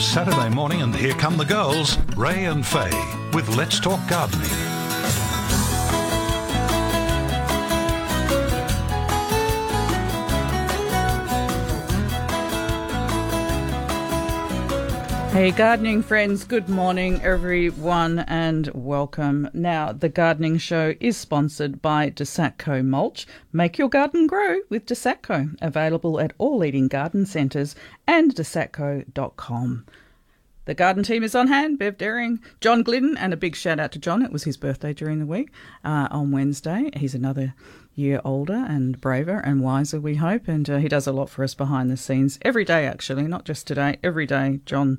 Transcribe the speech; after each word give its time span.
Saturday 0.00 0.48
morning, 0.48 0.82
and 0.82 0.94
here 0.94 1.14
come 1.14 1.36
the 1.36 1.44
girls, 1.44 1.98
Ray 2.16 2.44
and 2.44 2.64
Faye, 2.64 2.90
with 3.32 3.48
Let's 3.56 3.80
Talk 3.80 4.00
Gardening. 4.08 4.67
Hey, 15.38 15.52
gardening 15.52 16.02
friends, 16.02 16.42
good 16.42 16.68
morning, 16.68 17.20
everyone, 17.22 18.18
and 18.26 18.68
welcome. 18.74 19.48
Now, 19.54 19.92
the 19.92 20.08
gardening 20.08 20.58
show 20.58 20.94
is 20.98 21.16
sponsored 21.16 21.80
by 21.80 22.10
Desatco 22.10 22.84
Mulch. 22.84 23.24
Make 23.52 23.78
your 23.78 23.88
garden 23.88 24.26
grow 24.26 24.56
with 24.68 24.86
Desatco, 24.86 25.56
available 25.62 26.18
at 26.18 26.32
all 26.38 26.58
leading 26.58 26.88
garden 26.88 27.24
centres 27.24 27.76
and 28.04 28.34
desatco.com. 28.34 29.86
The 30.68 30.74
garden 30.74 31.02
team 31.02 31.24
is 31.24 31.34
on 31.34 31.46
hand. 31.46 31.78
Bev 31.78 31.96
Daring, 31.96 32.40
John 32.60 32.82
Glidden, 32.82 33.16
and 33.16 33.32
a 33.32 33.38
big 33.38 33.56
shout 33.56 33.80
out 33.80 33.90
to 33.92 33.98
John. 33.98 34.20
It 34.22 34.30
was 34.30 34.44
his 34.44 34.58
birthday 34.58 34.92
during 34.92 35.18
the 35.18 35.24
week 35.24 35.48
uh, 35.82 36.08
on 36.10 36.30
Wednesday. 36.30 36.90
He's 36.94 37.14
another 37.14 37.54
year 37.94 38.20
older 38.22 38.66
and 38.68 39.00
braver 39.00 39.38
and 39.38 39.62
wiser, 39.62 39.98
we 39.98 40.16
hope. 40.16 40.46
And 40.46 40.68
uh, 40.68 40.76
he 40.76 40.86
does 40.86 41.06
a 41.06 41.12
lot 41.12 41.30
for 41.30 41.42
us 41.42 41.54
behind 41.54 41.90
the 41.90 41.96
scenes 41.96 42.38
every 42.42 42.66
day, 42.66 42.84
actually, 42.86 43.22
not 43.22 43.46
just 43.46 43.66
today. 43.66 43.96
Every 44.04 44.26
day, 44.26 44.60
John 44.66 44.98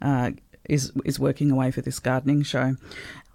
uh, 0.00 0.30
is 0.64 0.90
is 1.04 1.20
working 1.20 1.50
away 1.50 1.70
for 1.70 1.82
this 1.82 1.98
gardening 1.98 2.42
show. 2.42 2.76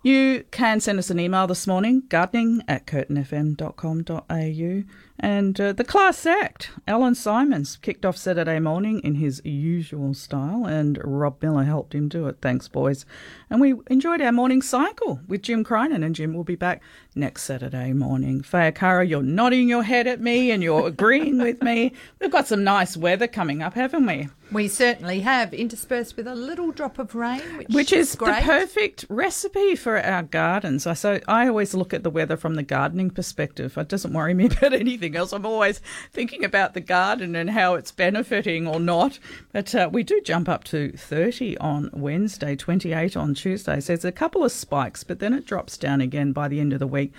You 0.02 0.44
can 0.50 0.80
send 0.80 0.98
us 0.98 1.12
an 1.12 1.20
email 1.20 1.46
this 1.46 1.68
morning, 1.68 2.02
gardening 2.10 2.64
at 2.68 2.88
curtinfm.com.au. 2.88 4.84
And 5.18 5.60
uh, 5.62 5.72
the 5.72 5.86
class 5.86 6.26
act, 6.26 6.72
Alan 6.88 7.16
Simons, 7.16 7.78
kicked 7.82 8.06
off 8.06 8.18
Saturday 8.18 8.60
morning 8.60 9.00
in 9.00 9.16
his 9.16 9.42
usual 9.46 10.14
style, 10.14 10.66
and 10.66 11.00
Rob 11.04 11.42
Miller 11.42 11.64
helped 11.64 11.96
him 11.96 12.10
do 12.10 12.28
it. 12.28 12.40
Thanks, 12.42 12.68
boys. 12.68 13.06
And 13.50 13.62
we 13.62 13.76
enjoyed 13.88 14.22
our 14.22 14.34
morning 14.34 14.62
cycle 14.62 15.22
with 15.28 15.42
Jim 15.42 15.64
Crinan, 15.64 16.04
and 16.06 16.14
Jim 16.16 16.34
will 16.34 16.44
be 16.44 16.56
back 16.56 16.82
next 17.16 17.44
Saturday 17.44 17.94
morning. 17.94 18.42
Faye 18.44 18.72
Arcaro, 18.72 19.08
you're 19.08 19.24
nodding 19.24 19.70
your 19.70 19.84
head 19.84 20.06
at 20.06 20.20
me 20.20 20.52
and 20.52 20.62
you're 20.62 20.88
agreeing 20.88 21.38
with 21.42 21.62
me. 21.64 21.94
We've 22.20 22.32
got 22.32 22.48
some 22.48 22.64
nice 22.66 22.98
weather 22.98 23.28
coming 23.28 23.62
up, 23.64 23.74
haven't 23.76 24.06
we? 24.06 24.28
We 24.52 24.68
certainly 24.68 25.22
have, 25.22 25.54
interspersed 25.56 26.18
with 26.18 26.28
a 26.28 26.36
little 26.36 26.72
drop 26.72 27.00
of 27.00 27.16
rain, 27.16 27.42
which, 27.58 27.68
Which 27.70 27.94
is 27.94 28.16
great. 28.16 28.42
the 28.42 28.46
perfect 28.46 29.06
recipe 29.10 29.76
for 29.76 29.98
our 30.00 30.22
gardens. 30.22 30.86
I 30.86 30.94
so 30.94 31.20
I 31.28 31.48
always 31.48 31.74
look 31.74 31.94
at 31.96 32.04
the 32.04 32.12
weather 32.12 32.38
from 32.38 32.54
the 32.54 32.62
gardening 32.64 33.10
perspective. 33.10 33.76
It 33.78 33.88
doesn't 33.88 34.14
worry 34.14 34.36
me 34.36 34.46
about 34.58 34.74
anything 34.74 35.05
else. 35.14 35.34
I'm 35.34 35.46
always 35.46 35.82
thinking 36.14 36.46
about 36.46 36.74
the 36.74 36.80
garden 36.80 37.36
and 37.36 37.50
how 37.50 37.74
it's 37.74 37.92
benefiting 37.92 38.66
or 38.66 38.80
not. 38.80 39.20
But 39.52 39.76
uh, 39.76 39.90
we 39.92 40.04
do 40.04 40.22
jump 40.22 40.48
up 40.48 40.64
to 40.66 40.94
30 40.94 41.58
on 41.58 41.90
Wednesday, 41.92 42.56
28 42.56 43.18
on 43.18 43.34
Tuesday. 43.34 43.82
So 43.82 43.88
there's 43.92 44.06
a 44.06 44.12
couple 44.14 44.46
of 44.46 44.54
spikes, 44.54 45.04
but 45.04 45.20
then 45.20 45.34
it 45.34 45.46
drops 45.46 45.78
down 45.78 46.00
again 46.00 46.32
by 46.32 46.48
the 46.48 46.62
end 46.62 46.72
of 46.72 46.80
the 46.80 46.88
week. 46.88 47.12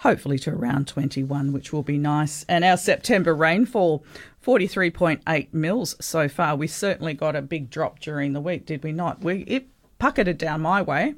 Hopefully 0.00 0.38
to 0.40 0.50
around 0.50 0.88
21, 0.88 1.52
which 1.52 1.72
will 1.72 1.84
be 1.84 1.96
nice. 1.96 2.44
And 2.48 2.64
our 2.64 2.76
September 2.76 3.34
rainfall, 3.34 4.04
43.8 4.44 5.48
mils 5.52 5.94
so 6.00 6.28
far. 6.28 6.56
We 6.56 6.66
certainly 6.66 7.14
got 7.14 7.36
a 7.36 7.42
big 7.42 7.70
drop 7.70 8.00
during 8.00 8.32
the 8.32 8.40
week, 8.40 8.66
did 8.66 8.82
we 8.82 8.92
not? 8.92 9.22
We 9.22 9.44
it 9.46 9.68
pucketed 9.98 10.38
down 10.38 10.60
my 10.60 10.82
way. 10.82 11.14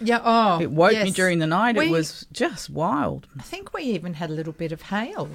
Yeah, 0.00 0.20
oh, 0.22 0.60
It 0.60 0.70
woke 0.70 0.92
me 0.92 1.10
during 1.10 1.38
the 1.38 1.46
night. 1.46 1.76
We- 1.76 1.86
it 1.86 1.90
was 1.90 2.26
just 2.30 2.68
wild. 2.68 3.26
I 3.38 3.42
think 3.42 3.72
we 3.72 3.82
even 3.84 4.14
had 4.14 4.28
a 4.28 4.34
little 4.34 4.52
bit 4.52 4.72
of 4.72 4.82
hail. 4.82 5.30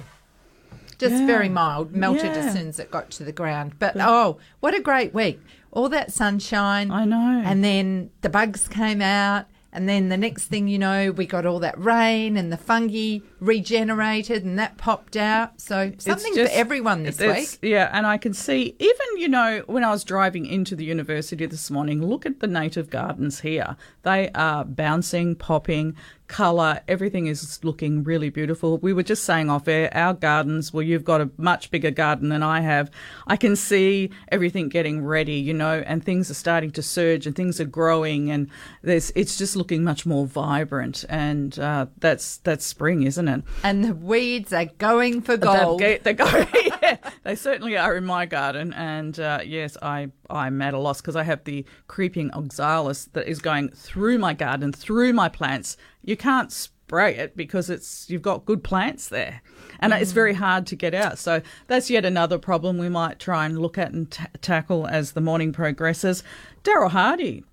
Just 1.02 1.20
Yeah. 1.22 1.26
very 1.26 1.48
mild, 1.48 1.94
melted 1.96 2.26
Yeah. 2.26 2.42
as 2.42 2.52
soon 2.54 2.68
as 2.68 2.78
it 2.78 2.90
got 2.90 3.10
to 3.12 3.24
the 3.24 3.32
ground. 3.32 3.72
But 3.78 3.96
oh, 3.98 4.38
what 4.60 4.72
a 4.74 4.80
great 4.80 5.12
week. 5.12 5.40
All 5.72 5.88
that 5.88 6.12
sunshine. 6.12 6.90
I 6.92 7.04
know. 7.04 7.42
And 7.44 7.64
then 7.64 8.10
the 8.20 8.28
bugs 8.28 8.68
came 8.68 9.02
out. 9.02 9.46
And 9.74 9.88
then 9.88 10.10
the 10.10 10.16
next 10.18 10.48
thing 10.48 10.68
you 10.68 10.78
know, 10.78 11.10
we 11.12 11.24
got 11.26 11.46
all 11.46 11.58
that 11.60 11.78
rain 11.82 12.36
and 12.36 12.52
the 12.52 12.58
fungi 12.58 13.18
regenerated 13.42 14.44
and 14.44 14.58
that 14.58 14.78
popped 14.78 15.16
out. 15.16 15.60
So 15.60 15.92
something 15.98 16.34
just- 16.34 16.52
for 16.52 16.58
everyone 16.58 17.02
this 17.02 17.18
week. 17.18 17.58
Yeah, 17.60 17.90
and 17.92 18.06
I 18.06 18.16
can 18.16 18.32
see 18.32 18.76
even 18.78 19.06
you 19.16 19.28
know 19.28 19.62
when 19.66 19.84
I 19.84 19.90
was 19.90 20.04
driving 20.04 20.46
into 20.46 20.76
the 20.76 20.84
university 20.84 21.44
this 21.46 21.70
morning. 21.70 22.04
Look 22.04 22.24
at 22.24 22.40
the 22.40 22.46
native 22.46 22.88
gardens 22.88 23.40
here; 23.40 23.76
they 24.02 24.30
are 24.34 24.64
bouncing, 24.64 25.34
popping, 25.34 25.96
colour. 26.28 26.80
Everything 26.88 27.26
is 27.26 27.60
looking 27.62 28.04
really 28.04 28.30
beautiful. 28.30 28.78
We 28.78 28.92
were 28.92 29.02
just 29.02 29.24
saying 29.24 29.50
off 29.50 29.68
air, 29.68 29.90
our 29.92 30.14
gardens. 30.14 30.72
Well, 30.72 30.82
you've 30.82 31.04
got 31.04 31.20
a 31.20 31.30
much 31.36 31.70
bigger 31.70 31.90
garden 31.90 32.28
than 32.28 32.42
I 32.42 32.60
have. 32.60 32.90
I 33.26 33.36
can 33.36 33.56
see 33.56 34.10
everything 34.30 34.68
getting 34.68 35.04
ready, 35.04 35.34
you 35.34 35.52
know, 35.52 35.82
and 35.86 36.02
things 36.02 36.30
are 36.30 36.34
starting 36.34 36.70
to 36.72 36.82
surge 36.82 37.26
and 37.26 37.34
things 37.34 37.60
are 37.60 37.66
growing, 37.66 38.30
and 38.30 38.48
there's 38.82 39.12
it's 39.14 39.36
just 39.36 39.56
looking 39.56 39.82
much 39.84 40.06
more 40.06 40.26
vibrant, 40.26 41.04
and 41.08 41.58
uh, 41.58 41.86
that's 41.98 42.38
that's 42.38 42.64
spring, 42.64 43.02
isn't 43.02 43.28
it? 43.28 43.31
And 43.62 43.84
the 43.84 43.94
weeds 43.94 44.52
are 44.52 44.66
going 44.78 45.22
for 45.22 45.36
gold. 45.36 45.80
They're, 45.80 45.98
they're 45.98 46.12
going, 46.12 46.46
yeah, 46.82 46.98
they 47.24 47.34
certainly 47.34 47.76
are 47.76 47.96
in 47.96 48.04
my 48.04 48.26
garden, 48.26 48.72
and 48.74 49.18
uh, 49.18 49.40
yes, 49.44 49.76
I 49.80 50.08
I'm 50.30 50.60
at 50.62 50.74
a 50.74 50.78
loss 50.78 51.00
because 51.00 51.16
I 51.16 51.22
have 51.22 51.44
the 51.44 51.64
creeping 51.86 52.30
oxalis 52.32 53.06
that 53.12 53.26
is 53.26 53.40
going 53.40 53.70
through 53.70 54.18
my 54.18 54.34
garden, 54.34 54.72
through 54.72 55.12
my 55.12 55.28
plants. 55.28 55.76
You 56.04 56.16
can't 56.16 56.52
spray 56.52 57.16
it 57.16 57.36
because 57.36 57.70
it's 57.70 58.10
you've 58.10 58.22
got 58.22 58.44
good 58.44 58.62
plants 58.62 59.08
there, 59.08 59.42
and 59.80 59.92
it's 59.92 60.12
very 60.12 60.34
hard 60.34 60.66
to 60.68 60.76
get 60.76 60.94
out. 60.94 61.18
So 61.18 61.40
that's 61.66 61.90
yet 61.90 62.04
another 62.04 62.38
problem 62.38 62.78
we 62.78 62.88
might 62.88 63.18
try 63.18 63.46
and 63.46 63.58
look 63.58 63.78
at 63.78 63.92
and 63.92 64.10
ta 64.10 64.26
tackle 64.40 64.86
as 64.86 65.12
the 65.12 65.20
morning 65.20 65.52
progresses. 65.52 66.22
Daryl 66.64 66.90
Hardy, 66.90 67.44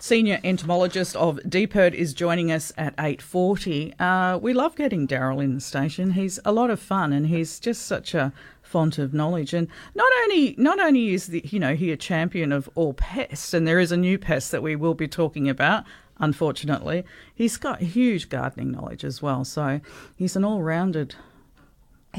Senior 0.00 0.38
entomologist 0.44 1.16
of 1.16 1.38
DPIRD 1.38 1.92
is 1.92 2.14
joining 2.14 2.52
us 2.52 2.72
at 2.78 2.96
8.40. 2.98 3.94
Uh, 3.98 4.38
we 4.38 4.52
love 4.52 4.76
getting 4.76 5.08
Daryl 5.08 5.42
in 5.42 5.56
the 5.56 5.60
station. 5.60 6.12
He's 6.12 6.38
a 6.44 6.52
lot 6.52 6.70
of 6.70 6.78
fun 6.78 7.12
and 7.12 7.26
he's 7.26 7.58
just 7.58 7.82
such 7.82 8.14
a 8.14 8.32
font 8.62 8.98
of 8.98 9.12
knowledge. 9.12 9.52
And 9.52 9.66
not 9.96 10.10
only 10.22 10.54
not 10.56 10.78
only 10.78 11.14
is 11.14 11.26
the, 11.26 11.42
you 11.44 11.58
know 11.58 11.74
he 11.74 11.90
a 11.90 11.96
champion 11.96 12.52
of 12.52 12.70
all 12.76 12.94
pests, 12.94 13.52
and 13.52 13.66
there 13.66 13.80
is 13.80 13.90
a 13.90 13.96
new 13.96 14.18
pest 14.18 14.52
that 14.52 14.62
we 14.62 14.76
will 14.76 14.94
be 14.94 15.08
talking 15.08 15.48
about, 15.48 15.82
unfortunately, 16.20 17.04
he's 17.34 17.56
got 17.56 17.80
huge 17.80 18.28
gardening 18.28 18.70
knowledge 18.70 19.02
as 19.02 19.20
well. 19.20 19.44
So 19.44 19.80
he's 20.14 20.36
an 20.36 20.44
all-rounded 20.44 21.16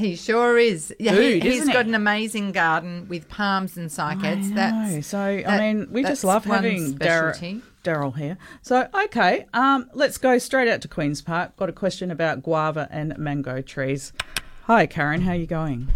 He 0.00 0.16
sure 0.16 0.56
is. 0.56 0.94
Yeah, 0.98 1.14
Dude, 1.14 1.42
he, 1.42 1.48
has 1.50 1.58
isn't 1.58 1.68
he? 1.68 1.72
got 1.74 1.84
an 1.84 1.94
amazing 1.94 2.52
garden 2.52 3.06
with 3.08 3.28
palms 3.28 3.76
and 3.76 3.90
cycads. 3.90 4.50
I 4.52 4.54
That's 4.54 4.94
know. 4.94 5.00
So 5.02 5.18
I 5.18 5.58
mean, 5.58 5.88
we 5.90 6.02
just 6.02 6.24
love 6.24 6.46
having 6.46 6.94
Daryl. 6.98 7.62
Daryl 7.84 8.16
here. 8.16 8.38
So 8.62 8.88
okay, 9.04 9.46
um, 9.52 9.90
let's 9.92 10.16
go 10.16 10.38
straight 10.38 10.68
out 10.68 10.80
to 10.82 10.88
Queens 10.88 11.20
Park. 11.20 11.54
Got 11.56 11.68
a 11.68 11.72
question 11.72 12.10
about 12.10 12.42
guava 12.42 12.88
and 12.90 13.16
mango 13.18 13.60
trees. 13.60 14.14
Hi, 14.64 14.86
Karen. 14.86 15.20
How 15.20 15.32
are 15.32 15.36
you 15.36 15.46
going? 15.46 15.88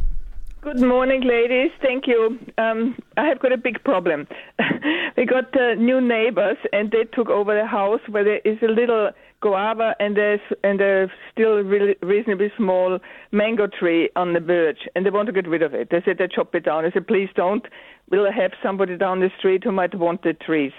Good 0.60 0.81
morning, 0.81 1.22
ladies. 1.22 1.70
Thank 1.82 2.06
you. 2.06 2.38
Um, 2.59 2.97
I 3.16 3.26
have 3.26 3.38
got 3.38 3.53
a 3.53 3.59
big 3.59 3.82
problem. 3.84 4.26
we 5.16 5.25
got 5.26 5.54
uh, 5.54 5.75
new 5.75 6.00
neighbors, 6.00 6.56
and 6.73 6.90
they 6.90 7.05
took 7.05 7.29
over 7.29 7.55
the 7.55 7.67
house 7.67 8.00
where 8.08 8.25
there 8.25 8.40
is 8.44 8.58
a 8.62 8.69
little 8.69 9.11
guava 9.44 9.94
and 10.00 10.17
there's 10.17 10.41
and 10.62 10.81
a 10.81 11.06
still 11.31 11.56
really 11.62 11.96
reasonably 12.02 12.50
small 12.56 12.99
mango 13.31 13.67
tree 13.67 14.08
on 14.17 14.32
the 14.32 14.41
verge, 14.41 14.88
and 14.96 15.05
they 15.05 15.11
want 15.11 15.26
to 15.26 15.32
get 15.32 15.46
rid 15.46 15.61
of 15.61 15.75
it. 15.75 15.88
They 15.91 16.00
said 16.02 16.17
they 16.19 16.29
chop 16.35 16.55
it 16.55 16.64
down. 16.64 16.87
I 16.87 16.91
said, 16.91 17.06
please 17.06 17.29
don't. 17.37 17.67
We'll 18.11 18.32
have 18.32 18.52
somebody 18.62 18.96
down 18.96 19.20
the 19.20 19.31
street 19.38 19.62
who 19.62 19.73
might 19.73 19.94
want 19.94 20.23
the 20.23 20.32
trees. 20.32 20.73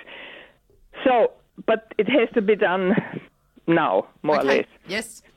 So, 1.04 1.34
but 1.68 1.94
it 2.00 2.10
has 2.10 2.28
to 2.34 2.42
be 2.42 2.56
done 2.56 2.96
now, 3.68 4.08
more 4.24 4.40
or 4.40 4.44
less. 4.44 4.66
Yes. 4.88 5.22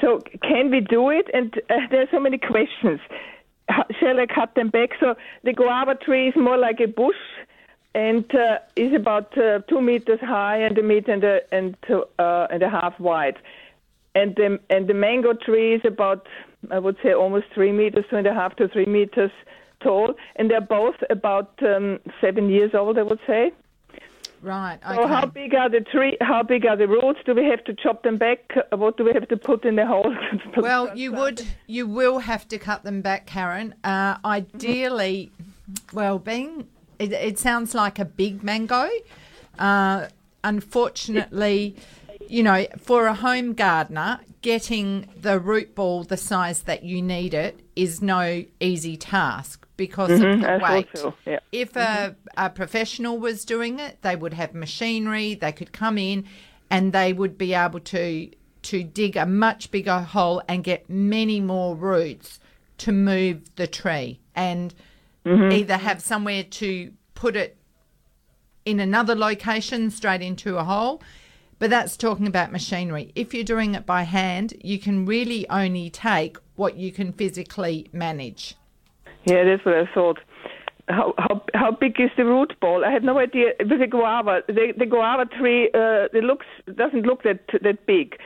So 0.00 0.18
can 0.42 0.72
we 0.72 0.80
do 0.80 1.10
it? 1.10 1.26
And 1.32 1.54
uh, 1.70 1.74
there 1.92 2.02
are 2.02 2.10
so 2.10 2.18
many 2.18 2.36
questions. 2.52 2.98
How, 3.68 3.84
shall 4.00 4.18
I 4.18 4.26
cut 4.26 4.56
them 4.56 4.68
back? 4.68 4.90
So 4.98 5.14
the 5.44 5.52
guava 5.52 5.94
tree 5.94 6.26
is 6.30 6.34
more 6.34 6.58
like 6.58 6.80
a 6.80 6.88
bush, 6.88 7.22
and 7.94 8.24
uh, 8.34 8.58
is 8.76 8.94
about 8.94 9.36
uh, 9.36 9.60
two 9.68 9.80
meters 9.80 10.20
high 10.20 10.58
and 10.58 10.76
a 10.78 10.82
meter 10.82 11.12
and 11.12 11.24
a 11.24 11.54
and 11.54 11.76
two, 11.86 12.04
uh, 12.18 12.46
and 12.50 12.62
a 12.62 12.70
half 12.70 12.98
wide. 12.98 13.38
And 14.14 14.34
the 14.36 14.58
and 14.70 14.88
the 14.88 14.94
mango 14.94 15.32
tree 15.34 15.74
is 15.74 15.82
about 15.84 16.26
I 16.70 16.78
would 16.78 16.96
say 17.02 17.12
almost 17.12 17.46
three 17.54 17.72
meters, 17.72 18.04
two 18.10 18.16
and 18.16 18.26
a 18.26 18.34
half 18.34 18.56
to 18.56 18.68
three 18.68 18.86
meters 18.86 19.32
tall, 19.80 20.14
and 20.36 20.50
they're 20.50 20.60
both 20.60 20.96
about 21.10 21.52
um, 21.62 21.98
seven 22.20 22.48
years 22.48 22.72
old, 22.74 22.98
I 22.98 23.02
would 23.02 23.20
say. 23.26 23.52
Right. 24.42 24.78
Okay. 24.84 24.96
So 24.96 25.06
how 25.06 25.26
big 25.26 25.54
are 25.54 25.68
the 25.68 25.80
tree? 25.80 26.16
How 26.20 26.42
big 26.42 26.66
are 26.66 26.76
the 26.76 26.88
roots? 26.88 27.20
Do 27.24 27.34
we 27.34 27.44
have 27.44 27.62
to 27.64 27.74
chop 27.74 28.02
them 28.02 28.18
back? 28.18 28.52
Uh, 28.56 28.76
What 28.76 28.96
do 28.96 29.04
we 29.04 29.12
have 29.12 29.28
to 29.28 29.36
put 29.36 29.64
in 29.64 29.76
the 29.76 29.86
hole? 29.86 30.14
Well, 30.56 30.96
you 30.96 31.12
would, 31.12 31.42
you 31.66 31.86
will 31.86 32.18
have 32.18 32.48
to 32.48 32.58
cut 32.58 32.82
them 32.82 33.02
back, 33.02 33.26
Karen. 33.26 33.74
Uh, 33.84 34.16
ideally, 34.24 35.30
well, 35.92 36.18
being 36.18 36.66
it, 37.02 37.12
it 37.12 37.38
sounds 37.38 37.74
like 37.74 37.98
a 37.98 38.04
big 38.04 38.42
mango. 38.42 38.88
Uh, 39.58 40.08
unfortunately, 40.44 41.76
you 42.28 42.42
know, 42.42 42.66
for 42.78 43.06
a 43.06 43.14
home 43.14 43.54
gardener, 43.54 44.20
getting 44.40 45.08
the 45.20 45.38
root 45.38 45.74
ball 45.74 46.04
the 46.04 46.16
size 46.16 46.62
that 46.62 46.82
you 46.82 47.02
need 47.02 47.34
it 47.34 47.60
is 47.76 48.02
no 48.02 48.44
easy 48.60 48.96
task 48.96 49.66
because 49.76 50.10
of 50.10 50.20
the 50.20 50.60
weight. 50.62 50.88
so, 50.94 51.14
yeah. 51.26 51.38
If 51.50 51.76
a, 51.76 52.16
a 52.36 52.50
professional 52.50 53.18
was 53.18 53.44
doing 53.44 53.78
it, 53.78 53.98
they 54.02 54.16
would 54.16 54.34
have 54.34 54.54
machinery. 54.54 55.34
They 55.34 55.52
could 55.52 55.72
come 55.72 55.98
in, 55.98 56.24
and 56.70 56.92
they 56.92 57.12
would 57.12 57.36
be 57.36 57.54
able 57.54 57.80
to 57.80 58.30
to 58.62 58.84
dig 58.84 59.16
a 59.16 59.26
much 59.26 59.72
bigger 59.72 59.98
hole 59.98 60.40
and 60.46 60.62
get 60.62 60.88
many 60.88 61.40
more 61.40 61.74
roots 61.74 62.38
to 62.78 62.92
move 62.92 63.42
the 63.56 63.66
tree, 63.66 64.20
and 64.36 64.72
either 65.24 65.76
have 65.76 66.00
somewhere 66.00 66.44
to 66.44 66.92
put 67.14 67.36
it 67.36 67.56
in 68.64 68.80
another 68.80 69.14
location 69.14 69.90
straight 69.90 70.22
into 70.22 70.56
a 70.58 70.64
hole. 70.64 71.02
But 71.58 71.70
that's 71.70 71.96
talking 71.96 72.26
about 72.26 72.50
machinery. 72.50 73.12
If 73.14 73.32
you're 73.32 73.44
doing 73.44 73.76
it 73.76 73.86
by 73.86 74.02
hand, 74.02 74.54
you 74.64 74.80
can 74.80 75.06
really 75.06 75.48
only 75.48 75.90
take 75.90 76.36
what 76.56 76.76
you 76.76 76.90
can 76.90 77.12
physically 77.12 77.88
manage. 77.92 78.56
Yeah, 79.24 79.44
that's 79.44 79.64
what 79.64 79.76
I 79.76 79.86
thought. 79.94 80.18
How 80.88 81.14
how 81.16 81.44
how 81.54 81.70
big 81.70 82.00
is 82.00 82.10
the 82.16 82.24
root 82.24 82.58
ball? 82.60 82.84
I 82.84 82.90
had 82.90 83.04
no 83.04 83.18
idea. 83.18 83.52
With 83.60 83.78
the 83.78 83.86
guava, 83.86 84.42
the 84.48 84.74
the 84.76 84.86
guava 84.86 85.26
tree, 85.26 85.70
uh, 85.72 86.08
it 86.12 86.24
looks 86.24 86.46
doesn't 86.74 87.06
look 87.06 87.22
that 87.22 87.46
that 87.62 87.86
big. 87.86 88.16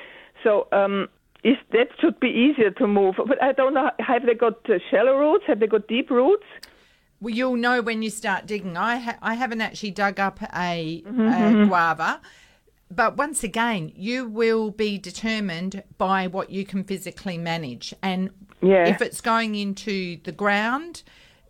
So 0.43 0.67
um, 0.73 1.09
is 1.45 1.59
that 1.73 1.89
should 2.01 2.19
be 2.19 2.29
easier 2.29 2.71
to 2.71 2.87
move. 2.87 3.17
But 3.19 3.43
I 3.43 3.53
don't 3.53 3.75
know. 3.75 3.91
Have 3.99 4.25
they 4.25 4.35
got 4.35 4.59
uh, 4.71 4.79
shallow 4.91 5.19
roots? 5.19 5.45
Have 5.47 5.61
they 5.61 5.67
got 5.67 5.87
deep 5.87 6.09
roots? 6.09 6.47
Well, 7.21 7.35
you'll 7.35 7.57
know 7.57 7.81
when 7.81 8.03
you 8.03 8.11
start 8.11 8.47
digging. 8.47 8.77
I 8.77 8.97
ha- 8.97 9.19
I 9.23 9.35
haven't 9.35 9.61
actually 9.61 9.93
dug 9.93 10.21
up 10.21 10.43
a, 10.43 10.47
a 10.53 11.03
mm-hmm, 11.03 11.21
mm-hmm. 11.21 11.69
guava, 11.69 12.21
but 12.91 13.17
once 13.17 13.43
again, 13.43 13.93
you 13.95 14.29
will 14.29 14.71
be 14.71 14.99
determined 14.99 15.83
by 15.99 16.27
what 16.27 16.51
you 16.51 16.65
can 16.65 16.85
physically 16.85 17.39
manage. 17.39 17.95
And 18.03 18.31
Yeah. 18.61 18.87
if 18.87 19.01
it's 19.01 19.21
going 19.21 19.55
into 19.55 20.19
the 20.25 20.33
ground, 20.33 21.03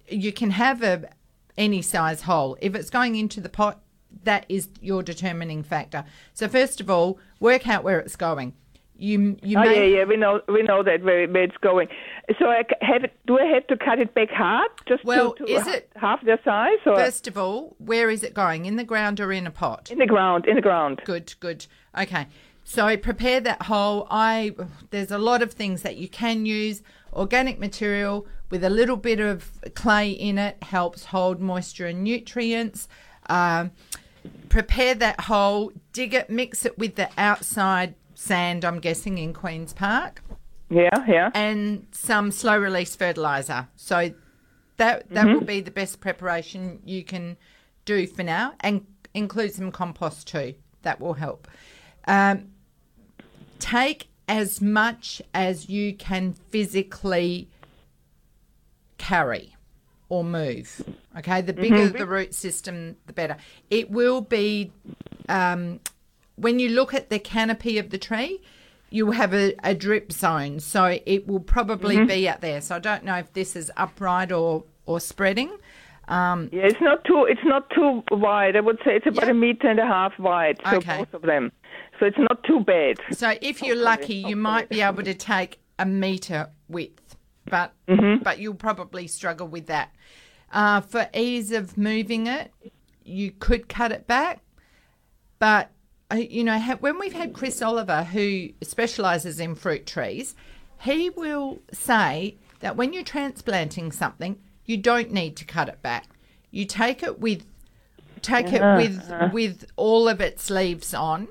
you 0.09 0.33
can 0.33 0.51
have 0.51 0.83
a 0.83 1.11
any 1.59 1.83
size 1.83 2.23
hole. 2.23 2.57
If 2.61 2.75
it's 2.75 2.91
going 2.91 3.17
into 3.17 3.41
the 3.41 3.49
pot, 3.49 3.81
that 4.25 4.47
is 4.49 4.69
your 4.81 5.03
determining 5.03 5.63
factor. 5.63 6.05
So 6.35 6.49
first 6.49 6.81
of 6.81 6.91
all, 6.91 7.19
work 7.41 7.67
out 7.67 7.83
where 7.83 7.99
it's 7.99 8.17
going. 8.17 8.55
You 8.99 9.37
you 9.43 9.59
Oh 9.59 9.63
may 9.63 9.91
yeah, 9.91 9.99
yeah. 9.99 10.05
We 10.05 10.17
know 10.17 10.41
we 10.49 10.63
know 10.63 10.83
that 10.83 11.03
where, 11.03 11.29
where 11.29 11.43
it's 11.45 11.57
going. 11.59 11.89
So 12.39 12.47
I 12.47 12.63
have 12.81 13.05
it, 13.05 13.13
do 13.27 13.39
I 13.39 13.45
have 13.45 13.67
to 13.69 13.77
cut 13.77 13.99
it 13.99 14.15
back 14.15 14.31
hard 14.31 14.71
just 14.89 15.05
Well, 15.05 15.35
to, 15.35 15.45
to 15.45 15.53
is 15.53 15.67
it- 15.67 15.91
half 15.97 16.25
their 16.25 16.41
size 16.45 16.79
or 16.87 16.97
first 16.97 17.29
of 17.29 17.37
all, 17.37 17.77
where 17.79 18.09
is 18.11 18.23
it 18.23 18.33
going? 18.35 18.65
In 18.65 18.77
the 18.77 18.85
ground 18.85 19.21
or 19.21 19.33
in 19.33 19.47
a 19.47 19.51
pot? 19.51 19.91
in 19.91 19.99
the 19.99 20.07
ground? 20.07 20.47
In 20.47 20.57
the 20.57 20.63
ground. 20.63 21.03
Good, 21.05 21.35
good. 21.41 21.67
Okay. 21.99 22.27
So 22.65 22.97
prepare 22.97 23.41
that 23.41 23.63
hole. 23.63 24.07
I 24.11 24.55
there's 24.91 25.11
a 25.11 25.19
lot 25.19 25.43
of 25.43 25.53
things 25.53 25.83
that 25.83 25.97
you 25.97 26.09
can 26.09 26.47
use. 26.47 26.83
Organic 27.13 27.59
material 27.59 28.27
with 28.51 28.65
a 28.65 28.71
little 28.71 28.97
bit 28.97 29.21
of 29.21 29.51
clay 29.75 30.11
in 30.11 30.39
it 30.39 30.63
helps 30.63 31.07
hold 31.07 31.41
moisture 31.41 31.87
and 31.87 32.03
nutrients. 32.03 32.89
Um, 33.29 33.73
prepare 34.49 34.95
that 34.95 35.21
hole, 35.23 35.73
dig 35.93 36.15
it, 36.15 36.29
mix 36.31 36.65
it 36.67 36.79
with 36.79 36.97
the 36.97 37.09
outside 37.19 37.95
sand. 38.17 38.65
I'm 38.65 38.81
guessing 38.81 39.19
in 39.19 39.33
Queens 39.33 39.73
Park 39.73 40.23
Yeah, 40.71 41.05
yeah. 41.07 41.31
and 41.35 41.87
some 41.93 42.33
slow 42.33 42.59
release 42.59 42.97
fertilizer. 42.97 43.69
So 43.77 44.13
that 44.79 45.09
that 45.11 45.27
will 45.27 45.41
be 45.43 45.61
the 45.61 45.71
best 45.71 46.01
preparation 46.01 46.81
you 46.85 47.05
can 47.05 47.37
do 47.85 48.07
for 48.07 48.23
now, 48.23 48.55
and 48.61 48.85
include 49.15 49.55
some 49.55 49.71
compost 49.71 50.27
too. 50.27 50.55
That 50.83 51.01
will 51.01 51.15
help. 51.15 51.47
Um, 52.07 52.49
take 53.59 54.09
as 54.29 54.61
much 54.61 55.23
as 55.33 55.69
you 55.69 55.95
can 55.95 56.33
physically 56.51 57.49
carry 58.99 59.55
or 60.09 60.25
move. 60.25 60.83
Okay, 61.19 61.41
the 61.41 61.53
bigger 61.53 61.89
the 61.89 62.07
root 62.07 62.35
system, 62.35 62.97
the 63.07 63.13
better. 63.13 63.37
It 63.71 63.91
will 63.91 64.21
be 64.21 64.73
um, 65.29 65.81
when 66.37 66.59
you 66.59 66.69
look 66.69 66.95
at 66.95 67.11
the 67.11 67.19
canopy 67.19 67.79
of 67.79 67.91
the 67.91 67.99
tree, 67.99 68.41
you 68.91 69.11
have 69.11 69.35
a, 69.35 69.55
a 69.65 69.75
drip 69.75 70.13
zone, 70.13 70.61
so 70.61 70.99
it 71.05 71.27
will 71.27 71.41
probably 71.41 72.05
be 72.05 72.29
out 72.29 72.41
there. 72.41 72.61
So 72.61 72.77
I 72.77 72.79
don't 72.79 73.05
know 73.05 73.17
if 73.17 73.33
this 73.33 73.57
is 73.57 73.71
upright 73.77 74.31
or 74.33 74.65
or 74.87 75.01
spreading. 75.01 75.51
Um, 76.09 76.49
Yeah, 76.53 76.63
it's 76.67 76.81
not 76.81 77.05
too 77.05 77.25
it's 77.29 77.41
not 77.45 77.69
too 77.71 78.03
wide. 78.13 78.55
I 78.55 78.61
would 78.61 78.79
say 78.85 78.95
it's 78.97 79.07
about 79.07 79.25
Yeah. 79.25 79.31
a 79.33 79.35
meter 79.35 79.69
and 79.69 79.81
a 79.81 79.87
half 79.87 80.17
wide. 80.19 80.61
So 80.71 80.77
Okay. 80.77 80.99
both 80.99 81.15
of 81.15 81.23
them. 81.23 81.51
So 81.99 82.07
it's 82.07 82.19
not 82.19 82.45
too 82.45 82.61
bad. 82.61 82.99
so 83.11 83.35
if 83.41 83.61
you're 83.63 83.75
lucky, 83.93 84.15
you 84.15 84.37
might 84.37 84.69
be 84.69 84.83
able 84.83 85.03
to 85.03 85.15
take 85.15 85.59
a 85.79 85.85
meter 85.87 86.51
width, 86.69 87.17
but 87.51 87.73
but 88.23 88.39
you'll 88.39 88.55
probably 88.55 89.07
struggle 89.09 89.49
with 89.49 89.67
that. 89.67 89.91
Uh, 90.53 90.81
for 90.81 91.09
ease 91.13 91.51
of 91.51 91.77
moving 91.77 92.29
it, 92.29 92.53
you 93.05 93.33
could 93.33 93.69
cut 93.69 93.91
it 93.91 94.07
back, 94.07 94.43
but 95.41 95.71
you 96.15 96.45
know 96.45 96.59
ha- 96.59 96.77
when 96.81 96.99
we've 96.99 97.13
had 97.13 97.33
Chris 97.33 97.61
Oliver, 97.61 98.05
who 98.05 98.51
specialises 98.63 99.41
in 99.41 99.55
fruit 99.55 99.87
trees, 99.87 100.35
he 100.83 101.11
will 101.11 101.61
say 101.73 102.37
that 102.61 102.77
when 102.77 102.93
you're 102.93 103.03
transplanting 103.03 103.93
something, 103.93 104.39
you 104.65 104.77
don't 104.77 105.11
need 105.11 105.37
to 105.37 105.45
cut 105.45 105.69
it 105.69 105.83
back. 105.83 106.07
You 106.51 106.65
take 106.65 107.03
it 107.03 107.21
with 107.21 107.45
take 108.23 108.53
it 108.53 108.63
uh-huh, 108.63 108.77
with 108.77 109.11
uh-huh. 109.11 109.31
with 109.33 109.65
all 109.77 110.09
of 110.09 110.21
its 110.21 110.51
leaves 110.51 110.95
on, 110.95 111.29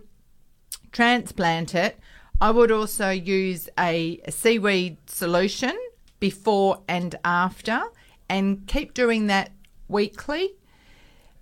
transplant 0.92 1.76
it. 1.76 2.00
I 2.42 2.52
would 2.52 2.72
also 2.72 3.12
use 3.12 3.70
a, 3.80 4.20
a 4.26 4.32
seaweed 4.32 4.98
solution 5.08 5.78
before 6.20 6.82
and 6.88 7.16
after, 7.24 7.82
and 8.28 8.68
keep 8.68 8.94
doing 8.94 9.28
that 9.28 9.52
weekly. 9.88 10.56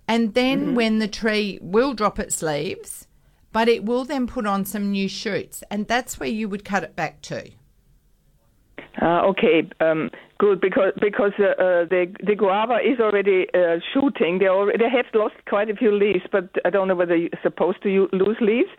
And 0.06 0.34
then 0.34 0.66
mm-hmm. 0.66 0.74
when 0.74 0.98
the 0.98 1.08
tree 1.08 1.58
will 1.62 1.94
drop 1.94 2.18
its 2.18 2.42
leaves, 2.42 3.08
but 3.54 3.68
it 3.68 3.84
will 3.84 4.04
then 4.04 4.26
put 4.26 4.46
on 4.46 4.64
some 4.64 4.90
new 4.90 5.08
shoots, 5.08 5.62
and 5.70 5.86
that's 5.86 6.18
where 6.18 6.28
you 6.28 6.48
would 6.48 6.64
cut 6.64 6.82
it 6.82 6.96
back 6.96 7.22
to. 7.22 7.48
Uh, 9.00 9.22
okay, 9.30 9.62
um, 9.80 10.10
good 10.38 10.60
because 10.60 10.92
because 11.00 11.32
uh, 11.38 11.44
uh, 11.44 11.84
the 11.86 12.12
the 12.26 12.34
guava 12.34 12.78
is 12.84 12.98
already 12.98 13.46
uh, 13.54 13.78
shooting. 13.92 14.40
They 14.40 14.48
already 14.48 14.78
they 14.78 14.90
have 14.90 15.06
lost 15.14 15.36
quite 15.48 15.70
a 15.70 15.76
few 15.76 15.92
leaves, 15.92 16.24
but 16.32 16.48
I 16.64 16.70
don't 16.70 16.88
know 16.88 16.96
whether 16.96 17.16
you're 17.16 17.30
supposed 17.42 17.80
to 17.84 18.08
lose 18.12 18.36
leaves. 18.40 18.70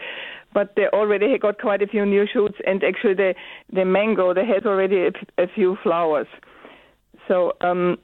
But 0.53 0.73
they 0.75 0.87
already 0.87 1.37
got 1.37 1.59
quite 1.59 1.81
a 1.81 1.87
few 1.87 2.05
new 2.05 2.25
shoots, 2.31 2.57
and 2.67 2.83
actually 2.83 3.13
the 3.13 3.33
the 3.71 3.85
mango 3.85 4.33
they 4.33 4.45
has 4.45 4.65
already 4.65 5.09
a 5.37 5.47
few 5.47 5.77
flowers. 5.83 6.27
So 7.27 7.53
um, 7.61 7.97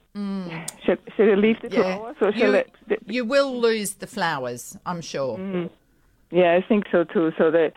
should, 0.84 1.00
should 1.16 1.30
I 1.30 1.36
leave 1.36 1.62
the 1.62 1.70
flowers 1.70 2.16
or 2.22 2.32
Mm. 2.32 2.40
You, 2.40 2.58
I? 2.58 2.66
The, 2.88 2.98
you 3.06 3.26
will 3.26 3.60
lose 3.60 3.94
the 3.96 4.08
flowers, 4.08 4.78
I'm 4.86 5.02
sure. 5.02 5.38
Yeah, 6.32 6.54
I 6.56 6.62
think 6.68 6.86
so 6.92 7.04
too. 7.04 7.32
So 7.38 7.52
the 7.52 7.72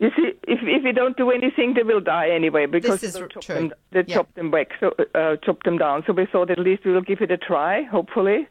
you 0.00 0.10
see, 0.16 0.32
if 0.46 0.58
if 0.62 0.84
you 0.84 0.92
don't 0.92 1.16
do 1.16 1.30
anything, 1.30 1.74
they 1.74 1.82
will 1.82 2.00
die 2.00 2.28
anyway 2.30 2.66
because 2.66 3.00
This 3.00 3.10
is 3.10 3.14
they 3.14 3.22
will 3.22 3.28
chop 3.28 3.42
true. 3.44 3.54
them, 3.54 3.72
they 3.92 4.04
Yeah. 4.06 4.16
chop 4.16 4.34
them 4.34 4.50
back, 4.50 4.68
so 4.80 4.92
uh, 5.14 5.36
chop 5.44 5.62
them 5.62 5.78
down. 5.78 6.04
So 6.06 6.12
we 6.12 6.26
thought 6.26 6.50
at 6.50 6.58
least 6.58 6.84
we 6.84 6.92
will 6.92 7.00
give 7.02 7.20
it 7.22 7.30
a 7.30 7.38
try, 7.38 7.82
hopefully. 7.82 8.46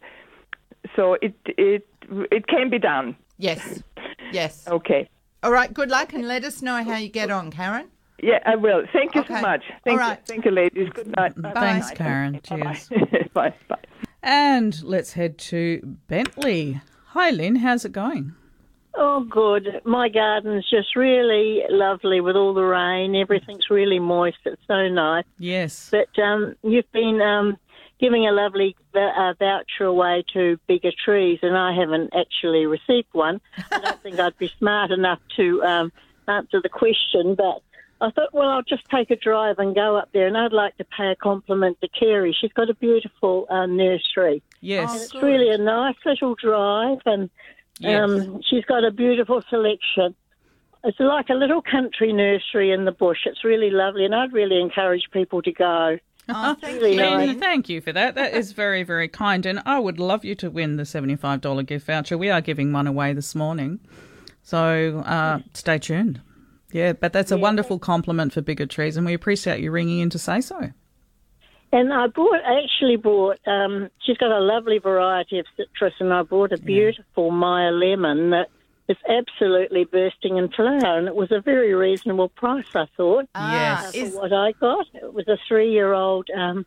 So 0.95 1.13
it 1.21 1.33
it 1.45 1.87
it 2.31 2.47
can 2.47 2.69
be 2.69 2.79
done. 2.79 3.15
Yes, 3.37 3.83
yes. 4.31 4.67
Okay. 4.67 5.09
All 5.43 5.51
right, 5.51 5.71
good 5.71 5.89
luck, 5.91 6.13
and 6.13 6.27
let 6.27 6.43
us 6.43 6.61
know 6.63 6.83
how 6.83 6.97
you 6.97 7.09
get 7.09 7.29
on, 7.29 7.51
Karen. 7.51 7.87
Yeah, 8.23 8.39
I 8.45 8.55
will. 8.55 8.83
Thank 8.93 9.13
you 9.13 9.21
Okay. 9.21 9.35
so 9.35 9.41
much. 9.41 9.63
Thank 9.83 9.99
All 10.01 10.07
right. 10.07 10.17
you. 10.17 10.25
Thank 10.25 10.45
you, 10.45 10.51
ladies. 10.51 10.89
Good 10.93 11.15
night. 11.15 11.39
Bye. 11.39 11.51
Thanks, 11.53 11.91
Karen. 11.91 12.39
Cheers. 12.41 12.89
Bye. 12.89 13.29
bye. 13.33 13.53
Bye. 13.67 13.75
And 14.23 14.81
let's 14.83 15.13
head 15.13 15.37
to 15.51 15.97
Bentley. 16.07 16.81
Hi, 17.07 17.29
Lynn. 17.29 17.57
How's 17.57 17.85
it 17.85 17.91
going? 17.91 18.33
Oh, 18.97 19.25
good. 19.29 19.81
My 19.83 20.07
garden's 20.09 20.69
just 20.69 20.95
really 20.95 21.63
lovely 21.69 22.21
with 22.21 22.35
all 22.35 22.53
the 22.53 22.63
rain. 22.63 23.15
Everything's 23.15 23.69
really 23.69 23.99
moist. 23.99 24.37
It's 24.45 24.61
so 24.67 24.87
nice. 24.87 25.25
Yes. 25.37 25.89
But 25.91 26.17
um, 26.21 26.55
you've 26.63 26.91
been 26.93 27.21
um, 27.21 27.57
giving 27.99 28.25
a 28.25 28.31
lovely 28.31 28.75
v- 28.93 28.99
uh, 28.99 29.33
voucher 29.37 29.85
away 29.85 30.23
to 30.33 30.57
bigger 30.67 30.91
trees, 31.03 31.39
and 31.41 31.57
I 31.57 31.73
haven't 31.73 32.13
actually 32.15 32.65
received 32.65 33.09
one. 33.11 33.41
I 33.71 33.79
don't 33.79 34.01
think 34.01 34.19
I'd 34.19 34.37
be 34.37 34.51
smart 34.57 34.91
enough 34.91 35.19
to 35.35 35.63
um, 35.63 35.91
answer 36.27 36.61
the 36.61 36.69
question, 36.69 37.35
but 37.35 37.61
I 38.01 38.11
thought, 38.11 38.33
well, 38.33 38.49
I'll 38.49 38.63
just 38.63 38.85
take 38.89 39.09
a 39.11 39.15
drive 39.15 39.59
and 39.59 39.73
go 39.73 39.95
up 39.97 40.09
there, 40.13 40.27
and 40.27 40.37
I'd 40.37 40.53
like 40.53 40.77
to 40.77 40.85
pay 40.85 41.11
a 41.11 41.15
compliment 41.15 41.79
to 41.81 41.87
Kerry. 41.87 42.35
She's 42.39 42.53
got 42.53 42.69
a 42.69 42.73
beautiful 42.75 43.47
uh, 43.49 43.65
nursery. 43.65 44.41
Yes. 44.61 45.05
It's 45.05 45.15
really 45.15 45.49
a 45.49 45.57
nice 45.57 45.95
little 46.05 46.35
drive, 46.35 46.99
and 47.05 47.29
um, 47.83 48.41
she's 48.49 48.65
got 48.65 48.83
a 48.83 48.91
beautiful 48.91 49.41
selection. 49.49 50.15
It's 50.83 50.99
like 50.99 51.29
a 51.29 51.33
little 51.33 51.61
country 51.61 52.13
nursery 52.13 52.71
in 52.71 52.85
the 52.85 52.91
bush. 52.91 53.19
It's 53.25 53.43
really 53.43 53.71
lovely, 53.71 54.05
and 54.05 54.13
I'd 54.13 54.33
really 54.33 54.61
encourage 54.61 55.03
people 55.11 55.41
to 55.41 55.51
go. 55.51 55.97
Oh, 56.29 56.55
thank 56.59 56.81
Really 56.81 56.93
you. 56.95 57.01
nice. 57.01 57.37
Thank 57.37 57.69
you 57.69 57.81
for 57.81 57.93
that. 57.93 58.15
That 58.15 58.33
is 58.33 58.51
very, 58.51 58.81
very 58.83 59.07
kind. 59.07 59.45
And 59.45 59.61
I 59.65 59.77
would 59.79 59.99
love 59.99 60.25
you 60.25 60.33
to 60.35 60.49
win 60.49 60.75
the 60.77 60.83
$75 60.83 61.65
gift 61.67 61.85
voucher. 61.85 62.17
We 62.17 62.29
are 62.31 62.41
giving 62.41 62.73
one 62.73 62.87
away 62.87 63.13
this 63.13 63.35
morning. 63.35 63.79
So 64.41 65.03
uh, 65.05 65.39
stay 65.53 65.77
tuned. 65.77 66.21
Yeah, 66.71 66.93
but 66.93 67.13
that's 67.13 67.31
a 67.31 67.37
wonderful 67.37 67.77
compliment 67.79 68.33
for 68.33 68.41
Bigger 68.41 68.65
Trees, 68.65 68.97
and 68.97 69.05
we 69.05 69.13
appreciate 69.13 69.59
you 69.61 69.69
ringing 69.71 69.99
in 69.99 70.09
to 70.09 70.19
say 70.19 70.41
so. 70.41 70.71
And 71.71 71.91
I 71.93 72.07
bought, 72.07 72.39
actually 72.45 72.95
bought, 72.95 73.39
um, 73.47 73.89
she's 74.05 74.17
got 74.17 74.31
a 74.31 74.39
lovely 74.39 74.77
variety 74.79 75.39
of 75.39 75.45
citrus, 75.57 75.93
and 75.99 76.13
I 76.13 76.23
bought 76.23 76.53
a 76.53 76.57
beautiful 76.57 77.31
Meyer 77.31 77.71
lemon 77.71 78.29
that 78.29 78.47
is 78.87 78.97
absolutely 79.09 79.83
bursting 79.83 80.37
in 80.37 80.49
flower, 80.49 80.97
and 80.97 81.07
it 81.07 81.15
was 81.15 81.31
a 81.31 81.41
very 81.41 81.73
reasonable 81.73 82.29
price, 82.29 82.67
I 82.75 82.85
thought. 82.95 83.25
Ah, 83.35 83.51
Yes. 83.83 83.95
is- 83.95 84.13
for 84.13 84.21
what 84.21 84.31
I 84.33 84.53
got. 84.53 84.85
It 84.93 85.13
was 85.13 85.27
a 85.27 85.37
three-year-old 85.47 86.29
um, 86.29 86.65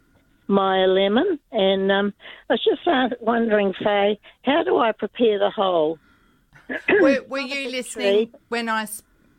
Meyer 0.49 0.89
lemon, 0.89 1.39
and 1.53 1.93
um, 1.93 2.13
I 2.51 2.55
was 2.55 2.65
just 2.65 2.87
uh, 2.87 3.09
wondering, 3.21 3.73
Faye, 3.83 4.19
how 4.43 4.63
do 4.65 4.79
I 4.79 4.93
prepare 4.93 5.39
the 5.39 5.51
whole? 5.51 5.99
were, 7.01 7.23
were 7.29 7.39
you 7.41 7.71
listening 7.71 8.33
when 8.49 8.69
I 8.69 8.87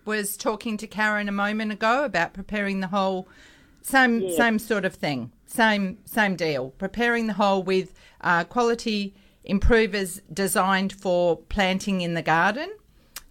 was 0.05 0.37
talking 0.37 0.77
to 0.77 0.87
Karen 0.87 1.27
a 1.27 1.33
moment 1.33 1.71
ago 1.71 2.05
about 2.05 2.33
preparing 2.33 2.79
the 2.79 2.87
whole? 2.87 3.27
Same 3.81 4.29
same 4.31 4.59
sort 4.59 4.85
of 4.85 4.93
thing. 4.93 5.31
Same 5.49 5.97
same 6.05 6.35
deal. 6.35 6.69
Preparing 6.77 7.25
the 7.25 7.33
hole 7.33 7.63
with 7.63 7.93
uh, 8.21 8.43
quality 8.43 9.15
improvers 9.43 10.21
designed 10.31 10.93
for 10.93 11.37
planting 11.37 12.01
in 12.01 12.13
the 12.13 12.21
garden. 12.21 12.69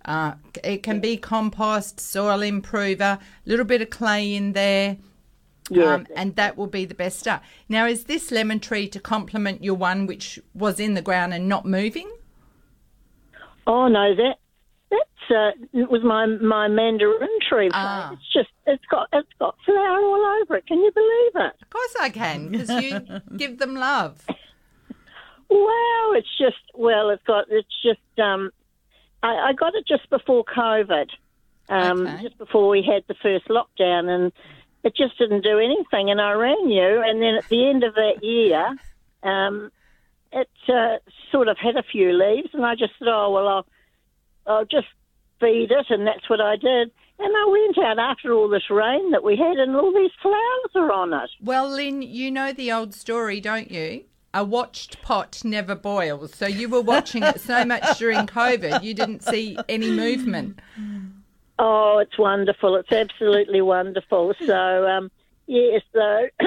Uh, 0.04 0.34
it 0.64 0.82
can 0.82 0.98
be 0.98 1.16
compost, 1.16 2.00
soil 2.00 2.42
improver, 2.42 3.04
a 3.04 3.20
little 3.44 3.64
bit 3.64 3.82
of 3.82 3.90
clay 3.90 4.34
in 4.34 4.52
there. 4.52 4.96
Yeah. 5.70 5.94
Um, 5.94 6.06
and 6.16 6.34
that 6.34 6.56
will 6.56 6.66
be 6.66 6.86
the 6.86 6.94
best 6.94 7.20
start. 7.20 7.42
Now, 7.68 7.86
is 7.86 8.04
this 8.04 8.32
lemon 8.32 8.58
tree 8.58 8.88
to 8.88 8.98
complement 8.98 9.62
your 9.62 9.74
one 9.74 10.06
which 10.06 10.40
was 10.54 10.80
in 10.80 10.94
the 10.94 11.02
ground 11.02 11.34
and 11.34 11.48
not 11.48 11.66
moving? 11.66 12.10
Oh 13.66 13.86
no, 13.86 14.14
that 14.16 14.38
that's 14.90 15.30
uh, 15.30 15.50
it 15.72 15.90
was 15.90 16.02
my 16.02 16.26
my 16.26 16.68
mandarin 16.68 17.28
tree. 17.48 17.70
Ah. 17.72 18.12
It's 18.12 18.32
just 18.32 18.48
it's 18.66 18.84
got 18.90 19.08
it's 19.12 19.28
got 19.38 19.56
flower 19.64 19.98
all 20.00 20.40
over 20.42 20.56
it. 20.56 20.66
Can 20.66 20.78
you 20.78 20.90
believe 20.92 21.46
it? 21.48 21.62
Of 21.62 21.70
course 21.70 21.94
I 22.00 22.10
can, 22.10 22.48
because 22.48 22.70
you 22.82 23.00
give 23.36 23.58
them 23.58 23.74
love. 23.74 24.24
Wow, 25.50 26.12
it's 26.14 26.28
just 26.38 26.56
well, 26.74 27.10
it's 27.10 27.22
got 27.24 27.46
it's 27.50 27.68
just 27.82 28.18
um, 28.18 28.50
I, 29.22 29.48
I 29.48 29.52
got 29.54 29.74
it 29.74 29.86
just 29.86 30.08
before 30.10 30.44
COVID, 30.44 31.08
um, 31.68 32.06
Okay. 32.06 32.22
just 32.22 32.38
before 32.38 32.68
we 32.68 32.82
had 32.82 33.02
the 33.08 33.14
first 33.22 33.48
lockdown, 33.48 34.08
and 34.08 34.32
it 34.84 34.94
just 34.94 35.18
didn't 35.18 35.42
do 35.44 35.58
anything. 35.58 36.10
And 36.10 36.20
I 36.20 36.32
rang 36.32 36.68
you, 36.68 37.02
and 37.04 37.22
then 37.22 37.34
at 37.36 37.48
the 37.48 37.66
end 37.68 37.82
of 37.82 37.94
that 37.94 38.22
year, 38.22 38.76
um, 39.22 39.70
it 40.32 40.48
uh, 40.68 40.98
sort 41.32 41.48
of 41.48 41.56
had 41.56 41.76
a 41.76 41.82
few 41.82 42.12
leaves, 42.12 42.50
and 42.52 42.64
I 42.66 42.74
just 42.74 42.92
thought, 42.98 43.26
oh 43.28 43.30
well, 43.32 43.48
I'll 43.48 43.66
I'll 44.48 44.64
just 44.64 44.88
feed 45.40 45.70
it, 45.70 45.86
and 45.90 46.06
that's 46.06 46.28
what 46.28 46.40
I 46.40 46.56
did. 46.56 46.90
And 47.20 47.36
I 47.36 47.46
went 47.46 47.78
out 47.78 47.98
after 47.98 48.32
all 48.32 48.48
this 48.48 48.70
rain 48.70 49.10
that 49.10 49.24
we 49.24 49.36
had, 49.36 49.56
and 49.56 49.74
all 49.74 49.92
these 49.92 50.10
flowers 50.22 50.70
are 50.74 50.92
on 50.92 51.12
it. 51.12 51.30
Well, 51.42 51.68
Lynn, 51.68 52.02
you 52.02 52.30
know 52.30 52.52
the 52.52 52.72
old 52.72 52.94
story, 52.94 53.40
don't 53.40 53.70
you? 53.70 54.04
A 54.34 54.44
watched 54.44 55.02
pot 55.02 55.42
never 55.44 55.74
boils. 55.74 56.34
So 56.34 56.46
you 56.46 56.68
were 56.68 56.82
watching 56.82 57.22
it 57.22 57.40
so 57.40 57.64
much 57.64 57.98
during 57.98 58.26
COVID, 58.26 58.82
you 58.82 58.94
didn't 58.94 59.22
see 59.22 59.58
any 59.68 59.90
movement. 59.90 60.60
Oh, 61.58 61.98
it's 61.98 62.16
wonderful. 62.18 62.76
It's 62.76 62.92
absolutely 62.92 63.62
wonderful. 63.62 64.34
So, 64.46 64.86
um, 64.86 65.10
yes, 65.46 65.82
so, 65.92 66.28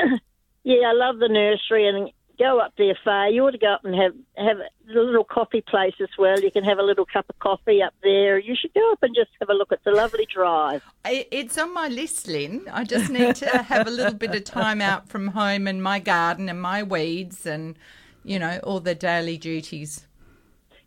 yeah, 0.63 0.87
I 0.87 0.93
love 0.93 1.19
the 1.19 1.27
nursery 1.27 1.87
and 1.87 2.11
go 2.41 2.59
up 2.59 2.73
there, 2.77 2.97
Faye. 3.03 3.31
You 3.33 3.45
ought 3.45 3.51
to 3.51 3.57
go 3.57 3.73
up 3.73 3.85
and 3.85 3.95
have, 3.95 4.13
have 4.37 4.57
a 4.57 4.99
little 4.99 5.23
coffee 5.23 5.61
place 5.61 5.93
as 6.01 6.09
well. 6.17 6.39
You 6.39 6.51
can 6.51 6.63
have 6.63 6.79
a 6.79 6.83
little 6.83 7.05
cup 7.05 7.25
of 7.29 7.37
coffee 7.39 7.81
up 7.81 7.93
there. 8.01 8.39
You 8.39 8.55
should 8.59 8.73
go 8.73 8.91
up 8.91 9.03
and 9.03 9.15
just 9.15 9.29
have 9.39 9.49
a 9.49 9.53
look. 9.53 9.71
It's 9.71 9.85
a 9.85 9.91
lovely 9.91 10.27
drive. 10.33 10.83
It's 11.05 11.57
on 11.57 11.73
my 11.73 11.87
list, 11.87 12.27
Lynn. 12.27 12.65
I 12.71 12.83
just 12.83 13.09
need 13.09 13.35
to 13.37 13.63
have 13.63 13.87
a 13.87 13.91
little 13.91 14.13
bit 14.13 14.33
of 14.33 14.43
time 14.43 14.81
out 14.81 15.07
from 15.07 15.27
home 15.29 15.67
and 15.67 15.83
my 15.83 15.99
garden 15.99 16.49
and 16.49 16.61
my 16.61 16.81
weeds 16.83 17.45
and, 17.45 17.77
you 18.23 18.39
know, 18.39 18.59
all 18.63 18.79
the 18.79 18.95
daily 18.95 19.37
duties. 19.37 20.07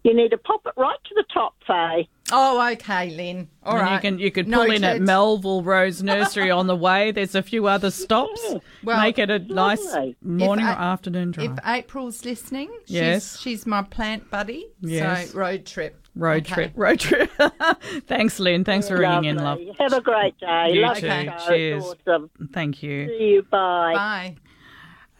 You 0.03 0.15
need 0.15 0.31
to 0.33 0.39
pop 0.39 0.63
it 0.67 0.75
right 0.77 0.99
to 1.05 1.15
the 1.15 1.25
top, 1.33 1.55
Faye. 1.67 2.09
Oh, 2.33 2.71
okay, 2.73 3.11
Lynn. 3.11 3.49
All 3.63 3.75
and 3.75 3.83
right. 3.83 3.95
you 3.95 4.01
can 4.01 4.19
you 4.19 4.31
could 4.31 4.51
pull 4.51 4.71
in 4.71 4.83
at 4.83 5.01
Melville 5.03 5.63
Rose 5.63 6.03
Nursery 6.03 6.51
on 6.51 6.67
the 6.67 6.75
way. 6.77 7.13
There's 7.13 7.35
a 7.35 7.43
few 7.43 7.67
other 7.67 7.91
stops. 8.03 8.55
Well, 8.83 9.01
Make 9.01 9.19
it 9.19 9.29
a 9.31 9.39
nice 9.41 9.85
morning 10.23 10.65
If 10.65 10.73
or 10.73 10.79
I- 10.79 10.93
afternoon 10.93 11.33
drive. 11.33 11.51
If 11.53 11.59
April's 11.67 12.25
listening, 12.25 12.71
she's, 12.87 12.95
Yes. 12.97 13.39
she's 13.41 13.67
my 13.67 13.83
plant 13.83 14.31
buddy. 14.31 14.69
Yes. 14.81 15.31
So 15.33 15.39
road 15.39 15.67
trip. 15.67 16.01
road 16.17 16.45
Okay. 16.47 16.55
trip, 16.55 16.73
road 16.77 16.99
trip. 17.01 17.31
Thanks, 18.07 18.41
Lynn. 18.41 18.65
Thanks 18.65 18.89
for 18.89 18.97
ringing 18.97 19.25
in, 19.27 19.37
love. 19.37 19.59
Lovely. 19.59 19.77
Have 19.79 19.93
a 19.93 20.01
great 20.01 20.39
day. 20.41 20.71
You 20.73 20.81
Love 20.81 20.97
too. 20.99 21.07
the 21.09 21.39
show. 21.39 21.47
Cheers. 21.49 21.85
Awesome. 22.07 22.31
Thank 22.55 22.83
you. 22.83 23.07
See 23.09 23.25
you. 23.35 23.43
Bye. 23.43 23.93
Bye. 23.95 24.37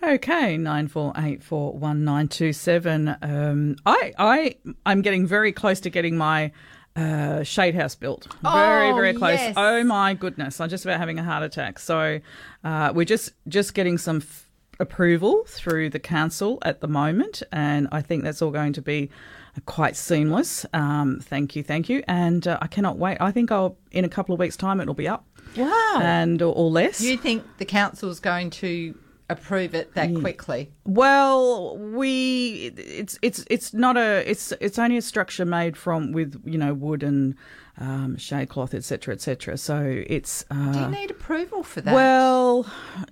Okay, 0.03 0.59
nine 0.59 0.89
four 0.89 1.13
eight 1.17 1.43
four 1.43 1.73
one 1.73 2.05
nine 2.05 2.29
two 2.29 2.53
seven. 2.53 3.17
Um, 3.23 3.77
I 3.87 4.13
I 4.19 4.57
I'm 4.85 5.01
getting 5.01 5.27
very 5.27 5.51
close 5.53 5.81
to 5.81 5.89
getting 5.91 6.19
my 6.19 6.53
uh, 6.97 7.43
shade 7.43 7.75
house 7.75 7.95
built. 7.95 8.27
Very 8.43 8.91
Oh, 8.91 8.95
very 8.95 9.15
close. 9.15 9.39
yes. 9.39 9.55
Oh 9.57 9.83
my 9.85 10.15
goodness! 10.15 10.61
I'm 10.61 10.69
just 10.69 10.85
about 10.85 10.99
having 10.99 11.19
a 11.19 11.25
heart 11.25 11.43
attack. 11.43 11.79
So 11.79 12.21
uh, 12.63 12.93
we're 12.95 13.05
just 13.05 13.33
just 13.49 13.75
getting 13.75 13.99
some 13.99 14.19
f- 14.19 14.49
approval 14.81 15.45
through 15.49 15.91
the 15.91 15.99
council 15.99 16.59
at 16.63 16.81
the 16.81 16.89
moment, 16.89 17.43
and 17.53 17.89
I 17.93 18.01
think 18.01 18.23
that's 18.25 18.41
all 18.43 18.51
going 18.51 18.73
to 18.75 18.83
be 18.83 19.11
quite 19.67 19.97
seamless. 19.97 20.67
Um, 20.73 21.21
thank 21.23 21.57
you, 21.57 21.63
thank 21.63 21.89
you, 21.89 22.03
and 22.09 22.47
uh, 22.47 22.59
I 22.61 22.67
cannot 22.69 22.99
wait. 22.99 23.19
I 23.21 23.31
think 23.33 23.51
I'll 23.53 23.77
in 23.91 24.05
a 24.05 24.09
couple 24.09 24.33
of 24.33 24.39
weeks' 24.39 24.57
time 24.57 24.81
it'll 24.81 24.95
be 24.95 25.09
up 25.09 25.25
Wow. 25.57 25.99
and 26.01 26.41
or, 26.43 26.53
or 26.55 26.71
less. 26.71 27.01
you 27.01 27.17
think 27.17 27.45
the 27.59 27.65
council's 27.65 28.19
going 28.21 28.51
to 28.51 28.97
approve 29.31 29.75
it 29.75 29.95
that 29.95 30.15
quickly? 30.15 30.73
Well, 30.85 31.79
we 31.79 32.73
it's 32.77 33.19
it's 33.23 33.45
it's 33.49 33.73
not 33.73 33.97
a 33.97 34.29
it's 34.29 34.53
it's 34.61 34.79
only 34.79 34.97
a 34.97 35.03
structure 35.03 35.45
made 35.45 35.77
from 35.77 36.13
with 36.13 36.41
you 36.45 36.59
know 36.59 36.75
wood 36.75 37.03
and 37.03 37.35
um, 37.79 38.17
shade 38.17 38.49
cloth 38.49 38.75
etc 38.75 39.15
etc. 39.15 39.57
So 39.59 39.81
it's 40.07 40.45
Do 40.51 40.57
uh, 40.57 40.81
you 40.81 40.89
need 40.89 41.11
approval 41.11 41.63
for 41.63 41.81
that? 41.81 41.95
well 41.95 42.67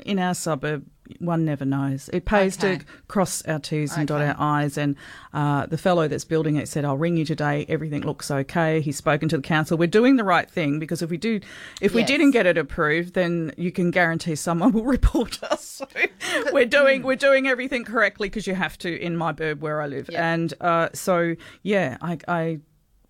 in 0.04 0.18
our 0.18 0.34
suburb 0.34 0.86
one 1.18 1.44
never 1.44 1.64
knows. 1.64 2.08
It 2.12 2.24
pays 2.24 2.56
Okay. 2.56 2.78
to 2.78 2.84
cross 3.08 3.42
our 3.46 3.58
T's 3.58 3.96
and 3.96 4.06
dot 4.08 4.22
our 4.22 4.36
I's. 4.38 4.78
And 4.78 4.96
uh, 5.34 5.66
the 5.66 5.76
fellow 5.76 6.08
that's 6.08 6.24
building 6.24 6.56
it 6.56 6.68
said, 6.68 6.84
"I'll 6.84 6.96
ring 6.96 7.16
you 7.16 7.24
today. 7.24 7.66
Everything 7.68 8.02
looks 8.02 8.30
okay." 8.30 8.80
He's 8.80 8.96
spoken 8.96 9.28
to 9.30 9.36
the 9.36 9.42
council. 9.42 9.76
We're 9.76 9.88
doing 9.88 10.16
the 10.16 10.24
right 10.24 10.48
thing 10.50 10.78
because 10.78 11.02
if 11.02 11.10
we 11.10 11.16
do, 11.16 11.40
if 11.80 11.92
we 11.94 12.04
didn't 12.04 12.30
get 12.30 12.46
it 12.46 12.56
approved, 12.56 13.14
then 13.14 13.52
you 13.56 13.72
can 13.72 13.90
guarantee 13.90 14.36
someone 14.36 14.72
will 14.76 14.84
report 14.84 15.42
us. 15.42 15.64
So 15.64 15.86
we're 16.52 16.66
Mm. 16.66 16.70
doing 16.70 17.02
we're 17.02 17.16
doing 17.16 17.46
everything 17.48 17.84
correctly 17.84 18.28
because 18.28 18.46
you 18.46 18.54
have 18.54 18.78
to 18.78 19.00
in 19.00 19.16
my 19.16 19.32
burb 19.32 19.60
where 19.60 19.80
I 19.82 19.86
live. 19.88 20.08
Yeah. 20.10 20.32
And 20.32 20.54
uh, 20.60 20.88
so 20.94 21.34
yeah, 21.62 21.98
I 22.00 22.18
I 22.28 22.60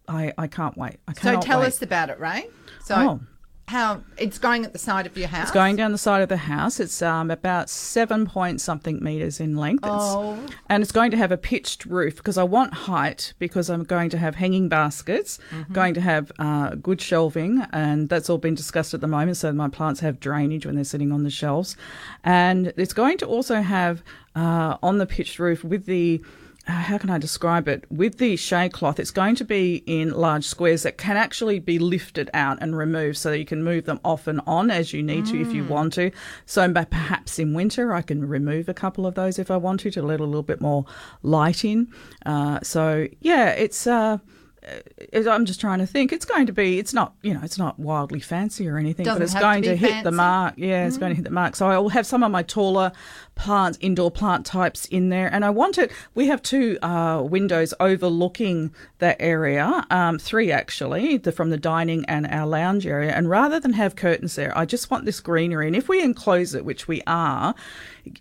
I, 0.09 0.33
I 0.37 0.47
can't 0.49 0.77
wait. 0.77 0.97
I 1.07 1.13
so 1.13 1.41
tell 1.41 1.61
wait. 1.61 1.67
us 1.69 1.83
about 1.83 2.11
it, 2.11 2.19
Ray. 2.19 2.47
So 2.85 2.95
Oh. 2.97 3.21
How 3.69 4.03
it's 4.19 4.39
going 4.39 4.65
at 4.65 4.73
the 4.73 4.79
side 4.79 5.07
of 5.07 5.17
your 5.17 5.29
house? 5.29 5.45
It's 5.45 5.51
going 5.53 5.77
down 5.77 5.93
the 5.93 5.99
side 5.99 6.21
of 6.21 6.29
the 6.29 6.37
house. 6.37 6.79
It's 6.81 7.01
um, 7.01 7.31
about 7.31 7.71
seven 7.71 8.27
point 8.27 8.61
something 8.61 9.03
meters 9.03 9.41
in 9.41 9.57
length. 9.57 9.85
It's- 9.85 10.01
Oh. 10.03 10.39
And 10.69 10.83
it's 10.83 10.93
going 10.93 11.11
to 11.13 11.17
have 11.17 11.33
a 11.33 11.37
pitched 11.37 11.87
roof 11.87 12.17
because 12.17 12.37
I 12.37 12.43
want 12.43 12.75
height 12.75 13.33
because 13.39 13.71
I'm 13.71 13.85
going 13.85 14.11
to 14.11 14.19
have 14.19 14.35
hanging 14.35 14.69
baskets, 14.69 15.39
Mm-hmm. 15.51 15.73
going 15.73 15.95
to 15.95 16.01
have 16.01 16.33
uh, 16.39 16.71
good 16.75 17.01
shelving, 17.01 17.65
and 17.73 18.09
that's 18.09 18.29
all 18.29 18.39
been 18.39 18.55
discussed 18.55 18.95
at 18.95 19.01
the 19.01 19.07
moment. 19.07 19.37
So 19.39 19.53
my 19.53 19.69
plants 19.69 20.01
have 20.01 20.21
drainage 20.21 20.67
when 20.67 20.75
they're 20.75 20.85
sitting 20.85 21.13
on 21.13 21.23
the 21.23 21.31
shelves. 21.31 21.77
And 22.25 22.73
it's 22.77 22.95
going 22.95 23.17
to 23.19 23.27
also 23.27 23.63
have 23.63 24.03
uh, 24.35 24.77
on 24.83 24.99
the 24.99 25.07
pitched 25.07 25.39
roof 25.39 25.63
with 25.65 25.87
the 25.87 26.23
how 26.65 26.97
can 26.99 27.11
I 27.11 27.19
describe 27.19 27.67
it? 27.67 27.85
With 27.91 28.19
the 28.19 28.37
shade 28.37 28.73
cloth, 28.73 29.01
it's 29.01 29.11
going 29.11 29.35
to 29.37 29.45
be 29.45 29.83
in 29.87 30.13
large 30.13 30.45
squares 30.45 30.85
that 30.85 30.97
can 30.97 31.17
actually 31.17 31.59
be 31.59 31.79
lifted 31.79 32.31
out 32.35 32.59
and 32.61 32.77
removed 32.77 33.17
so 33.17 33.31
that 33.31 33.39
you 33.39 33.45
can 33.45 33.65
move 33.65 33.85
them 33.85 34.01
off 34.05 34.27
and 34.27 34.41
on 34.47 34.71
as 34.71 34.93
you 34.93 35.03
need 35.03 35.27
to 35.27 35.41
if 35.41 35.53
you 35.53 35.65
want 35.65 35.93
to. 35.95 36.11
So 36.47 36.73
perhaps 36.73 37.39
in 37.39 37.55
winter, 37.55 37.93
I 37.93 38.03
can 38.03 38.27
remove 38.27 38.69
a 38.69 38.75
couple 38.75 39.07
of 39.07 39.15
those 39.15 39.39
if 39.39 39.51
I 39.51 39.57
want 39.57 39.81
to 39.81 39.91
to 39.91 40.03
let 40.03 40.21
a 40.21 40.25
little 40.25 40.43
bit 40.43 40.61
more 40.61 40.85
light 41.23 41.65
in. 41.65 41.93
Uh, 42.25 42.61
so, 42.63 43.09
yeah, 43.21 43.51
it's. 43.51 43.87
Uh, 43.87 44.19
uh, 44.67 45.31
I'm 45.31 45.45
just 45.45 45.61
trying 45.61 45.79
to 45.81 45.87
think. 45.87 46.13
It's 46.13 46.25
going 46.25 46.47
to 46.47 46.53
be. 46.53 46.79
It's 46.79 46.95
not. 46.95 47.15
You 47.23 47.35
know. 47.35 47.41
It's 47.43 47.59
not 47.59 47.79
wildly 47.79 48.21
fancy 48.21 48.69
or 48.69 48.79
anything, 48.79 49.05
Doesn't 49.05 49.21
but 49.21 49.25
it's 49.25 49.33
have 49.33 49.43
to 49.43 49.47
going 49.47 49.63
to, 49.63 49.77
hit 49.77 49.89
the 49.89 49.95
fancy. 49.95 50.11
Mm. 50.11 50.17
mark. 50.17 50.55
Yeah, 50.57 50.87
it's 50.87 50.99
going 50.99 51.11
to 51.11 51.17
hit 51.17 51.25
the 51.25 51.31
mark. 51.31 51.57
So 51.57 51.67
I 51.69 51.79
will 51.79 51.89
have 51.91 52.07
some 52.07 52.23
of 52.23 52.31
my 52.31 52.43
taller 52.43 52.93
plants, 53.35 53.79
indoor 53.81 54.11
plant 54.11 54.47
types 54.47 54.85
in 54.87 55.09
there, 55.09 55.33
and 55.33 55.45
I 55.45 55.51
want 55.51 55.79
it. 55.79 55.91
We 56.15 56.27
have 56.27 56.43
two 56.43 56.79
uh, 56.83 57.23
windows 57.23 57.75
overlooking 57.81 58.75
that 58.99 59.17
area. 59.21 59.85
Um, 59.91 60.19
three 60.19 60.53
actually, 60.53 61.17
the, 61.17 61.33
from 61.33 61.51
the 61.51 61.57
dining 61.57 62.05
and 62.07 62.27
our 62.27 62.47
lounge 62.47 62.87
area. 62.87 63.13
And 63.13 63.29
rather 63.29 63.59
than 63.59 63.73
have 63.73 63.97
curtains 63.97 64.37
there, 64.37 64.57
I 64.57 64.65
just 64.65 64.91
want 64.91 65.05
this 65.05 65.21
greenery. 65.21 65.67
And 65.67 65.77
if 65.77 65.89
we 65.89 66.03
enclose 66.03 66.55
it, 66.55 66.65
which 66.65 66.87
we 66.89 67.03
are, 67.07 67.55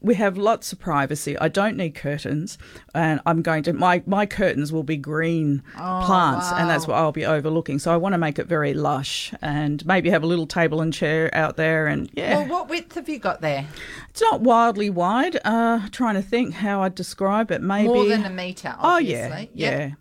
we 0.01 0.15
have 0.15 0.37
lots 0.37 0.71
of 0.71 0.79
privacy. 0.79 1.37
I 1.39 1.47
don't 1.47 1.75
need 1.75 1.95
curtains, 1.95 2.57
and 2.93 3.19
I'm 3.25 3.41
going 3.41 3.63
to 3.63 3.73
my 3.73 4.03
my 4.05 4.25
curtains 4.25 4.71
will 4.71 4.83
be 4.83 4.97
green 4.97 5.63
plants, 5.75 6.51
and 6.51 6.69
that's 6.69 6.87
what 6.87 6.95
I'll 6.97 7.11
be 7.11 7.25
overlooking. 7.25 7.79
So 7.79 7.91
I 7.91 7.97
want 7.97 8.13
to 8.13 8.17
make 8.19 8.37
it 8.39 8.47
very 8.47 8.73
lush, 8.73 9.33
and 9.41 9.85
maybe 9.85 10.09
have 10.11 10.23
a 10.23 10.27
little 10.27 10.45
table 10.47 10.81
and 10.81 10.93
chair 10.93 11.29
out 11.33 11.57
there, 11.57 11.87
and 11.87 12.09
yeah, 12.13 12.37
Well, 12.37 12.47
what 12.47 12.69
width 12.69 12.95
have 12.95 13.09
you 13.09 13.17
got 13.19 13.41
there? 13.41 13.65
it's 14.09 14.21
not 14.21 14.41
wildly 14.41 14.89
wide. 14.89 15.39
Uh, 15.43 15.87
trying 15.91 16.15
to 16.15 16.21
think 16.21 16.53
how 16.55 16.83
I'd 16.83 16.95
describe 16.95 17.49
it. 17.51 17.61
Maybe 17.61 17.87
More 17.87 18.05
than 18.05 18.25
a 18.25 18.29
metre, 18.29 18.75
Oh 18.79 18.97
yeah, 18.99 19.39
Yep. 19.39 19.49
yeah, 19.53 19.91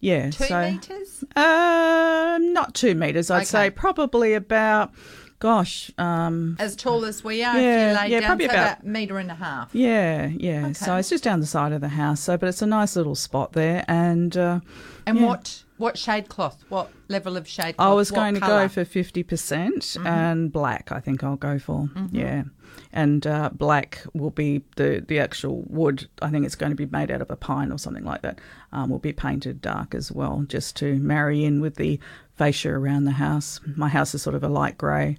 yeah. 0.00 0.30
Two 0.30 0.44
so, 0.44 0.70
metres? 0.70 1.24
Um, 1.34 2.52
not 2.52 2.74
two 2.74 2.94
meters. 2.94 3.30
I'd 3.30 3.38
Okay. 3.38 3.44
say 3.46 3.70
probably 3.70 4.34
about. 4.34 4.92
Gosh, 5.48 5.90
um, 5.98 6.56
As 6.58 6.74
tall 6.74 7.04
as 7.04 7.22
we 7.22 7.44
are, 7.44 7.60
Yeah, 7.60 7.60
if 7.60 7.90
you 7.90 8.00
lay 8.00 8.08
yeah, 8.12 8.20
down, 8.20 8.28
probably 8.28 8.46
so 8.46 8.52
about- 8.52 8.72
about 8.78 8.86
metre 8.86 9.18
and 9.18 9.30
a 9.30 9.34
half. 9.34 9.74
yeah, 9.74 10.28
yeah. 10.28 10.72
So 10.72 10.96
it's 10.96 11.10
just 11.10 11.22
down 11.22 11.40
the 11.40 11.46
side 11.46 11.70
of 11.72 11.82
the 11.82 11.88
house. 11.90 12.20
So, 12.20 12.38
but 12.38 12.48
it's 12.48 12.62
a 12.62 12.66
nice 12.66 12.96
little 12.96 13.14
spot 13.14 13.52
there, 13.52 13.84
and 13.86 14.34
uh, 14.38 14.60
And 15.06 15.18
Yeah. 15.18 15.26
what 15.26 15.63
what 15.76 15.98
shade 15.98 16.28
cloth? 16.28 16.64
What 16.68 16.90
level 17.08 17.36
of 17.36 17.46
shade 17.48 17.76
cloth? 17.76 17.90
I 17.90 17.94
was 17.94 18.10
going 18.10 18.34
to 18.34 18.40
colour? 18.40 18.64
go 18.64 18.68
for 18.68 18.84
fifty 18.84 19.22
percent 19.22 19.82
Mm-hmm. 19.82 20.06
and 20.06 20.52
black. 20.52 20.92
I 20.92 21.00
think 21.00 21.22
I'll 21.24 21.36
go 21.36 21.58
for 21.58 21.88
yeah, 22.12 22.44
and 22.92 23.26
uh, 23.26 23.50
black 23.52 24.04
will 24.14 24.30
be 24.30 24.62
the 24.76 25.04
the 25.06 25.18
actual 25.18 25.62
wood. 25.66 26.08
I 26.22 26.30
think 26.30 26.46
it's 26.46 26.54
going 26.54 26.70
to 26.70 26.76
be 26.76 26.86
made 26.86 27.10
out 27.10 27.20
of 27.22 27.30
a 27.30 27.36
pine 27.36 27.72
or 27.72 27.78
something 27.78 28.04
like 28.04 28.22
that. 28.22 28.38
Um, 28.72 28.90
will 28.90 28.98
be 28.98 29.12
painted 29.12 29.60
dark 29.60 29.94
as 29.94 30.10
well, 30.12 30.44
just 30.48 30.76
to 30.76 30.96
marry 30.96 31.44
in 31.44 31.60
with 31.60 31.76
the 31.76 31.98
fascia 32.36 32.70
around 32.70 33.04
the 33.04 33.12
house. 33.12 33.60
My 33.76 33.88
house 33.88 34.14
is 34.14 34.22
sort 34.22 34.34
of 34.34 34.42
a 34.42 34.48
light 34.48 34.76
grey, 34.78 35.16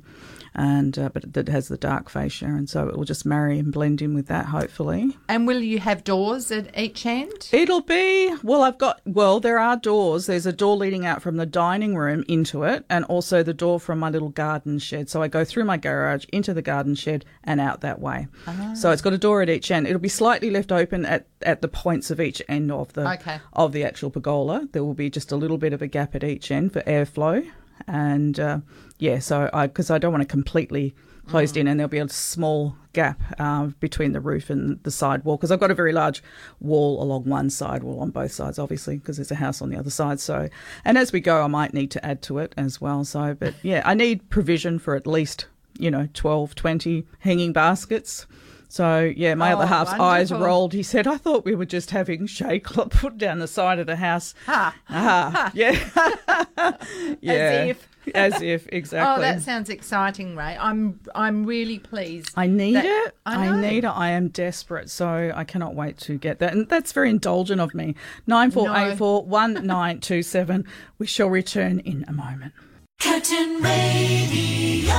and 0.55 0.97
uh, 0.97 1.09
but 1.13 1.25
it 1.37 1.47
has 1.49 1.67
the 1.67 1.77
dark 1.77 2.09
fascia, 2.09 2.45
and 2.45 2.69
so 2.69 2.87
it 2.87 2.95
will 2.97 3.03
just 3.05 3.25
marry 3.25 3.59
and 3.59 3.71
blend 3.71 4.01
in 4.01 4.13
with 4.13 4.27
that. 4.27 4.45
Hopefully, 4.47 5.15
And 5.29 5.45
will 5.47 5.61
you 5.61 5.79
have 5.79 6.03
doors 6.03 6.51
at 6.51 6.77
each 6.77 7.05
end? 7.05 7.49
It'll 7.51 7.81
be 7.81 8.33
well. 8.43 8.63
I've 8.63 8.77
got 8.77 9.01
well. 9.05 9.39
There 9.39 9.59
are 9.59 9.75
doors. 9.77 10.25
There's 10.25 10.45
a 10.45 10.53
door 10.53 10.75
leading 10.77 11.05
out 11.05 11.21
from 11.21 11.37
the 11.37 11.45
dining 11.45 11.95
room 11.95 12.23
into 12.27 12.63
it, 12.63 12.85
and 12.89 13.05
also 13.05 13.43
the 13.43 13.53
door 13.53 13.79
from 13.79 13.99
my 13.99 14.09
little 14.09 14.29
garden 14.29 14.79
shed. 14.79 15.09
So 15.09 15.21
I 15.21 15.27
go 15.27 15.43
through 15.43 15.65
my 15.65 15.77
garage 15.77 16.25
into 16.31 16.53
the 16.53 16.61
garden 16.61 16.95
shed 16.95 17.25
and 17.43 17.59
out 17.59 17.81
that 17.81 17.99
way. 17.99 18.27
So 18.75 18.91
it's 18.91 19.01
got 19.01 19.13
a 19.13 19.17
door 19.17 19.41
at 19.41 19.49
each 19.49 19.69
end. 19.71 19.87
It'll 19.87 19.99
be 19.99 20.09
slightly 20.09 20.49
left 20.49 20.71
open 20.71 21.05
at, 21.05 21.27
at 21.41 21.61
the 21.61 21.67
points 21.67 22.09
of 22.11 22.19
each 22.19 22.41
end 22.47 22.71
of 22.71 22.93
the 22.93 23.11
Okay. 23.13 23.39
of 23.53 23.71
the 23.71 23.83
actual 23.83 24.09
pergola. 24.09 24.67
There 24.71 24.83
will 24.83 24.93
be 24.93 25.09
just 25.09 25.31
a 25.31 25.35
little 25.35 25.57
bit 25.57 25.73
of 25.73 25.81
a 25.81 25.87
gap 25.87 26.15
at 26.15 26.23
each 26.23 26.49
end 26.51 26.73
for 26.73 26.81
airflow, 26.81 27.45
and 27.87 28.39
uh, 28.39 28.59
yeah. 28.97 29.19
So 29.19 29.49
I 29.53 29.67
because 29.67 29.89
I 29.89 29.97
don't 29.97 30.11
want 30.11 30.21
to 30.21 30.27
completely 30.27 30.95
closed 31.27 31.57
in, 31.57 31.67
and 31.67 31.79
there'll 31.79 31.89
be 31.89 31.97
a 31.97 32.07
small 32.09 32.75
gap 32.93 33.21
uh, 33.39 33.67
between 33.79 34.13
the 34.13 34.19
roof 34.19 34.49
and 34.49 34.81
the 34.83 34.91
side 34.91 35.23
wall 35.23 35.37
because 35.37 35.51
I've 35.51 35.59
got 35.59 35.71
a 35.71 35.75
very 35.75 35.91
large 35.91 36.23
wall 36.59 37.01
along 37.01 37.25
one 37.25 37.49
side, 37.49 37.83
well 37.83 37.99
on 37.99 38.11
both 38.11 38.31
sides, 38.31 38.59
obviously, 38.59 38.97
because 38.97 39.17
there's 39.17 39.31
a 39.31 39.35
house 39.35 39.61
on 39.61 39.69
the 39.69 39.77
other 39.77 39.89
side. 39.89 40.19
So, 40.19 40.49
and 40.83 40.97
as 40.97 41.11
we 41.11 41.19
go, 41.19 41.43
I 41.43 41.47
might 41.47 41.73
need 41.73 41.91
to 41.91 42.05
add 42.05 42.21
to 42.23 42.39
it 42.39 42.53
as 42.57 42.79
well. 42.79 43.03
So, 43.03 43.33
but 43.33 43.53
yeah, 43.63 43.81
I 43.85 43.93
need 43.93 44.29
provision 44.29 44.79
for 44.79 44.95
at 44.95 45.07
least 45.07 45.47
you 45.77 45.91
know 45.91 46.07
12, 46.13 46.55
20 46.55 47.05
hanging 47.19 47.53
baskets. 47.53 48.25
So 48.67 49.11
yeah, 49.15 49.35
my 49.35 49.51
Oh, 49.53 49.57
other 49.57 49.65
half's 49.67 49.93
eyes 49.93 50.31
rolled. 50.31 50.73
He 50.73 50.83
said, 50.83 51.07
"I 51.07 51.17
thought 51.17 51.45
we 51.45 51.55
were 51.55 51.65
just 51.65 51.91
having 51.91 52.25
shade 52.27 52.61
cloth 52.63 52.89
put 52.91 53.17
down 53.17 53.39
the 53.39 53.47
side 53.47 53.79
of 53.79 53.87
the 53.87 53.95
house." 53.97 54.33
Ha. 54.45 54.75
Ah, 54.89 55.51
yeah, 55.53 55.71
yeah, 57.21 57.33
As 57.33 57.69
if. 57.69 57.87
as 58.15 58.41
if 58.41 58.67
exactly. 58.71 59.13
Oh, 59.15 59.19
that 59.21 59.41
sounds 59.41 59.69
exciting, 59.69 60.35
Ray. 60.35 60.57
I'm 60.59 60.99
I'm 61.13 61.45
really 61.45 61.79
pleased. 61.79 62.31
I 62.35 62.47
need 62.47 62.75
that- 62.75 62.85
it. 62.85 63.15
I 63.25 63.47
I, 63.47 63.61
need 63.61 63.83
it. 63.85 63.87
I 63.87 64.09
am 64.11 64.27
desperate, 64.29 64.89
so 64.89 65.31
I 65.35 65.43
cannot 65.43 65.73
wait 65.75 65.97
to 65.99 66.17
get 66.17 66.39
that. 66.39 66.53
And 66.53 66.67
that's 66.69 66.91
very 66.91 67.09
indulgent 67.09 67.61
of 67.61 67.73
me. 67.73 67.95
Nine 68.27 68.51
four 68.51 68.75
eight 68.75 68.97
four 68.97 69.23
one 69.23 69.65
nine 69.65 69.99
two 69.99 70.21
seven. 70.23 70.65
We 70.99 71.07
shall 71.07 71.29
return 71.29 71.79
in 71.79 72.03
a 72.07 72.11
moment. 72.13 72.53
Curtin 72.99 73.61
Radio. 73.61 74.95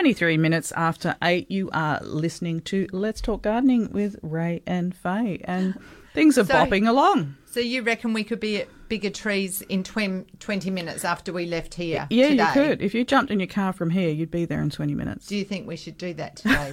23 0.00 0.36
minutes 0.36 0.72
after 0.72 1.16
8, 1.22 1.50
you 1.50 1.70
are 1.72 1.98
listening 2.02 2.60
to 2.60 2.86
Let's 2.92 3.22
Talk 3.22 3.40
Gardening 3.40 3.90
with 3.92 4.16
Ray 4.20 4.60
and 4.66 4.94
Faye. 4.94 5.40
And 5.44 5.80
things 6.12 6.36
are 6.36 6.44
So- 6.44 6.52
bopping 6.52 6.86
along. 6.86 7.34
So 7.46 7.60
you 7.60 7.80
reckon 7.80 8.12
we 8.12 8.22
could 8.22 8.38
be 8.38 8.58
at 8.60 8.68
bigger 8.90 9.08
trees 9.08 9.62
in 9.62 9.82
20, 9.82 10.26
20 10.38 10.68
minutes 10.70 11.02
after 11.06 11.32
we 11.32 11.46
left 11.46 11.72
here? 11.72 12.06
Yeah, 12.10 12.28
today? 12.28 12.44
you 12.44 12.52
could. 12.52 12.82
If 12.82 12.92
you 12.94 13.06
jumped 13.06 13.30
in 13.32 13.40
your 13.40 13.46
car 13.46 13.72
from 13.72 13.88
here, 13.88 14.10
you'd 14.10 14.30
be 14.30 14.44
there 14.44 14.60
in 14.60 14.68
20 14.68 14.94
minutes. 14.94 15.28
Do 15.28 15.34
you 15.36 15.46
think 15.46 15.66
we 15.66 15.76
should 15.76 15.96
do 15.96 16.12
that 16.12 16.36
today? 16.36 16.70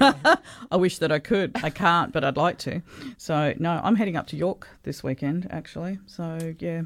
I 0.69 0.75
wish 0.75 0.97
that 0.97 1.13
I 1.13 1.19
could. 1.19 1.51
I 1.63 1.69
can't, 1.69 2.11
but 2.11 2.25
I'd 2.25 2.35
like 2.35 2.57
to. 2.59 2.81
So, 3.17 3.53
no, 3.57 3.79
I'm 3.81 3.95
heading 3.95 4.17
up 4.17 4.27
to 4.27 4.35
York 4.35 4.67
this 4.83 5.01
weekend, 5.01 5.47
actually. 5.49 5.97
So, 6.07 6.53
yeah, 6.59 6.81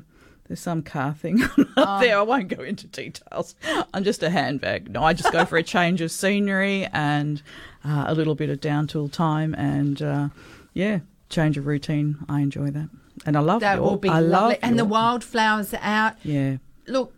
there's 0.48 0.60
some 0.60 0.82
car 0.82 1.14
thing 1.14 1.42
up 1.78 2.02
there. 2.02 2.18
I 2.18 2.22
won't 2.22 2.48
go 2.48 2.64
into 2.64 2.88
details. 2.88 3.56
I'm 3.94 4.04
just 4.04 4.24
a 4.24 4.30
handbag. 4.30 4.90
No, 4.90 5.04
I 5.04 5.14
just 5.14 5.32
go 5.32 5.46
for 5.46 5.58
a 5.58 5.64
change 5.76 6.02
of 6.02 6.12
scenery 6.12 6.86
and 6.94 7.42
uh, 7.86 8.06
a 8.08 8.14
little 8.16 8.36
bit 8.36 8.50
of 8.50 8.60
down 8.62 8.88
tool 8.88 9.10
time 9.10 9.54
and, 9.56 10.02
uh, 10.02 10.30
yeah, 10.74 11.00
change 11.30 11.58
of 11.58 11.66
routine. 11.68 12.18
I 12.30 12.42
enjoy 12.42 12.72
that. 12.72 12.90
And 13.26 13.36
I 13.36 13.40
love 13.42 13.62
that 13.62 13.78
York. 13.78 13.90
will 13.90 13.98
be 13.98 14.10
I 14.10 14.20
lovely. 14.20 14.30
love 14.56 14.60
and 14.62 14.80
the 14.80 14.86
wildflowers 14.86 15.74
are 15.74 15.80
out. 15.82 16.14
Yeah. 16.24 16.58
Look, 16.88 17.14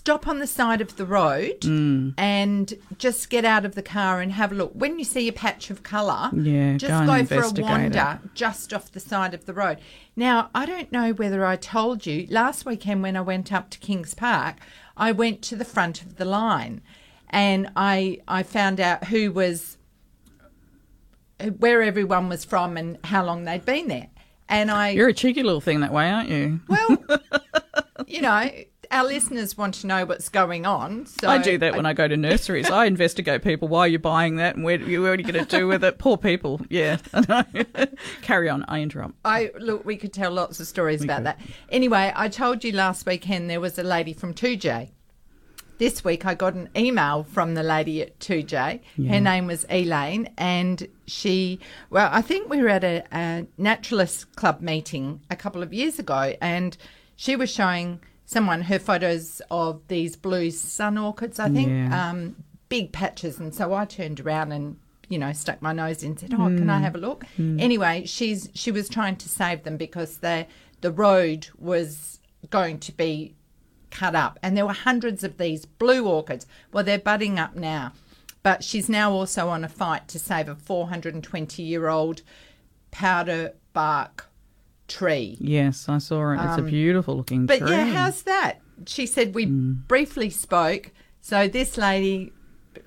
stop 0.00 0.26
on 0.26 0.38
the 0.38 0.46
side 0.46 0.80
of 0.80 0.96
the 0.96 1.04
road 1.04 1.60
Mm. 1.60 2.14
and 2.16 2.72
just 2.96 3.28
get 3.28 3.44
out 3.44 3.66
of 3.66 3.74
the 3.74 3.82
car 3.82 4.22
and 4.22 4.32
have 4.32 4.50
a 4.50 4.54
look. 4.54 4.72
When 4.74 4.98
you 4.98 5.04
see 5.04 5.28
a 5.28 5.32
patch 5.32 5.68
of 5.68 5.82
colour, 5.82 6.30
Yeah, 6.34 6.78
just 6.78 7.06
go 7.06 7.18
go, 7.18 7.24
for 7.26 7.60
a 7.60 7.62
wander 7.62 8.18
just 8.34 8.72
off 8.72 8.90
the 8.90 8.98
side 9.00 9.34
of 9.34 9.44
the 9.44 9.52
road. 9.52 9.76
Now, 10.16 10.48
I 10.54 10.64
don't 10.64 10.90
know 10.90 11.12
whether 11.12 11.44
I 11.44 11.56
told 11.56 12.06
you 12.06 12.26
last 12.30 12.64
weekend 12.64 13.02
when 13.02 13.14
I 13.14 13.20
went 13.20 13.52
up 13.52 13.68
to 13.70 13.78
Kings 13.78 14.14
Park, 14.14 14.56
I 14.96 15.12
went 15.12 15.42
to 15.42 15.54
the 15.56 15.66
front 15.66 16.00
of 16.00 16.16
the 16.16 16.24
line 16.24 16.80
and 17.28 17.70
I 17.76 18.20
I 18.26 18.42
found 18.42 18.80
out 18.80 19.04
who 19.08 19.30
was 19.32 19.76
where 21.58 21.82
everyone 21.82 22.28
was 22.30 22.44
from 22.44 22.76
and 22.78 22.98
how 23.04 23.24
long 23.24 23.44
they'd 23.44 23.64
been 23.66 23.88
there. 23.88 24.08
And 24.48 24.70
I 24.70 24.90
You're 24.90 25.08
a 25.08 25.12
cheeky 25.14 25.42
little 25.42 25.60
thing 25.60 25.80
that 25.80 25.92
way, 25.92 26.10
aren't 26.10 26.30
you? 26.30 26.60
well, 26.68 26.96
you 28.06 28.20
know, 28.22 28.50
our 28.90 29.04
listeners 29.04 29.56
want 29.56 29.74
to 29.74 29.86
know 29.86 30.04
what's 30.04 30.28
going 30.28 30.66
on. 30.66 31.06
So 31.06 31.28
I 31.28 31.38
do 31.38 31.58
that 31.58 31.76
when 31.76 31.86
I 31.86 31.92
go 31.92 32.08
to 32.08 32.16
nurseries. 32.16 32.70
I 32.70 32.86
investigate 32.86 33.42
people. 33.42 33.68
Why 33.68 33.80
are 33.80 33.88
you 33.88 33.98
buying 33.98 34.36
that? 34.36 34.56
And 34.56 34.64
where, 34.64 34.78
what 34.78 34.88
are 34.88 35.14
you 35.14 35.22
going 35.22 35.44
to 35.44 35.44
do 35.44 35.68
with 35.68 35.84
it? 35.84 35.98
Poor 35.98 36.16
people. 36.16 36.60
Yeah. 36.68 36.96
Carry 38.22 38.48
on. 38.48 38.64
I 38.66 38.80
interrupt. 38.80 39.14
I 39.24 39.52
look, 39.58 39.84
we 39.84 39.96
could 39.96 40.12
tell 40.12 40.32
lots 40.32 40.58
of 40.60 40.66
stories 40.66 41.04
about 41.04 41.24
that. 41.24 41.40
Anyway, 41.70 42.12
I 42.14 42.28
told 42.28 42.64
you 42.64 42.72
last 42.72 43.06
weekend 43.06 43.48
there 43.48 43.60
was 43.60 43.78
a 43.78 43.84
lady 43.84 44.12
from 44.12 44.34
Toodyay. 44.34 44.90
This 45.78 46.04
week 46.04 46.26
I 46.26 46.34
got 46.34 46.52
an 46.52 46.68
email 46.76 47.22
from 47.24 47.54
the 47.54 47.62
lady 47.62 48.02
at 48.02 48.18
Toodyay. 48.18 48.80
Her 49.08 49.20
name 49.20 49.46
was 49.46 49.64
Elaine, 49.70 50.28
and 50.36 50.86
she, 51.06 51.58
well, 51.88 52.10
I 52.12 52.20
think 52.20 52.50
we 52.50 52.60
were 52.60 52.68
at 52.68 52.84
a, 52.84 53.02
a 53.10 53.46
naturalist 53.56 54.36
club 54.36 54.60
meeting 54.60 55.22
a 55.30 55.36
couple 55.36 55.62
of 55.62 55.72
years 55.72 55.98
ago, 55.98 56.34
and 56.42 56.76
she 57.16 57.34
was 57.34 57.50
showing 57.50 58.00
someone 58.30 58.62
her 58.62 58.78
photos 58.78 59.42
of 59.50 59.80
these 59.88 60.14
blue 60.14 60.52
sun 60.52 60.96
orchids, 60.96 61.40
I 61.40 61.48
think, 61.48 61.68
Yeah. 61.68 62.10
um, 62.10 62.36
big 62.68 62.92
patches. 62.92 63.40
And 63.40 63.52
so 63.52 63.74
I 63.74 63.84
turned 63.84 64.20
around 64.20 64.52
and 64.52 64.76
you 65.08 65.18
know, 65.18 65.32
stuck 65.32 65.60
my 65.60 65.72
nose 65.72 66.04
in 66.04 66.10
and 66.10 66.20
said, 66.20 66.32
"Oh, 66.34 66.46
can 66.46 66.70
I 66.70 66.78
have 66.78 66.94
a 66.94 66.98
look?" 66.98 67.24
Anyway, 67.36 68.04
she's 68.06 68.48
she 68.54 68.70
was 68.70 68.88
trying 68.88 69.16
to 69.16 69.28
save 69.28 69.64
them 69.64 69.76
because 69.76 70.18
the 70.18 70.46
the 70.80 70.92
road 70.92 71.48
was 71.58 72.20
going 72.50 72.78
to 72.78 72.92
be 72.92 73.34
cut 73.90 74.14
up, 74.14 74.38
and 74.40 74.56
there 74.56 74.64
were 74.64 74.72
hundreds 74.72 75.24
of 75.24 75.36
these 75.36 75.64
blue 75.66 76.06
orchids. 76.06 76.46
Well, 76.72 76.84
they're 76.84 77.00
budding 77.00 77.40
up 77.40 77.56
now, 77.56 77.90
but 78.44 78.62
she's 78.62 78.88
now 78.88 79.10
also 79.10 79.48
on 79.48 79.64
a 79.64 79.68
fight 79.68 80.06
to 80.06 80.20
save 80.20 80.48
a 80.48 80.54
420 80.54 81.60
year 81.60 81.88
old 81.88 82.22
powder 82.92 83.54
bark 83.72 84.29
tree. 84.90 85.36
Yes, 85.40 85.88
I 85.88 85.98
saw 85.98 86.32
it. 86.32 86.40
It's 86.42 86.58
a 86.58 86.62
beautiful 86.62 87.16
looking 87.16 87.40
Um, 87.40 87.46
But 87.46 87.60
tree. 87.60 87.70
yeah, 87.70 87.86
how's 87.86 88.22
that? 88.22 88.60
She 88.86 89.06
said 89.06 89.34
we 89.34 89.44
Hmm. 89.46 89.72
briefly 89.88 90.28
spoke. 90.30 90.90
So 91.20 91.48
this 91.48 91.76
lady 91.78 92.32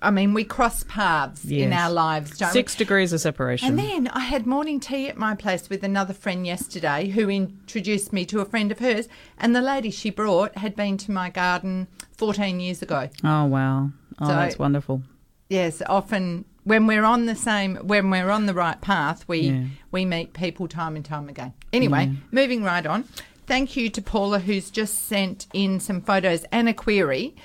I 0.02 0.12
mean, 0.12 0.34
we 0.34 0.46
cross 0.46 0.86
paths 0.88 1.44
in 1.44 1.74
our 1.74 1.92
lives, 1.92 2.38
don't 2.38 2.50
we? 2.50 2.54
Six 2.54 2.74
degrees 2.76 3.12
of 3.12 3.20
separation. 3.20 3.68
And 3.68 3.78
then 3.80 4.08
I 4.14 4.22
had 4.22 4.46
morning 4.48 4.80
tea 4.80 5.10
at 5.10 5.18
my 5.18 5.36
place 5.36 5.70
with 5.70 5.84
another 5.84 6.14
friend 6.14 6.48
yesterday 6.48 7.10
who 7.10 7.30
introduced 7.30 8.14
me 8.14 8.24
to 8.28 8.40
a 8.40 8.46
friend 8.46 8.72
of 8.72 8.80
hers. 8.80 9.10
And 9.38 9.54
the 9.54 9.62
lady 9.62 9.92
she 9.92 10.10
brought 10.10 10.58
had 10.58 10.74
been 10.78 10.96
to 11.00 11.12
my 11.12 11.30
garden 11.30 11.88
14 12.18 12.62
years 12.62 12.82
ago. 12.82 13.10
oh 13.26 13.44
wow. 13.46 13.92
Oh, 14.20 14.28
So- 14.28 14.34
that's 14.36 14.58
wonderful. 14.58 15.04
Yes, 15.50 15.82
often 15.88 16.46
when 16.64 16.88
we're 16.88 17.04
on 17.04 17.26
the 17.26 17.36
same, 17.36 17.76
when 17.76 18.10
we're 18.10 18.30
on 18.30 18.46
the 18.46 18.54
right 18.54 18.80
path, 18.80 19.26
we, 19.28 19.40
Yeah. 19.40 19.64
we 19.92 20.06
meet 20.06 20.32
people 20.34 20.68
time 20.70 20.96
and 20.96 21.04
time 21.04 21.28
again. 21.28 21.54
Anyway, 21.74 22.06
mm. 22.06 22.18
moving 22.32 22.64
right 22.64 22.86
on. 22.86 23.04
Thank 23.46 23.76
you 23.76 23.90
to 23.90 24.02
Paula 24.02 24.40
who's 24.40 24.72
just 24.72 25.08
sent 25.08 25.48
in 25.54 25.80
some 25.80 26.02
photos 26.02 26.46
and 26.52 26.70
a 26.70 26.74
query 26.74 27.36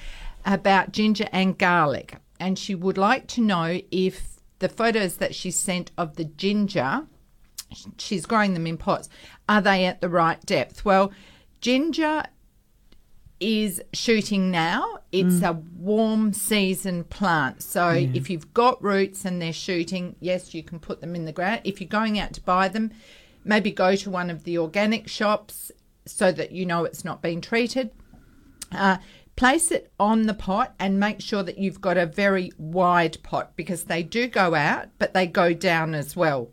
about 0.45 0.93
ginger 0.93 1.29
and 1.33 1.59
garlic. 1.59 2.17
And 2.39 2.57
she 2.59 2.75
would 2.75 2.99
like 2.99 3.27
to 3.29 3.41
know 3.41 3.81
if 3.91 4.39
the 4.61 4.69
photos 4.69 5.17
that 5.17 5.35
she 5.35 5.51
sent 5.51 5.91
of 5.99 6.17
the 6.17 6.25
ginger 6.25 7.07
she's 7.99 8.27
growing 8.27 8.55
them 8.55 8.67
in 8.67 8.77
pots. 8.77 9.09
Are 9.49 9.61
they 9.61 9.85
at 9.85 10.01
the 10.01 10.09
right 10.09 10.41
depth? 10.47 10.85
Well, 10.85 11.13
ginger 11.61 12.25
is 13.41 13.81
shooting 13.93 14.51
now. 14.51 14.99
It's 15.13 15.37
mm. 15.37 15.49
a 15.49 15.53
warm 15.53 16.33
season 16.33 17.05
plant. 17.05 17.63
So 17.63 17.91
if 17.91 18.29
you've 18.31 18.53
got 18.53 18.83
roots 18.83 19.25
and 19.25 19.41
they're 19.41 19.53
shooting, 19.53 20.17
yes, 20.21 20.55
you 20.55 20.63
can 20.63 20.81
put 20.81 21.01
them 21.01 21.15
in 21.15 21.25
the 21.25 21.33
ground. 21.33 21.61
If 21.65 21.81
you're 21.81 21.89
going 21.89 22.19
out 22.19 22.33
to 22.35 22.41
buy 22.41 22.69
them, 22.69 22.91
maybe 23.45 23.71
go 23.71 23.97
to 23.97 24.11
one 24.11 24.31
of 24.31 24.45
the 24.45 24.59
organic 24.59 25.09
shops 25.09 25.71
so 26.07 26.33
that 26.33 26.53
you 26.53 26.65
know 26.67 26.85
it's 26.85 27.05
not 27.05 27.23
been 27.23 27.41
treated. 27.41 27.91
Uh, 28.73 28.99
place 29.37 29.71
it 29.71 29.93
on 30.01 30.23
the 30.27 30.35
pot 30.35 30.75
and 30.79 30.99
make 30.99 31.21
sure 31.21 31.43
that 31.43 31.59
you've 31.59 31.81
got 31.81 31.97
a 31.97 32.05
very 32.07 32.51
wide 32.59 33.17
pot 33.23 33.55
because 33.57 33.85
they 33.85 34.03
do 34.03 34.27
go 34.27 34.55
out, 34.55 34.87
but 34.99 35.15
they 35.15 35.27
go 35.27 35.53
down 35.55 35.95
as 35.95 36.17
well. 36.17 36.51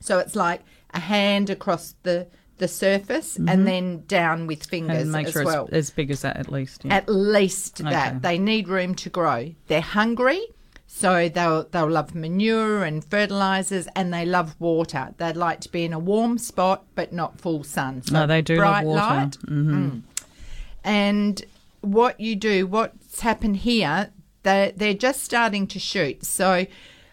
So 0.00 0.18
it's 0.18 0.36
like 0.36 0.62
a 0.92 1.00
hand 1.00 1.50
across 1.50 1.94
the 2.02 2.26
the 2.58 2.68
surface 2.68 3.36
and 3.36 3.66
then 3.66 4.04
down 4.06 4.46
with 4.46 4.66
fingers 4.66 4.90
Mm-hmm. 4.98 5.02
And 5.04 5.12
make 5.12 5.26
as 5.28 5.32
sure 5.32 5.44
well. 5.46 5.64
it's 5.64 5.72
as 5.72 5.90
big 5.90 6.10
as 6.10 6.20
that 6.20 6.36
at 6.36 6.52
least. 6.52 6.84
Yeah. 6.84 6.94
At 6.96 7.08
least 7.08 7.80
Okay. 7.80 7.88
that 7.90 8.20
they 8.20 8.38
need 8.38 8.68
room 8.68 8.94
to 8.96 9.08
grow. 9.08 9.54
They're 9.68 9.80
hungry, 9.80 10.42
so 10.92 11.28
they'll 11.28 11.62
they'll 11.70 11.88
love 11.88 12.16
manure 12.16 12.82
and 12.82 13.04
fertilizers, 13.04 13.86
and 13.94 14.12
they 14.12 14.26
love 14.26 14.56
water. 14.58 15.14
They'd 15.18 15.36
like 15.36 15.60
to 15.60 15.68
be 15.68 15.84
in 15.84 15.92
a 15.92 16.00
warm 16.00 16.36
spot, 16.36 16.84
but 16.96 17.12
not 17.12 17.40
full 17.40 17.62
sun. 17.62 18.02
So 18.02 18.12
no, 18.14 18.26
they 18.26 18.42
do 18.42 18.56
love 18.56 18.64
bright 18.64 18.84
water. 18.84 19.00
light, 19.00 19.36
hmm 19.46 19.98
and 20.82 21.44
what 21.82 22.18
you 22.18 22.34
do, 22.34 22.66
what's 22.66 23.20
happened 23.20 23.58
here, 23.58 24.10
they 24.42 24.72
they're 24.76 24.92
just 24.94 25.22
starting 25.22 25.68
to 25.68 25.78
shoot. 25.78 26.24
So 26.24 26.66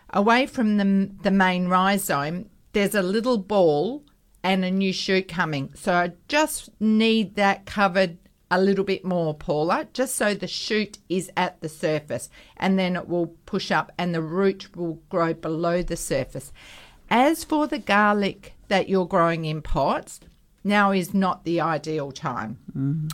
away 0.09 0.47
from 0.47 0.77
the 0.77 1.11
the 1.21 1.31
main 1.31 1.67
rhizome, 1.67 2.49
there's 2.73 2.95
a 2.95 3.03
little 3.03 3.37
ball 3.37 4.03
and 4.43 4.65
a 4.65 4.71
new 4.71 4.91
shoot 4.91 5.27
coming. 5.27 5.71
So 5.75 5.93
I 5.93 6.13
just 6.27 6.69
need 6.81 7.35
that 7.35 7.67
covered 7.67 8.17
a 8.49 8.61
little 8.61 8.85
bit 8.85 9.03
more, 9.03 9.33
Paula, 9.33 9.87
just 9.93 10.15
so 10.15 10.33
the 10.33 10.47
shoot 10.47 10.97
is 11.09 11.29
at 11.35 11.59
the 11.61 11.69
surface, 11.69 12.29
and 12.55 12.79
then 12.79 12.95
it 12.95 13.07
will 13.07 13.27
push 13.45 13.71
up, 13.71 13.91
and 13.97 14.13
the 14.15 14.21
root 14.21 14.75
will 14.75 14.99
grow 15.09 15.33
below 15.33 15.81
the 15.83 15.97
surface. 15.97 16.51
As 17.09 17.43
for 17.43 17.67
the 17.67 17.79
garlic 17.79 18.53
that 18.69 18.87
you're 18.89 19.05
growing 19.07 19.45
in 19.45 19.61
pots, 19.61 20.19
now 20.63 20.91
is 20.91 21.13
not 21.13 21.43
the 21.45 21.61
ideal 21.61 22.11
time. 22.11 22.57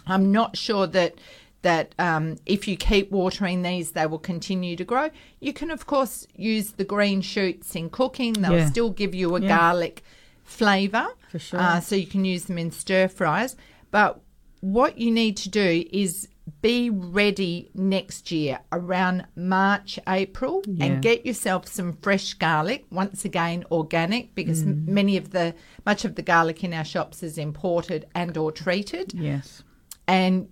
I'm 0.08 0.32
not 0.32 0.58
sure 0.58 0.88
that 0.88 1.16
that 1.62 1.96
um, 1.98 2.36
if 2.46 2.68
you 2.68 2.76
keep 2.76 3.10
watering 3.10 3.62
these, 3.62 3.92
they 3.94 4.06
will 4.06 4.20
continue 4.20 4.76
to 4.76 4.84
grow. 4.84 5.10
You 5.40 5.54
can, 5.54 5.72
of 5.72 5.86
course, 5.86 6.28
use 6.36 6.72
the 6.72 6.84
green 6.84 7.22
shoots 7.22 7.74
in 7.74 7.90
cooking. 7.90 8.34
They'll 8.34 8.52
Yeah. 8.58 8.70
still 8.70 8.90
give 8.90 9.16
you 9.16 9.34
a 9.38 9.40
Yeah. 9.40 9.48
garlic 9.48 10.04
flavour. 10.44 11.08
For 11.30 11.40
sure. 11.40 11.62
Uh, 11.62 11.80
so 11.80 11.96
you 11.96 12.06
can 12.06 12.26
use 12.26 12.46
them 12.46 12.58
in 12.58 12.72
stir 12.72 13.08
fries. 13.08 13.56
But 13.92 14.20
what 14.64 14.98
you 14.98 15.12
need 15.12 15.36
to 15.36 15.50
do 15.50 15.84
is 15.92 16.30
be 16.62 16.90
ready 16.90 17.70
next 17.74 18.32
year 18.32 18.60
around 18.72 19.26
March, 19.36 20.00
April, 20.08 20.62
Yeah. 20.66 20.86
and 20.86 21.02
get 21.04 21.26
yourself 21.26 21.68
some 21.68 21.98
fresh 22.02 22.34
garlic. 22.36 22.86
Once 22.90 23.26
again, 23.26 23.66
organic, 23.72 24.34
because 24.36 24.64
Mm. 24.64 24.88
many 24.88 25.18
of 25.18 25.32
the 25.32 25.54
much 25.86 26.06
of 26.06 26.16
the 26.16 26.22
garlic 26.22 26.64
in 26.64 26.74
our 26.74 26.86
shops 26.86 27.22
is 27.24 27.38
imported 27.38 28.06
and 28.16 28.38
or 28.38 28.54
treated 28.54 29.14
Yes. 29.14 29.64
and 30.08 30.48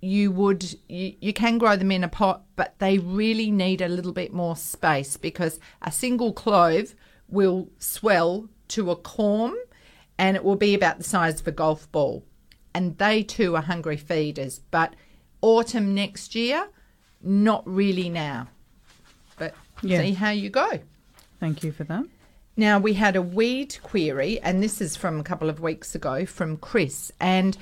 you 0.00 0.30
would 0.30 0.76
you, 0.88 1.14
you 1.20 1.32
can 1.32 1.58
grow 1.58 1.74
them 1.74 1.90
in 1.90 2.04
a 2.04 2.08
pot 2.08 2.44
but 2.54 2.74
they 2.78 2.98
really 2.98 3.50
need 3.50 3.80
a 3.80 3.88
little 3.88 4.12
bit 4.12 4.32
more 4.32 4.54
space 4.54 5.16
because 5.16 5.58
a 5.82 5.90
single 5.90 6.32
clove 6.32 6.94
will 7.28 7.68
swell 7.78 8.48
to 8.68 8.90
a 8.92 8.96
corm 8.96 9.54
and 10.18 10.36
it 10.36 10.44
will 10.44 10.56
be 10.56 10.74
about 10.74 10.98
the 10.98 11.04
size 11.04 11.40
of 11.40 11.48
a 11.48 11.52
golf 11.52 11.90
ball 11.90 12.22
and 12.74 12.98
they 12.98 13.22
too 13.22 13.54
are 13.56 13.62
hungry 13.62 13.96
feeders 13.96 14.60
but 14.70 14.94
autumn 15.40 15.94
next 15.94 16.34
year 16.34 16.68
not 17.22 17.62
really 17.66 18.08
now 18.08 18.48
but 19.38 19.54
Yeah. 19.82 20.00
see 20.02 20.12
how 20.12 20.30
you 20.30 20.50
go 20.50 20.80
Thank 21.40 21.62
you 21.62 21.72
for 21.72 21.84
that. 21.84 22.04
now, 22.56 22.78
we 22.78 22.94
had 22.94 23.16
a 23.16 23.20
weed 23.22 23.76
query, 23.82 24.40
and 24.40 24.62
this 24.62 24.80
is 24.80 24.96
from 24.96 25.20
a 25.20 25.24
couple 25.24 25.50
of 25.50 25.60
weeks 25.60 25.94
ago 25.94 26.24
from 26.24 26.56
Chris. 26.56 27.12
And 27.20 27.58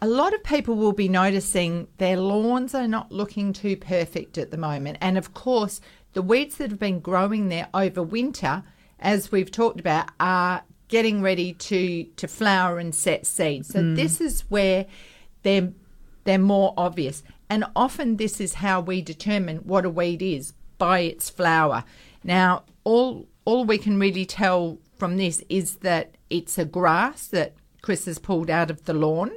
a 0.00 0.08
lot 0.08 0.32
of 0.34 0.42
people 0.42 0.74
will 0.74 0.92
be 0.92 1.08
noticing 1.08 1.86
their 1.98 2.16
lawns 2.16 2.74
are 2.74 2.88
not 2.88 3.12
looking 3.12 3.52
too 3.52 3.76
perfect 3.76 4.38
at 4.38 4.50
the 4.50 4.56
moment. 4.56 4.98
And 5.00 5.16
of 5.18 5.34
course, 5.34 5.80
the 6.14 6.22
weeds 6.22 6.56
that 6.56 6.70
have 6.70 6.80
been 6.80 6.98
growing 6.98 7.48
there 7.48 7.68
over 7.72 8.02
winter, 8.02 8.64
as 8.98 9.30
we've 9.30 9.50
talked 9.52 9.78
about, 9.78 10.08
are 10.18 10.62
getting 10.92 11.22
ready 11.22 11.54
to, 11.54 12.04
to 12.04 12.28
flower 12.28 12.78
and 12.78 12.94
set 12.94 13.26
seed. 13.26 13.64
So, 13.64 13.80
mm. 13.80 13.96
this 13.96 14.20
is 14.20 14.42
where 14.50 14.84
they're, 15.42 15.72
they're 16.24 16.38
more 16.38 16.74
obvious. 16.76 17.22
And 17.48 17.64
often, 17.74 18.18
this 18.18 18.40
is 18.40 18.54
how 18.54 18.80
we 18.80 19.00
determine 19.00 19.56
what 19.58 19.86
a 19.86 19.90
weed 19.90 20.20
is 20.20 20.52
by 20.76 21.00
its 21.00 21.30
flower. 21.30 21.84
Now, 22.22 22.64
all 22.84 23.26
all 23.44 23.64
we 23.64 23.78
can 23.78 23.98
really 23.98 24.24
tell 24.24 24.78
from 24.96 25.16
this 25.16 25.42
is 25.48 25.76
that 25.76 26.14
it's 26.30 26.58
a 26.58 26.64
grass 26.64 27.26
that 27.28 27.54
Chris 27.80 28.04
has 28.04 28.18
pulled 28.18 28.50
out 28.50 28.70
of 28.70 28.84
the 28.84 28.94
lawn. 28.94 29.32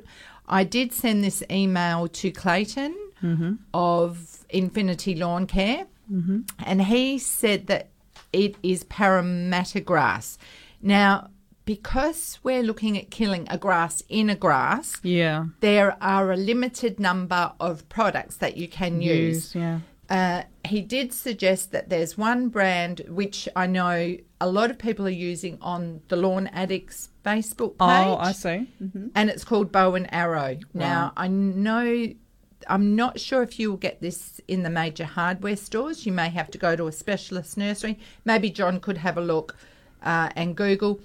I 0.47 0.63
did 0.63 0.93
send 0.93 1.23
this 1.23 1.41
email 1.49 2.07
to 2.07 2.31
Clayton 2.31 2.95
mm-hmm. 3.23 3.53
of 3.73 4.45
Infinity 4.49 5.15
Lawn 5.15 5.47
Care, 5.47 5.87
mm-hmm. 6.11 6.41
and 6.63 6.83
he 6.83 7.17
said 7.17 7.67
that 7.67 7.89
it 8.31 8.55
is 8.61 8.83
Parramatta 8.83 9.79
grass. 9.79 10.37
Now, 10.81 11.29
because 11.65 12.39
we're 12.43 12.63
looking 12.63 12.97
at 12.97 13.09
killing 13.09 13.47
a 13.49 13.57
grass 13.57 14.01
in 14.07 14.29
a 14.29 14.35
grass, 14.35 14.97
Yeah. 15.03 15.45
there 15.61 15.97
are 16.01 16.31
a 16.31 16.37
limited 16.37 16.99
number 16.99 17.51
of 17.59 17.87
products 17.89 18.37
that 18.37 18.55
you 18.57 18.67
can 18.67 19.01
use. 19.01 19.53
Use, 19.53 19.55
yeah. 19.55 19.79
Uh, 20.07 20.43
he 20.67 20.81
did 20.81 21.11
suggest 21.11 21.71
that 21.71 21.89
there's 21.89 22.15
one 22.15 22.49
brand 22.49 23.01
which 23.09 23.49
I 23.55 23.65
know 23.65 24.15
a 24.39 24.47
lot 24.47 24.69
of 24.69 24.77
people 24.77 25.07
are 25.07 25.21
using 25.31 25.57
on 25.61 26.01
the 26.09 26.15
Lawn 26.15 26.45
Addicts 26.47 27.09
Facebook 27.25 27.71
page. 27.79 28.07
Oh, 28.07 28.17
I 28.17 28.31
see. 28.31 28.69
And 29.15 29.29
it's 29.31 29.43
called 29.43 29.71
Bow 29.71 29.95
and 29.95 30.07
Arrow. 30.13 30.59
Now, 30.75 31.11
I 31.17 31.27
know, 31.27 32.09
I'm 32.67 32.95
not 32.95 33.19
sure 33.19 33.41
if 33.41 33.57
you 33.59 33.71
will 33.71 33.77
get 33.77 33.99
this 33.99 34.39
in 34.47 34.61
the 34.61 34.69
major 34.69 35.05
hardware 35.05 35.55
stores. 35.55 36.05
You 36.05 36.11
may 36.11 36.29
have 36.29 36.51
to 36.51 36.59
go 36.59 36.75
to 36.75 36.85
a 36.85 36.91
specialist 36.91 37.57
nursery. 37.57 37.97
Maybe 38.25 38.51
John 38.51 38.79
could 38.79 38.97
have 38.99 39.17
a 39.17 39.21
look 39.21 39.55
uh, 40.03 40.29
and 40.35 40.55
Google 40.55 40.99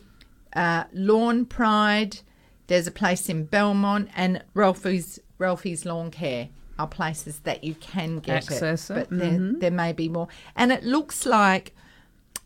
uh, 0.55 0.85
Lawn 0.93 1.47
Pride. 1.47 2.21
There's 2.67 2.87
a 2.87 2.93
place 2.93 3.29
in 3.29 3.45
Belmont 3.45 4.09
and 4.15 4.45
Ralphie's 4.55 5.19
Ralphie's 5.39 5.85
Lawn 5.85 6.11
Care 6.11 6.49
are 6.79 6.87
places 6.87 7.41
that 7.41 7.63
you 7.63 7.75
can 7.75 8.19
get 8.19 8.37
Access 8.51 8.91
it, 8.91 8.95
but 8.95 9.11
there, 9.11 9.39
there 9.39 9.71
may 9.71 9.93
be 9.93 10.09
more. 10.09 10.29
And 10.57 10.73
it 10.73 10.83
looks 10.83 11.27
like 11.27 11.75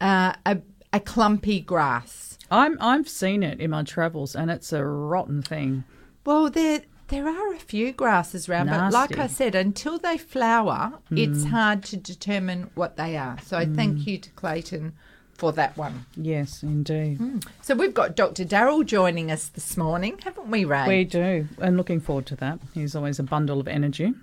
uh, 0.01 0.33
a, 0.45 0.59
a 0.93 1.01
clumpy 1.01 1.61
grass. 1.61 2.37
I'm 2.51 2.77
I've 2.81 3.09
seen 3.09 3.43
it 3.43 3.61
in 3.61 3.71
my 3.71 3.83
travels, 3.85 4.35
and 4.37 4.51
it's 4.51 4.73
a 4.73 4.85
rotten 4.85 5.43
thing. 5.43 5.85
Well, 6.27 6.51
there 6.51 6.83
there 7.09 7.29
are 7.29 7.53
a 7.53 7.59
few 7.59 7.93
grasses 7.93 8.49
around, 8.49 8.69
but 8.69 8.93
like 8.93 9.19
I 9.19 9.27
said, 9.27 9.55
until 9.55 9.99
they 9.99 10.19
flower, 10.19 10.95
it's 11.11 11.45
hard 11.45 11.85
to 11.85 11.97
determine 11.97 12.71
what 12.75 12.97
they 12.97 13.17
are. 13.17 13.39
So 13.43 13.65
thank 13.75 14.07
you 14.07 14.19
to 14.19 14.31
Clayton 14.31 14.95
for 15.35 15.53
that 15.53 15.77
one. 15.77 16.07
Yes, 16.17 16.63
indeed. 16.63 17.45
So 17.63 17.75
we've 17.75 17.95
got 17.95 18.17
Dr. 18.17 18.45
Darrell 18.45 18.83
joining 18.85 19.31
us 19.31 19.49
this 19.49 19.77
morning, 19.77 20.19
haven't 20.23 20.51
we, 20.51 20.65
Ray? 20.65 20.87
We 20.87 21.05
do, 21.05 21.49
and 21.61 21.77
looking 21.77 22.01
forward 22.01 22.27
to 22.27 22.37
that. 22.37 22.61
He's 22.73 22.95
always 22.95 23.19
a 23.19 23.25
bundle 23.25 23.61
of 23.61 23.69
energy. 23.69 24.15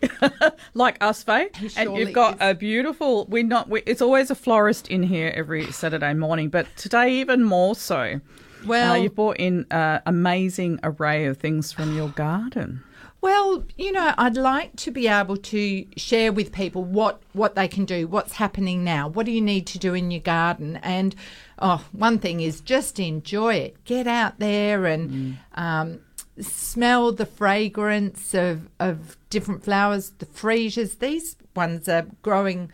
like 0.74 0.96
us, 1.00 1.22
Faye. 1.22 1.50
And 1.76 1.96
you've 1.96 2.12
got 2.12 2.34
is. 2.34 2.40
a 2.40 2.54
beautiful. 2.54 3.26
We're 3.26 3.42
not. 3.42 3.68
We, 3.68 3.82
it's 3.86 4.00
always 4.00 4.30
a 4.30 4.34
florist 4.34 4.88
in 4.88 5.02
here 5.02 5.32
every 5.34 5.70
Saturday 5.72 6.14
morning, 6.14 6.48
but 6.48 6.66
today 6.76 7.14
even 7.14 7.42
more 7.42 7.74
so. 7.74 8.20
Well- 8.66 8.92
uh, 8.92 8.96
you 8.96 9.10
brought 9.10 9.36
in 9.38 9.66
an 9.70 10.02
amazing 10.06 10.80
array 10.82 11.26
of 11.26 11.38
things 11.38 11.72
from 11.72 11.96
your 11.96 12.08
garden. 12.10 12.82
Well, 13.20 13.64
you 13.76 13.90
know, 13.90 14.14
I'd 14.16 14.36
like 14.36 14.76
to 14.76 14.92
be 14.92 15.08
able 15.08 15.36
to 15.36 15.84
share 15.96 16.32
with 16.32 16.52
people 16.52 16.84
what 16.84 17.20
what 17.32 17.56
they 17.56 17.66
can 17.66 17.84
do, 17.84 18.06
what's 18.06 18.34
happening 18.34 18.84
now, 18.84 19.08
what 19.08 19.26
do 19.26 19.32
you 19.32 19.40
need 19.42 19.66
to 19.68 19.78
do 19.78 19.92
in 19.94 20.10
your 20.10 20.20
garden, 20.20 20.76
and 20.82 21.14
oh, 21.58 21.84
one 21.92 22.18
thing 22.20 22.40
is 22.40 22.60
just 22.60 23.00
enjoy 23.00 23.54
it. 23.54 23.84
Get 23.84 24.06
out 24.06 24.38
there 24.38 24.86
and 24.86 25.38
um, 25.54 26.00
smell 26.40 27.10
the 27.12 27.26
fragrance 27.26 28.34
of 28.34 28.68
of 28.78 29.16
different 29.30 29.64
flowers, 29.64 30.10
the 30.18 30.26
freesias. 30.26 31.00
These 31.00 31.36
ones 31.56 31.88
are 31.88 32.06
growing. 32.22 32.70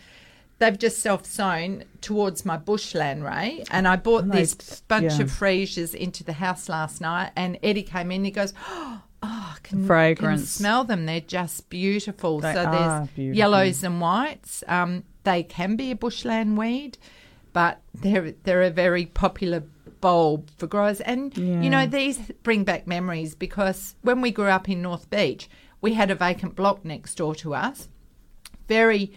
They've 0.58 0.78
just 0.78 0.98
self 0.98 1.24
sown 1.26 1.84
towards 2.00 2.44
my 2.44 2.56
bushland, 2.58 3.24
Ray, 3.24 3.64
and 3.70 3.88
I 3.88 3.96
bought 3.96 4.28
they- 4.30 4.40
this 4.40 4.82
bunch 4.88 5.14
yeah. 5.14 5.22
of 5.22 5.30
freesias 5.30 5.94
into 5.94 6.22
the 6.22 6.34
house 6.34 6.68
last 6.68 7.00
night. 7.00 7.32
And 7.34 7.58
Eddie 7.62 7.82
came 7.82 8.10
in, 8.10 8.16
And 8.16 8.26
he 8.26 8.30
goes, 8.30 8.52
"Oh, 8.68 9.00
I 9.54 9.58
can, 9.62 9.86
Fragrance. 9.86 10.40
can 10.40 10.46
smell 10.46 10.84
them. 10.84 11.06
They're 11.06 11.20
just 11.20 11.68
beautiful. 11.70 12.40
They 12.40 12.54
so 12.54 12.62
there's 12.64 13.08
beautiful. 13.10 13.36
yellows 13.36 13.84
and 13.84 14.00
whites. 14.00 14.64
Um, 14.66 15.04
they 15.22 15.42
can 15.42 15.76
be 15.76 15.90
a 15.90 15.96
bushland 15.96 16.58
weed, 16.58 16.98
but 17.52 17.80
they're 17.94 18.32
they're 18.42 18.62
a 18.62 18.70
very 18.70 19.06
popular 19.06 19.62
bulb 20.00 20.50
for 20.56 20.66
growers. 20.66 21.00
And 21.00 21.36
you 21.36 21.70
know 21.70 21.86
these 21.86 22.18
bring 22.42 22.64
back 22.64 22.86
memories 22.86 23.34
because 23.34 23.94
when 24.02 24.20
we 24.20 24.30
grew 24.30 24.48
up 24.48 24.68
in 24.68 24.82
North 24.82 25.08
Beach, 25.10 25.48
we 25.80 25.94
had 25.94 26.10
a 26.10 26.14
vacant 26.14 26.56
block 26.56 26.84
next 26.84 27.14
door 27.16 27.34
to 27.36 27.54
us, 27.54 27.88
very 28.68 29.12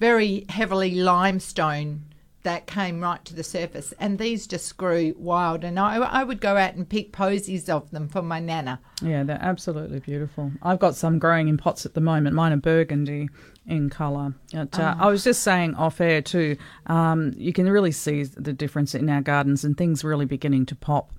very 0.00 0.44
heavily 0.48 0.96
limestone 0.96 2.11
that 2.42 2.66
came 2.66 3.00
right 3.00 3.24
to 3.24 3.34
the 3.34 3.44
surface, 3.44 3.94
and 3.98 4.18
these 4.18 4.46
just 4.46 4.76
grew 4.76 5.14
wild. 5.16 5.64
And 5.64 5.78
I, 5.78 5.96
I 5.96 6.24
would 6.24 6.40
go 6.40 6.56
out 6.56 6.74
and 6.74 6.88
pick 6.88 7.12
posies 7.12 7.68
of 7.68 7.90
them 7.90 8.08
for 8.08 8.22
my 8.22 8.40
nana. 8.40 8.80
Yeah, 9.00 9.22
they're 9.22 9.38
absolutely 9.40 10.00
beautiful. 10.00 10.52
I've 10.62 10.78
got 10.78 10.96
some 10.96 11.18
growing 11.18 11.48
in 11.48 11.56
pots 11.56 11.86
at 11.86 11.94
the 11.94 12.00
moment. 12.00 12.34
Mine 12.34 12.52
are 12.52 12.56
burgundy 12.56 13.28
in 13.66 13.90
colour. 13.90 14.34
But, 14.52 14.78
uh, 14.78 14.96
I 14.98 15.06
was 15.08 15.22
just 15.22 15.42
saying 15.42 15.74
off 15.76 16.00
air 16.00 16.20
too, 16.20 16.56
um, 16.86 17.32
you 17.36 17.52
can 17.52 17.70
really 17.70 17.92
see 17.92 18.24
the 18.24 18.52
difference 18.52 18.94
in 18.94 19.08
our 19.08 19.22
gardens 19.22 19.64
and 19.64 19.76
things 19.76 20.02
really 20.02 20.26
beginning 20.26 20.66
to 20.66 20.74
pop 20.74 21.12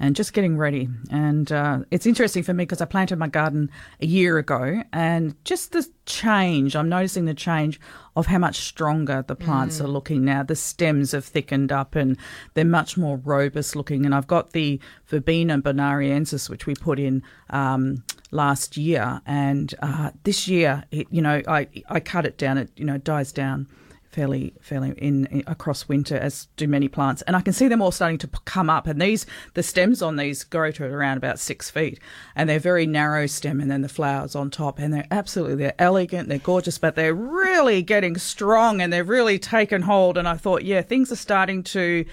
and 0.00 0.14
just 0.14 0.32
getting 0.32 0.56
ready. 0.56 0.88
And 1.10 1.50
uh, 1.50 1.80
it's 1.90 2.06
interesting 2.06 2.42
for 2.42 2.54
me 2.54 2.64
because 2.64 2.80
I 2.80 2.84
planted 2.84 3.18
my 3.18 3.28
garden 3.28 3.70
a 4.00 4.06
year 4.06 4.38
ago 4.38 4.82
and 4.92 5.34
just 5.44 5.72
the 5.72 5.86
change, 6.06 6.76
I'm 6.76 6.88
noticing 6.88 7.24
the 7.24 7.34
change 7.34 7.80
of 8.16 8.26
how 8.26 8.38
much 8.38 8.60
stronger 8.60 9.24
the 9.26 9.36
plants 9.36 9.80
are 9.80 9.88
looking 9.88 10.24
now. 10.24 10.42
The 10.42 10.56
stems 10.56 11.12
have 11.12 11.24
thickened 11.24 11.72
up 11.72 11.94
and 11.94 12.16
they're 12.54 12.64
much 12.64 12.96
more 12.96 13.18
robust 13.18 13.76
looking. 13.76 14.04
And 14.04 14.14
I've 14.14 14.26
got 14.26 14.52
the 14.52 14.80
Verbena 15.06 15.58
bonariensis, 15.60 16.48
which 16.48 16.66
we 16.66 16.74
put 16.74 16.98
in 16.98 17.22
um, 17.50 18.04
last 18.30 18.76
year. 18.76 19.20
And 19.26 19.74
uh, 19.80 20.10
this 20.24 20.48
year, 20.48 20.84
it, 20.90 21.06
you 21.10 21.22
know, 21.22 21.42
I, 21.46 21.68
I 21.88 22.00
cut 22.00 22.26
it 22.26 22.38
down, 22.38 22.58
it, 22.58 22.70
you 22.76 22.84
know, 22.84 22.98
dies 22.98 23.32
down 23.32 23.68
fairly 24.10 24.54
fairly 24.60 24.94
in, 24.98 25.26
in 25.26 25.44
across 25.46 25.88
winter 25.88 26.16
as 26.16 26.48
do 26.56 26.66
many 26.66 26.88
plants. 26.88 27.22
And 27.22 27.36
i 27.36 27.40
can 27.40 27.52
see 27.52 27.68
them 27.68 27.82
all 27.82 27.90
starting 27.90 28.18
to 28.18 28.28
come 28.44 28.70
up. 28.70 28.86
And 28.86 29.00
these 29.00 29.26
the 29.54 29.62
stems 29.62 30.02
on 30.02 30.16
these 30.16 30.44
grow 30.44 30.70
to 30.72 30.84
around 30.84 31.18
about 31.18 31.38
six 31.38 31.70
feet. 31.70 32.00
And 32.34 32.48
they're 32.48 32.58
very 32.58 32.86
narrow 32.86 33.26
stem 33.26 33.60
and 33.60 33.70
then 33.70 33.82
the 33.82 33.88
flowers 33.88 34.34
on 34.34 34.50
top. 34.50 34.78
And 34.78 34.92
they're 34.92 35.06
absolutely 35.10 35.56
they're 35.56 35.74
elegant 35.78 36.28
they're 36.28 36.38
gorgeous 36.38 36.78
but 36.78 36.94
they're 36.94 37.14
really 37.14 37.82
getting 37.82 38.16
strong 38.16 38.80
and 38.80 38.92
they've 38.92 39.08
really 39.08 39.38
taken 39.38 39.82
hold. 39.82 40.16
And 40.16 40.28
i 40.28 40.36
thought 40.36 40.64
yeah 40.64 40.82
things 40.82 41.12
are 41.12 41.16
starting 41.16 41.62
to 41.64 42.04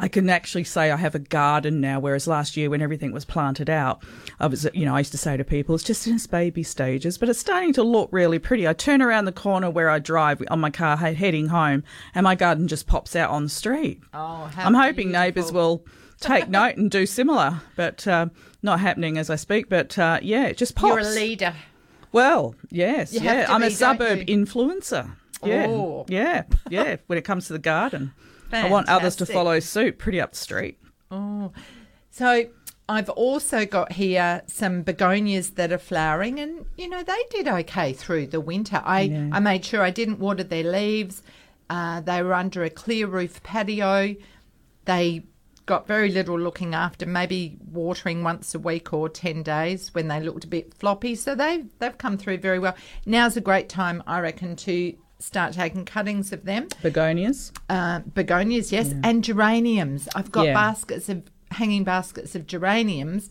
I 0.00 0.06
can 0.08 0.30
actually 0.30 0.64
say 0.64 0.90
I 0.90 0.96
have 0.96 1.14
a 1.16 1.18
garden 1.18 1.80
now, 1.80 1.98
whereas 1.98 2.28
last 2.28 2.56
year 2.56 2.70
when 2.70 2.80
everything 2.80 3.10
was 3.12 3.24
planted 3.24 3.68
out, 3.68 4.02
I 4.38 4.46
was, 4.46 4.68
you 4.72 4.84
know, 4.84 4.94
I 4.94 5.00
used 5.00 5.10
to 5.12 5.18
say 5.18 5.36
to 5.36 5.42
people, 5.44 5.74
it's 5.74 5.82
just 5.84 6.06
in 6.06 6.14
its 6.14 6.26
baby 6.26 6.62
stages, 6.62 7.18
but 7.18 7.28
it's 7.28 7.38
starting 7.40 7.72
to 7.74 7.82
look 7.82 8.08
really 8.12 8.38
pretty. 8.38 8.68
I 8.68 8.74
turn 8.74 9.02
around 9.02 9.24
the 9.24 9.32
corner 9.32 9.68
where 9.70 9.90
I 9.90 9.98
drive 9.98 10.42
on 10.50 10.60
my 10.60 10.70
car 10.70 10.96
heading 10.96 11.48
home, 11.48 11.82
and 12.14 12.24
my 12.24 12.34
garden 12.36 12.68
just 12.68 12.86
pops 12.86 13.16
out 13.16 13.30
on 13.30 13.42
the 13.44 13.48
street. 13.48 14.00
Oh, 14.14 14.44
how 14.54 14.66
I'm 14.66 14.74
hoping 14.74 15.10
neighbours 15.10 15.50
will 15.50 15.84
take 16.20 16.48
note 16.60 16.76
and 16.76 16.90
do 16.90 17.04
similar, 17.04 17.60
but 17.74 18.06
uh, 18.06 18.26
not 18.62 18.78
happening 18.80 19.18
as 19.18 19.30
I 19.30 19.36
speak. 19.36 19.68
But 19.68 19.98
uh, 19.98 20.20
yeah, 20.22 20.44
it 20.46 20.56
just 20.56 20.76
pops. 20.76 20.90
You're 20.90 20.98
a 21.00 21.14
leader. 21.14 21.54
Well, 22.12 22.54
yes, 22.70 23.12
You 23.12 23.20
yeah. 23.20 23.46
I'm 23.48 23.60
be, 23.60 23.66
a 23.66 23.70
suburb 23.70 24.20
influencer. 24.20 25.10
Yeah, 25.44 25.66
Oh. 25.68 26.06
yeah, 26.08 26.44
yeah. 26.70 26.96
When 27.06 27.18
it 27.18 27.24
comes 27.24 27.46
to 27.48 27.52
the 27.52 27.58
garden, 27.58 28.12
I 28.52 28.68
want 28.68 28.88
others 28.88 29.16
to 29.16 29.26
follow 29.26 29.60
suit. 29.60 29.98
Pretty 29.98 30.20
up 30.20 30.32
the 30.32 30.38
street. 30.38 30.78
Oh, 31.10 31.52
so 32.10 32.46
I've 32.88 33.10
also 33.10 33.66
got 33.66 33.92
here 33.92 34.42
some 34.46 34.82
begonias 34.82 35.50
that 35.54 35.72
are 35.72 35.78
flowering, 35.78 36.40
and 36.40 36.64
you 36.76 36.88
know 36.88 37.02
they 37.02 37.22
did 37.30 37.46
okay 37.46 37.92
through 37.92 38.28
the 38.28 38.40
winter. 38.40 38.80
I 38.84 39.02
Yeah. 39.02 39.28
I 39.32 39.40
made 39.40 39.64
sure 39.64 39.82
I 39.82 39.90
didn't 39.90 40.18
water 40.18 40.44
their 40.44 40.64
leaves. 40.64 41.22
Uh, 41.68 42.00
they 42.00 42.22
were 42.22 42.34
under 42.34 42.64
a 42.64 42.70
clear 42.70 43.06
roof 43.06 43.42
patio. 43.42 44.16
They 44.86 45.24
got 45.66 45.86
very 45.86 46.10
little 46.10 46.40
looking 46.40 46.74
after, 46.74 47.04
maybe 47.04 47.58
watering 47.70 48.22
once 48.22 48.54
a 48.54 48.58
week 48.58 48.94
or 48.94 49.10
ten 49.10 49.42
days 49.42 49.92
when 49.92 50.08
they 50.08 50.18
looked 50.18 50.44
a 50.44 50.48
bit 50.48 50.72
floppy. 50.72 51.14
So 51.14 51.34
they 51.34 51.64
they've 51.78 51.98
come 51.98 52.16
through 52.16 52.38
very 52.38 52.58
well. 52.58 52.74
Now's 53.04 53.36
a 53.36 53.42
great 53.42 53.68
time, 53.68 54.02
I 54.06 54.20
reckon, 54.20 54.56
to 54.56 54.94
start 55.18 55.52
taking 55.54 55.84
cuttings 55.84 56.32
of 56.32 56.44
them 56.44 56.68
Begonias. 56.82 57.52
uh, 57.68 58.00
begonias, 58.00 58.70
yes, 58.72 58.94
and 59.02 59.24
geraniums. 59.24 60.08
I've 60.14 60.30
got 60.30 60.46
Yeah. 60.46 60.54
baskets 60.54 61.08
of 61.08 61.22
hanging 61.50 61.82
baskets 61.84 62.34
of 62.34 62.46
geraniums, 62.46 63.30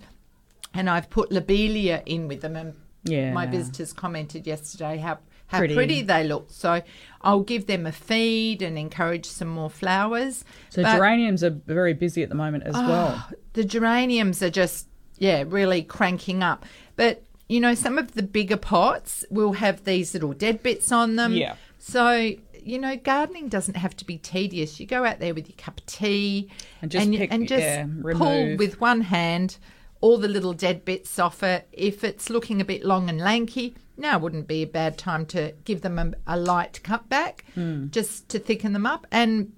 and 0.74 0.90
I've 0.90 1.10
put 1.10 1.32
lobelia 1.32 2.04
in 2.06 2.28
with 2.28 2.42
them. 2.42 2.56
And 2.56 2.74
Yeah. 3.06 3.32
my 3.32 3.46
visitors 3.46 3.94
commented 3.94 4.46
yesterday 4.48 4.98
how 4.98 5.20
how 5.50 5.60
Pretty. 5.60 5.76
pretty, 5.76 6.02
they 6.02 6.26
look. 6.26 6.48
So 6.52 6.82
I'll 7.22 7.40
give 7.40 7.68
them 7.68 7.86
a 7.86 7.94
feed 7.94 8.62
and 8.62 8.78
encourage 8.78 9.26
some 9.26 9.48
more 9.48 9.70
flowers. 9.70 10.44
So 10.70 10.84
But- 10.84 10.98
geraniums 10.98 11.42
are 11.42 11.52
very 11.52 11.94
busy 11.94 12.22
at 12.22 12.28
the 12.28 12.36
moment 12.36 12.66
as 12.66 12.74
well. 12.74 13.30
the 13.54 13.64
geraniums 13.64 14.44
are 14.44 14.50
just 14.50 14.88
yeah 15.20 15.44
really 15.48 15.82
cranking 15.82 16.44
up 16.44 16.64
but 16.96 17.24
you 17.50 17.60
know 17.60 17.74
some 17.74 17.98
of 17.98 18.12
the 18.14 18.22
bigger 18.22 18.58
pots 18.58 19.26
will 19.32 19.54
have 19.54 19.84
these 19.86 20.14
little 20.14 20.34
dead 20.34 20.62
bits 20.62 20.92
on 20.92 21.16
them 21.16 21.34
Yeah. 21.34 21.56
So 21.92 22.32
you 22.64 22.78
know 22.80 22.96
gardening 22.98 23.48
doesn't 23.48 23.76
have 23.78 23.96
to 23.98 24.06
be 24.06 24.18
tedious. 24.18 24.80
You 24.80 24.86
go 24.86 25.06
out 25.06 25.20
there 25.20 25.34
with 25.34 25.48
your 25.48 25.56
cup 25.58 25.80
of 25.80 25.86
tea 25.86 26.50
And 26.82 26.92
just 26.92 27.08
you- 27.08 27.20
pick- 27.20 27.32
and 27.34 27.48
just 27.48 27.62
yeah, 27.64 27.86
pull 28.14 28.58
with 28.58 28.82
one 28.82 29.02
hand 29.02 29.58
all 30.02 30.18
the 30.18 30.28
little 30.28 30.54
dead 30.54 30.86
bits 30.86 31.18
off 31.18 31.42
it. 31.44 31.68
If 31.72 32.04
it's 32.04 32.30
looking 32.30 32.62
a 32.62 32.66
bit 32.66 32.84
long 32.86 33.10
and 33.10 33.20
lanky 33.20 33.76
now 33.98 34.20
wouldn't 34.20 34.48
be 34.48 34.62
a 34.62 34.68
bad 34.68 34.98
time 34.98 35.26
to 35.28 35.54
give 35.64 35.82
them 35.82 35.98
a, 35.98 36.12
a 36.28 36.38
light 36.38 36.82
cut 36.84 37.10
back 37.10 37.46
Hmm. 37.56 37.88
just 37.90 38.30
to 38.30 38.38
thicken 38.38 38.74
them 38.74 38.86
up 38.86 39.08
and 39.12 39.54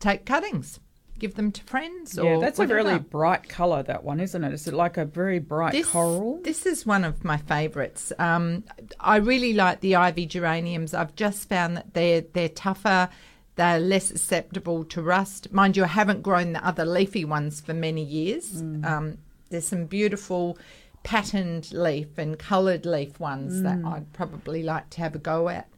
take 0.00 0.24
cuttings 0.26 0.80
give 1.22 1.34
them 1.36 1.52
to 1.52 1.62
friends 1.62 2.18
Yeah, 2.20 2.38
that's 2.38 2.58
a 2.58 2.66
really 2.66 2.98
bright 2.98 3.48
colour, 3.48 3.82
that 3.84 4.02
one, 4.02 4.18
isn't 4.18 4.42
it? 4.42 4.52
Is 4.52 4.66
it 4.66 4.74
like 4.74 4.96
a 4.96 5.04
very 5.04 5.38
bright 5.38 5.72
this, 5.72 5.88
coral? 5.88 6.40
This 6.42 6.66
is 6.66 6.84
one 6.84 7.04
of 7.04 7.24
my 7.24 7.36
favourites. 7.36 8.12
Um, 8.18 8.64
I 8.98 9.16
really 9.16 9.52
like 9.52 9.80
the 9.80 9.94
ivy 9.94 10.26
geraniums. 10.26 10.92
I've 10.92 11.14
just 11.14 11.48
found 11.48 11.76
that 11.76 11.94
they're 11.94 12.22
they're 12.22 12.48
tougher. 12.48 13.08
They're 13.54 13.78
less 13.78 14.06
susceptible 14.08 14.84
to 14.86 15.00
rust. 15.00 15.52
Mind 15.52 15.76
you, 15.76 15.84
I 15.84 15.88
haven't 15.88 16.22
grown 16.22 16.52
the 16.54 16.66
other 16.66 16.84
leafy 16.84 17.24
ones 17.24 17.60
for 17.60 17.72
many 17.72 18.02
years. 18.02 18.62
Mm. 18.62 18.84
Um, 18.84 19.18
there's 19.50 19.68
some 19.68 19.84
beautiful 19.84 20.58
patterned 21.04 21.72
leaf 21.72 22.18
and 22.18 22.38
coloured 22.38 22.84
leaf 22.86 23.20
ones 23.20 23.62
that 23.62 23.78
Mm. 23.78 23.92
I'd 23.92 24.12
probably 24.12 24.62
like 24.62 24.90
to 24.90 25.00
have 25.00 25.14
a 25.14 25.18
go 25.18 25.48
at 25.48 25.68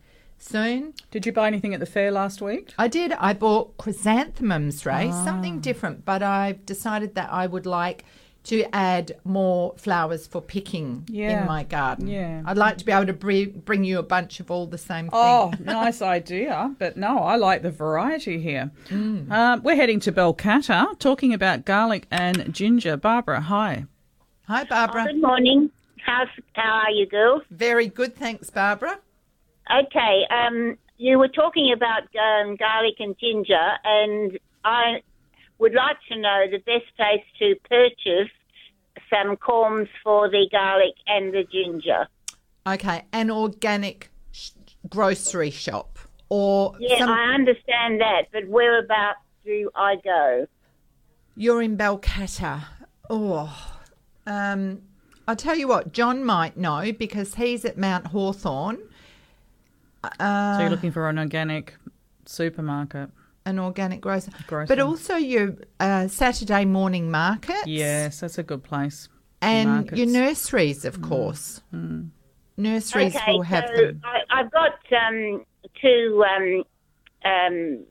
soon. 0.44 0.94
Did 1.10 1.26
you 1.26 1.32
buy 1.32 1.46
anything 1.46 1.74
at 1.74 1.80
the 1.80 1.86
fair 1.86 2.10
last 2.10 2.40
week? 2.42 2.74
I 2.78 2.88
did. 2.88 3.12
I 3.12 3.32
bought 3.32 3.76
chrysanthemums, 3.78 4.84
Ray, 4.86 5.08
Ah. 5.12 5.24
something 5.24 5.60
different, 5.60 6.04
but 6.04 6.22
I've 6.22 6.64
decided 6.66 7.14
that 7.14 7.32
I 7.32 7.46
would 7.46 7.66
like 7.66 8.04
to 8.44 8.62
add 8.74 9.12
more 9.24 9.72
flowers 9.78 10.26
for 10.26 10.42
picking 10.42 11.04
Yeah. 11.08 11.40
in 11.40 11.46
my 11.48 11.62
garden. 11.64 12.08
Yeah. 12.08 12.42
I'd 12.44 12.58
like 12.58 12.76
to 12.76 12.84
be 12.84 12.92
able 12.92 13.06
to 13.06 13.14
bring, 13.14 13.62
bring 13.64 13.84
you 13.84 13.98
a 13.98 14.02
bunch 14.02 14.38
of 14.38 14.50
all 14.50 14.66
the 14.66 14.76
same 14.76 15.06
thing. 15.06 15.10
Oh, 15.14 15.50
nice 15.64 16.02
idea. 16.02 16.74
But 16.78 16.98
no, 16.98 17.20
I 17.20 17.36
like 17.36 17.62
the 17.62 17.70
variety 17.70 18.38
here. 18.38 18.70
Mm. 18.90 19.30
Um, 19.30 19.62
we're 19.62 19.76
heading 19.76 19.98
to 20.00 20.12
Balcatta, 20.12 20.98
talking 20.98 21.32
about 21.32 21.64
garlic 21.64 22.06
and 22.10 22.52
ginger. 22.52 22.98
Barbara, 22.98 23.40
hi. 23.40 23.86
Hi, 24.46 24.64
Barbara. 24.64 25.06
Good 25.06 25.22
morning. 25.22 25.70
How's, 26.04 26.28
how 26.52 26.82
are 26.84 26.90
you, 26.90 27.06
girls? 27.06 27.44
Very 27.50 27.86
good, 27.88 28.14
thanks, 28.14 28.50
Barbara. 28.50 28.98
Okay, 29.70 30.26
um, 30.30 30.76
you 30.98 31.18
were 31.18 31.28
talking 31.28 31.72
about 31.72 32.02
um, 32.16 32.56
garlic 32.56 32.96
and 32.98 33.16
ginger, 33.18 33.68
and 33.84 34.38
I 34.64 35.02
would 35.58 35.74
like 35.74 35.96
to 36.08 36.18
know 36.18 36.44
the 36.50 36.58
best 36.58 36.84
place 36.96 37.24
to 37.38 37.54
purchase 37.68 38.30
some 39.10 39.36
corms 39.36 39.88
for 40.02 40.28
the 40.28 40.46
garlic 40.50 40.94
and 41.06 41.32
the 41.32 41.44
ginger. 41.50 42.06
Okay, 42.66 43.04
an 43.12 43.30
organic 43.30 44.10
sh- 44.32 44.50
grocery 44.88 45.50
shop 45.50 45.98
or 46.28 46.74
Yeah, 46.78 46.98
some. 46.98 47.10
I 47.10 47.34
understand 47.34 48.00
that, 48.00 48.28
but 48.32 48.48
whereabouts 48.48 49.18
do 49.44 49.70
I 49.74 49.96
go? 50.02 50.46
You're 51.36 51.62
in 51.62 51.76
Balcatta. 51.76 52.64
Oh, 53.10 53.74
um, 54.26 54.82
I'll 55.26 55.36
tell 55.36 55.56
you 55.56 55.68
what, 55.68 55.92
John 55.92 56.24
might 56.24 56.56
know 56.56 56.92
because 56.92 57.34
he's 57.34 57.64
at 57.64 57.76
Mount 57.76 58.08
Hawthorn, 58.08 58.78
so 60.18 60.58
you're 60.60 60.70
looking 60.70 60.92
for 60.92 61.08
an 61.08 61.18
organic 61.18 61.74
supermarket. 62.26 63.10
an 63.46 63.58
organic 63.58 64.00
grocer. 64.00 64.30
Grocer. 64.46 64.68
But 64.68 64.80
also 64.80 65.16
your 65.16 65.56
uh, 65.80 66.08
Saturday 66.08 66.64
morning 66.64 67.10
markets. 67.10 67.66
Yes, 67.66 68.20
that's 68.20 68.38
a 68.38 68.42
good 68.42 68.62
place. 68.62 69.08
And 69.42 69.68
markets. 69.68 69.98
your 69.98 70.06
nurseries, 70.06 70.84
of 70.84 71.02
course. 71.02 71.60
Nurseries 72.56 73.16
okay, 73.16 73.32
will 73.32 73.42
have 73.42 73.68
so 73.74 73.86
them. 73.86 74.00
I, 74.04 74.40
I've 74.40 74.50
got 74.50 74.78
um, 74.92 75.44
two 75.80 76.24
um, 76.24 76.64
um, 77.24 77.84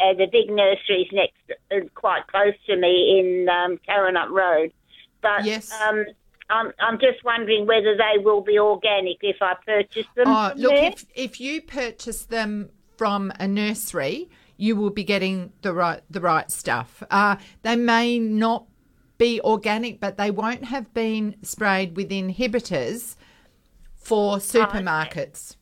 uh, 0.00 0.14
the 0.14 0.26
big 0.30 0.50
nurseries 0.50 1.08
next, 1.12 1.34
uh, 1.70 1.86
quite 1.94 2.26
close 2.26 2.54
to 2.66 2.76
me 2.76 3.20
in 3.20 3.48
um, 3.48 3.78
Karrinyup 3.88 4.30
Road. 4.30 4.72
But 5.20 5.44
Yes. 5.44 5.70
um, 5.82 6.04
I'm, 6.52 6.72
I'm 6.78 6.98
just 6.98 7.24
wondering 7.24 7.66
whether 7.66 7.96
they 7.96 8.22
will 8.22 8.42
be 8.42 8.58
organic 8.58 9.18
if 9.22 9.36
I 9.40 9.54
purchase 9.64 10.06
them. 10.14 10.26
Oh, 10.28 10.50
from 10.50 10.58
look, 10.58 10.72
there. 10.72 10.90
if, 10.92 11.06
if 11.14 11.40
you 11.40 11.62
purchase 11.62 12.24
them 12.26 12.70
from 12.96 13.32
a 13.40 13.48
nursery, 13.48 14.28
you 14.56 14.76
will 14.76 14.90
be 14.90 15.04
getting 15.04 15.52
the 15.62 15.72
right 15.72 16.02
the 16.10 16.20
right 16.20 16.50
stuff. 16.50 17.02
Uh, 17.10 17.36
they 17.62 17.76
may 17.76 18.18
not 18.18 18.66
be 19.18 19.40
organic, 19.40 19.98
but 20.00 20.16
they 20.16 20.30
won't 20.30 20.64
have 20.64 20.92
been 20.94 21.36
sprayed 21.42 21.96
with 21.96 22.10
inhibitors 22.10 23.16
for 23.96 24.36
supermarkets. 24.36 25.56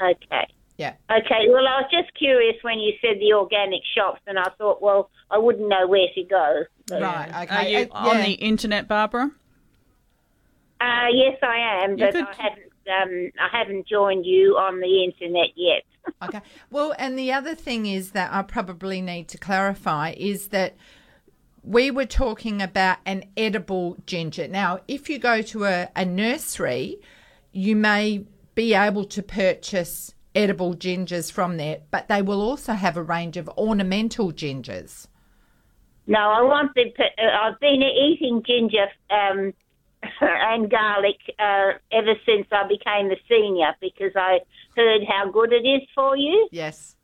Okay. 0.00 0.46
Yeah. 0.78 0.94
Okay, 1.10 1.48
well, 1.48 1.66
I 1.66 1.80
was 1.80 1.90
just 1.90 2.12
curious 2.18 2.56
when 2.62 2.78
you 2.78 2.92
said 3.00 3.18
the 3.18 3.32
organic 3.32 3.80
shops, 3.94 4.20
and 4.26 4.38
I 4.38 4.50
thought, 4.58 4.82
well, 4.82 5.10
I 5.30 5.38
wouldn't 5.38 5.68
know 5.68 5.86
where 5.86 6.08
to 6.14 6.22
go. 6.24 6.64
But, 6.88 7.00
Right. 7.00 7.50
Are 7.50 7.66
you 7.66 7.88
Uh, 7.90 8.08
on 8.10 8.16
yeah. 8.18 8.24
the 8.26 8.32
internet, 8.32 8.86
Barbara? 8.86 9.30
Uh, 10.80 11.08
yes, 11.12 11.38
I 11.42 11.84
am, 11.84 11.96
but 11.96 12.12
could- 12.12 12.24
I 12.26 12.34
haven't. 12.34 12.72
Um, 12.88 13.32
I 13.40 13.48
haven't 13.50 13.88
joined 13.88 14.24
you 14.24 14.56
on 14.56 14.78
the 14.80 15.04
internet 15.04 15.50
yet. 15.56 15.82
Okay. 16.22 16.40
Well, 16.70 16.94
and 17.00 17.18
the 17.18 17.32
other 17.32 17.56
thing 17.56 17.86
is 17.86 18.12
that 18.12 18.32
I 18.32 18.42
probably 18.42 19.02
need 19.02 19.26
to 19.28 19.38
clarify 19.38 20.14
is 20.16 20.48
that 20.48 20.76
we 21.64 21.90
were 21.90 22.06
talking 22.06 22.62
about 22.62 22.98
an 23.04 23.24
edible 23.36 23.96
ginger. 24.06 24.46
Now, 24.46 24.78
if 24.86 25.10
you 25.10 25.18
go 25.18 25.42
to 25.42 25.64
a, 25.64 25.88
a 25.96 26.04
nursery, 26.04 26.98
you 27.50 27.74
may 27.74 28.24
be 28.54 28.72
able 28.72 29.04
to 29.06 29.20
purchase 29.20 30.14
edible 30.32 30.74
gingers 30.74 31.32
from 31.32 31.56
there, 31.56 31.78
but 31.90 32.06
they 32.06 32.22
will 32.22 32.40
also 32.40 32.74
have 32.74 32.96
a 32.96 33.02
range 33.02 33.36
of 33.36 33.48
ornamental 33.58 34.30
gingers. 34.32 35.08
No, 36.06 36.20
I 36.20 36.42
want 36.42 36.72
the. 36.76 36.92
Uh, 36.96 37.48
I've 37.48 37.58
been 37.58 37.82
eating 37.82 38.44
ginger 38.46 38.86
um, 39.10 39.52
and 40.20 40.70
garlic 40.70 41.18
uh, 41.38 41.72
ever 41.92 42.14
since 42.24 42.46
I 42.52 42.66
became 42.68 43.10
a 43.10 43.16
senior 43.28 43.74
because 43.80 44.12
I 44.14 44.40
heard 44.76 45.02
how 45.08 45.30
good 45.30 45.52
it 45.52 45.66
is 45.66 45.82
for 45.94 46.16
you. 46.16 46.48
Yes. 46.50 46.96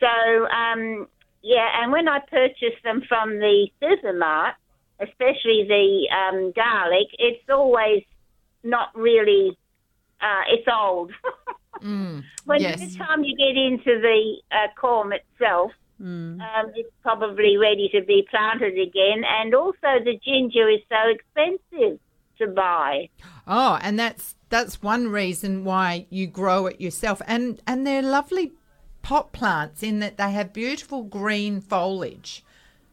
So, 0.00 0.06
um, 0.06 1.08
yeah, 1.42 1.82
and 1.82 1.92
when 1.92 2.08
I 2.08 2.20
purchase 2.20 2.76
them 2.84 3.02
from 3.08 3.38
the 3.38 3.68
supermarket, 3.80 4.58
especially 5.00 5.64
the 5.68 6.08
um, 6.14 6.52
garlic, 6.52 7.08
it's 7.18 7.42
always 7.48 8.02
not 8.62 8.94
really. 8.94 9.56
Uh, 10.20 10.42
it's 10.48 10.66
old. 10.72 11.12
when 12.46 12.60
yes. 12.60 12.80
the 12.80 12.96
time 12.96 13.22
you 13.22 13.36
get 13.36 13.56
into 13.56 14.00
the 14.00 14.36
uh, 14.50 14.68
corm 14.80 15.12
itself, 15.12 15.72
um, 16.40 16.72
it's 16.74 16.90
probably 17.02 17.58
ready 17.58 17.90
to 17.92 18.02
be 18.02 18.26
planted 18.30 18.78
again. 18.78 19.22
And 19.28 19.54
also, 19.54 20.00
the 20.04 20.18
ginger 20.24 20.68
is 20.70 20.80
so 20.88 20.96
expensive 21.10 22.00
to 22.38 22.46
buy. 22.46 23.08
Oh, 23.46 23.78
and 23.82 23.98
that's 23.98 24.34
that's 24.48 24.82
one 24.82 25.08
reason 25.08 25.64
why 25.64 26.06
you 26.10 26.26
grow 26.26 26.66
it 26.66 26.80
yourself. 26.80 27.20
And 27.26 27.60
and 27.66 27.86
they're 27.86 28.02
lovely 28.02 28.52
pot 29.02 29.32
plants 29.32 29.82
in 29.82 30.00
that 30.00 30.16
they 30.16 30.32
have 30.32 30.52
beautiful 30.52 31.04
green 31.04 31.60
foliage. 31.60 32.44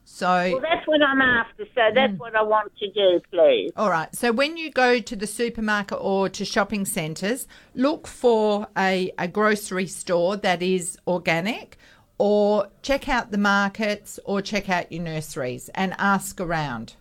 So 0.06 0.28
Well, 0.28 0.62
that's 0.62 0.86
what 0.86 1.02
I'm 1.02 1.22
after. 1.22 1.66
So 1.74 1.82
that's 1.96 2.14
mm. 2.14 2.20
what 2.20 2.36
I 2.36 2.44
want 2.44 2.72
to 2.78 2.92
do, 2.92 3.22
please. 3.32 3.72
All 3.76 3.90
right. 3.90 4.14
So 4.16 4.32
when 4.32 4.58
you 4.58 4.70
go 4.70 5.00
to 5.00 5.16
the 5.16 5.26
supermarket 5.26 5.98
or 6.00 6.30
to 6.30 6.46
shopping 6.46 6.86
centres, 6.86 7.48
look 7.74 8.06
for 8.08 8.68
a, 8.78 9.12
a 9.18 9.28
grocery 9.28 9.88
store 9.88 10.38
that 10.38 10.62
is 10.62 10.98
organic 11.08 11.78
or 12.18 12.68
check 12.82 13.10
out 13.10 13.32
the 13.32 13.38
markets 13.38 14.20
or 14.26 14.42
check 14.42 14.70
out 14.70 14.92
your 14.92 15.04
nurseries 15.04 15.70
and 15.74 15.96
ask 15.98 16.40
around. 16.40 16.96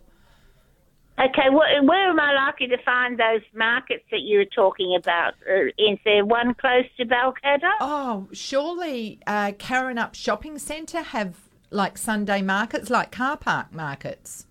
Okay, 1.19 1.47
wh- 1.49 1.85
where 1.87 2.09
am 2.09 2.19
I 2.19 2.33
likely 2.33 2.67
to 2.67 2.77
find 2.83 3.19
those 3.19 3.41
markets 3.53 4.03
that 4.09 4.21
you 4.21 4.39
were 4.39 4.45
talking 4.45 4.95
about? 4.95 5.33
Uh, 5.47 5.65
is 5.77 5.99
there 6.05 6.25
one 6.25 6.55
close 6.55 6.85
to 6.97 7.05
Balcatta? 7.05 7.71
Oh, 7.79 8.27
surely 8.33 9.19
uh, 9.27 9.51
Up 9.97 10.15
Shopping 10.15 10.57
Centre 10.57 11.01
have 11.03 11.35
like 11.69 11.97
Sunday 11.99 12.41
markets, 12.41 12.89
like 12.89 13.11
car 13.11 13.37
park 13.37 13.73
markets. 13.73 14.47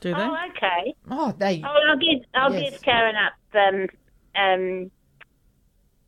Do 0.00 0.12
they? 0.14 0.20
Oh, 0.20 0.36
okay. 0.50 0.94
Oh, 1.10 1.32
they. 1.36 1.62
Oh, 1.64 1.78
I'll 1.88 1.96
give 1.98 2.24
I'll 2.34 2.52
Yes. 2.52 2.72
give 2.72 2.82
Karrinyup 2.82 3.30
um, 3.54 3.88
um, 4.42 4.90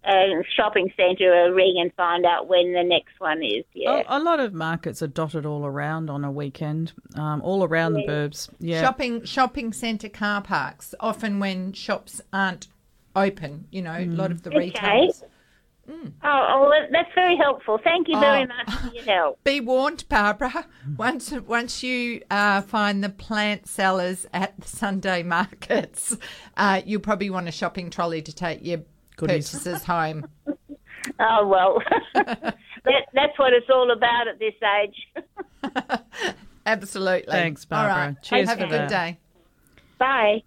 uh, 0.04 0.42
shopping 0.56 0.92
centre 0.96 1.32
a 1.46 1.52
ring 1.52 1.76
and 1.80 1.92
find 1.94 2.24
out 2.26 2.48
when 2.48 2.72
the 2.72 2.82
next 2.82 3.18
one 3.18 3.42
is. 3.42 3.64
Yeah. 3.72 4.02
Oh, 4.08 4.18
a 4.18 4.20
lot 4.20 4.40
of 4.40 4.52
markets 4.52 5.02
are 5.02 5.06
dotted 5.06 5.46
all 5.46 5.64
around 5.64 6.10
on 6.10 6.24
a 6.24 6.30
weekend, 6.30 6.92
um, 7.16 7.40
all 7.42 7.62
around 7.64 7.92
the 7.94 8.02
burbs. 8.06 8.48
Yeah. 8.58 8.80
Shopping 8.80 9.24
shopping 9.24 9.72
centre 9.72 10.08
car 10.08 10.42
parks, 10.42 10.94
often 11.00 11.38
when 11.38 11.72
shops 11.72 12.20
aren't 12.32 12.68
open, 13.14 13.66
you 13.70 13.82
know, 13.82 13.92
a 13.96 14.06
lot 14.06 14.30
of 14.32 14.42
the 14.42 14.50
Okay. 14.50 14.58
retailers. 14.58 15.24
Oh, 15.88 15.92
oh, 16.24 16.72
that's 16.92 17.10
very 17.14 17.36
helpful. 17.36 17.78
Thank 17.82 18.06
you 18.08 18.18
very 18.18 18.44
Oh. 18.44 18.46
much 18.46 18.70
for 18.80 18.94
your 18.94 19.04
help. 19.04 19.38
Be 19.44 19.60
warned, 19.60 20.04
Barbara. 20.08 20.66
Once 20.96 21.32
once 21.32 21.82
you 21.82 22.22
uh, 22.30 22.62
find 22.62 23.02
the 23.02 23.08
plant 23.08 23.66
sellers 23.66 24.24
at 24.32 24.58
the 24.60 24.68
Sunday 24.68 25.22
markets, 25.24 26.16
uh, 26.56 26.80
you'll 26.86 27.00
probably 27.00 27.30
want 27.30 27.48
a 27.48 27.52
shopping 27.52 27.90
trolley 27.90 28.22
to 28.22 28.32
take 28.32 28.60
your 28.64 28.78
Goodies. 28.78 28.91
Purchases 29.16 29.85
home. 29.85 30.27
Oh 31.18 31.46
well, 31.46 31.83
that, 32.14 32.55
that's 33.12 33.38
what 33.38 33.53
it's 33.53 33.68
all 33.70 33.90
about 33.90 34.29
at 34.29 34.38
this 34.38 34.55
age. 34.83 36.01
Absolutely. 36.66 37.31
Thanks, 37.33 37.64
All 37.70 37.77
Barbara. 37.87 38.07
right. 38.09 38.22
Cheers 38.22 38.48
Have 38.48 38.61
a 38.61 38.66
good 38.66 38.72
that. 38.83 38.88
day. 38.88 39.18
Bye. 39.98 40.42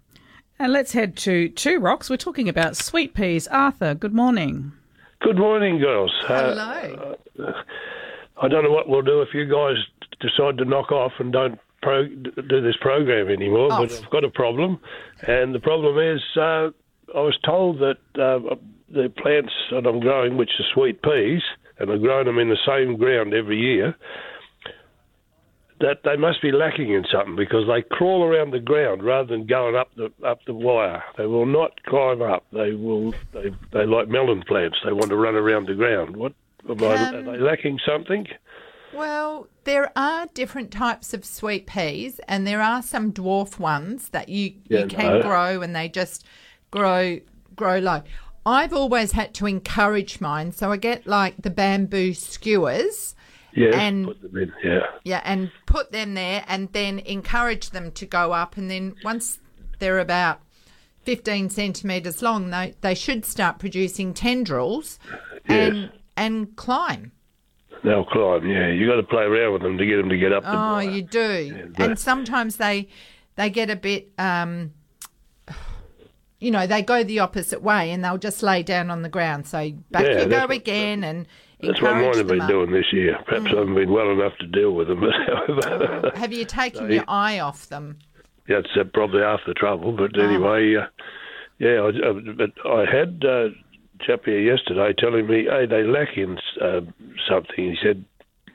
And 0.58 0.72
let's 0.72 0.92
head 0.92 1.16
to 1.18 1.50
Two 1.50 1.78
Rocks. 1.78 2.08
We're 2.08 2.16
talking 2.16 2.48
about 2.48 2.76
sweet 2.76 3.12
peas. 3.14 3.46
Arthur, 3.48 3.94
good 3.94 4.14
morning. 4.14 4.72
Good 5.20 5.36
morning, 5.36 5.78
girls. 5.78 6.12
Uh, 6.26 6.54
Hello. 6.54 7.16
I 8.40 8.48
don't 8.48 8.64
know 8.64 8.70
what 8.70 8.88
we'll 8.88 9.02
do 9.02 9.20
if 9.22 9.28
you 9.34 9.44
guys 9.46 9.76
decide 10.20 10.56
to 10.58 10.64
knock 10.64 10.92
off 10.92 11.12
and 11.18 11.32
don't 11.32 11.58
pro- 11.82 12.06
do 12.08 12.60
this 12.62 12.76
program 12.80 13.28
anymore, 13.28 13.68
but 13.68 13.92
Oh. 13.92 13.96
I've 14.02 14.10
got 14.10 14.24
a 14.24 14.30
problem. 14.30 14.78
And 15.26 15.54
the 15.54 15.60
problem 15.60 15.98
is, 15.98 16.22
uh, 16.38 16.70
I 17.14 17.20
was 17.20 17.38
told 17.44 17.78
that 17.78 17.98
uh, 18.20 18.56
the 18.90 19.08
plants 19.16 19.52
that 19.70 19.86
I'm 19.86 20.00
growing, 20.00 20.36
which 20.36 20.50
are 20.58 20.66
sweet 20.74 21.02
peas, 21.02 21.42
and 21.78 21.90
I've 21.90 22.00
grown 22.00 22.26
them 22.26 22.38
in 22.38 22.48
the 22.48 22.58
same 22.66 22.96
ground 22.96 23.34
every 23.34 23.58
year, 23.58 23.94
that 25.80 25.98
they 26.04 26.16
must 26.16 26.40
be 26.40 26.52
lacking 26.52 26.90
in 26.92 27.04
something 27.12 27.36
because 27.36 27.66
they 27.68 27.82
crawl 27.82 28.24
around 28.24 28.50
the 28.50 28.58
ground 28.58 29.02
rather 29.02 29.28
than 29.28 29.46
going 29.46 29.76
up 29.76 29.90
the 29.96 30.10
up 30.26 30.38
the 30.46 30.54
wire. 30.54 31.02
They 31.18 31.26
will 31.26 31.46
not 31.46 31.82
climb 31.84 32.22
up. 32.22 32.46
They 32.52 32.72
will. 32.72 33.12
They 33.32 33.50
they 33.72 33.84
like 33.84 34.08
melon 34.08 34.42
plants. 34.46 34.78
They 34.84 34.92
want 34.92 35.10
to 35.10 35.16
run 35.16 35.34
around 35.34 35.68
the 35.68 35.74
ground. 35.74 36.16
What 36.16 36.32
am 36.68 36.82
I, 36.82 37.08
Um, 37.08 37.28
are 37.28 37.32
they 37.32 37.38
lacking 37.38 37.78
something? 37.86 38.26
Well, 38.94 39.48
there 39.64 39.92
are 39.96 40.26
different 40.32 40.70
types 40.70 41.12
of 41.12 41.24
sweet 41.24 41.66
peas, 41.66 42.20
and 42.26 42.46
there 42.46 42.62
are 42.62 42.80
some 42.80 43.12
dwarf 43.12 43.58
ones 43.58 44.08
that 44.10 44.30
you, 44.30 44.54
Yeah, 44.68 44.80
you 44.80 44.86
can 44.86 45.18
no. 45.18 45.22
grow, 45.22 45.60
and 45.60 45.76
they 45.76 45.88
just 45.90 46.24
grow 46.76 47.20
grow 47.54 47.78
low. 47.78 48.02
I've 48.44 48.72
always 48.72 49.12
had 49.12 49.34
to 49.34 49.46
encourage 49.46 50.20
mine, 50.20 50.52
so 50.52 50.70
I 50.70 50.76
get 50.76 51.06
like 51.06 51.34
the 51.42 51.50
bamboo 51.50 52.14
skewers, 52.14 53.14
Yes, 53.54 53.74
and- 53.74 54.04
put 54.06 54.20
them 54.22 54.36
in. 54.36 54.52
Yeah. 54.62 54.80
yeah, 55.04 55.20
and 55.24 55.50
put 55.66 55.90
them 55.90 56.14
there, 56.14 56.44
and 56.46 56.72
then 56.72 57.00
encourage 57.00 57.70
them 57.70 57.90
to 57.92 58.06
go 58.06 58.32
up, 58.32 58.56
and 58.56 58.70
then 58.70 58.94
once 59.02 59.40
they're 59.78 59.98
about 59.98 60.40
fifteen 61.02 61.48
centimeters 61.50 62.22
long, 62.22 62.50
they 62.50 62.74
they 62.82 62.94
should 62.94 63.24
start 63.24 63.58
producing 63.58 64.14
tendrils, 64.14 64.98
and 65.46 65.90
and 66.16 66.54
climb. 66.56 67.12
They'll 67.82 68.04
climb. 68.04 68.46
Yeah, 68.48 68.68
you 68.68 68.86
got 68.86 68.96
to 68.96 69.02
play 69.02 69.24
around 69.24 69.52
with 69.54 69.62
them 69.62 69.76
to 69.78 69.86
get 69.86 69.96
them 69.96 70.08
to 70.08 70.16
get 70.18 70.32
up. 70.32 70.44
Oh, 70.46 70.78
you 70.78 71.02
do. 71.02 71.70
but- 71.76 71.90
and 71.90 71.98
sometimes 71.98 72.56
they 72.56 72.88
they 73.36 73.50
get 73.50 73.70
a 73.70 73.76
bit 73.76 74.12
um 74.18 74.72
you 76.38 76.50
know, 76.50 76.66
they 76.66 76.82
go 76.82 77.02
the 77.02 77.20
opposite 77.20 77.62
way 77.62 77.90
and 77.90 78.04
they'll 78.04 78.18
just 78.18 78.42
lay 78.42 78.62
down 78.62 78.90
on 78.90 79.02
the 79.02 79.08
ground. 79.08 79.46
So 79.46 79.72
back 79.90 80.04
Yeah, 80.06 80.22
you 80.22 80.28
go 80.28 80.44
again 80.46 81.02
and 81.04 81.26
That's 81.62 81.80
what 81.80 81.94
mine 81.94 82.18
have 82.18 82.26
been 82.28 82.40
up. 82.42 82.48
doing 82.48 82.70
this 82.72 82.92
year. 82.92 83.18
Perhaps 83.26 83.46
I 83.54 83.58
haven't 83.58 83.74
been 83.74 83.90
well 83.90 84.10
enough 84.10 84.36
to 84.40 84.46
deal 84.46 84.72
with 84.72 84.88
them, 84.88 85.00
but 85.00 85.10
however, 85.26 86.12
Have 86.14 86.32
you 86.32 86.44
taken 86.44 86.88
No, 86.88 86.94
your 86.94 87.04
eye 87.08 87.38
off 87.40 87.68
them? 87.68 87.98
that's 88.48 88.68
uh, 88.78 88.84
probably 88.92 89.22
half 89.22 89.40
the 89.46 89.54
trouble. 89.54 89.92
But 89.92 90.18
anyway, 90.20 90.76
uh, 90.76 90.86
yeah, 91.58 91.80
I, 91.80 91.88
uh, 91.88 92.12
but 92.36 92.50
I 92.68 92.84
had 92.84 93.22
uh, 93.24 93.46
a 93.46 93.50
chap 94.06 94.20
here 94.26 94.38
yesterday 94.40 94.94
telling 94.98 95.26
me, 95.26 95.46
hey, 95.50 95.66
they 95.66 95.82
lack 95.84 96.16
in 96.16 96.38
uh, 96.62 96.80
something. 97.28 97.54
He 97.56 97.76
said, 97.82 98.04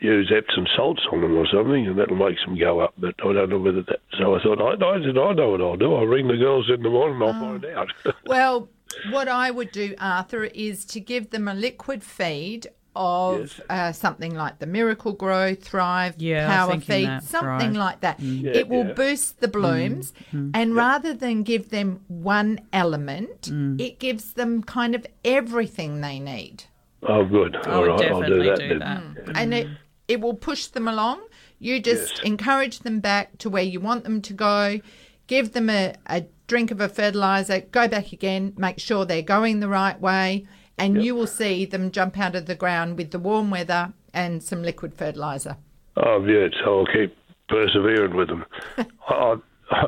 use 0.01 0.31
Epsom 0.35 0.65
salts 0.75 1.01
on 1.11 1.21
them 1.21 1.37
or 1.37 1.45
something, 1.47 1.87
and 1.87 1.97
that'll 1.97 2.15
make 2.15 2.37
them 2.45 2.57
go 2.57 2.79
up. 2.79 2.93
But 2.97 3.15
I 3.23 3.33
don't 3.33 3.49
know 3.49 3.59
whether 3.59 3.83
that. 3.83 3.99
So 4.19 4.35
I 4.35 4.41
thought, 4.43 4.59
I, 4.61 4.73
I 4.73 4.99
said, 5.05 5.17
I 5.17 5.33
know 5.33 5.51
what 5.51 5.61
I'll 5.61 5.77
do. 5.77 5.93
I'll 5.95 6.05
ring 6.07 6.27
the 6.27 6.37
girls 6.37 6.69
in 6.73 6.81
the 6.83 6.89
morning 6.89 7.21
and 7.21 7.23
I'll 7.23 7.29
ah. 7.35 7.39
find 7.51 7.65
out. 7.65 7.87
Well, 8.25 8.69
what 9.11 9.27
I 9.27 9.51
would 9.51 9.71
do, 9.71 9.95
Arthur, 9.99 10.43
is 10.45 10.83
to 10.85 10.99
give 10.99 11.29
them 11.29 11.47
a 11.47 11.53
liquid 11.53 12.03
feed 12.03 12.67
of 12.93 13.39
Yes. 13.57 13.61
uh, 13.69 13.91
something 13.93 14.35
like 14.35 14.59
the 14.59 14.65
Miracle 14.65 15.13
Grow, 15.13 15.55
Thrive, 15.55 16.15
Yeah, 16.17 16.45
Power 16.47 16.77
Feed, 16.79 17.07
that, 17.07 17.23
something 17.23 17.73
Thrive. 17.73 17.75
like 17.75 18.01
that. 18.01 18.19
Mm. 18.19 18.41
Yeah, 18.43 18.51
it 18.51 18.67
will 18.67 18.87
yeah. 18.87 18.93
boost 18.93 19.39
the 19.39 19.47
blooms, 19.47 20.11
mm. 20.33 20.47
Mm. 20.47 20.51
and 20.53 20.75
rather 20.75 21.13
than 21.13 21.43
give 21.43 21.69
them 21.69 22.01
one 22.09 22.59
element, 22.73 23.43
Mm. 23.43 23.79
it 23.79 23.97
gives 23.99 24.33
them 24.33 24.61
kind 24.63 24.93
of 24.93 25.05
everything 25.23 26.01
they 26.01 26.19
need. 26.19 26.65
oh, 27.03 27.23
good. 27.23 27.55
I 27.55 27.71
All 27.71 27.81
would 27.81 27.87
right, 27.91 28.11
I'll 28.11 28.21
do 28.23 28.43
that 28.43 28.59
do 28.59 28.79
then. 28.79 28.79
that. 29.25 29.37
and 29.37 29.53
it 29.53 29.67
it 30.11 30.19
will 30.19 30.33
push 30.33 30.65
them 30.67 30.89
along. 30.89 31.21
You 31.57 31.79
just 31.79 32.21
encourage 32.23 32.79
them 32.79 32.99
back 32.99 33.37
to 33.37 33.49
where 33.49 33.63
you 33.63 33.79
want 33.79 34.03
them 34.03 34.21
to 34.23 34.33
go. 34.33 34.81
Give 35.27 35.53
them 35.53 35.69
a, 35.69 35.95
a 36.05 36.25
drink 36.47 36.69
of 36.69 36.81
a 36.81 36.89
fertilizer. 36.89 37.61
Go 37.61 37.87
back 37.87 38.11
again. 38.11 38.53
Make 38.57 38.77
sure 38.77 39.05
they're 39.05 39.21
going 39.21 39.61
the 39.61 39.69
right 39.69 39.99
way, 39.99 40.45
and 40.77 41.01
you 41.01 41.15
will 41.15 41.27
see 41.27 41.63
them 41.63 41.91
jump 41.91 42.19
out 42.19 42.35
of 42.35 42.45
the 42.45 42.55
ground 42.55 42.97
with 42.97 43.11
the 43.11 43.19
warm 43.19 43.49
weather 43.49 43.93
and 44.13 44.43
some 44.43 44.61
liquid 44.61 44.93
fertilizer. 44.93 45.55
Oh, 45.95 46.25
yeah, 46.25 46.49
so 46.61 46.79
I'll 46.79 46.85
keep 46.85 47.15
persevering 47.47 48.15
with 48.17 48.27
them. 48.27 48.43
I, 49.07 49.35
I, 49.71 49.85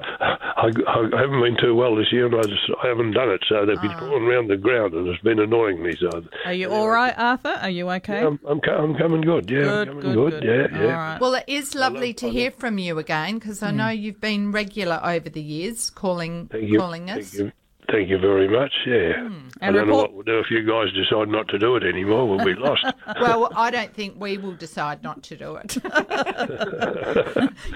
I, 0.58 0.68
I 0.68 1.20
haven't 1.22 1.42
been 1.42 1.58
too 1.62 1.76
well 1.76 1.96
this 1.96 2.12
year, 2.12 2.26
and 2.26 2.36
I 2.36 2.44
just 2.44 2.62
I 2.84 2.88
haven't 2.88 3.12
done 3.12 3.30
it. 3.30 3.44
So 3.50 3.66
they've 3.66 3.80
been 3.82 3.92
Ah. 3.92 4.00
crawling 4.00 4.24
around 4.24 4.48
the 4.48 4.58
ground, 4.58 4.94
and 4.94 5.08
it's 5.08 5.22
been 5.22 5.40
annoying 5.40 5.84
me. 5.84 5.96
So 6.00 6.24
Are 6.46 6.54
you 6.54 6.72
all 6.72 6.88
right, 6.90 7.14
Arthur? 7.18 7.58
Are 7.62 7.70
you 7.70 7.90
okay? 7.92 8.22
I'm, 8.24 8.40
I'm, 8.48 8.62
I'm 8.66 8.96
coming 8.96 9.22
good. 9.22 9.50
Yeah, 9.50 9.64
good, 9.64 9.88
I'm 9.90 10.02
coming 10.02 10.14
good. 10.16 10.32
good. 10.42 10.44
Yeah, 10.44 10.80
All 10.80 10.86
yeah. 10.86 10.94
right. 10.96 11.22
Well, 11.22 11.36
it 11.36 11.46
is 11.48 11.76
lovely 11.76 12.14
to 12.16 12.28
I 12.28 12.30
hear 12.30 12.52
from 12.52 12.78
you 12.78 12.98
again 13.00 13.40
because 13.40 13.62
I 13.62 13.72
know 13.72 13.90
you've 13.90 14.22
been 14.22 14.52
regular 14.52 15.00
over 15.04 15.30
the 15.30 15.42
years, 15.42 15.90
calling 15.90 16.48
Thank 16.52 16.70
you. 16.70 16.80
calling 16.80 17.10
us. 17.10 17.32
Thank 17.32 17.34
you. 17.34 17.52
Thank 17.92 18.10
you 18.10 18.18
very 18.18 18.48
much. 18.48 18.72
Yeah. 18.88 19.14
I 19.16 19.20
Hmm. 19.22 19.48
And 19.62 19.76
don't 19.76 19.88
know 19.88 19.96
what 19.96 20.14
we'll 20.14 20.24
do 20.24 20.40
if 20.40 20.50
you 20.52 20.64
guys 20.68 20.92
decide 20.94 21.28
not 21.30 21.48
to 21.50 21.58
do 21.60 21.76
it 21.76 21.84
anymore. 21.84 22.28
We'll 22.28 22.44
be 22.46 22.54
lost. 22.56 22.86
Well, 23.22 23.50
I 23.56 23.70
don't 23.72 23.94
think 23.94 24.16
we 24.20 24.38
will 24.38 24.54
decide 24.56 25.04
not 25.04 25.24
to 25.24 25.38
do 25.38 25.56
it. 25.56 25.76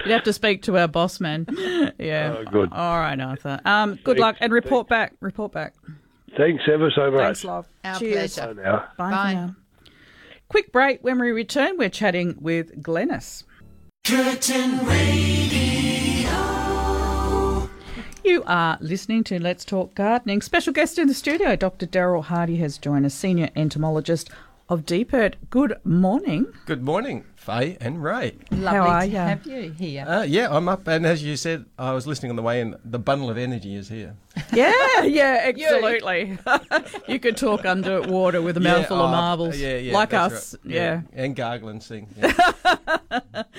You'd 0.04 0.10
have 0.12 0.24
to 0.24 0.32
speak 0.32 0.62
to 0.64 0.76
our 0.78 0.88
boss 0.88 1.20
man. 1.20 1.46
Yeah. 1.98 2.36
Oh, 2.38 2.44
good. 2.50 2.72
All 2.72 2.98
right, 3.00 3.18
Arthur. 3.20 3.60
Um, 3.64 3.98
good 4.04 4.18
luck 4.18 4.36
and 4.40 4.52
report 4.52 4.88
back. 4.88 5.14
Report 5.20 5.52
back. 5.52 5.74
Thanks 6.36 6.62
ever 6.72 6.90
so 6.94 7.10
much. 7.10 7.20
Thanks, 7.20 7.44
love. 7.44 7.66
Our 7.84 7.98
Cheers. 7.98 8.34
pleasure. 8.36 8.54
Bye 8.54 8.62
now. 8.62 8.88
Bye, 8.96 9.10
Bye. 9.10 9.34
now. 9.34 9.56
Quick 10.48 10.72
break. 10.72 11.00
When 11.02 11.18
we 11.20 11.30
return, 11.30 11.76
we're 11.78 11.88
chatting 11.90 12.36
with 12.40 12.82
Glennis. 12.82 13.44
You 18.28 18.44
are 18.46 18.76
listening 18.82 19.24
to 19.24 19.40
Let's 19.40 19.64
Talk 19.64 19.94
Gardening. 19.94 20.42
Special 20.42 20.70
guest 20.70 20.98
in 20.98 21.08
the 21.08 21.14
studio, 21.14 21.56
Dr. 21.56 21.86
Daryl 21.86 22.26
Hardie 22.26 22.58
has 22.58 22.76
joined 22.76 23.06
us, 23.06 23.14
senior 23.14 23.48
entomologist 23.56 24.28
of 24.68 24.84
DPIRD. 24.84 25.34
Good 25.50 25.76
morning. 25.84 26.46
Good 26.66 26.82
morning, 26.82 27.24
Faye 27.36 27.78
and 27.80 28.02
Ray. 28.02 28.36
Lovely 28.50 28.78
are 28.78 29.00
to 29.02 29.06
ya? 29.06 29.24
have 29.26 29.46
you 29.46 29.70
here. 29.72 30.04
Uh, 30.06 30.22
yeah, 30.22 30.48
I'm 30.54 30.68
up, 30.68 30.86
and 30.86 31.06
as 31.06 31.22
you 31.22 31.36
said, 31.36 31.64
I 31.78 31.92
was 31.92 32.06
listening 32.06 32.30
on 32.30 32.36
the 32.36 32.42
way 32.42 32.60
in. 32.60 32.76
The 32.84 32.98
bundle 32.98 33.30
of 33.30 33.38
energy 33.38 33.74
is 33.74 33.88
here. 33.88 34.14
Yeah, 34.52 35.02
yeah, 35.02 35.52
absolutely. 35.54 36.38
you 37.08 37.18
could 37.18 37.36
talk 37.36 37.64
under 37.66 38.00
water 38.02 38.40
with 38.40 38.56
a 38.56 38.60
mouthful 38.60 38.96
Yeah, 38.96 39.02
of 39.02 39.08
oh, 39.08 39.12
marbles, 39.12 39.58
Yeah, 39.58 39.76
yeah, 39.76 39.92
like 39.92 40.14
us. 40.14 40.54
right. 40.64 40.74
Yeah. 40.74 41.00
and 41.12 41.34
gargling 41.36 41.80
sing. 41.80 42.08
Yeah. 42.16 42.32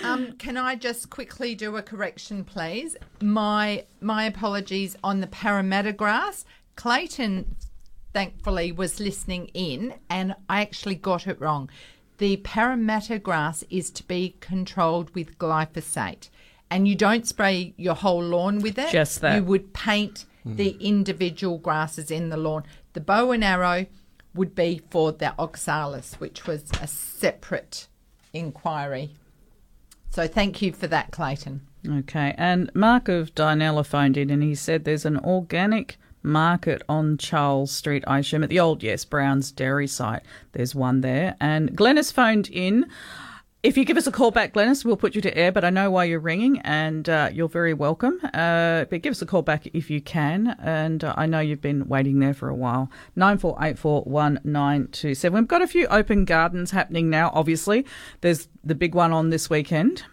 Um, 0.03 0.31
can 0.33 0.57
I 0.57 0.75
just 0.75 1.09
quickly 1.09 1.53
do 1.53 1.75
a 1.77 1.81
correction, 1.81 2.43
please? 2.43 2.95
My 3.21 3.85
my 4.01 4.23
apologies 4.25 4.95
on 5.03 5.19
the 5.19 5.27
Parramatta 5.27 5.93
grass. 5.93 6.45
Clayton, 6.75 7.55
thankfully, 8.13 8.71
was 8.71 8.99
listening 8.99 9.49
in, 9.53 9.95
and 10.09 10.35
I 10.49 10.61
actually 10.61 10.95
got 10.95 11.27
it 11.27 11.39
wrong. 11.39 11.69
The 12.17 12.37
Parramatta 12.37 13.19
grass 13.19 13.63
is 13.69 13.89
to 13.91 14.03
be 14.03 14.35
controlled 14.39 15.13
with 15.15 15.37
glyphosate, 15.37 16.29
and 16.69 16.87
you 16.87 16.95
don't 16.95 17.27
spray 17.27 17.73
your 17.77 17.95
whole 17.95 18.23
lawn 18.23 18.59
with 18.59 18.77
it. 18.77 18.91
Just 18.91 19.21
that. 19.21 19.35
You 19.35 19.43
would 19.43 19.73
paint 19.73 20.25
the 20.45 20.77
individual 20.79 21.57
grasses 21.57 22.11
in 22.11 22.29
the 22.29 22.37
lawn. 22.37 22.63
The 22.93 23.01
bow 23.01 23.31
and 23.31 23.43
arrow 23.43 23.85
would 24.33 24.55
be 24.55 24.81
for 24.89 25.11
the 25.11 25.33
oxalis, 25.37 26.15
which 26.15 26.45
was 26.47 26.71
a 26.81 26.87
separate 26.87 27.87
inquiry. 28.33 29.11
So 30.09 30.27
thank 30.27 30.61
you 30.61 30.71
for 30.71 30.87
that, 30.87 31.11
Clayton. 31.11 31.61
Okay, 31.87 32.35
and 32.37 32.69
Mark 32.73 33.07
of 33.07 33.33
Dianella 33.35 33.85
phoned 33.85 34.17
in 34.17 34.29
and 34.29 34.43
he 34.43 34.55
said 34.55 34.83
there's 34.83 35.05
an 35.05 35.17
organic 35.19 35.97
market 36.23 36.81
on 36.89 37.17
Charles 37.17 37.71
Street, 37.71 38.03
Isham, 38.09 38.43
at 38.43 38.49
the 38.49 38.59
old 38.59 38.83
Yes 38.83 39.05
Brown's 39.05 39.51
dairy 39.51 39.87
site. 39.87 40.23
There's 40.51 40.75
one 40.75 41.01
there. 41.01 41.35
And 41.39 41.71
Glennis 41.71 42.11
phoned 42.11 42.49
in. 42.49 42.87
If 43.61 43.75
you 43.75 43.83
give 43.83 43.97
us 43.97 44.07
a 44.07 44.11
call 44.11 44.31
back, 44.31 44.53
Glennis, 44.53 44.85
we'll 44.85 44.95
put 44.95 45.15
you 45.15 45.21
to 45.21 45.37
air, 45.37 45.51
but 45.51 45.65
I 45.65 45.69
know 45.69 45.91
why 45.91 46.05
you're 46.05 46.21
ringing 46.21 46.59
and 46.59 47.09
uh, 47.09 47.29
you're 47.33 47.49
very 47.49 47.73
welcome. 47.73 48.17
Uh, 48.33 48.85
but 48.85 49.01
give 49.01 49.11
us 49.11 49.21
a 49.21 49.25
call 49.25 49.41
back 49.41 49.67
if 49.73 49.89
you 49.89 49.99
can. 49.99 50.55
And 50.61 51.03
uh, 51.03 51.13
I 51.17 51.25
know 51.25 51.41
you've 51.41 51.59
been 51.59 51.85
waiting 51.89 52.19
there 52.19 52.33
for 52.33 52.47
a 52.47 52.55
while. 52.55 52.89
94841927. 53.17 55.33
We've 55.33 55.45
got 55.45 55.61
a 55.61 55.67
few 55.67 55.87
open 55.87 56.23
gardens 56.23 56.71
happening 56.71 57.09
now, 57.09 57.31
obviously. 57.33 57.85
There's 58.21 58.47
the 58.63 58.75
big 58.75 58.95
one 58.95 59.11
on 59.11 59.29
this 59.29 59.49
weekend. 59.49 60.05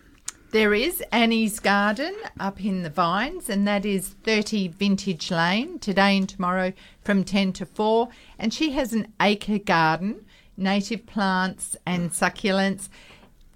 There 0.56 0.72
is 0.72 1.04
Annie's 1.12 1.60
Garden 1.60 2.14
up 2.40 2.64
in 2.64 2.82
the 2.82 2.88
Vines, 2.88 3.50
and 3.50 3.68
that 3.68 3.84
is 3.84 4.08
30 4.24 4.68
Vintage 4.68 5.30
Lane 5.30 5.78
today 5.78 6.16
and 6.16 6.26
tomorrow 6.26 6.72
from 7.04 7.24
10 7.24 7.52
to 7.52 7.66
4. 7.66 8.08
And 8.38 8.54
she 8.54 8.70
has 8.70 8.94
an 8.94 9.12
acre 9.20 9.58
garden, 9.58 10.24
native 10.56 11.04
plants 11.04 11.76
and 11.84 12.10
succulents. 12.10 12.88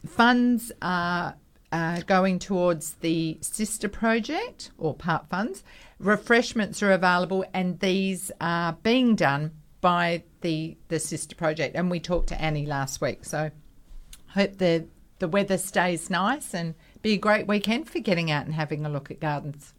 Funds 0.07 0.73
are 0.83 1.37
uh, 1.73 2.03
going 2.03 2.39
towards 2.39 2.93
the 2.97 3.39
sister 3.41 3.89
project 3.89 4.71
or 4.77 4.93
part 4.93 5.27
funds. 5.31 5.65
Refreshments 5.99 6.83
are 6.83 6.93
available, 6.93 7.47
and 7.55 7.81
these 7.81 8.31
are 8.43 8.75
being 8.83 9.17
done 9.17 9.53
by 9.81 10.23
the 10.43 10.77
the 10.89 11.01
sister 11.01 11.35
project. 11.35 11.77
And 11.77 11.91
we 11.91 11.99
talked 11.99 12.29
to 12.29 12.39
Annie 12.39 12.67
last 12.67 13.01
week, 13.01 13.25
so 13.25 13.51
hope 14.35 14.59
the 14.59 14.85
the 15.21 15.29
weather 15.29 15.59
stays 15.59 16.11
nice 16.11 16.53
and 16.53 16.75
be 17.03 17.13
a 17.13 17.19
great 17.19 17.47
weekend 17.47 17.89
for 17.89 17.99
getting 17.99 18.31
out 18.31 18.45
and 18.47 18.55
having 18.55 18.85
a 18.85 18.89
look 18.89 19.11
at 19.11 19.21
gardens. 19.21 19.75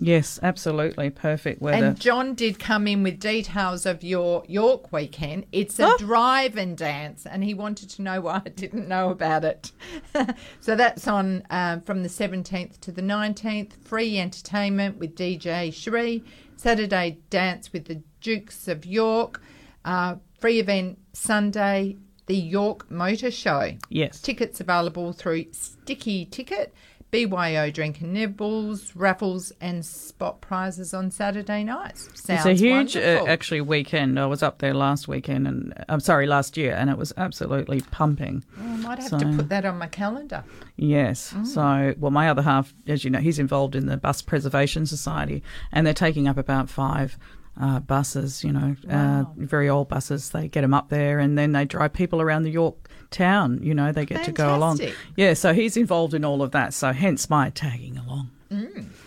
Yes, 0.00 0.40
absolutely. 0.42 1.08
Perfect 1.10 1.62
weather. 1.62 1.86
And 1.86 2.00
John 2.00 2.34
did 2.34 2.58
come 2.58 2.88
in 2.88 3.04
with 3.04 3.20
details 3.20 3.86
of 3.86 4.02
your 4.02 4.42
York 4.48 4.92
weekend. 4.92 5.46
It's 5.52 5.78
a 5.78 5.86
Oh. 5.86 5.96
drive 5.98 6.56
and 6.56 6.76
dance, 6.76 7.24
and 7.26 7.44
he 7.44 7.54
wanted 7.54 7.90
to 7.90 8.02
know 8.02 8.20
why 8.20 8.42
I 8.44 8.48
didn't 8.48 8.88
know 8.88 9.10
about 9.10 9.44
it. 9.44 9.70
so 10.60 10.74
that's 10.74 11.06
on 11.06 11.44
um, 11.48 11.80
from 11.82 12.02
the 12.02 12.08
17th 12.08 12.80
to 12.80 12.90
the 12.90 13.02
19th. 13.02 13.74
Free 13.84 14.18
entertainment 14.18 14.98
with 14.98 15.14
DJ 15.14 15.68
Sheree. 15.68 16.24
Saturday 16.56 17.18
dance 17.30 17.72
with 17.72 17.84
the 17.84 18.02
Dukes 18.20 18.66
of 18.66 18.84
York. 18.84 19.40
Uh, 19.84 20.16
free 20.40 20.58
event 20.58 20.98
Sunday, 21.12 21.96
the 22.26 22.36
York 22.36 22.90
Motor 22.90 23.30
Show. 23.30 23.72
yes. 23.88 24.20
Tickets 24.20 24.60
available 24.60 25.12
through 25.12 25.46
Sticky 25.52 26.24
Ticket, 26.26 26.72
BYO 27.10 27.70
Drink 27.70 28.00
and 28.00 28.12
Nibbles, 28.12 28.96
raffles, 28.96 29.52
and 29.60 29.86
spot 29.86 30.40
prizes 30.40 30.92
on 30.92 31.12
Saturday 31.12 31.62
nights. 31.62 32.08
Sounds 32.14 32.44
it's 32.44 32.60
a 32.60 32.64
huge, 32.64 32.96
uh, 32.96 33.24
actually, 33.28 33.60
weekend. 33.60 34.18
I 34.18 34.26
was 34.26 34.42
up 34.42 34.58
there 34.58 34.74
last 34.74 35.06
weekend, 35.06 35.46
and 35.46 35.84
I'm 35.88 36.00
sorry, 36.00 36.26
last 36.26 36.56
year, 36.56 36.74
and 36.74 36.90
it 36.90 36.98
was 36.98 37.12
absolutely 37.16 37.82
pumping. 37.92 38.42
I 38.58 38.76
might 38.78 38.98
have 38.98 39.08
so- 39.10 39.18
to 39.18 39.36
put 39.36 39.48
that 39.50 39.64
on 39.64 39.78
my 39.78 39.86
calendar. 39.86 40.42
Yes. 40.76 41.32
Mm. 41.32 41.46
So, 41.46 41.94
well, 42.00 42.10
my 42.10 42.28
other 42.28 42.42
half, 42.42 42.74
as 42.88 43.04
you 43.04 43.10
know, 43.10 43.20
he's 43.20 43.38
involved 43.38 43.76
in 43.76 43.86
the 43.86 43.96
Bus 43.96 44.20
Preservation 44.20 44.84
Society, 44.86 45.42
and 45.70 45.86
they're 45.86 45.94
taking 45.94 46.26
up 46.26 46.36
about 46.36 46.68
five 46.68 47.16
uh, 47.60 47.80
buses, 47.80 48.42
you 48.44 48.52
know, 48.52 48.76
uh, 48.90 49.24
very 49.36 49.68
old 49.68 49.88
buses. 49.88 50.30
They 50.30 50.48
get 50.48 50.62
them 50.62 50.74
up 50.74 50.88
there, 50.88 51.18
and 51.18 51.36
then 51.38 51.52
they 51.52 51.64
drive 51.64 51.92
people 51.92 52.20
around 52.20 52.42
the 52.42 52.50
York 52.50 52.88
town, 53.10 53.60
you 53.62 53.74
know, 53.74 53.92
they 53.92 54.04
get 54.04 54.24
to 54.24 54.32
go 54.32 54.54
along. 54.54 54.80
Yeah, 55.16 55.34
so 55.34 55.54
he's 55.54 55.76
involved 55.76 56.14
in 56.14 56.24
all 56.24 56.42
of 56.42 56.50
that, 56.50 56.74
so 56.74 56.92
hence 56.92 57.30
my 57.30 57.50
tagging 57.50 57.96
along. 57.96 58.30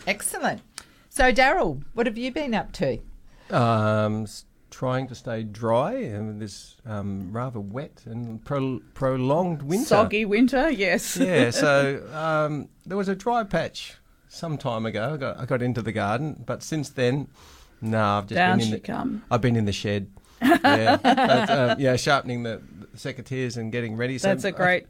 Excellent. 0.08 0.62
So, 1.10 1.32
Daryl, 1.32 1.84
what 1.94 2.06
have 2.06 2.18
you 2.18 2.32
been 2.32 2.54
up 2.54 2.72
to? 2.74 3.00
um, 3.50 4.28
trying 4.70 5.08
to 5.08 5.16
stay 5.16 5.42
dry 5.42 5.94
in 5.96 6.38
this 6.40 6.76
um, 6.86 7.32
rather 7.32 7.60
wet 7.60 8.04
and 8.06 8.44
pro- 8.44 8.82
prolonged 8.94 9.62
winter. 9.62 9.86
Soggy 9.86 10.26
winter, 10.26 10.70
yes. 10.70 11.18
Yeah, 11.18 11.50
so 11.64 12.06
um, 12.14 12.70
there 12.86 12.98
was 12.98 13.08
a 13.08 13.16
dry 13.16 13.44
patch 13.44 13.96
some 14.28 14.58
time 14.58 14.86
ago. 14.86 15.14
I 15.14 15.18
got, 15.18 15.40
I 15.40 15.46
got 15.46 15.62
into 15.62 15.82
the 15.82 15.92
garden, 15.92 16.44
but 16.46 16.62
since 16.62 16.90
then, 16.90 17.28
no, 17.82 18.04
I've 18.04 18.28
just 18.28 18.36
Down 18.36 18.58
been 18.58 18.68
in 18.68 18.74
the, 18.74 18.80
come. 18.80 19.24
I've 19.30 19.42
been 19.42 19.56
in 19.56 19.66
the 19.66 19.72
shed. 19.72 20.12
yeah, 20.42 21.72
um, 21.72 21.80
yeah, 21.80 21.96
sharpening 21.96 22.44
the, 22.44 22.62
the 22.80 22.98
secateurs 22.98 23.58
and 23.58 23.72
getting 23.72 23.98
ready. 23.98 24.18
So 24.18 24.28
That's 24.28 24.44
a 24.44 24.52
great 24.52 24.86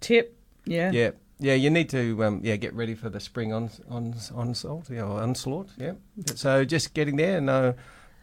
tip. 0.00 0.38
Yeah. 0.64 0.90
yeah, 0.92 1.10
yeah. 1.38 1.54
You 1.54 1.68
need 1.70 1.90
to 1.90 2.24
um, 2.24 2.40
yeah 2.42 2.56
get 2.56 2.72
ready 2.72 2.94
for 2.94 3.10
the 3.10 3.20
spring 3.20 3.52
on 3.52 3.70
on 3.90 4.14
onslaught, 4.34 4.88
yeah, 4.88 5.02
or 5.02 5.20
onslaught. 5.20 5.68
Yeah. 5.76 5.92
So 6.34 6.64
just 6.64 6.94
getting 6.94 7.16
there, 7.16 7.36
and 7.36 7.50
uh, 7.50 7.72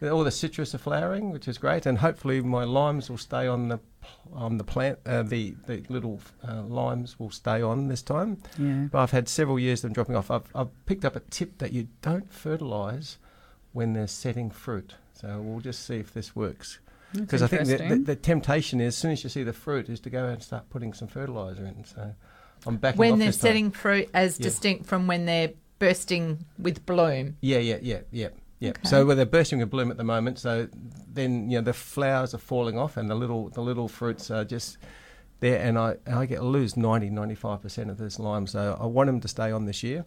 all 0.02 0.24
the 0.24 0.32
citrus 0.32 0.74
are 0.74 0.80
flowering, 0.80 1.32
which 1.32 1.48
is 1.48 1.58
great, 1.58 1.86
and 1.86 1.98
hopefully 2.00 2.42
my 2.42 2.64
limes 2.64 3.10
will 3.10 3.18
stay 3.18 3.48
on 3.48 3.68
the 3.68 3.80
on 4.34 4.58
the 4.58 4.64
plant. 4.64 5.00
Uh, 5.06 5.24
the 5.24 5.56
the 5.68 5.84
little 5.90 6.22
uh, 6.48 6.62
limes 6.64 7.20
will 7.20 7.32
stay 7.32 7.62
on 7.62 7.88
this 7.90 8.02
time. 8.02 8.38
Yeah. 8.58 8.88
But 8.92 9.00
I've 9.00 9.12
had 9.12 9.28
several 9.28 9.60
years 9.60 9.80
of 9.80 9.90
them 9.90 9.94
dropping 9.94 10.16
off. 10.16 10.32
I've, 10.32 10.50
I've 10.56 10.86
picked 10.86 11.06
up 11.06 11.16
a 11.16 11.20
tip 11.20 11.58
that 11.60 11.74
you 11.74 11.90
don't 12.02 12.32
fertilise 12.32 13.18
when 13.74 13.94
they're 13.94 14.08
setting 14.08 14.50
fruit. 14.50 14.96
So 15.14 15.40
we'll 15.42 15.60
just 15.62 15.86
see 15.86 15.96
if 15.98 16.14
this 16.14 16.36
works. 16.36 16.80
Because 17.14 17.42
I 17.42 17.48
think 17.48 17.66
the, 17.66 17.78
the, 17.78 17.96
the 17.96 18.16
temptation 18.16 18.80
is, 18.80 18.90
as 18.94 18.98
soon 18.98 19.12
as 19.12 19.24
you 19.24 19.30
see 19.30 19.44
the 19.44 19.54
fruit, 19.54 19.90
is 19.90 20.00
to 20.02 20.10
go 20.10 20.26
and 20.28 20.42
start 20.44 20.70
putting 20.70 20.94
some 20.94 21.08
fertiliser 21.08 21.66
in. 21.66 21.84
So 21.84 22.14
I'm 22.68 22.78
backing 22.78 23.00
when 23.00 23.14
off 23.14 23.20
they're 23.20 23.28
this 23.30 23.38
time. 23.38 23.42
setting 23.42 23.72
fruit 23.72 24.10
as 24.14 24.40
Yeah. 24.40 24.44
distinct 24.44 24.86
from 24.86 25.08
when 25.08 25.26
they're 25.26 25.52
bursting 25.80 26.46
with 26.60 26.86
bloom. 26.86 27.38
Yeah, 27.42 27.58
yeah, 27.60 27.80
yeah, 27.82 28.02
yeah, 28.12 28.30
yeah. 28.60 28.70
Okay. 28.72 28.82
So 28.84 29.06
well, 29.06 29.16
they're 29.16 29.26
bursting 29.26 29.60
with 29.60 29.70
bloom 29.72 29.90
at 29.90 29.98
the 29.98 30.04
moment. 30.04 30.38
So 30.40 30.68
then 31.12 31.50
you 31.50 31.58
know 31.58 31.64
the 31.64 31.74
flowers 31.74 32.34
are 32.36 32.38
falling 32.40 32.78
off, 32.78 32.96
and 32.96 33.10
the 33.10 33.16
little 33.16 33.50
the 33.50 33.62
little 33.62 33.88
fruits 33.88 34.30
are 34.30 34.46
just 34.46 34.78
there. 35.40 35.60
And 35.66 35.80
I 35.80 35.96
I 36.06 36.28
get 36.28 36.44
lose 36.44 36.78
90, 36.78 37.10
95 37.10 37.62
percent 37.62 37.90
of 37.90 37.98
this 37.98 38.20
lime. 38.20 38.46
So 38.46 38.78
I 38.80 38.86
want 38.86 39.08
them 39.08 39.20
to 39.22 39.28
stay 39.28 39.52
on 39.52 39.66
this 39.66 39.82
year. 39.82 40.06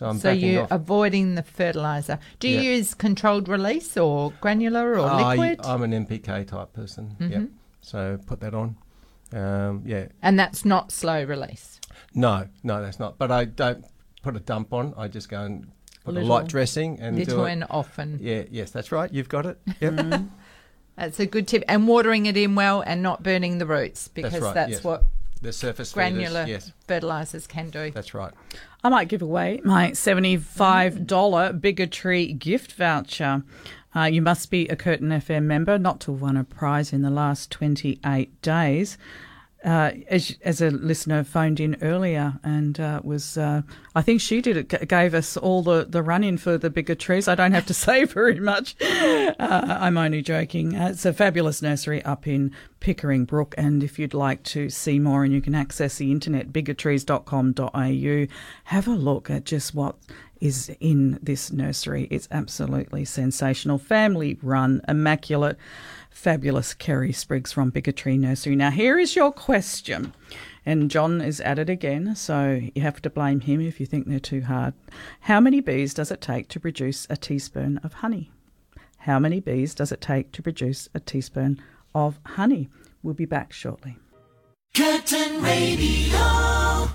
So 0.00 0.06
I'm 0.06 0.18
so 0.18 0.30
you're 0.30 0.62
off. 0.62 0.70
avoiding 0.70 1.34
the 1.34 1.42
fertilizer. 1.42 2.18
Do 2.38 2.48
you 2.48 2.54
Yeah. 2.62 2.76
use 2.76 2.94
controlled 2.94 3.50
release 3.50 3.98
or 3.98 4.32
granular 4.40 4.98
or 4.98 5.06
I- 5.06 5.32
liquid? 5.36 5.60
I'm 5.62 5.82
an 5.82 5.92
NPK 5.92 6.46
type 6.46 6.72
person. 6.72 7.16
Mm-hmm. 7.20 7.32
Yep. 7.32 7.48
So 7.82 8.18
put 8.24 8.40
that 8.40 8.54
on. 8.54 8.76
Um, 9.34 9.82
yeah. 9.84 10.06
and 10.22 10.38
that's 10.38 10.64
not 10.64 10.90
slow 10.90 11.22
release. 11.22 11.80
No, 12.14 12.48
no, 12.62 12.80
that's 12.80 12.98
not. 12.98 13.18
But 13.18 13.30
I 13.30 13.44
don't 13.44 13.84
put 14.22 14.34
a 14.36 14.40
dump 14.40 14.72
on. 14.72 14.94
I 14.96 15.06
just 15.06 15.28
go 15.28 15.42
and 15.42 15.70
put 16.02 16.16
a 16.16 16.20
light 16.20 16.48
dressing 16.48 16.98
and 16.98 17.16
do 17.16 17.24
Little 17.24 17.44
it. 17.44 17.52
and 17.52 17.64
often. 17.68 18.18
Yeah, 18.22 18.44
yes, 18.50 18.70
that's 18.70 18.90
right. 18.90 19.12
You've 19.12 19.28
got 19.28 19.44
it. 19.44 19.58
Yep. 19.80 19.92
Mm. 19.92 20.28
That's 20.96 21.20
a 21.20 21.26
good 21.26 21.46
tip. 21.46 21.62
And 21.68 21.86
watering 21.86 22.24
it 22.24 22.38
in 22.38 22.54
well 22.54 22.80
and 22.80 23.02
not 23.02 23.22
burning 23.22 23.58
the 23.58 23.66
roots 23.66 24.08
because 24.08 24.32
that's, 24.32 24.42
right, 24.56 24.68
yes. 24.70 24.82
what 24.82 25.04
the 25.42 25.52
surface 25.52 25.92
feeders, 25.92 26.12
granular 26.12 26.44
Yes, 26.46 26.72
fertilizers 26.86 27.46
can 27.46 27.70
do. 27.70 27.90
that's 27.90 28.14
right. 28.14 28.32
I 28.84 28.88
might 28.88 29.08
give 29.08 29.22
away 29.22 29.60
my 29.64 29.90
$75 29.90 31.60
Bigger 31.60 31.86
Trees 31.86 32.36
gift 32.38 32.72
voucher. 32.72 33.42
Uh, 33.94 34.02
you 34.04 34.22
must 34.22 34.50
be 34.50 34.68
a 34.68 34.76
Curtin 34.76 35.08
FM 35.08 35.44
member 35.44 35.78
not 35.78 36.00
to 36.00 36.12
have 36.12 36.20
won 36.22 36.36
a 36.36 36.44
prize 36.44 36.92
in 36.92 37.02
the 37.02 37.10
last 37.10 37.50
28 37.50 38.40
days. 38.42 38.96
Uh, 39.62 39.90
as, 40.08 40.38
as 40.42 40.62
a 40.62 40.70
listener 40.70 41.22
phoned 41.22 41.60
in 41.60 41.76
earlier 41.82 42.38
and 42.42 42.80
uh, 42.80 42.98
was, 43.04 43.36
uh, 43.36 43.60
I 43.94 44.00
think 44.00 44.22
she 44.22 44.40
did 44.40 44.56
it, 44.56 44.88
gave 44.88 45.12
us 45.12 45.36
all 45.36 45.62
the, 45.62 45.84
the 45.86 46.02
run 46.02 46.24
in 46.24 46.38
for 46.38 46.56
the 46.56 46.70
bigger 46.70 46.94
trees. 46.94 47.28
I 47.28 47.34
don't 47.34 47.52
have 47.52 47.66
to 47.66 47.74
say 47.86 48.04
very 48.04 48.40
much. 48.40 48.74
Uh, 48.80 49.34
I'm 49.38 49.98
only 49.98 50.22
joking. 50.22 50.74
Uh, 50.74 50.88
it's 50.88 51.04
a 51.04 51.12
fabulous 51.12 51.60
nursery 51.60 52.02
up 52.04 52.26
in 52.26 52.52
Pickering 52.80 53.26
Brook. 53.26 53.54
And 53.58 53.84
if 53.84 53.98
you'd 53.98 54.14
like 54.14 54.42
to 54.44 54.70
see 54.70 54.98
more 54.98 55.24
and 55.24 55.32
you 55.32 55.42
can 55.42 55.54
access 55.54 55.98
the 55.98 56.10
internet, 56.10 56.52
biggertrees.com.au, 56.52 58.26
have 58.64 58.88
a 58.88 58.92
look 58.92 59.28
at 59.28 59.44
just 59.44 59.74
what 59.74 59.96
is 60.40 60.74
in 60.80 61.18
this 61.22 61.52
nursery. 61.52 62.08
It's 62.10 62.28
absolutely 62.30 63.04
sensational. 63.04 63.78
Family 63.78 64.38
run, 64.42 64.80
immaculate, 64.88 65.58
fabulous 66.10 66.74
Kerry 66.74 67.12
Spriggs 67.12 67.52
from 67.52 67.70
Bigger 67.70 67.92
Trees 67.92 68.20
Nursery. 68.20 68.56
Now, 68.56 68.70
here 68.70 68.98
is 68.98 69.16
your 69.16 69.32
question. 69.32 70.12
And 70.66 70.90
John 70.90 71.20
is 71.22 71.40
at 71.40 71.58
it 71.58 71.70
again, 71.70 72.14
so 72.14 72.60
you 72.74 72.82
have 72.82 73.00
to 73.02 73.10
blame 73.10 73.40
him 73.40 73.60
if 73.60 73.80
you 73.80 73.86
think 73.86 74.06
they're 74.06 74.20
too 74.20 74.42
hard. 74.42 74.74
How 75.20 75.40
many 75.40 75.60
bees 75.60 75.94
does 75.94 76.10
it 76.10 76.20
take 76.20 76.48
to 76.48 76.60
produce 76.60 77.06
a 77.08 77.16
teaspoon 77.16 77.78
of 77.78 77.94
honey? 77.94 78.30
How 78.98 79.18
many 79.18 79.40
bees 79.40 79.74
does 79.74 79.90
it 79.92 80.02
take 80.02 80.30
to 80.32 80.42
produce 80.42 80.88
a 80.94 81.00
teaspoon 81.00 81.62
of 81.94 82.20
honey? 82.26 82.68
We'll 83.02 83.14
be 83.14 83.24
back 83.24 83.52
shortly. 83.52 83.96
Curtin 84.74 85.42
Radio. 85.42 86.90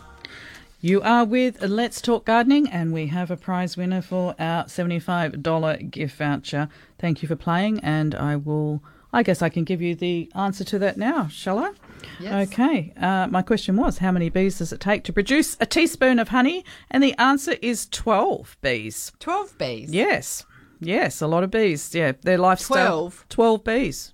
You 0.80 1.02
are 1.02 1.26
with 1.26 1.64
Let's 1.64 2.00
Talk 2.00 2.26
Gardening, 2.26 2.70
and 2.70 2.94
we 2.94 3.08
have 3.08 3.32
a 3.32 3.38
prize 3.38 3.76
winner 3.76 4.04
for 4.04 4.36
our 4.38 4.66
$75 4.66 5.90
gift 5.90 6.16
voucher. 6.18 6.70
Thank 7.00 7.24
you 7.24 7.28
for 7.28 7.36
playing, 7.36 7.80
and 7.80 8.14
I 8.14 8.36
will, 8.36 8.84
I 9.16 9.24
guess 9.24 9.42
I 9.42 9.50
can 9.50 9.64
give 9.64 9.82
you 9.82 9.96
the 9.96 10.30
answer 10.36 10.64
to 10.66 10.80
that 10.80 10.98
now, 10.98 11.28
shall 11.30 11.58
I? 11.60 11.72
Yes. 12.20 12.50
Okay. 12.50 12.94
Uh, 13.00 13.28
my 13.28 13.42
question 13.42 13.78
was 13.78 13.98
how 14.00 14.12
many 14.12 14.30
bees 14.30 14.58
does 14.58 14.74
it 14.74 14.80
take 14.82 15.04
to 15.06 15.14
produce 15.14 15.56
a 15.62 15.66
teaspoon 15.66 16.20
of 16.20 16.28
honey? 16.30 16.66
And 16.92 17.02
the 17.02 17.16
answer 17.18 17.56
is 17.62 17.88
12 17.92 18.58
bees. 18.62 19.12
12 19.20 19.58
bees. 19.58 19.92
Yes. 19.94 20.46
Yes, 20.82 21.22
a 21.22 21.28
lot 21.28 21.44
of 21.44 21.50
bees. 21.52 21.96
Yeah, 21.96 22.12
their 22.24 22.38
lifestyle. 22.38 23.10
12? 23.10 23.26
12 23.30 23.64
bees. 23.64 24.14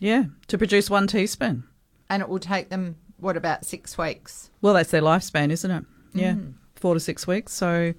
Yeah, 0.00 0.24
to 0.48 0.58
produce 0.58 0.90
one 0.90 1.06
teaspoon. 1.06 1.64
And 2.08 2.22
it 2.22 2.28
will 2.28 2.38
take 2.40 2.68
them, 2.70 2.96
what, 3.18 3.36
about 3.36 3.64
six 3.64 3.96
weeks? 3.96 4.50
Well, 4.60 4.74
that's 4.74 4.90
their 4.90 5.02
lifespan, 5.02 5.50
isn't 5.50 5.70
it? 5.70 5.84
Yeah, 6.14 6.32
Mm. 6.32 6.54
four 6.74 6.94
to 6.94 7.00
six 7.00 7.26
weeks. 7.28 7.52
So, 7.52 7.94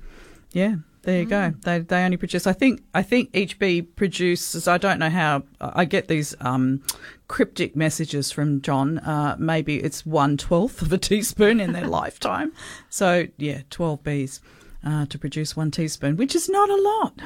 yeah, 0.52 0.76
there 1.04 1.22
you 1.22 1.26
Mm. 1.26 1.30
go. 1.30 1.54
They 1.62 1.80
they 1.80 2.04
only 2.04 2.18
produce. 2.18 2.46
I 2.48 2.54
think 2.54 2.82
I 2.94 3.02
think 3.04 3.30
each 3.34 3.58
bee 3.60 3.82
produces. 3.82 4.68
I 4.68 4.78
don't 4.78 5.00
know 5.00 5.10
how. 5.10 5.44
I 5.60 5.86
get 5.86 6.08
these 6.08 6.36
um, 6.42 6.84
cryptic 7.28 7.76
messages 7.76 8.32
from 8.32 8.62
John. 8.62 9.00
Uh, 9.00 9.36
maybe 9.40 9.78
it's 9.78 10.06
one 10.06 10.38
twelfth 10.38 10.82
of 10.82 10.94
a 10.94 10.98
teaspoon 10.98 11.60
in 11.60 11.72
their 11.74 11.88
lifetime. 12.02 12.52
So 12.90 13.28
yeah, 13.38 13.62
twelve 13.70 14.04
bees 14.04 14.42
uh, 14.86 15.06
to 15.08 15.18
produce 15.18 15.56
one 15.56 15.72
teaspoon, 15.72 16.18
which 16.18 16.36
is 16.36 16.50
not 16.50 16.70
a 16.70 16.76
lot. 16.76 17.22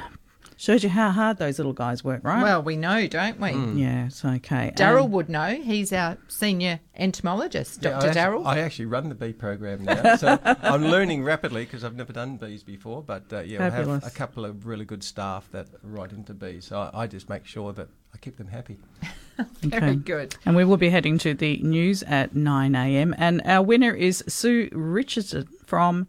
Shows 0.58 0.82
you 0.82 0.88
how 0.88 1.10
hard 1.10 1.36
those 1.36 1.58
little 1.58 1.74
guys 1.74 2.02
work, 2.02 2.22
right? 2.24 2.42
Well, 2.42 2.62
we 2.62 2.76
know, 2.78 3.06
don't 3.06 3.38
we? 3.38 3.50
yeah, 3.82 4.06
it's 4.06 4.24
okay. 4.24 4.72
Daryl 4.74 5.04
Um, 5.04 5.10
would 5.12 5.28
know. 5.28 5.48
He's 5.62 5.92
our 5.92 6.16
senior 6.28 6.80
entomologist, 6.96 7.82
Yeah, 7.82 7.90
Dr. 7.90 8.06
I 8.06 8.08
actually, 8.08 8.20
Daryl. 8.22 8.46
I 8.46 8.58
actually 8.60 8.84
run 8.86 9.08
the 9.10 9.14
bee 9.14 9.34
program 9.34 9.84
now, 9.84 10.16
so 10.16 10.38
I'm 10.44 10.84
learning 10.86 11.24
rapidly 11.24 11.64
because 11.66 11.84
I've 11.84 11.94
never 11.94 12.12
done 12.12 12.38
bees 12.38 12.62
before. 12.62 13.02
But 13.02 13.24
uh, 13.32 13.40
yeah, 13.40 13.66
I 13.66 13.70
Fabulous. 13.70 14.04
have 14.04 14.12
a 14.12 14.16
couple 14.16 14.46
of 14.46 14.66
really 14.66 14.86
good 14.86 15.04
staff 15.04 15.46
that 15.52 15.66
are 15.66 15.78
right 15.82 16.10
into 16.10 16.32
bees, 16.32 16.64
so 16.64 16.80
I, 16.94 17.02
I 17.02 17.06
just 17.06 17.28
make 17.28 17.44
sure 17.44 17.74
that 17.74 17.88
I 18.14 18.18
keep 18.18 18.38
them 18.38 18.48
happy. 18.48 18.78
Very 19.60 19.90
okay. 19.90 19.96
good. 19.96 20.36
And 20.46 20.56
we 20.56 20.64
will 20.64 20.78
be 20.78 20.88
heading 20.88 21.18
to 21.18 21.34
the 21.34 21.58
news 21.58 22.02
at 22.04 22.34
9 22.34 22.74
a.m. 22.74 23.14
And 23.18 23.42
our 23.44 23.62
winner 23.62 23.92
is 23.92 24.24
Sue 24.26 24.70
Richardson 24.72 25.46
from 25.66 26.08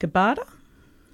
Gabbadah? 0.00 0.48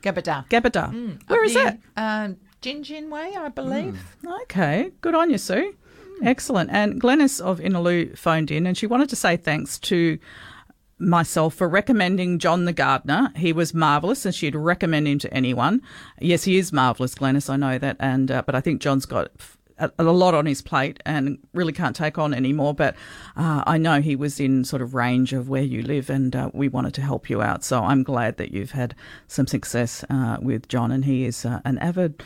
Gabbadah. 0.03 0.49
Gabbadah. 0.49 1.29
Where 1.29 1.45
Up 1.45 1.51
near, 1.51 1.65
that? 1.65 1.79
Um, 1.97 2.37
Gingin 2.63 3.11
Way, 3.11 3.35
I 3.37 3.49
believe. 3.49 4.17
Okay, 4.43 4.93
good 5.01 5.15
on 5.15 5.31
you, 5.31 5.39
Sue. 5.39 5.75
Excellent. 6.23 6.71
And 6.71 7.01
Glennis 7.01 7.41
of 7.41 7.59
Innaloo 7.59 8.17
phoned 8.17 8.51
in 8.51 8.67
and 8.67 8.79
she 8.79 8.87
wanted 8.87 9.09
to 9.09 9.17
say 9.17 9.37
thanks 9.37 9.79
to 9.81 10.19
myself 11.03 11.55
for 11.55 11.69
recommending 11.69 12.39
John 12.39 12.65
the 12.65 12.73
gardener. 12.73 13.33
He 13.37 13.53
was 13.53 13.75
marvelous, 13.75 14.25
and 14.25 14.35
she'd 14.35 14.55
recommend 14.55 15.09
him 15.09 15.19
to 15.19 15.35
anyone. 15.35 15.83
Yes, 16.21 16.45
he 16.45 16.57
is 16.57 16.73
marvelous, 16.73 17.15
Glennis. 17.15 17.51
I 17.51 17.57
know 17.57 17.77
that, 17.79 17.97
and 17.99 18.31
uh, 18.31 18.43
but 18.47 18.55
I 18.55 18.61
think 18.61 18.81
John's 18.81 19.07
got. 19.07 19.31
A, 19.79 19.91
a 19.99 20.05
lot 20.05 20.35
on 20.35 20.47
his 20.47 20.63
plate 20.63 21.03
and 21.07 21.39
really 21.55 21.73
can't 21.73 21.97
take 21.97 22.17
on 22.17 22.35
anymore. 22.35 22.73
But 22.73 22.95
uh, 23.37 23.65
I 23.67 23.79
know 23.79 24.01
he 24.01 24.15
was 24.15 24.39
in 24.39 24.65
sort 24.65 24.83
of 24.83 24.95
range 24.95 25.33
of 25.33 25.49
where 25.49 25.63
you 25.63 25.83
live, 25.83 26.09
and 26.11 26.37
uh, 26.37 26.51
we 26.53 26.69
wanted 26.69 26.95
to 26.95 27.01
help 27.01 27.29
you 27.29 27.43
out. 27.43 27.65
So 27.65 27.83
I'm 27.83 28.05
glad 28.05 28.37
that 28.37 28.53
you've 28.53 28.73
had 28.73 28.95
some 29.27 29.49
success 29.49 30.05
uh, 30.09 30.37
with 30.41 30.69
John, 30.69 30.93
and 30.93 31.07
he 31.07 31.25
is 31.25 31.45
uh, 31.45 31.63
an 31.65 31.79
avid 31.79 32.23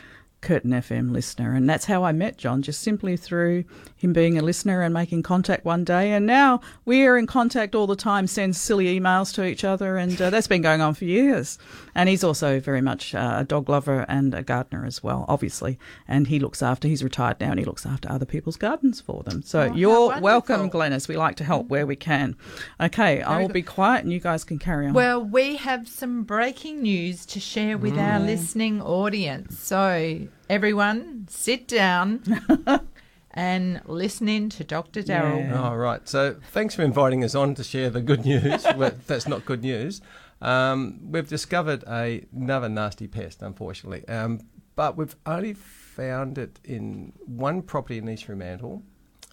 Curtin 0.46 0.70
FM 0.70 1.10
listener. 1.10 1.54
And 1.54 1.68
that's 1.68 1.86
how 1.86 2.04
I 2.04 2.12
met 2.12 2.38
John, 2.38 2.62
just 2.62 2.80
simply 2.80 3.16
through 3.16 3.64
him 3.96 4.12
being 4.12 4.38
a 4.38 4.42
listener 4.42 4.80
and 4.80 4.94
making 4.94 5.24
contact 5.24 5.64
one 5.64 5.82
day. 5.82 6.12
And 6.12 6.24
now 6.24 6.60
we 6.84 7.04
are 7.04 7.18
in 7.18 7.26
contact 7.26 7.74
all 7.74 7.88
the 7.88 7.96
time, 7.96 8.28
send 8.28 8.54
silly 8.54 8.86
emails 8.98 9.34
to 9.34 9.44
each 9.44 9.64
other. 9.64 9.96
And 9.96 10.22
uh, 10.22 10.30
that's 10.30 10.46
been 10.46 10.62
going 10.62 10.80
on 10.80 10.94
for 10.94 11.04
years. 11.04 11.58
And 11.96 12.08
he's 12.08 12.22
also 12.22 12.60
very 12.60 12.80
much 12.80 13.12
uh, 13.12 13.38
a 13.38 13.44
dog 13.44 13.68
lover 13.68 14.06
and 14.08 14.32
a 14.34 14.42
gardener 14.44 14.86
as 14.86 15.02
well, 15.02 15.24
obviously. 15.26 15.80
And 16.06 16.28
he 16.28 16.38
looks 16.38 16.62
after, 16.62 16.86
he's 16.86 17.02
retired 17.02 17.40
now 17.40 17.50
and 17.50 17.58
he 17.58 17.64
looks 17.64 17.84
after 17.84 18.08
other 18.08 18.26
people's 18.26 18.56
gardens 18.56 19.00
for 19.00 19.24
them. 19.24 19.42
So 19.42 19.62
Oh, 19.62 19.74
you're 19.74 20.20
welcome, 20.20 20.70
Glennis. 20.70 21.08
We 21.08 21.16
like 21.16 21.34
to 21.36 21.44
help 21.44 21.66
where 21.68 21.86
we 21.86 21.96
can. 21.96 22.36
Okay, 22.80 23.20
I 23.20 23.40
will 23.40 23.48
be 23.48 23.62
quiet 23.62 24.04
and 24.04 24.12
you 24.12 24.20
guys 24.20 24.44
can 24.44 24.60
carry 24.60 24.86
on. 24.86 24.92
Well, 24.92 25.24
we 25.24 25.56
have 25.56 25.88
some 25.88 26.22
breaking 26.22 26.82
news 26.82 27.26
to 27.26 27.40
share 27.40 27.76
with 27.76 27.98
our 27.98 28.20
Mm. 28.20 28.26
listening 28.26 28.80
audience. 28.80 29.58
So, 29.58 30.28
everyone, 30.48 31.26
sit 31.28 31.68
down 31.68 32.22
and 33.30 33.80
listen 33.86 34.28
in 34.28 34.50
to 34.50 34.64
Dr. 34.64 35.02
Daryl. 35.02 35.40
Yeah. 35.40 35.70
Oh, 35.70 35.74
right. 35.74 36.06
So 36.08 36.36
thanks 36.52 36.74
for 36.74 36.82
inviting 36.82 37.22
us 37.22 37.34
on 37.34 37.54
to 37.56 37.64
share 37.64 37.90
the 37.90 38.00
good 38.00 38.24
news. 38.24 38.64
well, 38.76 38.92
that's 39.06 39.28
not 39.28 39.44
good 39.44 39.62
news. 39.62 40.00
Um, 40.40 40.98
we've 41.10 41.28
discovered 41.28 41.84
a, 41.88 42.24
another 42.34 42.68
nasty 42.68 43.06
pest, 43.06 43.42
unfortunately, 43.42 44.06
um, 44.08 44.40
but 44.74 44.96
we've 44.96 45.16
only 45.24 45.54
found 45.54 46.36
it 46.36 46.60
in 46.64 47.12
one 47.24 47.62
property 47.62 47.98
in 47.98 48.08
East 48.08 48.24
Fremantle 48.24 48.82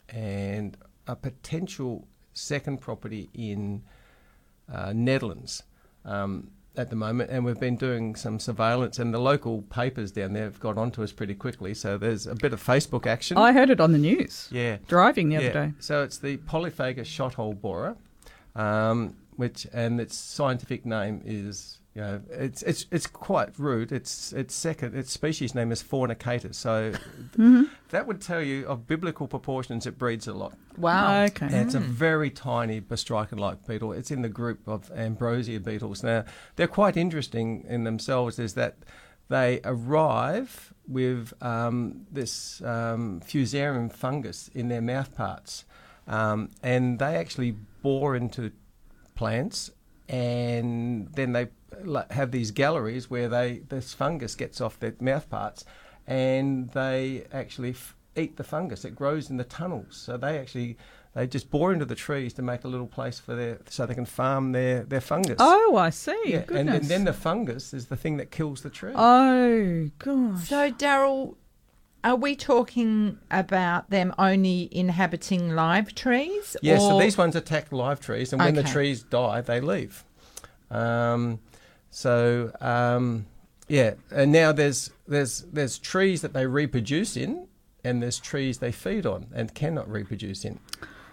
and 0.09 0.77
a 1.07 1.15
potential 1.15 2.07
second 2.33 2.79
property 2.79 3.29
in 3.33 3.83
uh, 4.71 4.87
Nedlands. 4.87 5.63
Um, 6.05 6.51
at 6.75 6.89
the 6.89 6.95
moment, 6.95 7.29
and 7.29 7.45
we've 7.45 7.59
been 7.59 7.75
doing 7.75 8.15
some 8.15 8.39
surveillance, 8.39 8.97
and 8.99 9.13
the 9.13 9.19
local 9.19 9.61
papers 9.63 10.11
down 10.11 10.33
there 10.33 10.45
have 10.45 10.59
got 10.59 10.77
onto 10.77 11.03
us 11.03 11.11
pretty 11.11 11.35
quickly. 11.35 11.73
So 11.73 11.97
there's 11.97 12.25
a 12.25 12.35
bit 12.35 12.53
of 12.53 12.63
Facebook 12.63 13.05
action. 13.05 13.37
I 13.37 13.51
heard 13.53 13.69
it 13.69 13.79
on 13.79 13.91
the 13.91 13.97
news. 13.99 14.47
yeah, 14.51 14.77
Driving 14.87 15.29
the 15.29 15.37
other 15.37 15.53
day. 15.53 15.73
So 15.79 16.03
it's 16.03 16.17
the 16.17 16.37
Polyphagous 16.37 17.07
shothole 17.07 17.59
borer, 17.59 17.95
um, 18.55 19.15
which 19.35 19.67
and 19.73 19.99
its 20.01 20.15
scientific 20.15 20.85
name 20.85 21.21
is 21.25 21.79
you 21.95 22.01
know 22.01 22.21
it's 22.29 22.61
it's 22.63 22.85
it's 22.91 23.05
quite 23.07 23.57
rude. 23.59 23.91
It's 23.91 24.33
its 24.33 24.55
second 24.55 24.95
its 24.95 25.11
species 25.11 25.53
name 25.53 25.71
is 25.71 25.83
Fornicatus. 25.83 26.55
So 26.55 26.91
Mm-hmm. 27.37 27.63
that 27.89 28.05
would 28.07 28.21
tell 28.21 28.41
you 28.41 28.65
of 28.67 28.87
biblical 28.87 29.27
proportions. 29.27 29.85
It 29.87 29.97
breeds 29.97 30.27
a 30.27 30.33
lot. 30.33 30.53
Wow. 30.77 31.23
Okay. 31.25 31.45
And 31.47 31.55
it's 31.55 31.75
a 31.75 31.79
very 31.79 32.29
tiny 32.29 32.79
Bastricon-like 32.81 33.65
beetle. 33.67 33.91
It's 33.93 34.11
in 34.11 34.21
the 34.21 34.29
group 34.29 34.67
of 34.67 34.91
ambrosia 34.91 35.59
beetles. 35.59 36.03
Now, 36.03 36.25
they're 36.55 36.67
quite 36.67 36.95
interesting 36.97 37.65
in 37.67 37.83
themselves. 37.83 38.37
Is 38.39 38.53
that 38.53 38.77
they 39.29 39.61
arrive 39.63 40.73
with 40.87 41.33
um, 41.41 42.05
this 42.11 42.61
um, 42.61 43.21
fusarium 43.25 43.91
fungus 43.91 44.49
in 44.53 44.67
their 44.67 44.81
mouth 44.81 45.15
parts, 45.15 45.65
um, 46.07 46.49
and 46.61 46.99
they 46.99 47.15
actually 47.15 47.55
bore 47.81 48.15
into 48.15 48.51
plants, 49.15 49.71
and 50.09 51.07
then 51.15 51.31
they 51.33 51.41
like, 51.45 51.53
have 52.11 52.31
these 52.31 52.51
galleries 52.51 53.09
where 53.09 53.27
they 53.29 53.61
this 53.69 53.93
fungus 53.93 54.35
gets 54.35 54.61
off 54.61 54.79
their 54.79 54.93
mouth 54.99 55.29
parts, 55.29 55.65
and 56.07 56.69
they 56.71 57.25
actually 57.31 57.71
f- 57.71 57.95
eat 58.15 58.37
the 58.37 58.43
fungus. 58.43 58.85
It 58.85 58.95
grows 58.95 59.29
in 59.29 59.37
the 59.37 59.43
tunnels, 59.43 59.95
so 59.95 60.17
they 60.17 60.37
actually 60.37 60.77
they 61.13 61.27
just 61.27 61.51
bore 61.51 61.71
into 61.71 61.85
the 61.85 61.95
trees 61.95 62.33
to 62.33 62.41
make 62.41 62.63
a 62.63 62.67
little 62.67 62.87
place 62.87 63.19
for 63.19 63.35
their 63.35 63.59
so 63.69 63.85
they 63.85 63.93
can 63.93 64.05
farm 64.05 64.51
their 64.51 64.83
their 64.83 65.01
fungus. 65.01 65.37
Oh, 65.39 65.75
I 65.77 65.89
see. 65.91 66.19
yeah, 66.25 66.43
and, 66.51 66.69
and 66.69 66.85
then 66.85 67.03
the 67.03 67.13
fungus 67.13 67.73
is 67.73 67.87
the 67.87 67.95
thing 67.95 68.17
that 68.17 68.31
kills 68.31 68.61
the 68.61 68.69
tree. 68.69 68.93
Oh, 68.95 69.89
gosh. 69.99 70.49
So, 70.49 70.71
Daryl, 70.71 71.35
are 72.03 72.15
we 72.15 72.35
talking 72.35 73.19
about 73.29 73.89
them 73.89 74.13
only 74.17 74.69
inhabiting 74.71 75.55
live 75.55 75.93
trees? 75.95 76.57
Yeah, 76.61 76.79
so 76.79 76.99
these 76.99 77.17
ones 77.17 77.35
attack 77.35 77.71
live 77.71 77.99
trees, 77.99 78.33
and 78.33 78.41
when 78.41 78.55
the 78.55 78.63
trees 78.63 79.03
die, 79.03 79.41
they 79.41 79.61
leave. 79.61 80.03
Um, 80.71 81.39
so 81.93 82.51
um, 82.59 83.27
yeah, 83.67 83.93
and 84.11 84.31
now 84.31 84.51
there's 84.51 84.89
there's 85.07 85.41
there's 85.51 85.77
trees 85.77 86.21
that 86.21 86.33
they 86.33 86.47
reproduce 86.47 87.15
in, 87.15 87.47
and 87.83 88.01
there's 88.01 88.19
trees 88.19 88.57
they 88.57 88.71
feed 88.71 89.05
on 89.05 89.27
and 89.33 89.53
cannot 89.53 89.87
reproduce 89.89 90.43
in. 90.43 90.59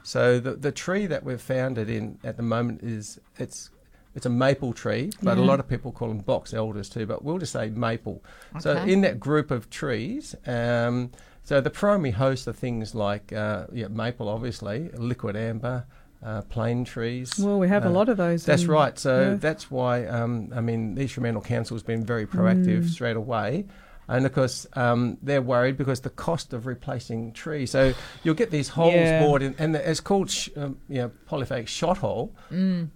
So 0.02 0.40
the 0.40 0.52
the 0.52 0.72
tree 0.72 1.06
that 1.06 1.22
we've 1.22 1.40
found 1.40 1.76
it 1.76 1.90
in 1.90 2.18
at 2.24 2.38
the 2.38 2.42
moment 2.42 2.82
is 2.82 3.20
it's 3.38 3.70
it's 4.14 4.24
a 4.24 4.30
maple 4.30 4.72
tree, 4.72 5.10
but 5.22 5.36
a 5.36 5.42
lot 5.42 5.60
of 5.60 5.68
people 5.68 5.92
call 5.92 6.08
them 6.08 6.18
box 6.18 6.54
elders 6.54 6.88
too. 6.88 7.04
But 7.04 7.22
we'll 7.22 7.38
just 7.38 7.52
say 7.52 7.68
maple. 7.68 8.24
So 8.58 8.76
in 8.78 9.02
that 9.02 9.20
group 9.20 9.50
of 9.50 9.68
trees, 9.68 10.34
um, 10.46 11.10
so 11.44 11.60
the 11.60 11.70
primary 11.70 12.12
hosts 12.12 12.48
are 12.48 12.54
things 12.54 12.94
like 12.94 13.32
uh, 13.32 13.66
yeah, 13.72 13.88
maple, 13.88 14.28
obviously, 14.30 14.88
liquidambar, 14.94 15.84
uh, 16.22 16.42
plane 16.42 16.84
trees. 16.84 17.38
well, 17.38 17.58
we 17.58 17.68
have 17.68 17.84
a 17.84 17.88
uh, 17.88 17.92
lot 17.92 18.08
of 18.08 18.16
those. 18.16 18.44
That's 18.44 18.62
in 18.62 18.68
right. 18.70 18.98
So 18.98 19.32
Perth. 19.32 19.40
that's 19.40 19.70
why 19.70 20.06
um, 20.06 20.52
I 20.54 20.60
mean 20.60 20.94
the 20.94 21.02
East 21.02 21.14
Fremantle 21.14 21.42
Council 21.42 21.74
has 21.76 21.82
been 21.82 22.04
very 22.04 22.26
proactive 22.26 22.82
Mm. 22.84 22.88
straight 22.88 23.16
away. 23.16 23.66
And 24.08 24.26
of 24.26 24.32
course, 24.32 24.66
um, 24.74 25.18
they're 25.22 25.40
worried 25.40 25.76
because 25.76 26.00
the 26.00 26.10
cost 26.10 26.52
of 26.52 26.66
replacing 26.66 27.32
trees. 27.32 27.70
So 27.70 27.94
you'll 28.24 28.34
get 28.34 28.50
these 28.50 28.68
holes 28.68 28.92
Yeah. 28.94 29.20
bored 29.24 29.40
in, 29.40 29.54
and 29.56 29.76
it's 29.76 30.00
called 30.00 30.28
sh- 30.30 30.48
um, 30.56 30.78
you 30.88 30.96
know 31.02 31.10
polyphagous 31.26 31.70
shot 31.70 31.98
hole 31.98 32.34
Mm. 32.50 32.88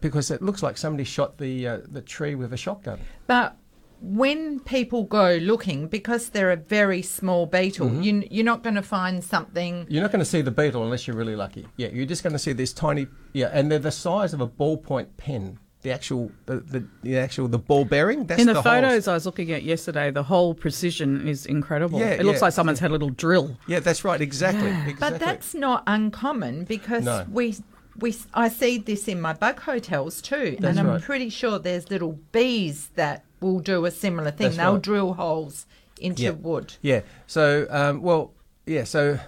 because 0.00 0.30
it 0.30 0.40
looks 0.42 0.62
like 0.62 0.76
somebody 0.78 1.02
shot 1.04 1.38
the 1.38 1.66
uh, 1.66 1.78
the 1.90 2.00
tree 2.00 2.34
with 2.36 2.52
a 2.52 2.56
shotgun. 2.56 3.00
But 3.26 3.56
when 4.00 4.60
people 4.60 5.04
go 5.04 5.36
looking, 5.42 5.86
because 5.88 6.30
they're 6.30 6.50
a 6.50 6.56
very 6.56 7.02
small 7.02 7.46
beetle, 7.46 7.88
Mm-hmm. 7.88 8.02
you, 8.02 8.28
you're 8.30 8.44
not 8.44 8.62
going 8.62 8.76
to 8.76 8.82
find 8.82 9.22
something. 9.22 9.86
You're 9.88 10.02
not 10.02 10.10
going 10.12 10.20
to 10.20 10.24
see 10.30 10.40
the 10.42 10.50
beetle 10.50 10.82
unless 10.84 11.06
you're 11.06 11.16
really 11.16 11.36
lucky. 11.36 11.66
Yeah, 11.76 11.88
you're 11.88 12.06
just 12.06 12.22
going 12.22 12.32
to 12.32 12.38
see 12.38 12.52
this 12.52 12.72
tiny 12.72 13.06
yeah, 13.32 13.50
and 13.52 13.70
they're 13.70 13.78
the 13.78 13.90
size 13.92 14.32
of 14.32 14.40
a 14.40 14.48
ballpoint 14.48 15.08
pen. 15.16 15.58
The 15.82 15.92
actual 15.92 16.30
the, 16.44 16.56
the, 16.60 16.86
the 17.02 17.16
actual 17.18 17.48
the 17.48 17.58
ball 17.58 17.86
bearing. 17.86 18.26
That's 18.26 18.40
in 18.40 18.46
the, 18.46 18.52
holes. 18.54 18.64
photos 18.64 19.08
I 19.08 19.14
was 19.14 19.24
looking 19.24 19.50
at 19.52 19.62
yesterday, 19.62 20.10
the 20.10 20.22
whole 20.22 20.52
precision 20.54 21.26
is 21.26 21.46
incredible. 21.46 21.98
Yeah, 22.00 22.08
it 22.10 22.26
looks 22.26 22.42
like 22.42 22.52
someone's 22.52 22.80
had 22.80 22.90
a 22.90 22.92
little 22.92 23.08
drill. 23.08 23.56
Yeah, 23.66 23.80
that's 23.80 24.04
right. 24.04 24.20
Exactly. 24.20 24.68
exactly. 24.68 24.94
But 25.00 25.20
that's 25.20 25.54
not 25.54 25.82
uncommon 25.86 26.64
because 26.64 27.04
No. 27.04 27.26
we. 27.30 27.56
We, 27.98 28.14
I 28.32 28.48
see 28.48 28.78
this 28.78 29.08
in 29.08 29.20
my 29.20 29.34
bug 29.34 29.60
hotels 29.60 30.22
too, 30.22 30.56
That's 30.58 30.70
and 30.70 30.80
I'm 30.80 30.86
right. 30.94 31.02
pretty 31.02 31.28
sure 31.28 31.58
there's 31.58 31.90
little 31.90 32.12
bees 32.32 32.88
that 32.94 33.24
will 33.40 33.60
do 33.60 33.84
a 33.86 33.90
similar 33.90 34.30
thing. 34.30 34.48
That's 34.48 34.56
They'll 34.56 34.74
right. 34.74 34.82
drill 34.82 35.14
holes 35.14 35.66
into 36.00 36.22
Yeah. 36.22 36.30
wood. 36.30 36.74
Yeah. 36.82 37.00
So, 37.26 37.66
um, 37.70 38.02
well, 38.02 38.32
yeah. 38.66 38.84
So, 38.84 39.18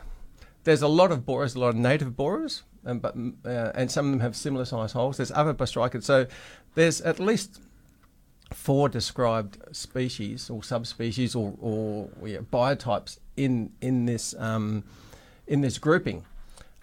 there's 0.64 0.82
a 0.82 0.88
lot 0.88 1.10
of 1.12 1.26
borers, 1.26 1.54
a 1.54 1.58
lot 1.60 1.70
of 1.70 1.76
native 1.76 2.16
borers, 2.16 2.62
um, 2.86 2.98
but 3.00 3.16
mm, 3.16 3.34
uh, 3.44 3.72
and 3.74 3.90
some 3.90 4.06
of 4.06 4.12
them 4.12 4.20
have 4.20 4.36
similar 4.36 4.64
size 4.64 4.92
holes. 4.92 5.16
There's 5.16 5.32
other 5.32 5.54
bastricans. 5.54 6.04
So, 6.04 6.26
there's 6.74 7.00
at 7.00 7.18
least 7.18 7.60
four 8.52 8.88
described 8.88 9.58
species 9.74 10.50
or 10.50 10.62
subspecies 10.62 11.34
or, 11.34 11.54
or 11.60 12.08
yeah, 12.24 12.38
biotypes 12.38 13.18
in 13.36 13.72
in 13.80 14.06
this 14.06 14.34
um, 14.38 14.84
in 15.46 15.60
this 15.62 15.78
grouping. 15.78 16.24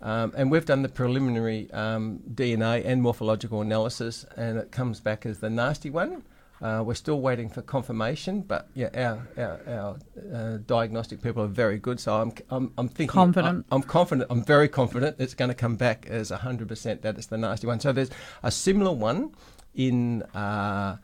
Um, 0.02 0.34
and 0.38 0.50
we've 0.50 0.66
done 0.66 0.82
the 0.82 0.90
preliminary 0.90 1.70
um, 1.72 2.22
DNA 2.34 2.86
and 2.86 3.02
morphological 3.02 3.62
analysis, 3.62 4.26
and 4.38 4.58
it 4.58 4.72
comes 4.72 5.02
back 5.02 5.26
as 5.26 5.40
the 5.40 5.50
nasty 5.50 5.90
one. 5.90 6.24
Uh, 6.62 6.84
we're 6.86 6.94
still 6.94 7.22
waiting 7.22 7.50
for 7.50 7.62
confirmation, 7.62 8.42
but 8.42 8.68
yeah, 8.74 8.90
our 8.94 9.28
our, 9.44 9.60
our 9.68 9.98
uh, 10.34 10.58
diagnostic 10.68 11.22
people 11.22 11.42
are 11.44 11.48
very 11.48 11.78
good. 11.78 12.00
So 12.00 12.22
I'm 12.22 12.34
I'm, 12.50 12.74
I'm 12.78 12.90
thinking 12.90 13.14
Confident. 13.14 13.66
I'm, 13.72 13.78
I'm 13.78 13.84
confident. 13.84 14.28
I'm 14.30 14.44
very 14.44 14.68
confident 14.68 15.16
it's 15.20 15.34
going 15.34 15.50
to 15.50 15.56
come 15.56 15.78
back 15.78 16.06
as 16.10 16.32
100% 16.32 17.02
that 17.02 17.18
it's 17.18 17.28
the 17.28 17.38
nasty 17.38 17.68
one. 17.68 17.80
So 17.80 17.94
there's 17.94 18.12
a 18.44 18.52
similar 18.52 18.92
one 18.92 19.32
in. 19.74 20.24
Uh, 20.36 20.98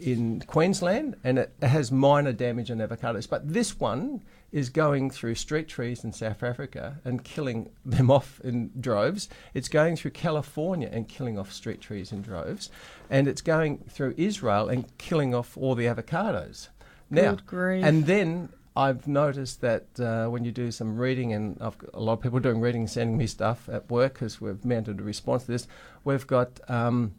in 0.00 0.40
Queensland, 0.46 1.16
and 1.22 1.38
it 1.38 1.52
has 1.60 1.92
minor 1.92 2.32
damage 2.32 2.70
on 2.70 2.78
avocados. 2.78 3.28
But 3.28 3.52
this 3.52 3.78
one 3.78 4.22
is 4.52 4.68
going 4.68 5.10
through 5.10 5.34
street 5.34 5.66
trees 5.66 6.04
in 6.04 6.12
South 6.12 6.42
Africa 6.42 7.00
and 7.04 7.24
killing 7.24 7.70
them 7.84 8.10
off 8.10 8.40
in 8.44 8.70
droves. 8.78 9.28
It's 9.54 9.68
going 9.68 9.96
through 9.96 10.12
California 10.12 10.88
and 10.92 11.08
killing 11.08 11.38
off 11.38 11.52
street 11.52 11.80
trees 11.80 12.12
in 12.12 12.22
droves, 12.22 12.70
and 13.10 13.26
it's 13.26 13.40
going 13.40 13.78
through 13.88 14.14
Israel 14.16 14.68
and 14.68 14.86
killing 14.98 15.34
off 15.34 15.56
all 15.56 15.74
the 15.74 15.86
avocados. 15.86 16.68
Now, 17.10 17.36
grief. 17.46 17.84
and 17.84 18.06
then 18.06 18.50
I've 18.74 19.06
noticed 19.06 19.60
that 19.60 20.00
uh, 20.00 20.28
when 20.28 20.44
you 20.44 20.52
do 20.52 20.70
some 20.70 20.96
reading, 20.96 21.32
and 21.32 21.58
I've 21.60 21.76
got 21.76 21.90
a 21.92 22.00
lot 22.00 22.14
of 22.14 22.20
people 22.20 22.40
doing 22.40 22.60
reading, 22.60 22.86
sending 22.86 23.18
me 23.18 23.26
stuff 23.26 23.68
at 23.70 23.90
work 23.90 24.14
because 24.14 24.40
we've 24.40 24.64
mounted 24.64 25.00
a 25.00 25.02
response 25.02 25.44
to 25.44 25.52
this. 25.52 25.68
We've 26.04 26.26
got 26.26 26.60
um, 26.68 27.14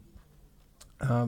um, 1.00 1.10
uh, 1.10 1.26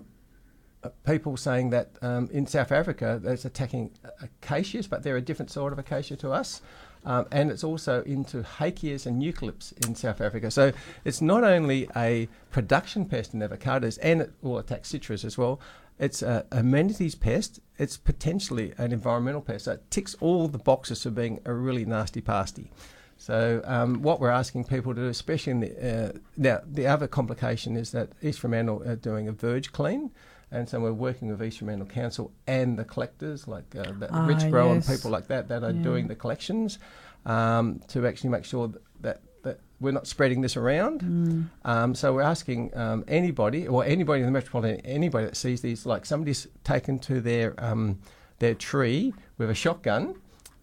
people 1.05 1.37
saying 1.37 1.71
that 1.71 1.91
um, 2.03 2.29
in 2.33 2.47
South 2.47 2.73
Africa 2.73 3.21
it's 3.25 3.45
attacking 3.45 3.91
acacias, 4.23 4.87
but 4.87 5.03
they're 5.03 5.17
a 5.17 5.23
different 5.23 5.51
sort 5.51 5.73
of 5.73 5.79
acacia 5.79 6.17
to 6.17 6.31
us. 6.31 6.63
Um, 7.05 7.27
and 7.31 7.53
it's 7.53 7.63
also 7.63 8.03
into 8.03 8.43
hakeas 8.43 9.07
and 9.07 9.23
eucalypts 9.23 9.73
in 9.87 9.95
South 9.95 10.21
Africa. 10.21 10.51
So 10.51 10.73
it's 11.05 11.23
not 11.23 11.45
only 11.45 11.89
a 11.95 12.29
production 12.51 13.05
pest 13.07 13.33
in 13.33 13.41
avocados, 13.41 13.97
and 14.03 14.23
it 14.23 14.33
will 14.43 14.59
attack 14.59 14.85
citrus 14.85 15.25
as 15.25 15.39
well. 15.39 15.61
It's 16.01 16.21
a 16.21 16.45
amenities 16.51 17.15
pest. 17.15 17.61
It's 17.79 17.97
potentially 17.97 18.75
an 18.77 18.93
environmental 18.93 19.41
pest. 19.41 19.67
So 19.67 19.73
it 19.73 19.91
ticks 19.91 20.17
all 20.21 20.49
the 20.49 20.59
boxes 20.59 21.05
for 21.05 21.11
being 21.11 21.41
a 21.45 21.55
really 21.55 21.85
nasty 21.85 22.21
pasty. 22.21 22.73
So 23.19 23.63
um, 23.65 24.03
what 24.03 24.21
we're 24.21 24.31
asking 24.31 24.65
people 24.65 24.95
to 24.95 25.01
do, 25.03 25.09
especially 25.09 25.53
in 25.53 25.61
the 25.61 26.09
uh, 26.09 26.13
now 26.37 26.61
the 26.67 26.87
other 26.87 27.07
complication 27.07 27.77
is 27.77 27.93
that 27.93 28.11
East 28.21 28.41
Fremantle 28.41 28.83
are 28.87 28.97
doing 28.97 29.29
a 29.29 29.33
verge 29.33 29.73
clean, 29.73 30.11
and 30.51 30.69
so 30.69 30.79
we're 30.81 30.93
working 30.93 31.29
with 31.29 31.43
East 31.43 31.59
Fremantle 31.59 31.87
Council 31.89 32.33
and 32.47 32.79
the 32.79 32.85
collectors 32.85 33.49
like 33.49 33.75
uh, 33.77 33.93
the 33.99 34.09
Ah, 34.13 34.27
Richgro 34.27 34.73
and 34.73 34.87
people 34.87 35.11
like 35.11 35.27
that 35.29 35.49
that 35.49 35.63
are 35.65 35.73
Yeah. 35.73 35.83
doing 35.83 36.07
the 36.09 36.15
collections 36.15 36.79
um, 37.25 37.81
to 37.89 38.07
actually 38.07 38.31
make 38.31 38.45
sure 38.45 38.69
that, 38.69 38.83
that 39.03 39.21
that 39.43 39.61
we're 39.81 39.93
not 39.93 40.07
spreading 40.07 40.41
this 40.41 40.57
around. 40.57 41.03
Mm. 41.03 41.49
Um, 41.65 41.95
so 41.95 42.15
we're 42.15 42.23
asking 42.23 42.77
um, 42.77 43.05
anybody 43.09 43.67
or 43.69 43.85
anybody 43.85 44.21
in 44.21 44.27
the 44.27 44.33
metropolitan 44.33 44.81
anybody 44.87 45.27
that 45.27 45.37
sees 45.37 45.61
these 45.61 45.85
like 45.87 46.07
somebody's 46.07 46.47
taken 46.65 46.99
to 47.01 47.21
their 47.21 47.55
um, 47.59 47.99
their 48.39 48.55
tree 48.55 49.13
with 49.39 49.51
a 49.51 49.55
shotgun 49.55 50.15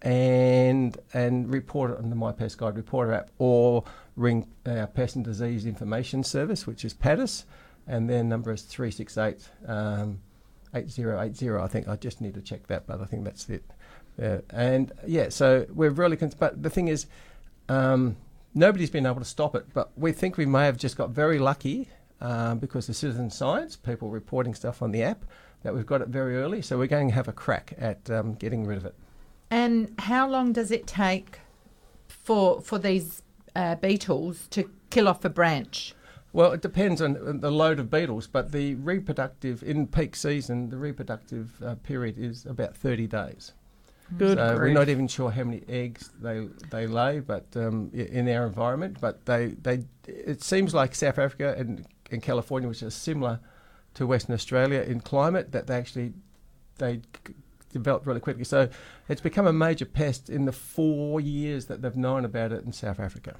and 0.02 0.98
and 1.12 1.50
report 1.52 1.90
it 1.92 1.98
on 1.98 2.10
the 2.10 2.16
My 2.16 2.32
Pest 2.32 2.58
Guide 2.58 2.76
reporter 2.76 3.12
app 3.12 3.30
or 3.38 3.84
ring 4.16 4.46
our 4.66 4.86
Pest 4.86 5.16
and 5.16 5.24
Disease 5.24 5.66
Information 5.66 6.22
Service, 6.22 6.66
which 6.66 6.84
is 6.84 6.94
PADIS, 6.94 7.44
and 7.86 8.08
their 8.08 8.24
number 8.24 8.52
is 8.52 8.62
368 8.62 9.48
um, 9.66 10.20
8080. 10.74 11.50
I 11.50 11.68
think 11.68 11.88
I 11.88 11.96
just 11.96 12.20
need 12.20 12.34
to 12.34 12.42
check 12.42 12.66
that, 12.66 12.86
but 12.86 13.00
I 13.00 13.04
think 13.04 13.24
that's 13.24 13.48
it. 13.48 13.64
Yeah. 14.18 14.40
And 14.50 14.92
yeah, 15.06 15.28
so 15.28 15.66
we're 15.72 15.90
really, 15.90 16.16
cons- 16.16 16.34
but 16.34 16.62
the 16.62 16.70
thing 16.70 16.88
is, 16.88 17.06
um, 17.68 18.16
nobody's 18.54 18.90
been 18.90 19.06
able 19.06 19.20
to 19.20 19.24
stop 19.24 19.54
it, 19.54 19.66
but 19.72 19.90
we 19.96 20.12
think 20.12 20.36
we 20.36 20.46
may 20.46 20.66
have 20.66 20.76
just 20.76 20.96
got 20.96 21.10
very 21.10 21.38
lucky 21.38 21.88
um, 22.20 22.58
because 22.58 22.86
the 22.86 22.94
citizen 22.94 23.30
science, 23.30 23.76
people 23.76 24.10
reporting 24.10 24.54
stuff 24.54 24.82
on 24.82 24.92
the 24.92 25.02
app, 25.02 25.24
that 25.62 25.74
we've 25.74 25.86
got 25.86 26.02
it 26.02 26.08
very 26.08 26.36
early. 26.36 26.62
So 26.62 26.78
we're 26.78 26.86
going 26.86 27.08
to 27.08 27.14
have 27.14 27.28
a 27.28 27.32
crack 27.32 27.74
at 27.78 28.08
um, 28.10 28.34
getting 28.34 28.66
rid 28.66 28.78
of 28.78 28.84
it. 28.84 28.94
And 29.50 29.94
how 29.98 30.28
long 30.28 30.52
does 30.52 30.70
it 30.70 30.86
take 30.86 31.40
for 32.08 32.60
for 32.60 32.78
these 32.78 33.22
uh, 33.54 33.76
beetles 33.76 34.46
to 34.48 34.70
kill 34.90 35.08
off 35.08 35.24
a 35.24 35.28
branch? 35.28 35.94
Well, 36.34 36.50
it 36.50 36.62
depends 36.62 37.00
on 37.00 37.38
the 37.40 37.50
load 37.52 37.78
of 37.78 37.92
beetles, 37.92 38.26
but 38.26 38.50
the 38.50 38.74
reproductive, 38.74 39.62
in 39.62 39.86
peak 39.86 40.16
season, 40.16 40.68
the 40.68 40.76
reproductive 40.76 41.62
uh, 41.62 41.76
period 41.76 42.18
is 42.18 42.44
about 42.44 42.76
30 42.76 43.06
days. 43.06 43.52
Good 44.18 44.36
so 44.36 44.56
we're 44.56 44.72
not 44.72 44.88
even 44.88 45.06
sure 45.06 45.30
how 45.30 45.44
many 45.44 45.62
eggs 45.68 46.10
they 46.20 46.46
they 46.70 46.88
lay, 46.88 47.20
but 47.20 47.46
um, 47.54 47.90
in 47.94 48.28
our 48.28 48.46
environment. 48.46 48.98
But 49.00 49.24
they, 49.26 49.54
they 49.62 49.84
it 50.08 50.42
seems 50.42 50.74
like 50.74 50.96
South 50.96 51.20
Africa 51.20 51.54
and, 51.56 51.86
and 52.10 52.20
California, 52.20 52.68
which 52.68 52.82
are 52.82 52.90
similar 52.90 53.38
to 53.94 54.06
Western 54.06 54.34
Australia 54.34 54.80
in 54.80 55.00
climate, 55.00 55.52
that 55.52 55.68
they 55.68 55.76
actually 55.76 56.14
they 56.78 57.00
developed 57.72 58.06
really 58.08 58.20
quickly. 58.20 58.44
So 58.44 58.68
it's 59.08 59.20
become 59.20 59.46
a 59.46 59.52
major 59.52 59.86
pest 59.86 60.28
in 60.28 60.46
the 60.46 60.52
four 60.52 61.20
years 61.20 61.66
that 61.66 61.80
they've 61.80 61.96
known 61.96 62.24
about 62.24 62.50
it 62.50 62.64
in 62.64 62.72
South 62.72 62.98
Africa. 62.98 63.36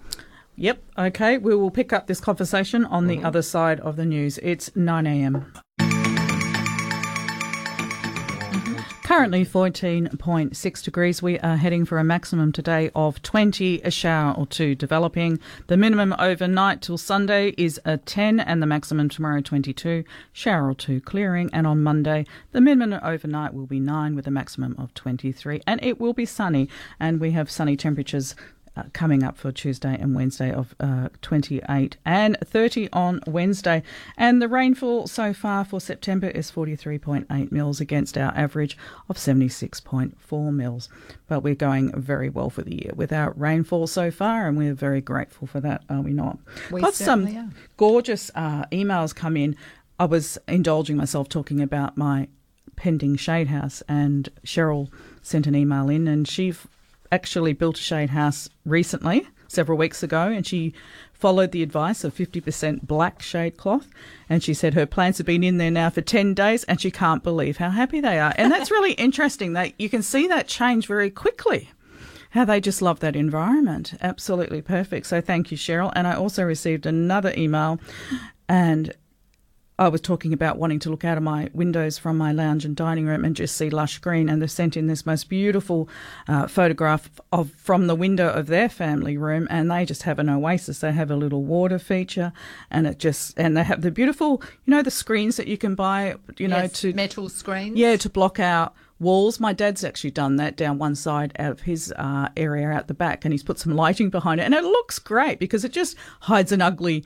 Yep. 0.57 0.83
Okay. 0.99 1.39
We 1.39 1.57
will 1.57 1.71
pick 1.71 1.93
up 1.93 2.07
this 2.07 2.21
conversation 2.21 2.85
on 2.85 3.07
the 3.07 3.17
mm-hmm. 3.17 3.27
other 3.27 3.43
side 3.43 3.81
of 3.81 3.97
the 3.97 4.05
news. 4.05 4.39
It's 4.39 4.75
9 4.77 5.07
a.m. 5.07 5.53
Mm-hmm. 5.81 5.97
Currently 9.03 9.45
14.6 9.45 10.85
degrees. 10.85 11.23
We 11.23 11.41
are 11.41 11.57
heading 11.57 11.85
for 11.85 11.99
a 11.99 12.05
maximum 12.05 12.53
today 12.53 12.91
of 12.95 13.21
20, 13.23 13.83
a 13.83 13.91
shower 13.91 14.33
or 14.35 14.47
two 14.47 14.77
developing. 14.77 15.41
The 15.67 15.77
minimum 15.77 16.15
overnight 16.19 16.83
till 16.83 16.99
Sunday 16.99 17.53
is 17.59 17.81
a 17.85 17.99
10 17.99 18.39
and 18.39 18.63
the 18.63 18.67
maximum 18.67 19.09
tomorrow 19.09 19.41
22, 19.41 20.05
shower 20.33 20.71
or 20.71 20.75
two 20.75 21.01
clearing. 21.01 21.51
And 21.53 21.67
on 21.67 21.83
Monday, 21.83 22.27
the 22.53 22.61
minimum 22.61 23.01
overnight 23.03 23.55
will 23.55 23.67
be 23.67 23.81
9 23.81 24.15
with 24.15 24.29
a 24.29 24.31
maximum 24.31 24.77
of 24.79 24.95
23 24.95 25.63
and 25.67 25.83
it 25.83 26.01
will 26.01 26.13
be 26.13 26.25
sunny 26.25 26.69
and 27.01 27.21
we 27.21 27.33
have 27.33 27.51
sunny 27.51 27.77
temperatures 27.77 28.37
uh, 28.77 28.83
coming 28.93 29.23
up 29.23 29.37
for 29.39 29.53
Tuesday 29.53 29.97
and 30.01 30.15
Wednesday 30.15 30.51
of 30.53 30.75
uh, 30.81 31.09
28 31.23 31.97
and 32.05 32.37
30 32.45 32.89
on 32.93 33.21
Wednesday. 33.27 33.83
And 34.17 34.43
the 34.43 34.49
rainfall 34.49 35.07
so 35.07 35.33
far 35.33 35.65
for 35.65 35.81
September 35.81 36.29
is 36.29 36.51
43.8 36.51 37.53
mils 37.53 37.81
against 37.81 38.19
our 38.19 38.33
average 38.37 38.77
of 39.09 39.17
76.4 39.17 40.53
mils. 40.55 40.89
But 41.29 41.41
we're 41.41 41.55
going 41.55 41.93
very 42.01 42.29
well 42.29 42.51
for 42.51 42.63
the 42.63 42.75
year 42.75 42.93
with 42.95 43.13
our 43.13 43.33
rainfall 43.37 43.87
so 43.87 44.11
far, 44.11 44.47
and 44.49 44.57
we're 44.59 44.75
very 44.75 45.01
grateful 45.01 45.47
for 45.47 45.61
that, 45.61 45.83
are 45.89 46.01
we 46.01 46.13
not? 46.13 46.39
We 46.71 46.81
Got 46.81 46.95
some 46.95 47.27
are. 47.27 47.51
gorgeous 47.77 48.31
uh, 48.35 48.65
emails 48.67 49.15
come 49.15 49.37
in. 49.37 49.57
I 49.99 50.07
was 50.07 50.39
indulging 50.49 50.97
myself 50.97 51.29
talking 51.29 51.61
about 51.61 51.97
my 51.97 52.29
pending 52.77 53.17
shade 53.17 53.47
house, 53.49 53.83
and 53.89 54.29
Cheryl 54.45 54.91
sent 55.23 55.47
an 55.47 55.55
email 55.55 55.89
in, 55.89 56.09
and 56.09 56.27
she 56.27 56.51
f- 56.51 56.67
actually 57.15 57.53
built 57.53 57.79
a 57.79 57.83
shade 57.83 58.11
house 58.11 58.49
recently, 58.67 59.27
several 59.47 59.79
weeks 59.79 60.03
ago, 60.03 60.27
and 60.27 60.45
she 60.45 60.75
followed 61.13 61.53
the 61.53 61.63
advice 61.63 62.03
of 62.03 62.13
50% 62.15 62.83
black 62.83 63.23
shade 63.23 63.57
cloth. 63.57 63.89
And 64.29 64.43
she 64.43 64.53
said 64.53 64.75
her 64.75 64.85
plants 64.85 65.19
have 65.19 65.27
been 65.27 65.45
in 65.45 65.59
there 65.59 65.71
now 65.71 65.91
for 65.91 66.01
10 66.03 66.35
days, 66.35 66.65
and 66.65 66.81
she 66.81 66.91
can't 66.91 67.23
believe 67.23 67.59
how 67.59 67.71
happy 67.71 68.01
they 68.01 68.19
are. 68.19 68.35
And 68.37 68.51
that's 68.51 68.71
really 68.71 68.93
interesting 69.07 69.53
that 69.53 69.73
you 69.79 69.89
can 69.89 70.03
see 70.03 70.27
that 70.27 70.49
change 70.49 70.87
very 70.87 71.11
quickly 71.11 71.71
how 72.31 72.45
they 72.45 72.61
just 72.61 72.83
love 72.83 72.99
that 72.99 73.15
environment. 73.15 73.95
Absolutely 74.03 74.61
perfect. 74.61 75.07
So 75.07 75.21
thank 75.21 75.53
you, 75.53 75.57
Cheryl. 75.57 75.93
And 75.95 76.05
I 76.05 76.17
also 76.17 76.43
received 76.43 76.85
another 76.85 77.33
email, 77.37 77.79
and 78.49 78.93
I 79.77 79.89
was 79.89 80.01
talking 80.01 80.33
about 80.33 80.57
wanting 80.57 80.79
to 80.81 80.91
look 80.91 81.05
out 81.05 81.17
of 81.17 81.25
my 81.25 81.49
windows 81.53 81.99
from 81.99 82.17
my 82.17 82.31
lounge 82.31 82.65
and 82.65 82.77
dining 82.77 83.07
room 83.07 83.25
and 83.25 83.35
just 83.35 83.57
see 83.57 83.71
lush 83.71 83.99
green. 83.99 84.29
And 84.29 84.41
they 84.41 84.47
sent 84.47 84.77
in 84.77 84.87
this 84.87 85.05
most 85.05 85.29
beautiful 85.29 85.89
uh, 86.29 86.47
photograph 86.47 87.11
of 87.33 87.51
from 87.57 87.89
the 87.89 87.97
window 87.97 88.29
of 88.31 88.47
their 88.47 88.69
family 88.69 89.17
room, 89.17 89.49
and 89.51 89.69
they 89.71 89.85
just 89.85 90.05
have 90.05 90.21
an 90.21 90.29
oasis. 90.31 90.79
They 90.79 90.93
have 90.93 91.11
a 91.11 91.17
little 91.17 91.43
water 91.43 91.81
feature, 91.81 92.33
and 92.71 92.87
it 92.87 92.99
just 92.99 93.37
and 93.37 93.57
they 93.57 93.65
have 93.65 93.83
the 93.83 93.91
beautiful, 93.91 94.41
you 94.65 94.71
know, 94.71 94.83
the 94.83 94.93
screens 94.93 95.37
that 95.39 95.49
you 95.49 95.59
can 95.59 95.75
buy, 95.75 96.15
you 96.39 96.47
know, 96.47 96.59
Yes, 96.59 96.81
to 96.83 96.93
metal 96.93 97.29
screens. 97.29 97.77
yeah, 97.77 97.97
to 97.97 98.09
block 98.09 98.39
out 98.39 98.75
walls. 99.01 99.41
My 99.41 99.53
dad's 99.53 99.83
actually 99.83 100.13
done 100.13 100.37
that 100.37 100.57
down 100.57 100.79
one 100.79 100.95
side 100.95 101.33
of 101.35 101.63
his 101.63 101.93
uh, 101.97 102.29
area 102.37 102.71
out 102.71 102.87
the 102.87 102.95
back, 102.95 103.25
and 103.25 103.35
he's 103.35 103.43
put 103.43 103.59
some 103.59 103.75
lighting 103.75 104.09
behind 104.09 104.41
it, 104.41 104.45
and 104.45 104.55
it 104.55 104.63
looks 104.63 105.01
great 105.01 105.41
because 105.41 105.65
it 105.65 105.73
just 105.73 105.97
hides 106.21 106.53
an 106.53 106.63
ugly 106.63 107.05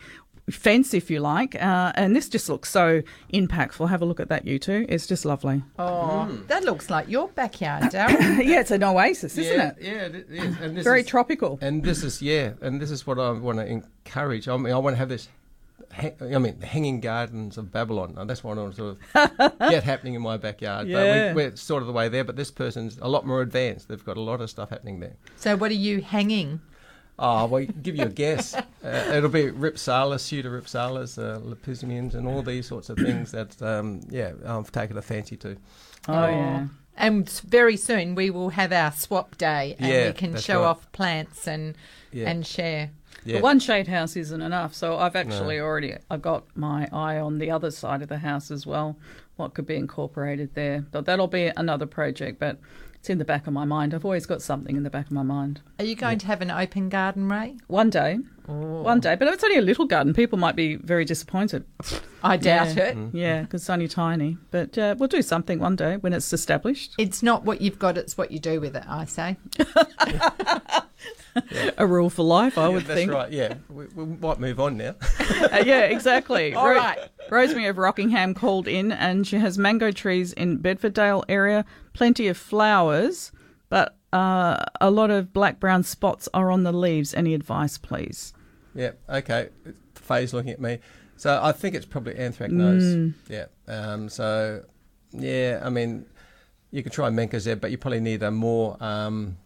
fence, 0.50 0.94
if 0.94 1.10
you 1.10 1.20
like. 1.20 1.54
Uh, 1.54 1.92
and 1.94 2.14
this 2.14 2.28
just 2.28 2.48
looks 2.48 2.70
so 2.70 3.02
impactful. 3.32 3.88
Have 3.88 4.02
a 4.02 4.04
look 4.04 4.20
at 4.20 4.28
that, 4.28 4.46
you 4.46 4.58
two. 4.58 4.86
It's 4.88 5.06
just 5.06 5.24
lovely. 5.24 5.62
Oh, 5.78 6.26
that 6.48 6.64
looks 6.64 6.90
like 6.90 7.08
your 7.08 7.28
backyard, 7.28 7.82
Darren. 7.92 8.44
yeah, 8.44 8.60
it's 8.60 8.70
an 8.70 8.82
oasis, 8.84 9.36
isn't 9.38 9.56
yeah, 9.56 9.68
it? 9.68 9.76
Yeah, 9.80 10.18
it 10.18 10.26
is. 10.30 10.56
And 10.60 10.76
this 10.76 10.84
Very 10.84 11.00
is, 11.00 11.06
tropical. 11.06 11.58
And 11.60 11.82
this 11.82 12.02
is 12.02 12.20
yeah, 12.22 12.52
and 12.60 12.80
this 12.80 12.90
is 12.90 13.06
what 13.06 13.18
I 13.18 13.30
want 13.32 13.58
to 13.58 13.66
encourage. 13.66 14.48
I 14.48 14.56
mean, 14.56 14.72
I 14.72 14.78
want 14.78 14.94
to 14.94 14.98
have 14.98 15.08
this. 15.08 15.28
ha- 15.92 16.10
I 16.20 16.38
mean, 16.38 16.58
the 16.60 16.66
hanging 16.66 17.00
gardens 17.00 17.56
of 17.58 17.70
Babylon. 17.72 18.14
And 18.16 18.28
that's 18.28 18.42
what 18.44 18.58
I 18.58 18.62
want 18.62 18.76
to 18.76 18.96
sort 19.14 19.38
of 19.38 19.58
get 19.70 19.84
happening 19.84 20.14
in 20.14 20.22
my 20.22 20.36
backyard. 20.36 20.88
Yeah. 20.88 21.28
But 21.32 21.36
we, 21.36 21.42
we're 21.44 21.56
sort 21.56 21.82
of 21.82 21.86
the 21.86 21.92
way 21.92 22.08
there. 22.08 22.24
But 22.24 22.36
this 22.36 22.50
person's 22.50 22.98
a 23.00 23.08
lot 23.08 23.26
more 23.26 23.42
advanced. 23.42 23.88
They've 23.88 24.04
got 24.04 24.16
a 24.16 24.20
lot 24.20 24.40
of 24.40 24.50
stuff 24.50 24.70
happening 24.70 25.00
there. 25.00 25.16
so, 25.36 25.56
what 25.56 25.70
are 25.70 25.74
you 25.74 26.00
hanging? 26.02 26.60
Oh, 27.18 27.46
well, 27.46 27.64
give 27.82 27.96
you 27.96 28.04
a 28.04 28.08
guess. 28.08 28.54
uh, 28.54 28.62
it'll 29.14 29.28
be 29.30 29.50
Rhipsalis, 29.50 30.22
Pseudorhipsalis, 30.22 31.18
uh, 31.18 31.40
Lepismians, 31.40 32.14
and 32.14 32.28
all 32.28 32.42
these 32.42 32.66
sorts 32.66 32.88
of 32.90 32.96
things 32.98 33.32
that, 33.32 33.60
um, 33.62 34.00
yeah, 34.08 34.32
I've 34.46 34.70
taken 34.70 34.96
a 34.96 35.02
fancy 35.02 35.36
to. 35.38 35.56
Oh, 36.08 36.26
yeah. 36.28 36.66
And 36.96 37.28
very 37.46 37.76
soon 37.76 38.14
we 38.14 38.30
will 38.30 38.50
have 38.50 38.72
our 38.72 38.92
swap 38.92 39.36
day, 39.38 39.76
and 39.78 39.88
Yeah, 39.88 40.06
we 40.08 40.12
can 40.12 40.36
show 40.36 40.60
right. 40.60 40.68
off 40.68 40.90
plants 40.92 41.46
and 41.46 41.76
Yeah. 42.12 42.28
and 42.30 42.46
share. 42.46 42.90
Yeah. 43.24 43.36
But 43.36 43.42
one 43.42 43.58
shade 43.60 43.88
house 43.88 44.16
isn't 44.16 44.40
enough, 44.42 44.74
so 44.74 44.96
I've 44.98 45.14
actually 45.16 45.60
already 45.60 45.94
I've 46.10 46.22
got 46.22 46.44
my 46.56 46.88
eye 46.92 47.18
on 47.18 47.38
the 47.38 47.50
other 47.50 47.70
side 47.70 48.02
of 48.02 48.08
the 48.08 48.18
house 48.18 48.50
as 48.50 48.66
well. 48.66 48.96
What 49.36 49.54
could 49.54 49.66
be 49.66 49.76
incorporated 49.76 50.54
there? 50.54 50.84
But 50.90 51.04
that'll 51.06 51.28
be 51.28 51.52
another 51.56 51.86
project. 51.86 52.38
But 52.40 52.58
it's 52.98 53.08
in 53.10 53.18
the 53.18 53.24
back 53.24 53.46
of 53.46 53.52
my 53.52 53.64
mind. 53.64 53.94
I've 53.94 54.04
always 54.04 54.26
got 54.26 54.42
something 54.42 54.76
in 54.76 54.82
the 54.82 54.90
back 54.90 55.06
of 55.06 55.12
my 55.12 55.22
mind. 55.22 55.60
Are 55.78 55.84
you 55.84 55.94
going 55.94 56.18
to 56.18 56.26
have 56.26 56.40
an 56.42 56.50
open 56.50 56.88
garden, 56.88 57.28
Ray? 57.28 57.56
One 57.68 57.90
day, 57.90 58.18
one 58.46 59.00
day. 59.00 59.14
But 59.14 59.28
it's 59.28 59.44
only 59.44 59.58
a 59.58 59.62
little 59.62 59.84
garden. 59.86 60.14
People 60.14 60.38
might 60.38 60.56
be 60.56 60.76
very 60.76 61.04
disappointed. 61.04 61.64
I 62.22 62.36
doubt 62.36 62.74
Yeah. 62.76 62.84
it. 62.84 62.96
Yeah, 63.12 63.42
because 63.42 63.62
it's 63.62 63.70
only 63.70 63.86
tiny. 63.88 64.36
But 64.50 64.76
uh, 64.76 64.96
we'll 64.98 65.08
do 65.08 65.22
something 65.22 65.60
one 65.60 65.76
day 65.76 65.96
when 65.98 66.12
it's 66.12 66.32
established. 66.32 66.94
It's 66.98 67.22
not 67.22 67.44
what 67.44 67.60
you've 67.60 67.78
got; 67.78 67.96
it's 67.96 68.18
what 68.18 68.30
you 68.32 68.38
do 68.40 68.60
with 68.60 68.74
it. 68.76 68.84
I 68.88 69.04
say. 69.04 69.36
A 71.76 71.86
rule 71.86 72.10
for 72.10 72.24
life, 72.24 72.58
I 72.58 72.68
would 72.68 72.84
That's 72.86 72.98
think. 72.98 73.12
right, 73.12 73.30
yeah. 73.30 73.54
We, 73.68 73.86
we 73.94 74.04
might 74.06 74.40
move 74.40 74.58
on 74.58 74.76
now. 74.76 74.94
Uh, 75.38 75.62
yeah, 75.64 75.82
exactly. 75.82 76.52
All 76.56 76.68
right. 76.68 76.98
Rosemary 77.30 77.68
of 77.68 77.78
Rockingham 77.78 78.34
called 78.34 78.66
in, 78.66 78.90
and 78.90 79.24
she 79.26 79.36
has 79.36 79.56
mango 79.56 79.92
trees 79.92 80.32
in 80.32 80.58
Bedfordale 80.58 81.22
area, 81.28 81.64
plenty 81.98 82.28
of 82.28 82.36
flowers, 82.36 83.32
but 83.68 83.96
uh, 84.12 84.64
a 84.80 84.88
lot 84.88 85.10
of 85.10 85.32
black 85.32 85.58
brown 85.58 85.82
spots 85.82 86.28
are 86.32 86.48
on 86.52 86.62
the 86.62 86.72
leaves. 86.72 87.12
Any 87.12 87.34
advice, 87.34 87.76
please? 87.76 88.32
Yeah, 88.72 88.92
okay. 89.08 89.48
Faye's 89.96 90.32
looking 90.32 90.52
at 90.52 90.60
me. 90.60 90.78
So 91.16 91.40
I 91.42 91.50
think 91.50 91.74
it's 91.74 91.84
probably 91.84 92.14
anthracnose. 92.14 93.14
Yeah. 93.28 93.46
Um, 93.66 94.08
so, 94.08 94.64
yeah, 95.10 95.60
I 95.64 95.70
mean, 95.70 96.06
you 96.70 96.84
could 96.84 96.92
try 96.92 97.10
Mancozeb, 97.10 97.60
but 97.60 97.72
you 97.72 97.78
probably 97.78 97.98
need 97.98 98.22
a 98.22 98.30
more 98.30 98.76
um, 98.78 99.36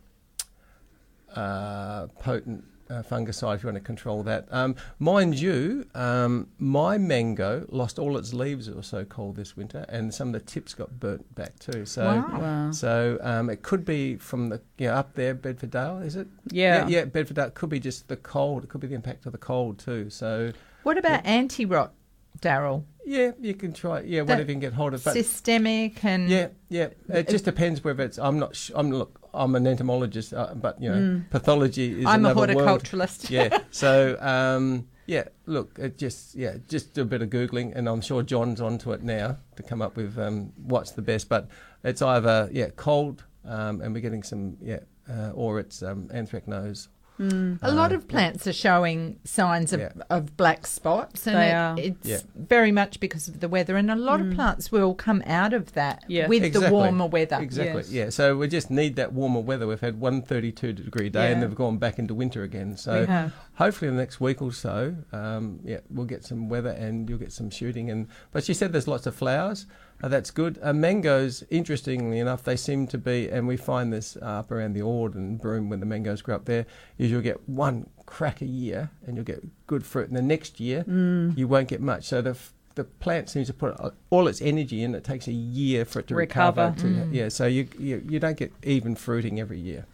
uh, 1.34 2.08
potent 2.18 2.64
uh, 2.92 3.02
fungicide 3.02 3.56
if 3.56 3.62
you 3.62 3.68
want 3.68 3.76
to 3.76 3.80
control 3.80 4.22
that. 4.24 4.46
Um, 4.50 4.76
mind 4.98 5.38
you, 5.40 5.86
um, 5.94 6.48
my 6.58 6.98
mango 6.98 7.64
lost 7.70 7.98
all 7.98 8.16
its 8.16 8.34
leaves. 8.34 8.68
It 8.68 8.76
was 8.76 8.86
so 8.86 9.04
cold 9.04 9.36
this 9.36 9.56
winter, 9.56 9.84
and 9.88 10.12
some 10.12 10.28
of 10.28 10.34
the 10.34 10.40
tips 10.40 10.74
got 10.74 11.00
burnt 11.00 11.34
back 11.34 11.58
too. 11.58 11.86
So, 11.86 12.04
Wow. 12.04 12.70
so 12.72 13.18
um, 13.22 13.48
it 13.50 13.62
could 13.62 13.84
be 13.84 14.16
from 14.16 14.48
the 14.50 14.60
you 14.78 14.88
know, 14.88 14.94
up 14.94 15.14
there, 15.14 15.34
Bedfordale, 15.34 16.04
is 16.04 16.16
it? 16.16 16.26
Yeah. 16.50 16.86
yeah, 16.86 17.04
Bedfordale. 17.04 17.48
It 17.48 17.54
could 17.54 17.70
be 17.70 17.80
just 17.80 18.08
the 18.08 18.16
cold. 18.16 18.64
It 18.64 18.68
could 18.70 18.80
be 18.80 18.88
the 18.88 18.94
impact 18.94 19.26
of 19.26 19.32
the 19.32 19.38
cold 19.38 19.78
too. 19.78 20.10
So, 20.10 20.52
What 20.82 20.98
about 20.98 21.24
anti 21.24 21.64
rot 21.64 21.92
Daryl? 22.40 22.84
Yeah, 23.04 23.32
you 23.40 23.54
can 23.54 23.72
try. 23.72 24.00
Yeah, 24.02 24.20
whatever 24.22 24.42
you 24.42 24.46
can 24.54 24.60
get 24.60 24.74
hold 24.74 24.94
of. 24.94 25.02
But 25.02 25.14
Systemic 25.14 26.04
and 26.04 26.28
yeah, 26.28 26.48
yeah, 26.68 26.88
it 27.08 27.28
just 27.28 27.44
depends 27.44 27.82
whether 27.82 28.04
it's. 28.04 28.18
I'm 28.18 28.38
not. 28.38 28.54
Sh- 28.54 28.70
I'm 28.74 28.90
look. 28.90 29.18
I'm 29.34 29.54
an 29.54 29.66
entomologist, 29.66 30.32
uh, 30.34 30.54
but 30.54 30.80
you 30.82 30.90
know, 30.90 31.22
pathology 31.30 32.00
is 32.00 32.04
Mm. 32.04 32.08
I'm 32.08 32.26
a 32.26 32.34
horticulturalist. 32.34 33.30
yeah. 33.30 33.58
So 33.70 34.16
um, 34.20 34.88
yeah, 35.06 35.24
look, 35.46 35.78
it 35.78 35.98
just 35.98 36.34
yeah, 36.34 36.56
just 36.68 36.94
do 36.94 37.02
a 37.02 37.04
bit 37.04 37.22
of 37.22 37.30
googling, 37.30 37.74
and 37.74 37.88
I'm 37.88 38.00
sure 38.00 38.22
John's 38.22 38.60
onto 38.60 38.92
it 38.92 39.02
now 39.02 39.38
to 39.56 39.62
come 39.62 39.82
up 39.82 39.96
with 39.96 40.18
um, 40.18 40.52
what's 40.56 40.92
the 40.92 41.02
best. 41.02 41.28
But 41.28 41.48
it's 41.82 42.02
either 42.02 42.48
yeah, 42.52 42.68
cold, 42.76 43.24
um, 43.44 43.80
and 43.80 43.94
we're 43.94 44.00
getting 44.00 44.22
some 44.22 44.56
yeah, 44.60 44.80
uh, 45.10 45.30
or 45.34 45.58
it's 45.60 45.82
um, 45.82 46.08
anthracnose. 46.08 46.88
A 47.18 47.70
lot 47.72 47.92
of 47.92 48.08
plants 48.08 48.46
are 48.48 48.52
showing 48.52 49.18
signs 49.24 49.72
of, 49.72 49.80
Yeah. 49.80 49.92
of 50.10 50.36
black 50.36 50.66
spots, 50.66 51.26
and 51.26 51.36
They 51.36 51.50
it- 51.50 51.54
are. 51.54 51.74
it's 51.78 52.08
Yeah. 52.08 52.18
very 52.34 52.72
much 52.72 52.98
because 52.98 53.28
of 53.28 53.40
the 53.40 53.48
weather. 53.48 53.76
And 53.76 53.90
a 53.90 53.96
lot 53.96 54.20
of 54.20 54.32
plants 54.34 54.72
will 54.72 54.94
come 54.94 55.22
out 55.26 55.52
of 55.52 55.72
that 55.74 56.04
Yeah. 56.08 56.26
with 56.26 56.52
the 56.52 56.70
warmer 56.70 57.06
weather. 57.06 57.38
Exactly. 57.40 57.82
Yes. 57.82 57.90
Yeah. 57.92 58.08
So 58.10 58.36
we 58.36 58.48
just 58.48 58.70
need 58.70 58.96
that 58.96 59.12
warmer 59.12 59.40
weather. 59.40 59.66
We've 59.66 59.80
had 59.80 60.00
one 60.00 60.22
32 60.22 60.72
degree 60.72 61.10
day, 61.10 61.30
and 61.32 61.40
Yeah. 61.40 61.46
they've 61.46 61.56
gone 61.56 61.78
back 61.78 61.98
into 61.98 62.14
winter 62.14 62.42
again. 62.42 62.76
So 62.76 63.00
We 63.00 63.06
have. 63.06 63.32
hopefully 63.54 63.88
in 63.90 63.96
the 63.96 64.02
next 64.02 64.20
week 64.20 64.42
or 64.42 64.52
so, 64.52 64.94
um, 65.12 65.60
yeah, 65.64 65.78
we'll 65.90 66.06
get 66.06 66.24
some 66.24 66.48
weather 66.48 66.70
and 66.70 67.08
you'll 67.08 67.18
get 67.20 67.32
some 67.32 67.50
shooting. 67.50 67.88
And 67.90 68.08
but 68.32 68.42
she 68.44 68.54
said 68.54 68.72
there's 68.72 68.88
lots 68.88 69.06
of 69.06 69.14
flowers. 69.14 69.66
Uh, 70.02 70.08
that's 70.08 70.30
good. 70.32 70.58
Uh, 70.62 70.72
mangoes, 70.72 71.44
interestingly 71.50 72.18
enough, 72.18 72.42
they 72.42 72.56
seem 72.56 72.86
to 72.88 72.98
be, 72.98 73.28
and 73.30 73.46
we 73.46 73.56
find 73.56 73.92
this 73.92 74.16
uh, 74.20 74.40
up 74.40 74.50
around 74.50 74.72
the 74.72 74.82
Ord 74.82 75.14
and 75.14 75.40
Broome 75.40 75.68
when 75.70 75.78
the 75.80 75.86
mangoes 75.86 76.22
grow 76.22 76.34
up 76.34 76.44
there, 76.46 76.66
is 76.98 77.10
you'll 77.10 77.20
get 77.20 77.48
one 77.48 77.88
crack 78.06 78.42
a 78.42 78.46
year 78.46 78.90
and 79.06 79.16
you'll 79.16 79.24
get 79.24 79.42
good 79.68 79.86
fruit, 79.86 80.08
and 80.08 80.16
the 80.16 80.22
next 80.22 80.58
year 80.60 80.82
Mm. 80.84 81.38
you 81.38 81.46
won't 81.46 81.68
get 81.68 81.80
much. 81.80 82.04
So 82.04 82.20
the 82.20 82.30
f- 82.30 82.52
the 82.74 82.84
plant 82.84 83.28
seems 83.28 83.46
to 83.48 83.52
put 83.52 83.76
all 84.08 84.26
its 84.28 84.40
energy 84.40 84.82
in. 84.82 84.94
It 84.94 85.04
takes 85.04 85.28
a 85.28 85.32
year 85.32 85.84
for 85.84 86.00
it 86.00 86.06
to 86.08 86.14
Recover. 86.14 86.68
recover. 86.74 87.04
to- 87.04 87.08
Yeah, 87.14 87.28
so 87.28 87.44
you, 87.46 87.68
you 87.78 88.02
you 88.08 88.18
don't 88.18 88.36
get 88.38 88.50
even 88.62 88.94
fruiting 88.96 89.38
every 89.38 89.58
year. 89.60 89.84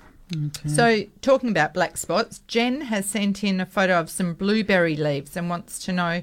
So, 0.67 1.05
talking 1.23 1.49
about 1.51 1.73
black 1.75 1.97
spots, 1.97 2.41
Jen 2.47 2.83
has 2.83 3.07
sent 3.07 3.43
in 3.43 3.61
a 3.61 3.67
photo 3.67 3.99
of 3.99 4.11
some 4.11 4.35
blueberry 4.35 4.95
leaves 4.95 5.37
and 5.37 5.49
wants 5.51 5.79
to 5.87 5.93
know 5.93 6.23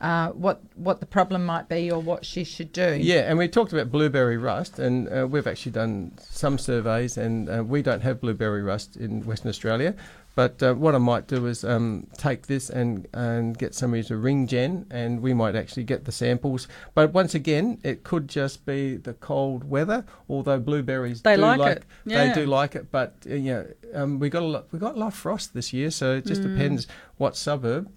uh, 0.00 0.28
what 0.30 0.60
what 0.74 1.00
the 1.00 1.06
problem 1.06 1.44
might 1.46 1.68
be 1.68 1.90
or 1.90 2.00
what 2.00 2.24
she 2.24 2.44
should 2.44 2.72
do. 2.72 2.98
Yeah, 3.00 3.28
and 3.28 3.38
we 3.38 3.48
talked 3.48 3.72
about 3.72 3.90
blueberry 3.90 4.36
rust, 4.36 4.78
and 4.78 5.08
uh, 5.08 5.26
we've 5.26 5.46
actually 5.46 5.72
done 5.72 6.12
some 6.20 6.58
surveys, 6.58 7.16
and 7.16 7.48
uh, 7.48 7.64
we 7.64 7.82
don't 7.82 8.02
have 8.02 8.20
blueberry 8.20 8.62
rust 8.62 8.96
in 8.96 9.24
Western 9.24 9.48
Australia. 9.48 9.94
But 10.34 10.62
uh, 10.62 10.74
what 10.74 10.94
I 10.94 10.98
might 10.98 11.28
do 11.28 11.46
is 11.46 11.64
um, 11.64 12.08
take 12.18 12.46
this 12.46 12.68
and 12.68 13.08
and 13.14 13.56
get 13.56 13.74
somebody 13.74 14.02
to 14.04 14.18
ring 14.18 14.46
Jen, 14.46 14.84
and 14.90 15.22
we 15.22 15.32
might 15.32 15.56
actually 15.56 15.84
get 15.84 16.04
the 16.04 16.12
samples. 16.12 16.68
But 16.94 17.14
once 17.14 17.34
again, 17.34 17.78
it 17.82 18.04
could 18.04 18.28
just 18.28 18.66
be 18.66 18.96
the 18.98 19.14
cold 19.14 19.64
weather. 19.64 20.04
Although 20.28 20.60
blueberries 20.60 21.22
They 21.22 21.36
do 21.36 21.40
like 21.42 21.76
it. 21.78 21.84
Yeah. 22.04 22.28
they 22.28 22.34
do 22.34 22.44
like 22.44 22.74
it. 22.76 22.92
But 22.92 23.14
uh, 23.30 23.32
you 23.34 23.52
know, 23.54 23.66
um, 23.94 24.18
we 24.18 24.28
got 24.28 24.42
a 24.42 24.46
lot, 24.46 24.66
we 24.72 24.78
got 24.78 24.96
a 24.96 24.98
lot 24.98 25.06
of 25.06 25.14
frost 25.14 25.54
this 25.54 25.72
year, 25.72 25.90
so 25.90 26.16
it 26.16 26.26
just 26.26 26.42
Mm. 26.42 26.52
depends 26.54 26.86
what 27.16 27.34
suburb. 27.34 27.88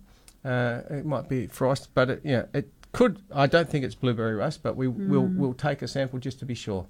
Uh, 0.43 0.81
it 0.89 1.05
might 1.05 1.27
be 1.27 1.47
frost, 1.47 1.89
but 1.93 2.09
it, 2.09 2.21
you 2.23 2.31
know, 2.31 2.47
it 2.53 2.69
could. 2.91 3.21
I 3.33 3.47
don't 3.47 3.69
think 3.69 3.83
it's 3.85 3.95
blueberry 3.95 4.35
rust, 4.35 4.63
but 4.63 4.75
we 4.75 4.87
will 4.87 5.25
we'll 5.25 5.53
take 5.53 5.81
a 5.81 5.87
sample 5.87 6.19
just 6.19 6.39
to 6.39 6.45
be 6.45 6.55
sure. 6.55 6.85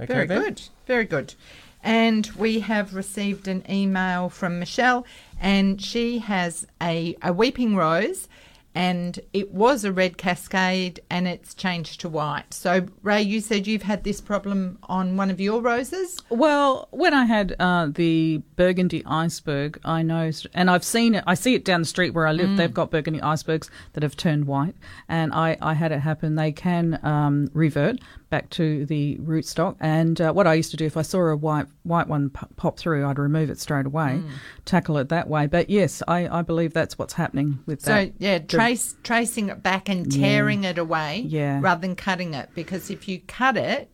Okay, 0.00 0.12
Very 0.12 0.26
good. 0.26 0.62
Very 0.86 1.04
good. 1.04 1.34
And 1.82 2.26
we 2.38 2.60
have 2.60 2.94
received 2.94 3.46
an 3.46 3.62
email 3.70 4.28
from 4.28 4.58
Michelle, 4.58 5.06
and 5.40 5.80
she 5.80 6.18
has 6.18 6.66
a, 6.80 7.16
a 7.22 7.32
weeping 7.32 7.76
rose, 7.76 8.26
and 8.74 9.20
it 9.32 9.52
was 9.52 9.84
a 9.84 9.92
red 9.92 10.18
cascade, 10.18 11.00
and 11.08 11.28
it's 11.28 11.54
changed 11.54 12.00
to 12.00 12.08
white. 12.08 12.52
So, 12.52 12.86
Ray, 13.02 13.22
you 13.22 13.40
said 13.40 13.66
you've 13.66 13.82
had 13.82 14.04
this 14.04 14.20
problem 14.20 14.78
on 14.84 15.16
one 15.16 15.30
of 15.30 15.40
your 15.40 15.60
roses. 15.60 16.20
Well, 16.28 16.88
when 16.90 17.14
I 17.14 17.24
had 17.24 17.54
uh, 17.58 17.88
the 17.90 18.42
burgundy 18.56 19.02
iceberg, 19.06 19.80
I 19.84 20.02
know, 20.02 20.30
and 20.54 20.70
I've 20.70 20.84
seen 20.84 21.14
it. 21.14 21.24
I 21.26 21.34
see 21.34 21.54
it 21.54 21.64
down 21.64 21.82
the 21.82 21.86
street 21.86 22.10
where 22.14 22.26
I 22.26 22.32
live. 22.32 22.56
They've 22.56 22.74
got 22.74 22.90
burgundy 22.90 23.22
icebergs 23.22 23.70
that 23.92 24.02
have 24.02 24.16
turned 24.16 24.46
white, 24.46 24.74
and 25.08 25.32
I, 25.32 25.56
I 25.60 25.74
had 25.74 25.92
it 25.92 26.00
happen. 26.00 26.34
They 26.34 26.52
can 26.52 26.98
um, 27.04 27.50
revert 27.52 27.98
back 28.30 28.50
to 28.50 28.84
the 28.86 29.16
rootstock. 29.18 29.76
And 29.80 30.20
uh, 30.20 30.32
what 30.32 30.46
I 30.46 30.54
used 30.54 30.70
to 30.72 30.76
do, 30.76 30.84
if 30.86 30.96
I 30.96 31.02
saw 31.02 31.20
a 31.28 31.36
white 31.36 31.66
white 31.84 32.08
one 32.08 32.30
pop 32.30 32.78
through, 32.78 33.06
I'd 33.06 33.18
remove 33.18 33.50
it 33.50 33.60
straight 33.60 33.86
away, 33.86 34.22
tackle 34.64 34.98
it 34.98 35.08
that 35.10 35.28
way. 35.28 35.46
But 35.46 35.70
yes, 35.70 36.02
I, 36.08 36.28
I 36.28 36.42
believe 36.42 36.72
that's 36.72 36.98
what's 36.98 37.14
happening 37.14 37.60
with 37.66 37.80
So, 37.82 37.92
that. 37.92 38.06
So 38.08 38.12
yeah, 38.18 38.38
trace 38.38 38.96
tracing 39.02 39.50
it 39.50 39.62
back 39.62 39.88
and 39.88 40.10
tearing 40.10 40.64
it 40.64 40.78
away 40.78 41.24
Yeah. 41.26 41.60
rather 41.62 41.80
than 41.82 41.94
cutting 41.96 42.34
it, 42.34 42.50
because 42.54 42.90
if 42.90 43.06
you 43.08 43.20
cut 43.26 43.56
it, 43.56 43.92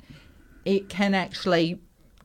it 0.64 0.88
can 0.88 1.14
actually 1.14 1.80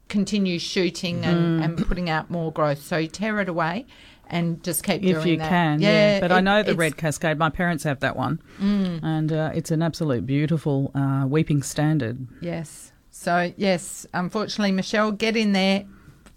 continue 0.08 0.60
shooting 0.60 1.22
Mm. 1.24 1.28
and, 1.28 1.64
and 1.64 1.88
putting 1.88 2.10
out 2.10 2.30
more 2.30 2.52
growth. 2.52 2.82
So, 2.84 2.98
you 2.98 3.08
tear 3.08 3.40
it 3.42 3.50
away 3.50 3.86
and 4.30 4.64
just 4.64 4.84
keep 4.84 5.02
doing 5.02 5.16
if 5.16 5.26
you 5.26 5.38
that. 5.38 5.50
can, 5.50 5.82
yeah. 5.82 6.20
But 6.20 6.32
I 6.32 6.42
know 6.42 6.64
the 6.64 6.76
red 6.76 6.98
cascade. 6.98 7.38
My 7.38 7.50
parents 7.50 7.84
have 7.84 8.00
that 8.02 8.16
one, 8.16 8.42
and 8.60 9.32
uh, 9.32 9.52
it's 9.54 9.72
an 9.72 9.82
absolute 9.82 10.26
beautiful 10.26 10.92
uh, 10.96 11.26
weeping 11.28 11.64
standard. 11.64 12.28
Yes. 12.42 12.92
So, 13.12 13.54
yes, 13.56 14.06
unfortunately, 14.14 14.72
Michelle, 14.74 15.12
get 15.12 15.38
in 15.38 15.54
there 15.54 15.86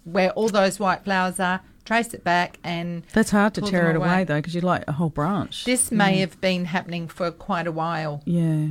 where 0.05 0.31
all 0.31 0.47
those 0.49 0.79
white 0.79 1.03
flowers 1.03 1.39
are, 1.39 1.59
trace 1.85 2.13
it 2.13 2.23
back, 2.23 2.57
and 2.63 3.03
That's 3.13 3.31
hard 3.31 3.53
to 3.55 3.61
tear 3.61 3.89
it 3.89 3.95
away, 3.97 4.07
away. 4.07 4.23
though, 4.23 4.37
because 4.37 4.55
you 4.55 4.61
like 4.61 4.85
a 4.87 4.93
whole 4.93 5.09
branch. 5.09 5.65
this 5.65 5.91
may 5.91 6.19
have 6.19 6.39
been 6.39 6.65
happening 6.65 7.07
for 7.09 7.31
quite 7.31 7.67
a 7.67 7.71
while. 7.71 8.21
yeah, 8.25 8.67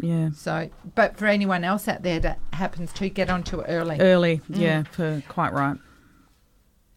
yeah. 0.00 0.30
So, 0.36 0.70
but 0.94 1.16
for 1.16 1.26
anyone 1.26 1.64
else 1.64 1.88
out 1.88 2.04
there 2.04 2.20
that 2.20 2.38
happens 2.52 2.92
to 2.94 3.08
get 3.08 3.28
onto 3.28 3.58
it 3.60 3.66
early. 3.68 3.98
Early, 4.00 4.40
Mm. 4.50 4.58
yeah, 4.58 4.82
for 4.84 5.20
quite 5.28 5.52
right. 5.52 5.76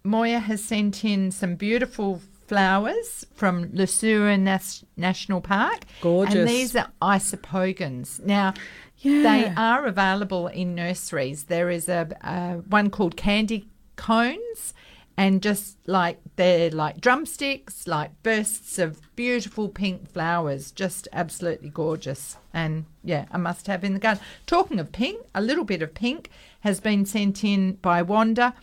Moya 0.04 0.40
has 0.40 0.64
sent 0.64 1.04
in 1.06 1.32
some 1.32 1.56
beautiful 1.56 2.22
flowers 2.48 3.26
from 3.34 3.70
Lesueur 3.74 4.38
Nas- 4.38 4.84
National 4.98 5.42
Park. 5.42 5.82
Gorgeous. 6.02 6.36
And 6.36 6.48
these 6.48 6.76
are 6.76 6.90
isopogons. 7.02 8.20
Now, 8.26 8.54
Yeah. 8.98 9.24
they 9.24 9.54
are 9.56 9.86
available 9.86 10.48
in 10.48 10.76
nurseries. 10.76 11.46
There 11.46 11.70
is 11.70 11.88
a, 11.88 12.08
a 12.22 12.58
one 12.70 12.90
called 12.90 13.16
candy 13.16 13.68
cones. 13.96 14.74
And 15.18 15.44
just 15.44 15.78
like 15.88 16.20
they're 16.36 16.72
like 16.72 17.00
drumsticks, 17.00 17.86
like 17.86 18.12
bursts 18.24 18.80
of 18.80 19.00
beautiful 19.16 19.70
pink 19.70 20.10
flowers, 20.10 20.72
just 20.72 21.08
absolutely 21.14 21.70
gorgeous. 21.70 22.38
And 22.54 22.86
yeah, 23.04 23.26
a 23.32 23.38
must 23.38 23.68
have 23.68 23.84
in 23.84 23.94
the 23.94 24.00
garden. 24.00 24.24
Talking 24.48 24.80
of 24.80 24.92
pink, 24.92 25.22
a 25.36 25.42
little 25.42 25.66
bit 25.66 25.82
of 25.82 25.94
pink 25.94 26.32
has 26.62 26.80
been 26.80 27.06
sent 27.06 27.44
in 27.44 27.74
by 27.74 28.02
Wanda 28.02 28.56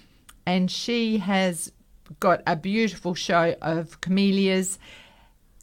and 0.48 0.70
she 0.70 1.18
has 1.18 1.70
got 2.20 2.42
a 2.46 2.56
beautiful 2.56 3.14
show 3.14 3.54
of 3.60 4.00
camellias 4.00 4.78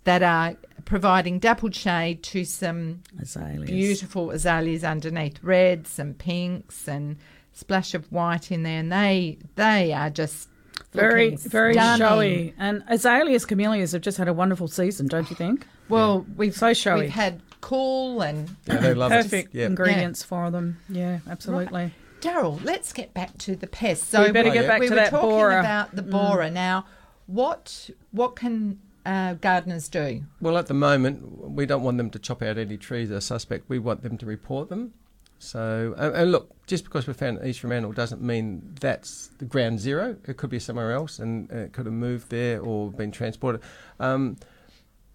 that 0.03 0.21
are 0.21 0.55
providing 0.85 1.39
dappled 1.39 1.73
shade 1.73 2.21
to 2.21 2.45
some 2.45 3.01
Azaleas. 3.19 3.67
beautiful 3.69 4.29
azaleas 4.29 4.83
underneath, 4.83 5.39
reds 5.41 5.97
and 5.97 6.15
pinks 6.19 6.87
and 6.87 7.17
splash 7.53 7.95
of 7.95 8.05
white 8.11 8.51
in 8.51 8.61
there, 8.61 8.79
and 8.79 8.91
they 8.91 9.39
they 9.55 9.91
are 9.91 10.11
just 10.11 10.47
Very, 10.93 11.35
very 11.35 11.73
stunning. 11.73 11.97
showy. 12.07 12.53
And 12.59 12.83
azaleas, 12.87 13.45
camellias 13.45 13.93
have 13.93 14.01
just 14.03 14.17
had 14.19 14.27
a 14.27 14.33
wonderful 14.33 14.67
season, 14.67 15.07
don't 15.07 15.27
you 15.31 15.35
think? 15.35 15.65
Well, 15.89 16.25
we've 16.37 16.55
So 16.55 16.73
showy. 16.73 17.01
We've 17.01 17.09
had 17.09 17.41
cool 17.61 18.21
and 18.21 18.49
Yeah, 18.67 18.77
they 18.77 18.91
it. 18.91 19.09
Perfect 19.23 19.55
Yeah. 19.55 19.65
ingredients 19.65 20.21
for 20.21 20.51
them. 20.51 20.77
Yeah, 20.89 21.19
absolutely. 21.27 21.91
Daryl, 22.25 22.63
let's 22.63 22.91
get 22.91 23.13
back 23.13 23.37
to 23.39 23.55
the 23.55 23.67
pests. 23.67 24.07
So 24.07 24.23
We 24.23 24.31
better 24.31 24.49
get 24.49 24.67
back 24.67 24.79
we 24.79 24.87
to 24.87 24.93
were 24.93 24.95
that 24.95 25.09
talking 25.11 25.29
borer. 25.29 25.59
about 25.59 25.95
the 25.95 26.01
borer. 26.01 26.49
Now, 26.49 26.85
what 27.27 27.89
what 28.11 28.35
can 28.35 28.79
uh, 29.05 29.35
gardeners 29.35 29.87
do? 29.87 30.23
Well, 30.41 30.57
at 30.57 30.65
the 30.65 30.73
moment, 30.73 31.51
we 31.51 31.67
don't 31.67 31.83
want 31.83 31.97
them 31.97 32.09
to 32.09 32.19
chop 32.19 32.41
out 32.41 32.57
any 32.57 32.77
trees 32.77 33.11
as 33.11 33.25
suspect. 33.25 33.69
We 33.69 33.77
want 33.77 34.01
them 34.01 34.17
to 34.17 34.25
report 34.25 34.69
them. 34.69 34.93
So, 35.37 35.93
and, 35.97 36.15
and 36.15 36.31
look, 36.31 36.49
just 36.65 36.85
because 36.85 37.05
we 37.05 37.13
found 37.13 37.45
East 37.45 37.59
Fremantle 37.59 37.91
doesn't 37.91 38.21
mean 38.21 38.73
that's 38.79 39.29
the 39.37 39.45
ground 39.45 39.79
zero. 39.79 40.17
It 40.27 40.37
could 40.37 40.49
be 40.49 40.59
somewhere 40.59 40.93
else, 40.93 41.19
and 41.19 41.51
uh, 41.51 41.57
it 41.57 41.73
could 41.73 41.85
have 41.85 41.93
moved 41.93 42.29
there 42.29 42.59
or 42.59 42.89
been 42.91 43.11
transported. 43.11 43.61
Um, 43.99 44.37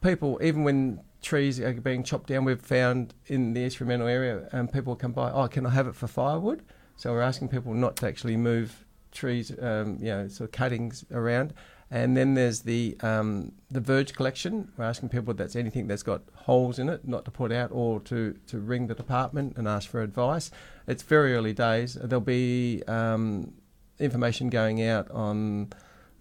people, 0.01 0.39
even 0.43 0.63
when 0.63 1.01
trees 1.23 1.59
are 1.59 1.73
being 1.73 2.05
chopped 2.05 2.29
down, 2.29 2.45
we've 2.45 2.61
found 2.61 3.15
in 3.27 3.55
the 3.55 3.61
East 3.63 3.79
Fremantle 3.79 4.07
area, 4.07 4.49
um, 4.53 4.69
people 4.69 4.95
come 4.95 5.13
by. 5.13 5.33
Oh, 5.33 5.49
can 5.49 5.67
I 5.67 5.71
have 5.71 5.89
it 5.89 5.97
for 5.97 6.07
firewood? 6.07 6.63
So 7.01 7.13
we're 7.13 7.23
asking 7.23 7.49
people 7.49 7.73
not 7.73 7.97
to 7.97 8.07
actually 8.07 8.37
move 8.37 8.85
trees, 9.11 9.51
um, 9.59 9.97
you 10.03 10.11
know, 10.11 10.29
sort 10.29 10.51
of 10.51 10.53
cuttings 10.53 11.03
around. 11.11 11.55
And 11.91 12.15
then 12.15 12.35
there's 12.35 12.61
the 12.61 12.95
um, 13.01 13.53
the 13.71 13.81
verge 13.81 14.13
collection. 14.13 14.71
We're 14.77 14.85
asking 14.85 15.09
people 15.09 15.33
that's 15.33 15.57
anything 15.57 15.87
that's 15.87 16.03
got 16.03 16.21
holes 16.35 16.79
in 16.79 16.91
it 16.91 17.09
not 17.09 17.25
to 17.25 17.31
put 17.31 17.53
out 17.53 17.71
or 17.73 18.01
to, 18.01 18.37
to 18.49 18.59
ring 18.59 18.87
the 18.87 18.95
department 18.95 19.57
and 19.57 19.67
ask 19.67 19.89
for 19.89 20.03
advice. 20.03 20.51
It's 20.87 21.03
very 21.03 21.35
early 21.35 21.55
days. 21.55 21.95
There'll 21.95 22.21
be 22.21 22.83
um, 22.87 23.55
information 23.99 24.51
going 24.51 24.83
out 24.87 25.11
on 25.11 25.73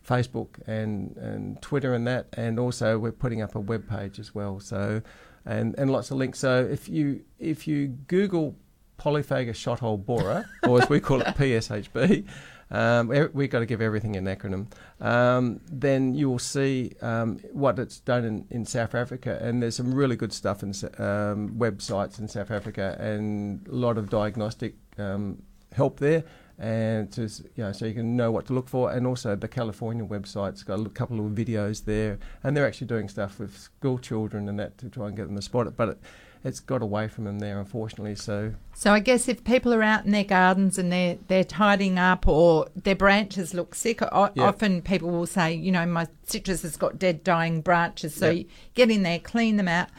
Facebook 0.08 0.66
and, 0.66 1.18
and 1.18 1.62
Twitter 1.62 1.94
and 1.94 2.08
that, 2.08 2.28
and 2.38 2.58
also 2.58 2.98
we're 2.98 3.12
putting 3.12 3.42
up 3.42 3.54
a 3.54 3.60
web 3.60 3.90
page 3.90 4.18
as 4.18 4.34
well. 4.34 4.62
So 4.62 5.02
and, 5.46 5.78
and 5.78 5.92
lots 5.92 6.10
of 6.10 6.16
links. 6.16 6.40
So 6.40 6.66
if 6.72 6.88
you 6.88 7.26
if 7.38 7.68
you 7.68 7.90
Google 8.08 8.56
polyphagous 9.00 9.58
shot 9.58 9.80
hole 9.80 9.98
borer, 9.98 10.48
or 10.68 10.82
as 10.82 10.90
we 10.90 11.00
call 11.00 11.22
it 11.22 11.28
PSHB, 11.38 12.28
um, 12.70 13.08
we've 13.34 13.50
got 13.50 13.60
to 13.60 13.66
give 13.66 13.82
everything 13.82 14.16
an 14.16 14.26
acronym. 14.26 14.68
Um, 15.02 15.60
then 15.72 16.14
you 16.14 16.30
will 16.30 16.38
see 16.38 16.94
um, 17.02 17.40
what 17.52 17.80
it's 17.80 18.00
done 18.00 18.26
in, 18.26 18.46
in 18.52 18.66
South 18.66 18.94
Africa, 18.94 19.40
and 19.42 19.64
there's 19.64 19.76
some 19.76 19.94
really 19.94 20.16
good 20.16 20.32
stuff 20.32 20.62
in 20.62 20.70
um, 21.00 21.56
websites 21.58 22.20
in 22.20 22.28
South 22.28 22.52
Africa, 22.52 22.96
and 23.00 23.68
a 23.68 23.76
lot 23.76 23.98
of 23.98 24.10
diagnostic 24.10 24.76
um, 25.00 25.42
help 25.72 26.00
there, 26.00 26.24
and 26.60 27.12
to, 27.14 27.22
you 27.56 27.64
know, 27.64 27.72
so 27.72 27.86
you 27.86 27.94
can 27.94 28.18
know 28.18 28.32
what 28.32 28.46
to 28.48 28.54
look 28.54 28.68
for. 28.68 28.92
And 28.92 29.08
also 29.08 29.36
the 29.36 29.48
California 29.48 30.06
website's 30.06 30.62
got 30.62 30.80
a 30.80 30.90
couple 30.90 31.26
of 31.26 31.32
videos 31.32 31.86
there, 31.86 32.20
and 32.44 32.56
they're 32.56 32.68
actually 32.68 32.88
doing 32.88 33.08
stuff 33.08 33.40
with 33.40 33.58
school 33.58 33.98
children 33.98 34.50
and 34.50 34.60
that 34.60 34.78
to 34.80 34.90
try 34.90 35.08
and 35.08 35.16
get 35.16 35.26
them 35.26 35.36
to 35.36 35.42
spot 35.42 35.68
it. 35.68 35.78
But 35.78 35.90
it, 35.90 36.00
it's 36.44 36.60
got 36.60 36.82
away 36.82 37.08
from 37.08 37.26
them 37.26 37.40
there, 37.40 37.60
unfortunately. 37.60 38.16
So 38.16 38.54
So 38.74 38.94
I 38.94 39.00
guess 39.00 39.28
if 39.28 39.44
people 39.44 39.74
are 39.74 39.84
out 39.84 40.06
in 40.06 40.12
their 40.12 40.24
gardens 40.24 40.78
and 40.78 40.92
they're 40.92 41.18
they're 41.28 41.44
tidying 41.44 42.00
up 42.00 42.28
or 42.28 42.68
their 42.76 42.96
branches 42.96 43.54
look 43.54 43.76
sick, 43.76 44.02
o- 44.02 44.30
Yeah. 44.36 44.44
often 44.44 44.82
people 44.82 45.10
will 45.10 45.26
say, 45.28 45.54
you 45.54 45.72
know, 45.72 45.86
my 45.86 46.08
citrus 46.24 46.62
has 46.62 46.78
got 46.78 46.98
dead, 47.00 47.24
dying 47.24 47.62
branches. 47.62 48.16
So 48.16 48.30
you 48.30 48.46
get 48.74 48.90
in 48.90 49.04
there, 49.04 49.20
clean 49.20 49.58
them 49.58 49.68
out, 49.68 49.90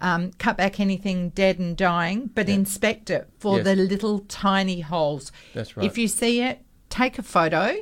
um, 0.00 0.30
cut 0.38 0.56
back 0.56 0.80
anything 0.80 1.30
dead 1.30 1.58
and 1.58 1.76
dying, 1.76 2.30
but 2.34 2.48
Yeah. 2.48 2.54
inspect 2.54 3.10
it 3.10 3.28
for 3.38 3.56
Yes. 3.58 3.64
the 3.66 3.76
little 3.76 4.20
tiny 4.20 4.80
holes. 4.80 5.30
That's 5.54 5.76
right. 5.76 5.84
If 5.84 5.98
you 5.98 6.08
see 6.08 6.40
it, 6.40 6.60
take 6.88 7.18
a 7.18 7.22
photo 7.22 7.76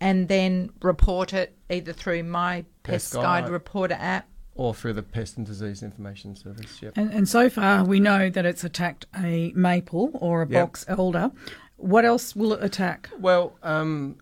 and 0.00 0.28
then 0.28 0.70
report 0.82 1.32
it 1.32 1.56
either 1.70 1.92
through 1.94 2.22
my 2.24 2.64
Pest 2.82 3.12
Pest 3.12 3.14
Guide. 3.14 3.48
Reporter 3.48 3.96
app. 3.98 4.28
Or 4.56 4.74
through 4.74 4.94
the 4.94 5.02
Pest 5.02 5.36
and 5.36 5.46
Disease 5.46 5.82
Information 5.82 6.34
Service. 6.36 6.80
Yep. 6.82 6.94
And, 6.96 7.12
and 7.12 7.28
so 7.28 7.48
far, 7.50 7.84
we 7.84 8.00
know 8.00 8.30
that 8.30 8.44
it's 8.46 8.64
attacked 8.64 9.06
a 9.16 9.52
maple 9.54 10.10
or 10.14 10.42
a 10.42 10.48
Yep. 10.48 10.62
box 10.62 10.84
elder. 10.88 11.30
What 11.76 12.04
else 12.04 12.34
will 12.34 12.52
it 12.54 12.64
attack? 12.64 13.10
Well, 13.20 13.52
um, 13.62 14.16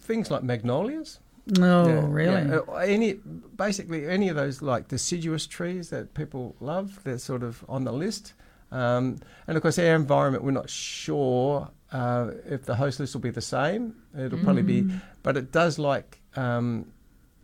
things 0.00 0.30
like 0.30 0.42
magnolias. 0.42 1.18
Oh, 1.60 1.86
Yeah, 1.88 2.06
really? 2.08 2.48
yeah. 2.48 2.58
Uh, 2.68 2.74
Any, 2.76 3.14
basically, 3.56 4.06
any 4.06 4.28
of 4.28 4.36
those 4.36 4.62
like 4.62 4.88
deciduous 4.88 5.46
trees 5.46 5.90
that 5.90 6.14
people 6.14 6.54
love, 6.60 7.00
they're 7.04 7.18
sort 7.18 7.42
of 7.42 7.64
on 7.68 7.84
the 7.84 7.92
list. 7.92 8.32
Um, 8.72 9.18
and 9.46 9.56
of 9.56 9.62
course, 9.62 9.78
our 9.78 9.94
environment, 9.94 10.42
we're 10.44 10.50
not 10.52 10.70
sure 10.70 11.68
uh, 11.92 12.30
if 12.48 12.64
the 12.64 12.74
host 12.76 12.98
list 12.98 13.14
will 13.14 13.20
be 13.20 13.30
the 13.30 13.40
same. 13.40 13.94
It'll 14.18 14.38
probably 14.38 14.62
be, 14.62 14.82
Mm. 14.82 15.00
but 15.22 15.36
it 15.36 15.52
does 15.52 15.78
like 15.78 16.20
um, 16.36 16.86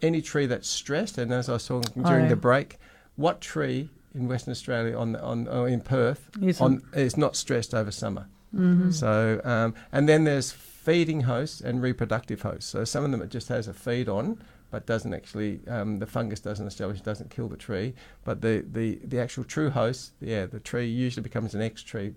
any 0.03 0.22
tree 0.22 0.46
that's 0.46 0.68
stressed. 0.68 1.18
And 1.18 1.32
as 1.32 1.48
I 1.48 1.57
saw 1.59 1.78
Oh, 1.78 2.03
during 2.03 2.24
yeah. 2.24 2.30
the 2.30 2.36
break, 2.36 2.78
what 3.16 3.40
tree 3.40 3.90
in 4.14 4.28
Western 4.28 4.53
Australia 4.53 4.96
on 4.96 5.16
on 5.16 5.48
or 5.48 5.68
in 5.68 5.80
Perth 5.80 6.30
on, 6.61 6.82
is 6.94 7.16
not 7.16 7.36
stressed 7.36 7.74
over 7.74 7.90
summer? 7.90 8.26
Mm-hmm. 8.55 8.90
So, 8.90 9.40
um, 9.44 9.74
and 9.92 10.09
then 10.09 10.24
there's 10.24 10.51
feeding 10.51 11.22
hosts 11.22 11.61
and 11.61 11.80
reproductive 11.82 12.42
hosts. 12.42 12.70
So 12.70 12.84
some 12.84 13.05
of 13.05 13.11
them 13.11 13.22
it 13.22 13.30
just 13.30 13.48
has 13.48 13.68
a 13.68 13.72
feed 13.74 14.09
on, 14.09 14.42
but 14.70 14.86
doesn't 14.86 15.14
actually, 15.14 15.61
um, 15.68 15.98
the 15.98 16.07
fungus 16.07 16.40
doesn't 16.40 16.66
establish, 16.66 17.01
doesn't 17.01 17.30
kill 17.30 17.48
the 17.48 17.57
tree. 17.57 17.94
But 18.24 18.40
the, 18.40 18.64
the, 18.72 18.98
the 19.05 19.20
actual 19.20 19.44
true 19.44 19.70
host, 19.70 20.12
yeah, 20.20 20.46
the 20.46 20.59
tree 20.59 20.86
usually 20.88 21.22
becomes 21.22 21.55
an 21.55 21.61
X 21.61 21.82
tree 21.82 22.14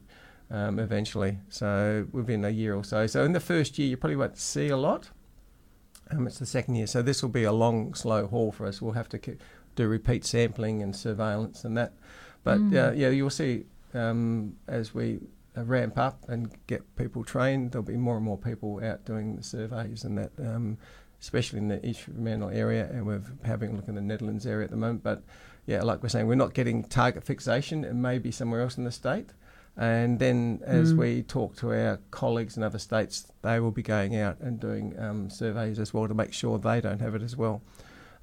um, 0.49 0.79
eventually. 0.79 1.37
So 1.49 2.07
within 2.11 2.45
a 2.45 2.49
year 2.49 2.73
or 2.73 2.83
so. 2.83 3.05
So 3.05 3.23
in 3.23 3.33
the 3.33 3.39
first 3.39 3.77
year, 3.77 3.89
you 3.89 3.97
probably 3.97 4.15
won't 4.15 4.37
see 4.37 4.69
a 4.69 4.77
lot. 4.77 5.09
Um, 6.11 6.27
it's 6.27 6.39
the 6.39 6.45
second 6.45 6.75
year. 6.75 6.87
So 6.87 7.01
this 7.01 7.21
will 7.21 7.29
be 7.29 7.43
a 7.43 7.51
long, 7.51 7.93
slow 7.93 8.27
haul 8.27 8.51
for 8.51 8.65
us. 8.67 8.81
We'll 8.81 8.93
have 8.93 9.09
to 9.09 9.19
ki- 9.19 9.37
do 9.75 9.87
repeat 9.87 10.25
sampling 10.25 10.81
and 10.81 10.95
surveillance 10.95 11.63
and 11.63 11.77
that. 11.77 11.93
But 12.43 12.59
uh, 12.59 12.91
yeah, 12.91 13.09
you'll 13.09 13.29
see 13.29 13.65
um, 13.93 14.55
as 14.67 14.93
we 14.93 15.19
uh, 15.57 15.63
ramp 15.63 15.97
up 15.97 16.27
and 16.27 16.51
get 16.67 16.95
people 16.95 17.23
trained, 17.23 17.71
there'll 17.71 17.85
be 17.85 17.97
more 17.97 18.15
and 18.15 18.25
more 18.25 18.37
people 18.37 18.83
out 18.83 19.05
doing 19.05 19.35
the 19.35 19.43
surveys 19.43 20.03
and 20.03 20.17
that, 20.17 20.31
um, 20.39 20.77
especially 21.21 21.59
in 21.59 21.69
the 21.69 21.85
East 21.85 22.01
Fremantle 22.01 22.49
area. 22.49 22.89
And 22.91 23.05
we're 23.05 23.23
having 23.45 23.71
a 23.71 23.75
look 23.75 23.87
in 23.87 23.95
the 23.95 24.01
Nedlands 24.01 24.45
area 24.45 24.65
at 24.65 24.71
the 24.71 24.77
moment. 24.77 25.03
But 25.03 25.23
yeah, 25.65 25.81
like 25.83 26.03
we're 26.03 26.09
saying, 26.09 26.27
we're 26.27 26.35
not 26.35 26.53
getting 26.53 26.83
target 26.83 27.23
fixation. 27.23 27.85
It 27.85 27.93
may 27.93 28.19
be 28.19 28.31
somewhere 28.31 28.61
else 28.61 28.77
in 28.77 28.83
the 28.83 28.91
state. 28.91 29.29
And 29.75 30.19
then 30.19 30.61
as 30.65 30.93
Mm. 30.93 30.97
we 30.97 31.23
talk 31.23 31.55
to 31.57 31.71
our 31.73 31.97
colleagues 32.11 32.57
in 32.57 32.63
other 32.63 32.77
states, 32.77 33.31
they 33.41 33.59
will 33.59 33.71
be 33.71 33.81
going 33.81 34.15
out 34.15 34.39
and 34.39 34.59
doing 34.59 34.97
um, 34.99 35.29
surveys 35.29 35.79
as 35.79 35.93
well 35.93 36.07
to 36.07 36.13
make 36.13 36.31
sure 36.33 36.59
they 36.59 36.79
don't 36.79 37.01
have 37.01 37.15
it 37.15 37.23
as 37.23 37.35
well. 37.35 37.61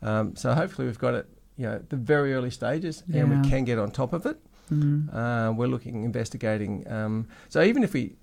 Um, 0.03 0.37
so 0.37 0.55
hopefully 0.55 0.87
we've 0.87 0.99
got 0.99 1.15
it, 1.15 1.27
you 1.57 1.67
know, 1.67 1.75
at 1.75 1.91
the 1.91 1.97
very 1.97 2.35
early 2.35 2.51
stages, 2.51 3.03
and 3.13 3.43
we 3.43 3.49
can 3.49 3.65
get 3.65 3.79
on 3.79 3.91
top 3.91 4.13
of 4.13 4.27
it. 4.27 4.39
Mm. 4.71 5.13
Uh, 5.13 5.53
we're 5.53 5.67
looking, 5.67 6.05
investigating. 6.05 6.89
Um, 6.91 7.27
so 7.49 7.61
even 7.63 7.83
if 7.83 7.93
we 7.95 8.15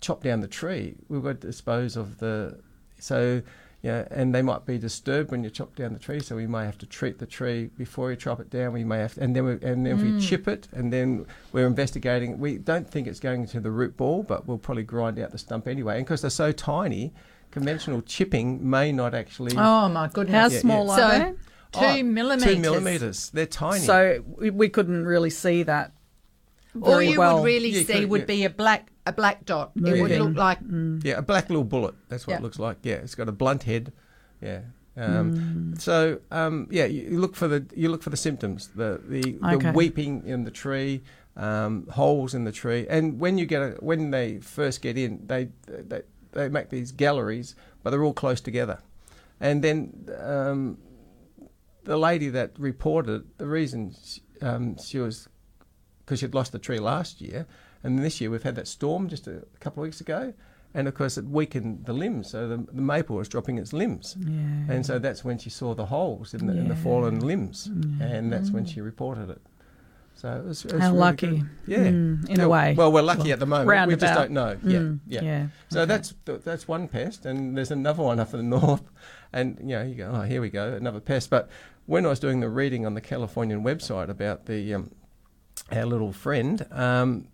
chop 0.00 0.22
down 0.22 0.40
the 0.40 0.46
tree, 0.48 0.94
we've 1.08 1.22
got 1.22 1.40
to 1.40 1.46
dispose 1.48 1.96
of 1.96 2.18
the. 2.18 2.60
So, 3.00 3.42
yeah, 3.82 4.08
and 4.10 4.34
they 4.34 4.42
might 4.42 4.66
be 4.66 4.78
disturbed 4.78 5.30
when 5.30 5.44
you 5.44 5.50
chop 5.50 5.76
down 5.76 5.92
the 5.92 5.98
tree. 5.98 6.20
So 6.20 6.36
we 6.36 6.46
may 6.46 6.64
have 6.64 6.78
to 6.78 6.86
treat 6.86 7.18
the 7.18 7.26
tree 7.26 7.70
before 7.76 8.10
you 8.10 8.16
chop 8.16 8.40
it 8.40 8.50
down. 8.50 8.72
We 8.72 8.84
may 8.84 8.98
have, 8.98 9.14
to, 9.14 9.22
and 9.22 9.36
then 9.36 9.44
we, 9.44 9.52
and 9.52 9.86
then 9.86 9.86
if 9.86 10.02
we 10.02 10.10
mm. 10.12 10.20
chip 10.20 10.48
it, 10.48 10.68
and 10.72 10.92
then 10.92 11.26
we're 11.52 11.66
investigating. 11.66 12.38
We 12.38 12.58
don't 12.58 12.88
think 12.88 13.06
it's 13.06 13.20
going 13.20 13.46
to 13.46 13.60
the 13.60 13.70
root 13.70 13.96
ball, 13.96 14.22
but 14.22 14.46
we'll 14.46 14.58
probably 14.58 14.82
grind 14.82 15.18
out 15.18 15.30
the 15.30 15.38
stump 15.38 15.68
anyway. 15.68 15.98
And 15.98 16.06
because 16.06 16.22
they're 16.22 16.30
so 16.30 16.52
tiny, 16.52 17.12
conventional 17.50 18.02
chipping 18.02 18.68
may 18.68 18.92
not 18.92 19.14
actually. 19.14 19.56
Oh 19.56 19.88
my 19.88 20.08
goodness! 20.08 20.34
How 20.34 20.48
yeah. 20.48 20.60
small 20.60 20.88
So- 20.88 21.02
are 21.02 21.18
they? 21.18 21.34
Two 21.72 21.80
Oh, 21.82 22.02
millimeters. 22.04 22.54
Two 22.54 22.60
millimeters. 22.60 23.30
They're 23.30 23.44
tiny. 23.44 23.80
So 23.80 24.24
we, 24.26 24.50
we 24.50 24.68
couldn't 24.68 25.04
really 25.04 25.30
see 25.30 25.62
that. 25.64 25.92
All 26.80 27.02
you 27.02 27.18
well. 27.18 27.38
would 27.38 27.46
really 27.46 27.70
you 27.70 27.84
see 27.84 28.00
could, 28.00 28.10
would 28.10 28.20
yeah. 28.22 28.26
be 28.26 28.44
a 28.44 28.50
black 28.50 28.90
a 29.06 29.12
black 29.12 29.44
dot. 29.44 29.72
It 29.76 30.00
would 30.02 30.10
look 30.10 30.36
like 30.36 30.58
Yeah, 31.04 31.18
a 31.18 31.22
black 31.22 31.48
little 31.48 31.64
bullet. 31.64 31.94
That's 32.08 32.26
what 32.26 32.32
Yeah. 32.34 32.38
it 32.38 32.42
looks 32.42 32.58
like. 32.58 32.78
Yeah, 32.82 32.94
it's 32.96 33.14
got 33.14 33.28
a 33.28 33.32
blunt 33.32 33.62
head. 33.62 33.92
Yeah. 34.42 34.60
Um, 34.96 35.74
So 35.78 36.20
um, 36.30 36.66
yeah, 36.70 36.86
you 36.86 37.02
you 37.10 37.18
look 37.20 37.36
for 37.36 37.48
the 37.48 37.64
you 37.74 37.88
look 37.90 38.02
for 38.02 38.10
the 38.10 38.16
symptoms, 38.16 38.68
the 38.74 39.00
the, 39.08 39.38
Okay. 39.44 39.58
the 39.70 39.72
weeping 39.72 40.22
in 40.26 40.44
the 40.44 40.50
tree, 40.50 41.02
um, 41.36 41.86
holes 41.88 42.34
in 42.34 42.44
the 42.44 42.52
tree, 42.52 42.86
and 42.88 43.20
when 43.20 43.36
you 43.38 43.46
get 43.46 43.62
a, 43.62 43.70
when 43.80 44.10
they 44.10 44.38
first 44.38 44.80
get 44.82 44.96
in, 44.96 45.26
they 45.26 45.48
they 45.66 46.02
they 46.32 46.48
make 46.48 46.70
these 46.70 46.92
galleries, 46.92 47.54
but 47.82 47.90
they're 47.90 48.02
all 48.04 48.14
close 48.14 48.40
together, 48.40 48.78
and 49.38 49.62
then 49.62 50.08
um, 50.18 50.78
the 51.84 51.98
lady 51.98 52.30
that 52.30 52.50
reported 52.58 53.24
the 53.38 53.46
reason 53.46 53.94
she, 54.02 54.20
um, 54.40 54.76
she 54.82 54.98
was 54.98 55.28
because 56.04 56.20
she'd 56.20 56.34
lost 56.34 56.52
the 56.52 56.58
tree 56.58 56.78
last 56.80 57.20
year, 57.20 57.46
and 57.86 57.98
this 58.00 58.20
year 58.20 58.30
we've 58.30 58.42
had 58.42 58.56
that 58.56 58.68
storm 58.68 59.08
just 59.08 59.26
a 59.26 59.42
couple 59.60 59.82
of 59.82 59.86
weeks 59.86 60.00
ago, 60.00 60.32
and 60.74 60.88
of 60.88 60.94
course 60.94 61.16
it 61.16 61.24
weakened 61.24 61.86
the 61.86 61.92
limbs, 61.92 62.30
so 62.30 62.48
the, 62.48 62.56
the 62.72 62.82
maple 62.82 63.16
was 63.16 63.28
dropping 63.28 63.56
its 63.58 63.72
limbs, 63.72 64.16
Yeah. 64.18 64.72
and 64.74 64.84
so 64.84 64.98
that's 64.98 65.24
when 65.24 65.38
she 65.38 65.50
saw 65.50 65.74
the 65.74 65.86
holes 65.86 66.34
in 66.34 66.46
the, 66.46 66.52
in 66.56 66.68
the 66.68 66.76
fallen 66.76 67.20
limbs, 67.20 67.66
and 68.00 68.32
that's 68.32 68.50
when 68.50 68.64
she 68.66 68.80
reported 68.80 69.30
it. 69.30 69.40
So 70.14 70.28
it 70.34 70.44
was, 70.46 70.64
it 70.64 70.72
was 70.72 70.80
How 70.80 70.88
really 70.88 70.98
lucky. 71.00 71.26
good. 71.26 71.48
yeah, 71.66 71.78
Mm, 71.90 72.28
in 72.30 72.40
a 72.40 72.48
way. 72.48 72.74
Well, 72.74 72.90
we're 72.90 73.02
lucky 73.02 73.32
at 73.32 73.38
the 73.38 73.44
moment. 73.46 73.88
We 73.88 73.96
just 73.96 74.14
don't 74.14 74.30
know. 74.30 74.56
Yeah, 74.64 74.78
Mm, 74.78 75.00
yeah. 75.06 75.22
yeah. 75.22 75.46
So 75.68 75.80
Okay. 75.82 75.88
that's 75.92 76.14
that's 76.44 76.66
one 76.66 76.88
pest, 76.88 77.26
and 77.26 77.54
there's 77.56 77.70
another 77.70 78.02
one 78.02 78.18
up 78.18 78.32
in 78.32 78.38
the 78.50 78.56
north, 78.60 78.82
and 79.34 79.58
you 79.60 79.76
know 79.76 79.82
you 79.82 79.94
go, 79.94 80.10
oh, 80.14 80.22
here 80.22 80.40
we 80.40 80.48
go, 80.48 80.72
another 80.72 81.00
pest. 81.00 81.28
But 81.28 81.50
when 81.84 82.06
I 82.06 82.08
was 82.08 82.18
doing 82.18 82.40
the 82.40 82.48
reading 82.48 82.86
on 82.86 82.94
the 82.94 83.02
Californian 83.02 83.62
website 83.62 84.08
about 84.08 84.46
the 84.46 84.72
um, 84.74 84.90
our 85.70 85.84
little 85.84 86.12
friend, 86.12 86.64
um, 86.70 87.28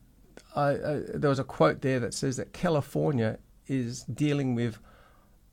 I, 0.55 0.71
I, 0.71 1.03
there 1.15 1.31
was 1.31 1.39
a 1.39 1.45
quote 1.45 1.81
there 1.81 2.01
that 2.01 2.15
says 2.15 2.37
that 2.37 2.53
California 2.53 3.39
is 3.67 4.03
dealing 4.05 4.55
with 4.55 4.79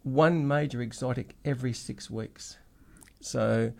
one 0.03 0.47
major 0.47 0.81
exotic 0.81 1.35
every 1.45 1.73
six 1.73 2.09
weeks. 2.09 2.57
So, 3.21 3.73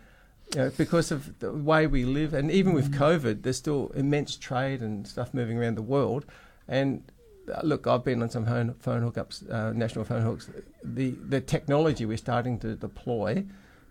you 0.54 0.58
know, 0.58 0.70
because 0.76 1.10
of 1.10 1.38
the 1.40 1.52
way 1.52 1.86
we 1.86 2.04
live, 2.04 2.34
and 2.34 2.50
even 2.50 2.72
with 2.72 2.92
COVID, 2.92 3.42
there's 3.42 3.56
still 3.56 3.90
immense 3.94 4.36
trade 4.36 4.80
and 4.80 5.06
stuff 5.06 5.32
moving 5.32 5.58
around 5.58 5.76
the 5.76 5.82
world. 5.82 6.26
And 6.68 7.02
uh, 7.52 7.60
look, 7.62 7.86
I've 7.86 8.04
been 8.04 8.22
on 8.22 8.30
some 8.30 8.46
phone, 8.46 8.74
phone 8.74 9.02
hookups, 9.02 9.50
uh, 9.50 9.72
national 9.72 10.04
phone 10.04 10.22
hooks. 10.22 10.50
The 10.84 11.10
the 11.28 11.40
technology 11.40 12.06
we're 12.06 12.16
starting 12.16 12.58
to 12.60 12.76
deploy 12.76 13.44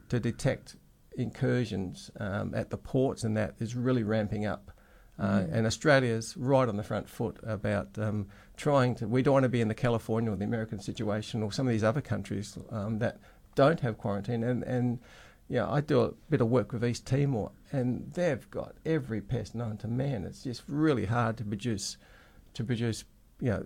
to 0.09 0.19
detect 0.19 0.75
incursions 1.15 2.11
um, 2.19 2.53
at 2.55 2.69
the 2.69 2.77
ports 2.77 3.23
and 3.23 3.35
that 3.37 3.55
is 3.59 3.75
really 3.75 4.03
ramping 4.03 4.45
up. 4.45 4.71
Uh, 5.19 5.43
And 5.51 5.65
Australia's 5.65 6.37
right 6.37 6.69
on 6.69 6.77
the 6.77 6.83
front 6.83 7.09
foot 7.09 7.37
about 7.43 7.97
um, 7.97 8.27
trying 8.55 8.95
to. 8.95 9.07
We 9.07 9.21
don't 9.21 9.33
want 9.33 9.43
to 9.43 9.49
be 9.49 9.61
in 9.61 9.67
the 9.67 9.73
California 9.73 10.31
or 10.31 10.37
the 10.37 10.45
American 10.45 10.79
situation 10.79 11.43
or 11.43 11.51
some 11.51 11.67
of 11.67 11.73
these 11.73 11.83
other 11.83 12.01
countries 12.01 12.57
um, 12.71 12.99
that 12.99 13.17
don't 13.55 13.81
have 13.81 13.97
quarantine. 13.97 14.43
And, 14.43 14.63
and 14.63 14.99
yeah, 15.49 15.69
I 15.69 15.81
do 15.81 16.01
a 16.01 16.11
bit 16.29 16.41
of 16.41 16.47
work 16.47 16.71
with 16.71 16.85
East 16.85 17.05
Timor, 17.05 17.51
and 17.71 18.13
they've 18.13 18.49
got 18.49 18.75
every 18.85 19.19
pest 19.19 19.55
known 19.55 19.77
to 19.77 19.87
man. 19.87 20.23
It's 20.23 20.43
just 20.43 20.63
really 20.67 21.05
hard 21.05 21.37
to 21.37 21.43
produce, 21.43 21.97
to 22.53 22.63
produce, 22.63 23.03
you 23.41 23.49
know, 23.49 23.65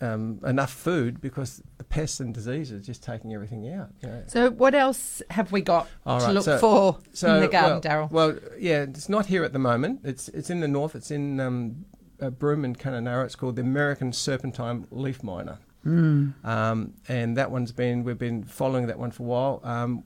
um, 0.00 0.40
enough 0.46 0.72
food 0.72 1.20
because 1.20 1.62
the 1.78 1.84
pests 1.84 2.20
and 2.20 2.32
diseases 2.32 2.80
are 2.82 2.84
just 2.84 3.02
taking 3.02 3.32
everything 3.34 3.68
out. 3.72 3.90
You 4.02 4.08
know. 4.08 4.22
So, 4.26 4.50
what 4.50 4.74
else 4.74 5.22
have 5.30 5.52
we 5.52 5.60
got 5.60 5.88
All 6.06 6.20
to 6.20 6.26
right, 6.26 6.34
look 6.34 6.44
so- 6.44 6.58
for 6.58 6.98
So, 7.12 7.34
in 7.34 7.40
the 7.42 7.48
garden, 7.48 7.80
well, 7.82 8.08
Daryl? 8.08 8.10
Well, 8.10 8.38
yeah, 8.58 8.82
it's 8.82 9.08
not 9.08 9.26
here 9.26 9.44
at 9.44 9.52
the 9.52 9.58
moment. 9.58 10.00
It's 10.04 10.28
it's 10.28 10.50
in 10.50 10.60
the 10.60 10.68
north. 10.68 10.94
It's 10.94 11.10
in 11.10 11.38
um, 11.40 11.84
uh, 12.20 12.30
Broome 12.30 12.64
and 12.64 12.78
Kununurra. 12.78 13.24
It's 13.26 13.36
called 13.36 13.56
the 13.56 13.62
American 13.62 14.12
Serpentine 14.12 14.86
Leaf 14.90 15.22
Miner. 15.22 15.58
Um, 16.44 16.94
and 17.08 17.36
that 17.36 17.50
one's 17.50 17.72
been 17.72 18.04
we've 18.04 18.18
been 18.18 18.44
following 18.44 18.86
that 18.88 18.98
one 18.98 19.10
for 19.10 19.22
a 19.22 19.26
while. 19.26 19.60
Um, 19.64 20.04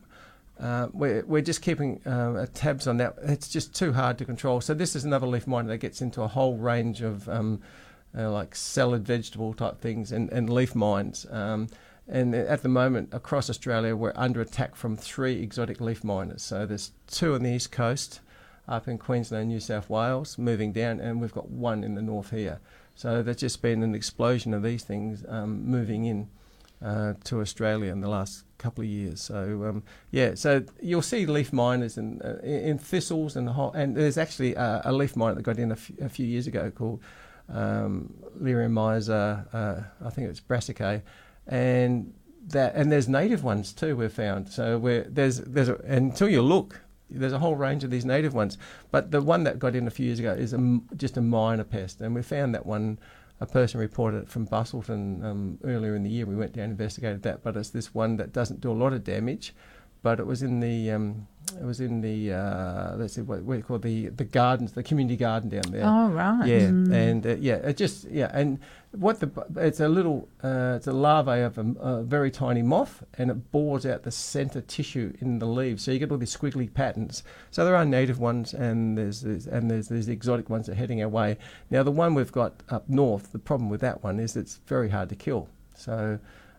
uh, 0.61 0.87
we're, 0.93 1.25
we're 1.27 1.43
just 1.43 1.63
keeping 1.63 2.01
uh, 2.07 2.47
tabs 2.55 2.87
on 2.87 2.99
that. 2.99 3.17
It's 3.25 3.49
just 3.49 3.75
too 3.75 3.93
hard 3.93 4.19
to 4.19 4.25
control. 4.25 4.61
So 4.61 4.73
this 4.73 4.95
is 4.95 5.05
another 5.05 5.27
leaf 5.27 5.49
miner 5.49 5.69
that 5.71 5.79
gets 5.79 6.01
into 6.01 6.23
a 6.23 6.29
whole 6.29 6.57
range 6.57 7.03
of 7.03 7.29
um, 7.29 7.61
uh, 8.17 8.31
like 8.31 8.55
salad 8.55 9.07
vegetable 9.07 9.55
type 9.55 9.81
things 9.81 10.13
and, 10.13 10.31
and 10.31 10.51
leaf 10.51 10.75
mines. 10.75 11.27
Um, 11.31 11.69
and 12.07 12.35
at 12.35 12.63
the 12.63 12.69
moment 12.69 13.09
across 13.13 13.49
Australia, 13.49 13.97
we're 13.97 14.13
under 14.15 14.41
attack 14.41 14.77
from 14.77 14.97
three 14.97 15.43
exotic 15.43 15.81
leaf 15.81 16.05
miners. 16.05 16.43
So 16.43 16.67
there's 16.67 16.93
two 17.07 17.35
on 17.35 17.43
the 17.43 17.51
east 17.51 17.73
coast, 17.73 18.21
up 18.69 18.89
in 18.89 18.99
Queensland, 18.99 19.49
New 19.49 19.61
South 19.61 19.89
Wales, 19.89 20.39
moving 20.39 20.73
down, 20.73 21.01
and 21.01 21.21
we've 21.21 21.33
got 21.33 21.49
one 21.49 21.83
in 21.85 21.95
the 21.95 22.03
north 22.03 22.31
here. 22.31 22.61
So 22.95 23.23
there's 23.23 23.39
just 23.39 23.63
been 23.63 23.83
an 23.83 23.95
explosion 23.95 24.55
of 24.55 24.63
these 24.63 24.85
things 24.85 25.25
um, 25.29 25.65
moving 25.67 26.05
in 26.05 26.29
uh, 26.83 27.15
to 27.25 27.41
Australia 27.41 27.91
in 27.91 28.01
the 28.01 28.09
last 28.09 28.45
couple 28.59 28.83
of 28.83 28.89
years. 28.89 29.21
So 29.21 29.65
um, 29.65 29.83
yeah, 30.11 30.35
so 30.35 30.65
you'll 30.81 31.03
see 31.03 31.27
leaf 31.27 31.53
miners 31.53 31.99
in, 31.99 32.21
uh, 32.23 32.39
in 32.43 32.79
thistles 32.79 33.37
and 33.37 33.49
the 33.49 33.53
whole, 33.53 33.73
and 33.73 33.97
there's 33.97 34.19
actually 34.19 34.55
a, 34.55 34.83
a 34.85 34.93
leaf 34.93 35.17
miner 35.17 35.37
that 35.37 35.43
got 35.43 35.59
in 35.59 35.71
a, 35.71 35.75
f- 35.75 35.91
a 36.01 36.09
few 36.09 36.27
years 36.27 36.47
ago 36.47 36.71
called 36.71 37.01
um, 37.49 38.15
Liriomyza, 38.41 39.55
uh, 39.55 39.83
I 40.05 40.11
think 40.11 40.29
it's 40.29 40.41
brassicae, 40.41 41.03
and 41.47 42.13
that 42.49 42.75
and 42.75 42.91
there's 42.91 43.09
native 43.09 43.45
ones 43.45 43.73
too 43.73 43.97
we've 43.97 44.13
found. 44.13 44.49
So 44.49 44.79
we're, 44.79 45.05
there's 45.05 45.39
there's 45.41 45.69
a, 45.69 45.77
until 45.77 46.29
you 46.29 46.43
look. 46.43 46.81
There's 47.11 47.35
a 47.35 47.39
whole 47.39 47.55
range 47.55 47.85
of 47.85 47.91
these 47.91 48.05
native 48.05 48.35
ones, 48.35 48.59
but 48.91 49.11
the 49.11 49.21
one 49.21 49.45
that 49.45 49.59
got 49.59 49.77
in 49.77 49.87
a 49.87 49.91
few 49.91 50.07
years 50.07 50.19
ago 50.19 50.33
is 50.33 50.53
a 50.53 50.81
just 50.97 51.17
a 51.17 51.21
minor 51.21 51.63
pest, 51.63 52.01
and 52.01 52.15
we 52.15 52.23
found 52.23 52.55
that 52.55 52.67
one 52.67 52.99
a 53.41 53.47
person 53.47 53.81
reported 53.81 54.23
it 54.23 54.29
from 54.29 54.47
Busselton 54.47 55.23
um, 55.25 55.59
earlier 55.65 55.95
in 55.95 56.03
the 56.03 56.11
year. 56.11 56.25
We 56.25 56.37
went 56.37 56.53
down 56.53 56.65
and 56.65 56.73
investigated 56.73 57.23
that, 57.23 57.43
but 57.43 57.57
it's 57.57 57.71
this 57.71 57.93
one 57.93 58.17
that 58.17 58.33
doesn't 58.33 58.61
do 58.61 58.71
a 58.71 58.73
lot 58.73 58.93
of 58.93 59.05
damage. 59.05 59.55
But 60.05 60.21
it 60.21 60.27
was 60.27 60.43
in 60.43 60.61
the 60.61 60.91
um, 60.91 61.27
it 61.59 61.65
was 61.65 61.81
in 61.81 62.03
the 62.03 62.35
uh, 62.35 62.95
let's 62.97 63.15
see 63.15 63.23
what 63.23 63.57
you 63.57 63.63
call 63.63 63.79
the 63.79 64.09
the 64.09 64.25
gardens, 64.25 64.73
the 64.73 64.83
community 64.83 65.17
garden 65.17 65.49
down 65.49 65.73
there. 65.73 65.83
Oh, 65.83 66.09
right. 66.09 66.47
Yeah, 66.47 66.67
and 66.67 67.27
uh, 67.27 67.37
yeah, 67.37 67.55
it 67.55 67.79
just 67.79 68.05
yeah, 68.11 68.31
and 68.35 68.59
what 68.93 69.21
the 69.21 69.31
it's 69.57 69.81
a 69.81 69.89
little 69.89 70.29
uh, 70.43 70.75
it's 70.77 70.87
a 70.87 70.93
larvae 70.93 71.41
of 71.41 71.57
a, 71.57 71.67
a 71.81 72.03
very 72.03 72.31
tiny 72.31 72.61
moth, 72.61 73.03
and 73.17 73.31
it 73.31 73.51
bores 73.51 73.87
out 73.87 74.03
the 74.03 74.11
centre 74.11 74.61
tissue 74.61 75.15
in 75.23 75.39
the 75.39 75.47
leaves, 75.47 75.83
so 75.83 75.91
you 75.91 75.99
get 75.99 76.11
all 76.11 76.19
these 76.19 76.37
squiggly 76.37 76.73
patterns. 76.73 77.23
So 77.51 77.65
there 77.65 77.75
are 77.75 77.87
native 77.87 78.19
ones, 78.19 78.53
and 78.53 78.99
there's, 78.99 79.23
there's 79.23 79.47
and 79.47 79.71
there's 79.71 79.89
these 79.89 80.09
exotic 80.09 80.51
ones 80.51 80.67
that 80.67 80.73
are 80.73 80.77
heading 80.77 81.03
our 81.03 81.09
way. 81.09 81.39
Now 81.71 81.83
the 81.83 81.91
one 81.91 82.13
we've 82.15 82.31
got 82.31 82.63
up 82.69 82.91
north, 82.91 83.33
the 83.33 83.39
problem 83.39 83.71
with 83.71 83.81
that 83.81 84.05
one 84.05 84.21
is 84.21 84.37
it's 84.37 84.61
very 84.67 84.91
hard 84.91 85.09
to 85.09 85.17
kill. 85.17 85.49
So 85.75 86.19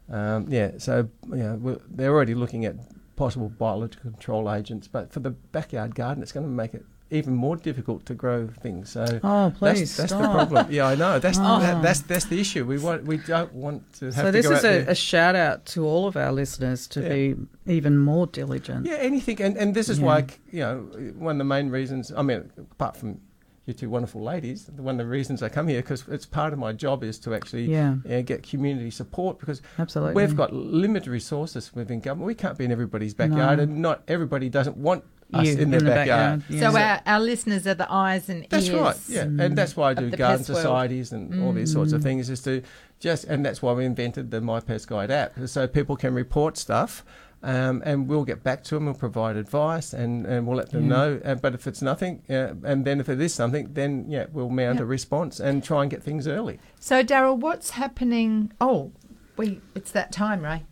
um, 0.09 0.47
yeah, 0.49 0.71
so 0.79 1.07
yeah, 1.33 1.53
we're, 1.55 1.79
they're 1.89 2.11
already 2.11 2.33
looking 2.35 2.65
at 2.65 2.75
possible 3.15 3.49
biological 3.49 4.11
control 4.11 4.51
agents, 4.51 4.87
but 4.87 5.11
for 5.11 5.19
the 5.19 5.29
backyard 5.31 5.95
garden, 5.95 6.21
it's 6.23 6.31
going 6.31 6.45
to 6.45 6.51
make 6.51 6.73
it 6.73 6.85
even 7.11 7.35
more 7.35 7.55
difficult 7.55 8.03
to 8.07 8.15
grow 8.15 8.47
things. 8.47 8.89
So 8.89 9.05
Oh, 9.23 9.53
please 9.57 9.95
that's, 9.95 10.11
that's 10.11 10.21
the 10.21 10.27
problem. 10.27 10.67
Yeah, 10.71 10.87
I 10.87 10.95
know. 10.95 11.19
That's 11.19 11.37
Oh. 11.39 11.59
that, 11.59 11.81
that's 11.83 12.01
that's 12.01 12.25
the 12.25 12.39
issue. 12.39 12.65
We 12.65 12.79
want 12.79 13.03
we 13.05 13.17
don't 13.17 13.53
want 13.53 13.93
to 13.99 14.05
have 14.05 14.15
So 14.15 14.25
to 14.25 14.31
this 14.31 14.45
is 14.47 14.63
a, 14.63 14.89
a 14.89 14.95
shout 14.95 15.35
out 15.35 15.65
to 15.67 15.85
all 15.85 16.07
of 16.07 16.17
our 16.17 16.31
listeners 16.31 16.87
to 16.87 17.01
Yeah. 17.01 17.09
be 17.09 17.35
even 17.67 17.99
more 17.99 18.25
diligent. 18.27 18.87
Yeah, 18.87 18.95
anything, 18.95 19.39
and, 19.41 19.55
and 19.55 19.75
this 19.75 19.87
is 19.87 19.99
Yeah. 19.99 20.05
why 20.05 20.25
you 20.51 20.59
know 20.61 20.77
one 21.17 21.35
of 21.35 21.37
the 21.37 21.43
main 21.45 21.69
reasons. 21.69 22.11
I 22.11 22.23
mean, 22.23 22.51
apart 22.57 22.97
from 22.97 23.21
you 23.65 23.73
two 23.73 23.89
wonderful 23.89 24.21
ladies, 24.21 24.69
one 24.77 24.99
of 24.99 25.05
the 25.05 25.09
reasons 25.11 25.41
I 25.41 25.49
come 25.49 25.67
here 25.67 25.81
because 25.81 26.03
it's 26.07 26.25
part 26.25 26.53
of 26.53 26.59
my 26.59 26.71
job 26.71 27.03
is 27.03 27.17
to 27.19 27.33
actually 27.33 27.65
Yeah. 27.65 27.95
uh, 28.09 28.21
get 28.21 28.43
community 28.43 28.91
support 28.91 29.39
because 29.39 29.61
Absolutely. 29.79 30.13
we've 30.13 30.35
got 30.35 30.53
limited 30.53 31.09
resources 31.09 31.73
within 31.73 31.99
government. 31.99 32.27
We 32.27 32.35
can't 32.35 32.57
be 32.57 32.65
in 32.65 32.71
everybody's 32.71 33.13
backyard, 33.15 33.57
No. 33.57 33.63
and 33.63 33.81
not 33.81 34.03
everybody 34.07 34.49
doesn't 34.49 34.77
want 34.77 35.03
us 35.33 35.47
You 35.47 35.57
in 35.57 35.71
their 35.71 35.79
the 35.79 35.85
backyard. 35.87 36.41
backyard, 36.41 36.43
yeah. 36.61 36.71
So, 36.71 36.77
our, 36.77 37.01
our 37.15 37.19
listeners 37.19 37.65
are 37.65 37.73
the 37.73 37.91
eyes 37.91 38.29
and 38.29 38.45
That's 38.47 38.67
ears. 38.67 38.75
That's 38.79 39.09
right, 39.09 39.15
yeah, 39.15 39.43
and 39.45 39.57
that's 39.57 39.75
why 39.75 39.89
I 39.89 39.93
do 39.95 40.11
garden 40.11 40.37
pest 40.37 40.49
world. 40.49 40.61
societies 40.61 41.11
and 41.11 41.43
all 41.43 41.51
these 41.51 41.73
sorts 41.73 41.91
of 41.93 42.03
things. 42.03 42.29
Is 42.29 42.41
to 42.43 42.61
just, 42.99 43.23
and 43.23 43.43
that's 43.43 43.61
why 43.63 43.73
we 43.73 43.85
invented 43.85 44.29
the 44.29 44.39
My 44.41 44.59
Pest 44.59 44.87
Guide 44.87 45.09
app, 45.09 45.33
so 45.47 45.67
people 45.67 45.95
can 45.95 46.13
report 46.13 46.57
stuff, 46.57 47.03
um, 47.45 47.81
and 47.85 48.07
we'll 48.09 48.25
get 48.25 48.43
back 48.43 48.63
to 48.65 48.75
them. 48.75 48.85
We'll 48.85 48.95
provide 48.95 49.37
advice, 49.37 49.93
and, 49.93 50.25
and 50.25 50.45
we'll 50.45 50.57
let 50.57 50.71
them 50.71 50.87
know. 50.87 51.21
Uh, 51.23 51.35
but 51.35 51.53
if 51.53 51.67
it's 51.67 51.81
nothing, 51.81 52.23
uh, 52.29 52.53
and 52.63 52.83
then 52.83 52.99
if 52.99 53.07
it 53.07 53.21
is 53.21 53.33
something, 53.33 53.69
then 53.73 54.05
yeah, 54.09 54.25
we'll 54.33 54.49
mount 54.49 54.79
Yeah. 54.79 54.83
a 54.83 54.85
response 54.85 55.39
and 55.39 55.63
try 55.63 55.83
and 55.83 55.91
get 55.91 56.03
things 56.03 56.27
early. 56.27 56.59
So, 56.79 57.03
Daryl, 57.03 57.37
what's 57.37 57.69
happening? 57.71 58.51
Oh, 58.59 58.91
we 59.37 59.61
it's 59.75 59.91
that 59.91 60.11
time, 60.11 60.41
Ray. 60.43 60.63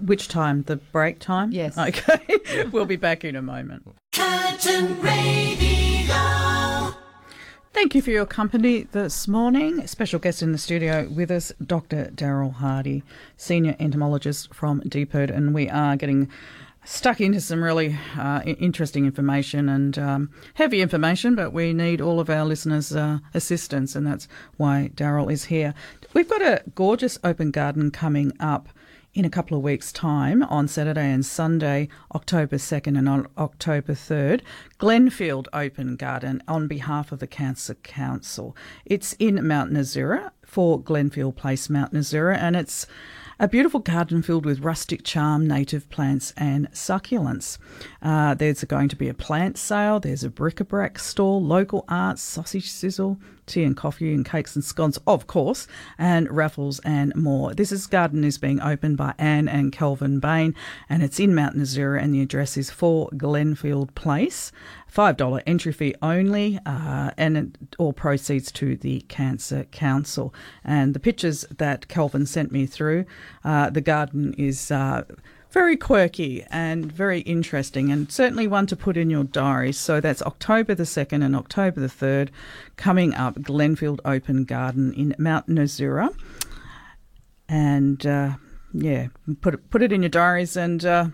Which 0.00 0.28
time? 0.28 0.62
The 0.62 0.76
break 0.76 1.18
time? 1.18 1.50
Yes. 1.52 1.76
Okay. 1.76 2.64
we'll 2.72 2.86
be 2.86 2.96
back 2.96 3.24
in 3.24 3.36
a 3.36 3.42
moment. 3.42 3.82
Thank 7.72 7.94
you 7.94 8.02
for 8.02 8.10
your 8.10 8.26
company 8.26 8.82
this 8.92 9.26
morning. 9.26 9.86
Special 9.86 10.18
guest 10.18 10.42
in 10.42 10.52
the 10.52 10.58
studio 10.58 11.08
with 11.08 11.30
us, 11.30 11.52
Dr. 11.64 12.10
Daryl 12.14 12.56
Hardie, 12.56 13.02
senior 13.38 13.74
entomologist 13.80 14.52
from 14.52 14.82
DPIRD, 14.82 15.34
and 15.34 15.54
we 15.54 15.70
are 15.70 15.96
getting 15.96 16.30
stuck 16.84 17.18
into 17.18 17.40
some 17.40 17.64
really 17.64 17.98
uh, 18.18 18.42
interesting 18.42 19.06
information 19.06 19.70
and 19.70 19.98
um, 19.98 20.30
heavy 20.54 20.82
information, 20.82 21.34
but 21.34 21.54
we 21.54 21.72
need 21.72 22.02
all 22.02 22.20
of 22.20 22.28
our 22.28 22.44
listeners' 22.44 22.94
uh, 22.94 23.20
assistance, 23.32 23.96
and 23.96 24.06
that's 24.06 24.28
why 24.58 24.90
Daryl 24.94 25.32
is 25.32 25.44
here. 25.44 25.72
We've 26.12 26.28
got 26.28 26.42
a 26.42 26.62
gorgeous 26.74 27.18
open 27.24 27.50
garden 27.50 27.90
coming 27.90 28.32
up 28.38 28.68
in 29.14 29.24
a 29.24 29.30
couple 29.30 29.56
of 29.56 29.62
weeks' 29.62 29.92
time 29.92 30.42
on 30.44 30.66
Saturday 30.66 31.10
and 31.10 31.24
Sunday, 31.24 31.88
October 32.14 32.56
2nd 32.56 32.96
and 32.96 33.08
on 33.08 33.26
October 33.36 33.92
3rd, 33.92 34.40
Glenfield 34.78 35.48
Open 35.52 35.96
Garden 35.96 36.42
on 36.48 36.66
behalf 36.66 37.12
of 37.12 37.18
the 37.18 37.26
Cancer 37.26 37.74
Council. 37.74 38.56
It's 38.86 39.12
in 39.14 39.46
Mount 39.46 39.70
Nasura 39.70 40.30
for 40.44 40.80
Glenfield 40.80 41.36
Place, 41.36 41.68
Mount 41.68 41.92
Nasura, 41.92 42.38
and 42.38 42.56
it's 42.56 42.86
a 43.38 43.48
beautiful 43.48 43.80
garden 43.80 44.22
filled 44.22 44.46
with 44.46 44.60
rustic 44.60 45.04
charm, 45.04 45.46
native 45.46 45.90
plants, 45.90 46.32
and 46.36 46.70
succulents. 46.70 47.58
Uh, 48.00 48.34
there's 48.34 48.64
going 48.64 48.88
to 48.88 48.96
be 48.96 49.08
a 49.08 49.14
plant 49.14 49.58
sale, 49.58 50.00
there's 50.00 50.24
a 50.24 50.30
bric-a-brac 50.30 50.98
stall, 50.98 51.42
local 51.42 51.84
arts, 51.88 52.22
sausage 52.22 52.70
sizzle, 52.70 53.18
tea 53.52 53.64
and 53.64 53.76
coffee 53.76 54.12
and 54.14 54.24
cakes 54.24 54.54
and 54.56 54.64
scones, 54.64 54.98
of 55.06 55.26
course, 55.26 55.66
and 55.98 56.30
raffles 56.30 56.80
and 56.80 57.14
more. 57.14 57.54
This 57.54 57.70
is 57.70 57.86
garden 57.86 58.24
is 58.24 58.38
being 58.38 58.60
opened 58.60 58.96
by 58.96 59.14
Anne 59.18 59.48
and 59.48 59.72
Kelvin 59.72 60.18
Bain, 60.20 60.54
and 60.88 61.02
it's 61.02 61.20
in 61.20 61.34
Mount 61.34 61.56
Nasura, 61.56 62.02
and 62.02 62.14
the 62.14 62.22
address 62.22 62.56
is 62.56 62.70
4 62.70 63.10
Glenfield 63.10 63.94
Place. 63.94 64.52
$5 64.92 65.42
entry 65.46 65.72
fee 65.72 65.94
only, 66.02 66.58
uh, 66.66 67.12
and 67.16 67.36
it, 67.36 67.76
all 67.78 67.94
proceeds 67.94 68.52
to 68.52 68.76
the 68.76 69.00
Cancer 69.08 69.64
Council. 69.64 70.34
And 70.64 70.92
the 70.94 71.00
pictures 71.00 71.46
that 71.56 71.88
Kelvin 71.88 72.26
sent 72.26 72.52
me 72.52 72.66
through, 72.66 73.06
uh, 73.42 73.70
the 73.70 73.80
garden 73.80 74.34
is 74.36 74.70
uh, 74.70 75.04
very 75.52 75.76
quirky 75.76 76.44
and 76.50 76.90
very 76.90 77.20
interesting, 77.20 77.92
and 77.92 78.10
certainly 78.10 78.46
one 78.46 78.66
to 78.66 78.76
put 78.76 78.96
in 78.96 79.10
your 79.10 79.24
diary. 79.24 79.72
So 79.72 80.00
that's 80.00 80.22
October 80.22 80.74
the 80.74 80.84
2nd 80.84 81.24
and 81.24 81.36
October 81.36 81.80
the 81.80 81.86
3rd, 81.86 82.30
coming 82.76 83.14
up 83.14 83.34
Glenfield 83.36 84.00
Open 84.04 84.44
Garden 84.44 84.92
in 84.94 85.14
Mount 85.18 85.48
Nasura. 85.48 86.14
And 87.48 88.04
uh, 88.06 88.36
yeah, 88.72 89.08
put 89.40 89.54
it, 89.54 89.70
put 89.70 89.82
it 89.82 89.92
in 89.92 90.02
your 90.02 90.08
diaries 90.08 90.56
and 90.56 90.84
uh, 90.84 91.06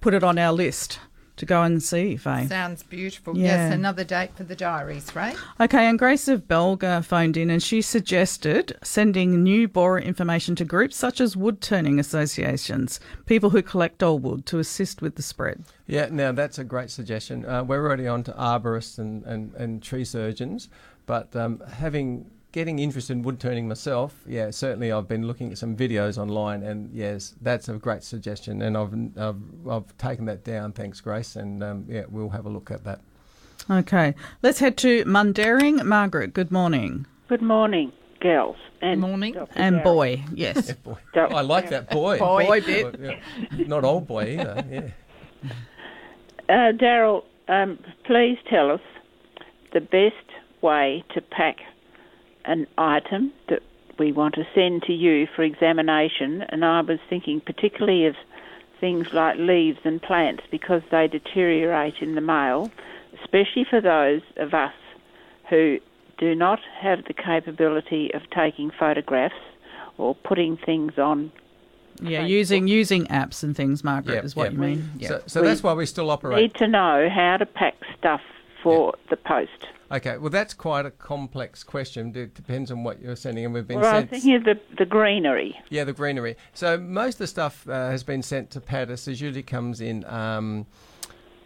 put 0.00 0.14
it 0.14 0.22
on 0.22 0.38
our 0.38 0.52
list 0.52 1.00
to 1.38 1.46
go 1.46 1.62
and 1.62 1.82
see, 1.82 2.16
Faye. 2.16 2.46
Sounds 2.46 2.82
beautiful. 2.82 3.36
Yeah. 3.36 3.44
Yes, 3.44 3.74
another 3.74 4.04
date 4.04 4.34
for 4.36 4.44
the 4.44 4.56
diaries, 4.56 5.14
right? 5.14 5.36
Okay, 5.60 5.86
and 5.86 5.98
Grace 5.98 6.28
of 6.28 6.46
Balga 6.46 7.04
phoned 7.04 7.36
in 7.36 7.50
and 7.50 7.62
she 7.62 7.80
suggested 7.82 8.76
sending 8.82 9.42
new 9.42 9.66
borer 9.68 9.98
information 9.98 10.54
to 10.56 10.64
groups 10.64 10.96
such 10.96 11.20
as 11.20 11.36
wood 11.36 11.60
turning 11.60 11.98
associations, 11.98 13.00
people 13.26 13.50
who 13.50 13.62
collect 13.62 14.02
old 14.02 14.22
wood 14.22 14.46
to 14.46 14.58
assist 14.58 15.00
with 15.00 15.16
the 15.16 15.22
spread. 15.22 15.64
Yeah, 15.86 16.08
now 16.10 16.32
that's 16.32 16.58
a 16.58 16.64
great 16.64 16.90
suggestion. 16.90 17.44
Uh, 17.44 17.64
we're 17.64 17.84
already 17.84 18.06
on 18.06 18.22
to 18.24 18.32
arborists 18.32 18.98
and, 18.98 19.24
and, 19.24 19.54
and 19.54 19.82
tree 19.82 20.04
surgeons, 20.04 20.68
but 21.06 21.34
um, 21.34 21.62
having 21.66 22.30
getting 22.52 22.78
interested 22.78 23.12
in 23.12 23.22
wood 23.22 23.38
turning 23.40 23.68
myself, 23.68 24.22
yeah, 24.26 24.50
certainly 24.50 24.90
I've 24.90 25.08
been 25.08 25.26
looking 25.26 25.50
at 25.52 25.58
some 25.58 25.76
videos 25.76 26.18
online, 26.18 26.62
and 26.62 26.90
yes, 26.92 27.34
that's 27.42 27.68
a 27.68 27.74
great 27.74 28.02
suggestion, 28.02 28.62
and 28.62 28.76
I've 28.76 28.94
I've, 29.18 29.68
I've 29.68 29.96
taken 29.98 30.24
that 30.26 30.44
down. 30.44 30.72
Thanks, 30.72 31.00
Grace, 31.00 31.36
and 31.36 31.62
um, 31.62 31.84
yeah, 31.88 32.04
we'll 32.08 32.30
have 32.30 32.46
a 32.46 32.50
look 32.50 32.70
at 32.70 32.84
that. 32.84 33.00
Okay, 33.70 34.14
let's 34.42 34.60
head 34.60 34.76
to 34.78 35.04
Mundaring. 35.04 35.82
Margaret, 35.84 36.32
good 36.32 36.50
morning. 36.50 37.06
Good 37.28 37.42
morning. 37.42 37.92
girls. 38.20 38.56
And 38.80 39.00
Morning. 39.00 39.34
Dr. 39.34 39.52
And 39.56 39.76
Darren. 39.76 39.82
boy, 39.84 40.24
yes. 40.32 40.72
Boy. 40.84 40.96
I 41.16 41.40
like 41.40 41.70
that 41.70 41.90
boy. 41.90 42.18
Boy. 42.18 42.46
Boy 42.46 42.60
bit. 42.60 42.94
Yeah. 43.00 43.66
Not 43.66 43.84
old 43.84 44.06
boy 44.06 44.38
either. 44.38 44.64
Yeah. 44.70 45.50
Uh, 46.48 46.72
Daryl, 46.72 47.24
um, 47.48 47.78
please 48.04 48.38
tell 48.48 48.70
us 48.70 48.80
the 49.72 49.80
best 49.80 50.14
way 50.62 51.04
to 51.14 51.20
pack 51.20 51.56
an 52.48 52.66
item 52.76 53.32
that 53.48 53.62
we 53.98 54.10
want 54.10 54.34
to 54.34 54.46
send 54.54 54.82
to 54.84 54.92
you 54.92 55.28
for 55.36 55.42
examination. 55.42 56.42
And 56.48 56.64
I 56.64 56.80
was 56.80 56.98
thinking 57.08 57.40
particularly 57.40 58.06
of 58.06 58.16
things 58.80 59.12
like 59.12 59.36
leaves 59.38 59.78
and 59.84 60.00
plants 60.00 60.44
because 60.50 60.82
they 60.90 61.08
deteriorate 61.08 61.96
in 62.00 62.14
the 62.14 62.20
mail, 62.20 62.70
especially 63.22 63.64
for 63.68 63.80
those 63.80 64.22
of 64.36 64.54
us 64.54 64.72
who 65.50 65.78
do 66.16 66.34
not 66.34 66.60
have 66.80 67.04
the 67.04 67.14
capability 67.14 68.12
of 68.14 68.22
taking 68.30 68.70
photographs 68.70 69.34
or 69.98 70.14
putting 70.14 70.56
things 70.56 70.98
on. 70.98 71.30
Yeah, 72.00 72.24
using 72.24 72.68
using 72.68 73.06
apps 73.06 73.42
and 73.42 73.56
things, 73.56 73.82
Margaret, 73.82 74.14
Yep, 74.14 74.24
is 74.24 74.36
what 74.36 74.44
yep. 74.44 74.52
you 74.52 74.58
mean. 74.58 74.90
Yeah. 74.98 75.08
So, 75.08 75.22
so 75.26 75.42
that's 75.42 75.64
why 75.64 75.72
we 75.72 75.84
still 75.84 76.10
operate. 76.10 76.40
Need 76.40 76.54
to 76.54 76.68
know 76.68 77.08
how 77.12 77.36
to 77.38 77.46
pack 77.46 77.74
stuff 77.98 78.20
for 78.62 78.94
the 79.10 79.16
post. 79.16 79.66
Okay, 79.90 80.18
well, 80.18 80.28
that's 80.28 80.52
quite 80.52 80.84
a 80.84 80.90
complex 80.90 81.64
question. 81.64 82.12
It 82.14 82.34
depends 82.34 82.70
on 82.70 82.84
what 82.84 83.00
you're 83.00 83.16
sending, 83.16 83.46
and 83.46 83.54
we've 83.54 83.66
been 83.66 83.80
Well, 83.80 83.94
I 83.94 84.00
was 84.00 84.10
thinking 84.10 84.34
of 84.34 84.44
the, 84.44 84.60
the 84.76 84.84
greenery. 84.84 85.58
Yeah, 85.70 85.84
the 85.84 85.94
greenery. 85.94 86.36
So 86.52 86.76
most 86.76 87.14
of 87.14 87.18
the 87.20 87.26
stuff 87.26 87.66
uh, 87.66 87.88
has 87.88 88.04
been 88.04 88.22
sent 88.22 88.50
to 88.50 88.60
PaDIS. 88.60 89.08
It 89.08 89.20
usually 89.20 89.42
comes 89.42 89.80
in 89.80 90.04
um, 90.04 90.66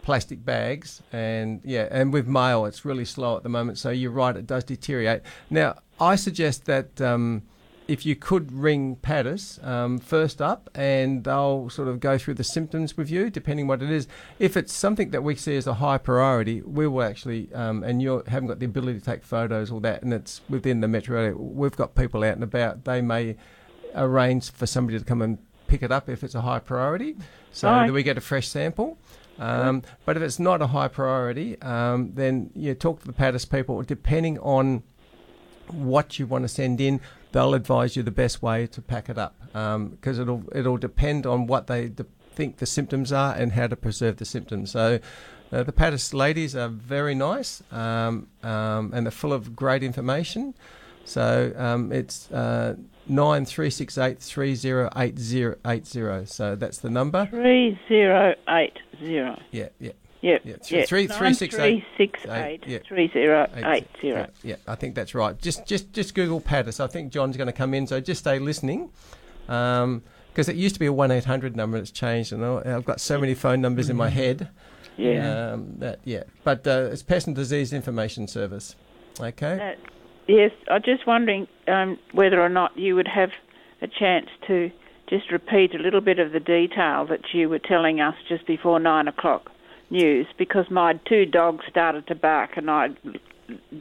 plastic 0.01 0.43
bags, 0.43 1.01
and 1.13 1.61
yeah, 1.63 1.87
and 1.89 2.11
with 2.11 2.27
mail, 2.27 2.65
it's 2.65 2.83
really 2.83 3.05
slow 3.05 3.37
at 3.37 3.43
the 3.43 3.49
moment. 3.49 3.77
So 3.77 3.91
you're 3.91 4.11
right, 4.11 4.35
it 4.35 4.45
does 4.45 4.65
deteriorate. 4.65 5.21
Now, 5.49 5.79
I 5.99 6.15
suggest 6.15 6.65
that. 6.65 6.99
Um, 7.01 7.43
if 7.87 8.05
you 8.05 8.15
could 8.15 8.51
ring 8.51 8.95
PaDIS 8.97 9.65
um, 9.65 9.99
first 9.99 10.41
up, 10.41 10.69
and 10.73 11.23
they'll 11.23 11.69
sort 11.69 11.87
of 11.87 11.99
go 11.99 12.17
through 12.17 12.35
the 12.35 12.43
symptoms 12.43 12.95
with 12.95 13.09
you, 13.09 13.29
depending 13.29 13.67
what 13.67 13.81
it 13.81 13.89
is. 13.89 14.07
If 14.39 14.55
it's 14.55 14.73
something 14.73 15.11
that 15.11 15.23
we 15.23 15.35
see 15.35 15.57
as 15.57 15.67
a 15.67 15.75
high 15.75 15.97
priority, 15.97 16.61
we 16.61 16.87
will 16.87 17.03
actually, 17.03 17.53
um, 17.53 17.83
and 17.83 18.01
you 18.01 18.23
haven't 18.27 18.47
got 18.47 18.59
the 18.59 18.65
ability 18.65 18.99
to 18.99 19.05
take 19.05 19.23
photos 19.23 19.69
or 19.69 19.81
that, 19.81 20.01
and 20.01 20.13
it's 20.13 20.41
within 20.47 20.79
the 20.79 20.87
metro 20.87 21.19
area. 21.19 21.35
We've 21.35 21.75
got 21.75 21.95
people 21.95 22.23
out 22.23 22.35
and 22.35 22.43
about. 22.43 22.85
They 22.85 23.01
may 23.01 23.35
arrange 23.95 24.51
for 24.51 24.65
somebody 24.65 24.97
to 24.97 25.05
come 25.05 25.21
and 25.21 25.37
pick 25.67 25.83
it 25.83 25.91
up 25.91 26.07
if 26.07 26.23
it's 26.23 26.35
a 26.35 26.41
high 26.41 26.59
priority, 26.59 27.17
so 27.51 27.67
that 27.67 27.91
we 27.91 28.03
get 28.03 28.17
a 28.17 28.21
fresh 28.21 28.47
sample. 28.47 28.97
Um, 29.39 29.81
but 30.05 30.15
if 30.15 30.23
it's 30.23 30.39
not 30.39 30.61
a 30.61 30.67
high 30.67 30.87
priority, 30.87 31.61
um, 31.61 32.11
then 32.13 32.51
you 32.55 32.75
talk 32.75 33.01
to 33.01 33.07
the 33.07 33.13
PaDIS 33.13 33.49
people, 33.49 33.81
depending 33.81 34.39
on 34.39 34.83
what 35.71 36.19
you 36.19 36.27
want 36.27 36.43
to 36.43 36.47
send 36.47 36.79
in, 36.79 37.01
they'll 37.33 37.53
advise 37.53 37.95
you 37.97 38.03
the 38.03 38.11
best 38.11 38.41
way 38.41 38.65
to 38.67 38.81
pack 38.81 39.09
it 39.09 39.17
up 39.17 39.35
because 39.51 40.17
it'll 40.19 40.43
it'll 40.55 40.77
depend 40.77 41.25
on 41.25 41.45
what 41.45 41.67
they 41.67 41.89
de- 41.89 42.05
think 42.31 42.57
the 42.57 42.65
symptoms 42.65 43.11
are 43.11 43.35
and 43.35 43.51
how 43.51 43.67
to 43.67 43.75
preserve 43.75 44.17
the 44.17 44.25
symptoms. 44.25 44.71
So. 44.71 44.99
Uh, 45.51 45.61
the 45.61 45.71
PaDIS 45.71 46.15
ladies 46.15 46.55
are 46.55 46.67
very 46.67 47.13
nice 47.13 47.61
um, 47.71 48.25
um, 48.41 48.91
and 48.91 49.05
they're 49.05 49.11
full 49.11 49.31
of 49.31 49.55
great 49.55 49.83
information. 49.83 50.55
So 51.05 51.53
um, 51.55 51.91
it's 51.91 52.31
uh, 52.31 52.75
nine 53.07 53.45
three 53.45 53.69
six 53.69 53.97
eight 53.97 54.19
three 54.19 54.55
zero 54.55 54.89
eight 54.95 55.19
zero 55.19 55.57
eight 55.65 55.85
zero. 55.85 56.25
So 56.25 56.55
that's 56.55 56.79
the 56.79 56.89
number. 56.89 57.27
3080. 57.27 58.81
Yeah, 59.51 59.69
yeah. 59.79 59.91
Yep. 60.23 60.41
Yeah, 60.45 60.55
th- 60.55 60.71
yep. 60.71 60.87
three- 60.87 61.07
three, 61.07 61.33
six, 61.33 61.53
eight, 61.55 61.83
9368 61.99 62.63
yeah. 62.65 62.79
3080. 62.87 63.87
Yeah, 64.01 64.27
yeah, 64.41 64.55
I 64.65 64.75
think 64.75 64.95
that's 64.95 65.13
right. 65.13 65.37
Just 65.39 65.65
just 65.65 65.91
just 65.91 66.15
Google 66.15 66.39
PaDIS. 66.39 66.79
I 66.79 66.87
think 66.87 67.11
John's 67.11 67.35
going 67.35 67.47
to 67.47 67.53
come 67.53 67.73
in, 67.73 67.85
so 67.87 67.99
just 67.99 68.21
stay 68.21 68.39
listening. 68.39 68.89
Because 69.47 70.47
it 70.47 70.55
used 70.55 70.75
to 70.75 70.79
be 70.79 70.85
a 70.85 70.93
one 70.93 71.11
eight 71.11 71.25
hundred 71.25 71.57
number, 71.57 71.77
it's 71.77 71.91
changed, 71.91 72.31
and 72.31 72.43
I've 72.45 72.85
got 72.85 73.01
so 73.01 73.19
many 73.19 73.33
phone 73.33 73.59
numbers 73.59 73.89
in 73.89 73.97
my 73.97 74.07
head. 74.09 74.49
Yeah. 74.95 75.51
Um, 75.51 75.73
that 75.79 75.99
yeah, 76.05 76.23
but 76.45 76.65
uh, 76.65 76.89
it's 76.91 77.03
Pest 77.03 77.27
and 77.27 77.35
Disease 77.35 77.73
Information 77.73 78.29
Service. 78.29 78.77
Okay. 79.19 79.75
Uh, 79.75 79.87
yes, 80.27 80.51
I'm 80.71 80.83
just 80.83 81.05
wondering 81.05 81.49
um, 81.67 81.99
whether 82.13 82.41
or 82.41 82.49
not 82.49 82.77
you 82.77 82.95
would 82.95 83.09
have 83.09 83.31
a 83.81 83.87
chance 83.87 84.27
to 84.47 84.71
just 85.09 85.31
repeat 85.31 85.75
a 85.75 85.79
little 85.79 85.99
bit 85.99 86.19
of 86.19 86.31
the 86.31 86.39
detail 86.39 87.05
that 87.07 87.33
you 87.33 87.49
were 87.49 87.59
telling 87.59 87.99
us 87.99 88.15
just 88.29 88.47
before 88.47 88.79
nine 88.79 89.09
o'clock 89.09 89.49
news 89.93 90.27
because 90.37 90.65
my 90.69 90.93
two 91.07 91.25
dogs 91.25 91.63
started 91.69 92.05
to 92.07 92.15
bark 92.15 92.57
and 92.57 92.69
I 92.69 92.89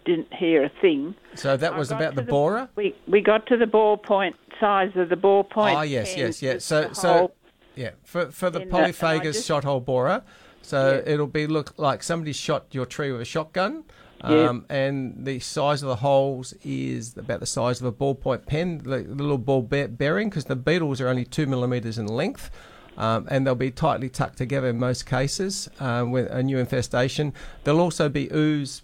didn't 0.05 0.33
hear 0.35 0.65
a 0.65 0.69
thing. 0.81 1.15
so 1.35 1.57
that 1.57 1.77
was 1.77 1.91
about 1.91 2.11
to 2.15 2.23
the 2.23 2.23
borer. 2.31 2.69
We 2.77 2.95
we 3.09 3.21
got 3.21 3.47
to 3.47 3.57
the 3.57 3.67
ball 3.67 3.97
point 3.97 4.37
size 4.61 4.93
of 4.97 5.09
the 5.09 5.17
ball 5.17 5.43
point. 5.45 5.77
Oh 5.77 5.83
yes, 5.83 6.15
pen, 6.15 6.43
yes, 6.43 6.65
So 6.65 6.93
so 6.93 7.13
whole- 7.13 7.35
yeah, 7.75 7.91
for 8.05 8.31
for 8.31 8.51
the 8.51 8.61
in 8.61 8.69
that, 8.69 8.77
and 8.77 8.87
I 8.87 8.93
polyphagous 8.93 9.37
just- 9.37 9.49
shot 9.49 9.65
hole 9.65 9.81
borer. 9.81 10.23
So 10.65 10.79
Yeah. 11.05 11.13
it'll 11.13 11.27
be 11.27 11.47
look 11.49 11.75
like 11.79 12.03
somebody 12.05 12.33
shot 12.33 12.67
your 12.71 12.87
tree 12.87 13.11
with 13.11 13.21
a 13.21 13.25
shotgun. 13.25 13.85
Yeah. 14.25 14.51
Um, 14.51 14.67
and 14.69 15.25
the 15.27 15.41
size 15.41 15.83
of 15.83 15.89
the 15.89 15.97
holes 15.97 16.55
is 16.63 17.17
about 17.17 17.41
the 17.41 17.47
size 17.47 17.81
of 17.81 17.87
a 17.87 17.91
ballpoint 17.93 18.47
pen, 18.47 18.79
the, 18.79 18.99
the 18.99 19.15
little 19.25 19.37
ball 19.37 19.63
be- 19.63 19.89
bearing, 19.89 20.29
because 20.31 20.45
the 20.45 20.55
beetles 20.55 21.01
are 21.01 21.09
only 21.09 21.25
two 21.25 21.45
millimeters 21.49 21.99
in 21.99 22.07
length. 22.07 22.49
Um, 22.97 23.27
and 23.31 23.47
they'll 23.47 23.55
be 23.55 23.71
tightly 23.71 24.11
tucked 24.11 24.37
together 24.37 24.69
in 24.69 24.79
most 24.79 25.07
cases 25.07 25.71
um, 25.81 26.11
with 26.11 26.31
a 26.31 26.43
new 26.43 26.59
infestation. 26.59 27.33
There'll 27.65 27.81
also 27.81 28.09
be 28.09 28.29
ooze 28.33 28.83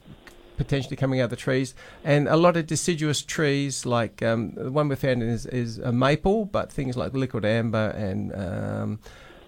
potentially 0.56 0.96
coming 0.96 1.20
out 1.20 1.24
of 1.24 1.30
the 1.30 1.36
trees, 1.36 1.74
and 2.04 2.26
a 2.28 2.36
lot 2.36 2.56
of 2.56 2.66
deciduous 2.66 3.22
trees, 3.22 3.86
like 3.86 4.22
um, 4.22 4.52
the 4.56 4.70
one 4.70 4.88
we 4.88 4.96
found 4.96 5.22
is, 5.22 5.46
is 5.46 5.78
a 5.78 5.92
maple, 5.92 6.44
but 6.44 6.72
things 6.72 6.96
like 6.96 7.12
liquidambar 7.12 7.94
and 7.94 8.34
um, 8.34 8.98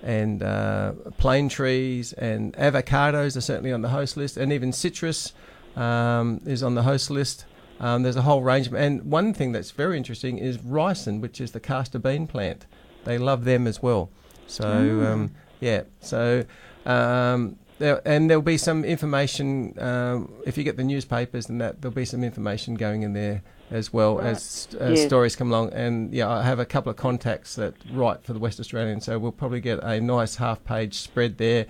and 0.02 0.42
uh, 0.42 0.92
plane 1.18 1.48
trees 1.48 2.14
and 2.14 2.54
avocados 2.54 3.36
are 3.36 3.42
certainly 3.42 3.72
on 3.72 3.82
the 3.82 3.88
host 3.88 4.16
list, 4.16 4.36
and 4.36 4.52
even 4.52 4.72
citrus 4.72 5.34
um, 5.76 6.40
is 6.46 6.62
on 6.62 6.74
the 6.74 6.82
host 6.82 7.10
list. 7.10 7.44
Um, 7.80 8.02
there's 8.02 8.16
a 8.16 8.22
whole 8.22 8.42
range, 8.42 8.66
of, 8.66 8.74
and 8.74 9.02
one 9.04 9.34
thing 9.34 9.52
that's 9.52 9.70
very 9.72 9.96
interesting 9.96 10.38
is 10.38 10.58
ricin, 10.58 11.20
which 11.20 11.40
is 11.40 11.52
the 11.52 11.60
castor 11.60 11.98
bean 11.98 12.26
plant. 12.26 12.66
They 13.04 13.18
love 13.18 13.44
them 13.44 13.66
as 13.66 13.82
well. 13.82 14.10
So 14.50 14.66
um, 15.02 15.30
yeah, 15.60 15.82
so 16.00 16.44
um, 16.86 17.56
there, 17.78 18.02
and 18.04 18.28
there'll 18.28 18.42
be 18.42 18.56
some 18.58 18.84
information 18.84 19.74
um, 19.80 20.32
if 20.44 20.58
you 20.58 20.64
get 20.64 20.76
the 20.76 20.84
newspapers 20.84 21.48
and 21.48 21.60
that 21.60 21.80
there'll 21.80 21.94
be 21.94 22.04
some 22.04 22.24
information 22.24 22.74
going 22.74 23.02
in 23.02 23.12
there 23.12 23.42
as 23.70 23.92
well 23.92 24.16
Right. 24.18 24.26
as 24.26 24.68
uh, 24.80 24.86
Yes. 24.88 25.06
stories 25.06 25.36
come 25.36 25.52
along. 25.52 25.72
And 25.72 26.12
yeah, 26.12 26.28
I 26.28 26.42
have 26.42 26.58
a 26.58 26.64
couple 26.64 26.90
of 26.90 26.96
contacts 26.96 27.54
that 27.54 27.74
write 27.92 28.24
for 28.24 28.32
the 28.32 28.40
West 28.40 28.58
Australian, 28.58 29.00
so 29.00 29.18
we'll 29.18 29.30
probably 29.32 29.60
get 29.60 29.78
a 29.82 30.00
nice 30.00 30.36
half-page 30.36 30.94
spread 30.98 31.38
there. 31.38 31.66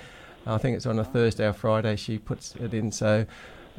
I 0.47 0.57
think 0.57 0.77
it's 0.77 0.87
on 0.87 0.99
a 0.99 1.05
Thursday 1.05 1.47
or 1.47 1.53
Friday. 1.53 1.97
She 1.97 2.17
puts 2.19 2.55
it 2.57 2.73
in, 2.73 2.91
so. 2.93 3.27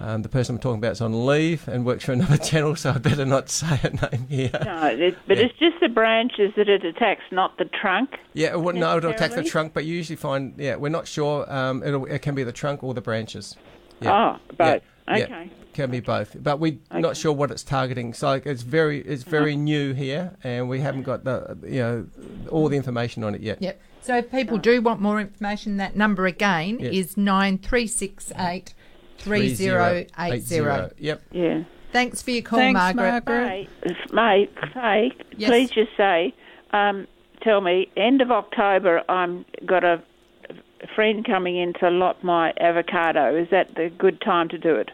Um, 0.02 0.24
the 0.24 0.30
person 0.30 0.56
I'm 0.56 0.60
talking 0.62 0.80
about 0.80 0.94
is 0.94 1.02
on 1.02 1.26
leave 1.28 1.68
and 1.68 1.86
works 1.86 2.06
for 2.06 2.14
another 2.14 2.38
channel, 2.50 2.76
so 2.76 2.90
I 2.92 2.98
better 2.98 3.26
not 3.26 3.50
say 3.50 3.76
her 3.78 3.92
name 4.12 4.28
here. 4.28 4.50
No, 4.66 4.88
it, 4.88 5.16
but 5.28 5.38
Yeah. 5.38 5.44
it's 5.46 5.60
just 5.60 5.80
the 5.80 5.90
branches 5.90 6.54
that 6.58 6.68
it 6.68 6.84
attacks, 6.84 7.22
not 7.32 7.58
the 7.60 7.66
trunk. 7.66 8.18
Yeah, 8.34 8.56
well, 8.56 8.76
no, 8.76 8.98
it'll 8.98 9.12
attack 9.12 9.32
the 9.32 9.44
trunk, 9.44 9.74
but 9.74 9.86
you 9.86 9.96
usually 9.96 10.16
find, 10.16 10.56
yeah, 10.58 10.76
we're 10.76 10.90
not 10.90 11.08
sure. 11.08 11.52
Um, 11.54 11.84
it'll, 11.84 12.06
it 12.06 12.20
can 12.24 12.34
be 12.34 12.44
the 12.44 12.52
trunk 12.52 12.84
or 12.84 12.94
the 12.96 13.02
branches. 13.02 13.56
Yeah. 14.02 14.38
Oh, 14.40 14.56
both. 14.58 14.82
Yeah, 15.08 15.18
yeah. 15.18 15.24
Okay. 15.26 15.52
Can 15.74 15.90
be 15.92 16.00
both, 16.02 16.36
but 16.44 16.60
we're 16.60 16.80
not 16.92 17.16
sure 17.16 17.32
what 17.32 17.50
it's 17.52 17.64
targeting. 17.64 18.14
So 18.14 18.28
like, 18.28 18.46
it's 18.46 18.62
very, 18.62 19.00
it's 19.02 19.24
very 19.24 19.56
new 19.56 19.94
here, 19.94 20.36
and 20.44 20.68
we 20.68 20.80
haven't 20.82 21.04
got 21.04 21.24
the, 21.24 21.58
you 21.64 21.80
know, 21.80 22.08
all 22.50 22.68
the 22.68 22.76
information 22.76 23.24
on 23.24 23.36
it 23.36 23.42
yet. 23.42 23.62
Yep. 23.62 23.80
So 24.02 24.18
if 24.18 24.32
people 24.32 24.58
do 24.58 24.82
want 24.82 25.00
more 25.00 25.22
information, 25.22 25.78
that 25.78 25.96
number 25.96 26.26
again 26.26 26.80
Yes. 26.80 26.94
is 26.94 27.18
nine 27.18 27.58
three 27.60 27.88
six 27.88 28.34
eight 28.38 28.74
three 29.22 29.54
zero 29.54 30.06
eight 30.20 30.42
zero. 30.42 30.92
Yep. 30.98 31.22
Yeah. 31.32 31.64
Thanks 31.92 32.22
for 32.22 32.32
your 32.32 32.42
call, 32.44 32.60
Thanks, 32.60 32.78
Margaret. 32.96 33.26
Margaret. 33.28 33.68
Mate, 34.14 34.50
mate, 34.76 35.22
Yes. 35.36 35.50
please 35.50 35.70
just 35.70 35.92
say, 35.98 36.34
um, 36.72 37.06
tell 37.42 37.60
me, 37.60 37.90
end 37.98 38.22
of 38.22 38.32
October, 38.32 39.04
I'm 39.10 39.44
got 39.66 39.84
a, 39.84 40.02
a 40.50 40.88
friend 40.96 41.26
coming 41.26 41.58
in 41.58 41.74
to 41.82 41.90
lot 41.90 42.24
my 42.24 42.54
avocado. 42.62 43.36
Is 43.36 43.50
that 43.52 43.76
the 43.76 43.90
good 43.98 44.22
time 44.22 44.48
to 44.50 44.58
do 44.58 44.76
it? 44.76 44.90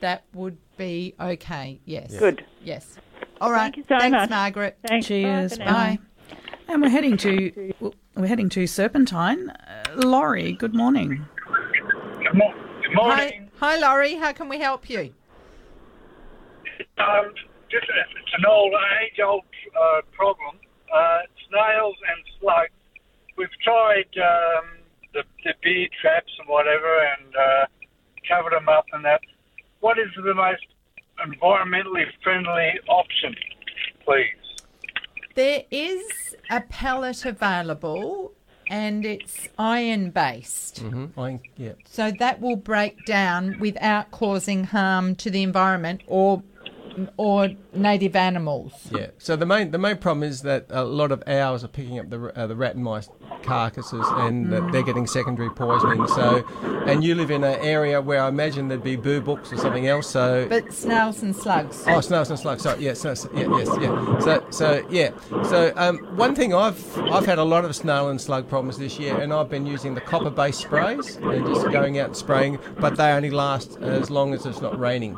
That 0.00 0.24
would 0.34 0.58
be 0.76 1.14
okay. 1.20 1.78
Yes. 1.84 2.16
Good. 2.18 2.44
Yes. 2.64 2.96
All 3.40 3.52
right. 3.52 3.74
you 3.76 3.84
so 3.88 3.96
Thanks, 3.98 4.12
much. 4.16 4.30
Margaret. 4.30 4.76
Thanks. 4.88 5.06
Cheers. 5.06 5.56
Bye. 5.58 5.64
Bye. 5.64 5.98
And 6.68 6.82
we're 6.82 6.88
heading 6.88 7.16
to 7.18 7.72
we're 8.16 8.26
heading 8.26 8.48
to 8.50 8.66
Serpentine. 8.66 9.50
Uh, 9.50 9.84
Laurie, 9.94 10.52
good 10.52 10.74
morning. 10.74 11.24
Good, 12.24 12.34
mo- 12.34 12.54
good 12.86 12.96
Hi, 12.96 13.04
morning. 13.08 13.50
hi, 13.58 13.76
Laurie. 13.78 14.14
How 14.14 14.32
can 14.32 14.48
we 14.48 14.58
help 14.58 14.88
you? 14.88 15.12
Um, 16.98 17.32
just 17.70 17.84
it's 17.84 18.34
an 18.38 18.44
old, 18.48 18.72
age-old 19.02 19.42
uh, 19.74 20.00
problem. 20.12 20.58
Uh, 20.92 21.18
snails 21.48 21.96
and 22.08 22.24
slugs. 22.40 22.70
We've 23.36 23.48
tried 23.62 24.08
um, 24.16 24.64
the, 25.12 25.22
the 25.44 25.52
bee 25.62 25.90
traps 26.00 26.32
and 26.38 26.48
whatever, 26.48 27.00
and 27.00 27.34
uh, 27.36 27.66
covered 28.28 28.52
them 28.52 28.68
up 28.68 28.86
and 28.92 29.04
that. 29.04 29.20
What 29.80 29.98
is 29.98 30.08
the 30.16 30.34
most 30.34 30.64
environmentally 31.18 32.04
friendly 32.22 32.72
option, 32.88 33.34
please? 34.04 34.64
There 35.34 35.64
is 35.70 36.36
a 36.50 36.62
pellet 36.62 37.26
available 37.26 38.32
and 38.68 39.04
it's 39.04 39.48
iron 39.58 40.10
based. 40.10 40.82
Mm-hmm. 40.82 41.18
I, 41.20 41.40
yeah. 41.56 41.72
So 41.84 42.10
that 42.18 42.40
will 42.40 42.56
break 42.56 43.04
down 43.04 43.58
without 43.60 44.10
causing 44.10 44.64
harm 44.64 45.14
to 45.16 45.30
the 45.30 45.42
environment 45.42 46.02
or 46.06 46.42
or 47.16 47.50
native 47.74 48.16
animals. 48.16 48.72
Yeah. 48.90 49.08
So 49.18 49.36
the 49.36 49.46
main 49.46 49.70
the 49.70 49.78
main 49.78 49.98
problem 49.98 50.22
is 50.22 50.42
that 50.42 50.66
a 50.70 50.84
lot 50.84 51.12
of 51.12 51.22
owls 51.26 51.64
are 51.64 51.68
picking 51.68 51.98
up 51.98 52.10
the 52.10 52.32
uh, 52.38 52.46
the 52.46 52.56
rat 52.56 52.74
and 52.74 52.84
mice 52.84 53.08
carcasses, 53.42 54.06
and 54.12 54.52
that 54.52 54.72
they're 54.72 54.82
getting 54.82 55.06
secondary 55.06 55.50
poisoning. 55.50 56.06
So, 56.08 56.44
and 56.86 57.02
you 57.04 57.14
live 57.14 57.30
in 57.30 57.44
an 57.44 57.58
area 57.60 58.00
where 58.00 58.20
I 58.22 58.28
imagine 58.28 58.68
there'd 58.68 58.82
be 58.82 58.96
boo 58.96 59.20
books 59.20 59.52
or 59.52 59.56
something 59.58 59.86
else. 59.86 60.08
So. 60.08 60.46
But 60.48 60.72
snails 60.72 61.22
and 61.22 61.34
slugs. 61.34 61.84
Oh, 61.86 62.00
snails 62.00 62.30
and 62.30 62.38
slugs. 62.38 62.62
Sorry, 62.62 62.82
yes, 62.82 63.04
yeah, 63.04 63.14
so, 63.14 63.30
yeah, 63.34 63.48
yes, 63.58 63.68
yeah. 63.80 64.18
So, 64.20 64.46
so 64.50 64.86
yeah. 64.90 65.10
So, 65.44 65.72
um, 65.76 65.98
one 66.16 66.34
thing 66.34 66.54
I've 66.54 66.98
I've 66.98 67.26
had 67.26 67.38
a 67.38 67.44
lot 67.44 67.64
of 67.64 67.74
snail 67.76 68.08
and 68.08 68.20
slug 68.20 68.48
problems 68.48 68.78
this 68.78 68.98
year, 68.98 69.18
and 69.20 69.32
I've 69.32 69.48
been 69.50 69.66
using 69.66 69.94
the 69.94 70.00
copper-based 70.00 70.60
sprays 70.60 71.16
and 71.16 71.46
just 71.46 71.70
going 71.70 71.98
out 71.98 72.06
and 72.08 72.16
spraying, 72.16 72.58
but 72.78 72.96
they 72.96 73.10
only 73.12 73.30
last 73.30 73.78
as 73.80 74.10
long 74.10 74.34
as 74.34 74.46
it's 74.46 74.60
not 74.60 74.78
raining. 74.78 75.14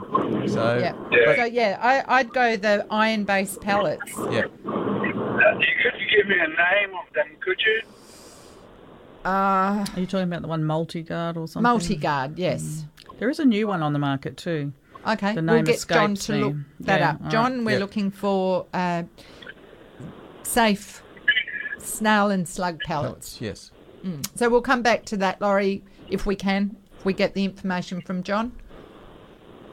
So, 0.48 0.78
yeah. 0.78 0.92
but- 1.10 1.36
So 1.36 1.44
yeah, 1.44 1.78
I, 1.80 2.18
I'd 2.18 2.32
go 2.32 2.56
the 2.56 2.86
iron-based 2.90 3.60
pellets. 3.60 4.12
yeah. 4.30 4.46
Uh, 4.66 5.56
you 5.58 5.66
could 5.82 6.00
you 6.00 6.06
give 6.16 6.26
me 6.28 6.34
a 6.36 6.48
name 6.48 6.90
of 6.96 7.12
them, 7.14 7.28
could 7.40 7.60
you? 7.64 7.82
Uh, 9.28 9.84
Are 9.94 10.00
you 10.00 10.06
talking 10.06 10.26
about 10.26 10.40
the 10.40 10.48
one 10.48 10.64
multi-guard 10.64 11.36
or 11.36 11.46
something? 11.46 11.62
multi-guard, 11.62 12.38
yes. 12.38 12.86
There 13.18 13.28
is 13.28 13.38
a 13.38 13.44
new 13.44 13.66
one 13.66 13.82
on 13.82 13.92
the 13.92 13.98
market 13.98 14.38
too. 14.38 14.72
Okay, 15.06 15.34
The 15.34 15.42
we'll 15.42 15.56
name 15.56 15.64
get 15.64 15.84
John 15.86 16.14
to 16.14 16.32
me. 16.32 16.42
look 16.44 16.56
that 16.80 17.00
Yeah, 17.00 17.10
up. 17.10 17.28
John, 17.30 17.56
right. 17.58 17.64
we're 17.66 17.72
Yeah. 17.72 17.78
looking 17.78 18.10
for 18.10 18.64
uh, 18.72 19.02
safe 20.44 21.02
snail 21.78 22.30
and 22.30 22.48
slug 22.48 22.80
pellets. 22.80 23.38
Yes. 23.40 23.70
So 24.36 24.48
we'll 24.48 24.62
come 24.62 24.80
back 24.80 25.04
to 25.06 25.16
that, 25.18 25.40
Laurie, 25.42 25.84
if 26.08 26.24
we 26.24 26.34
can, 26.34 26.76
if 26.98 27.04
we 27.04 27.12
get 27.12 27.34
the 27.34 27.44
information 27.44 28.00
from 28.00 28.22
John. 28.22 28.52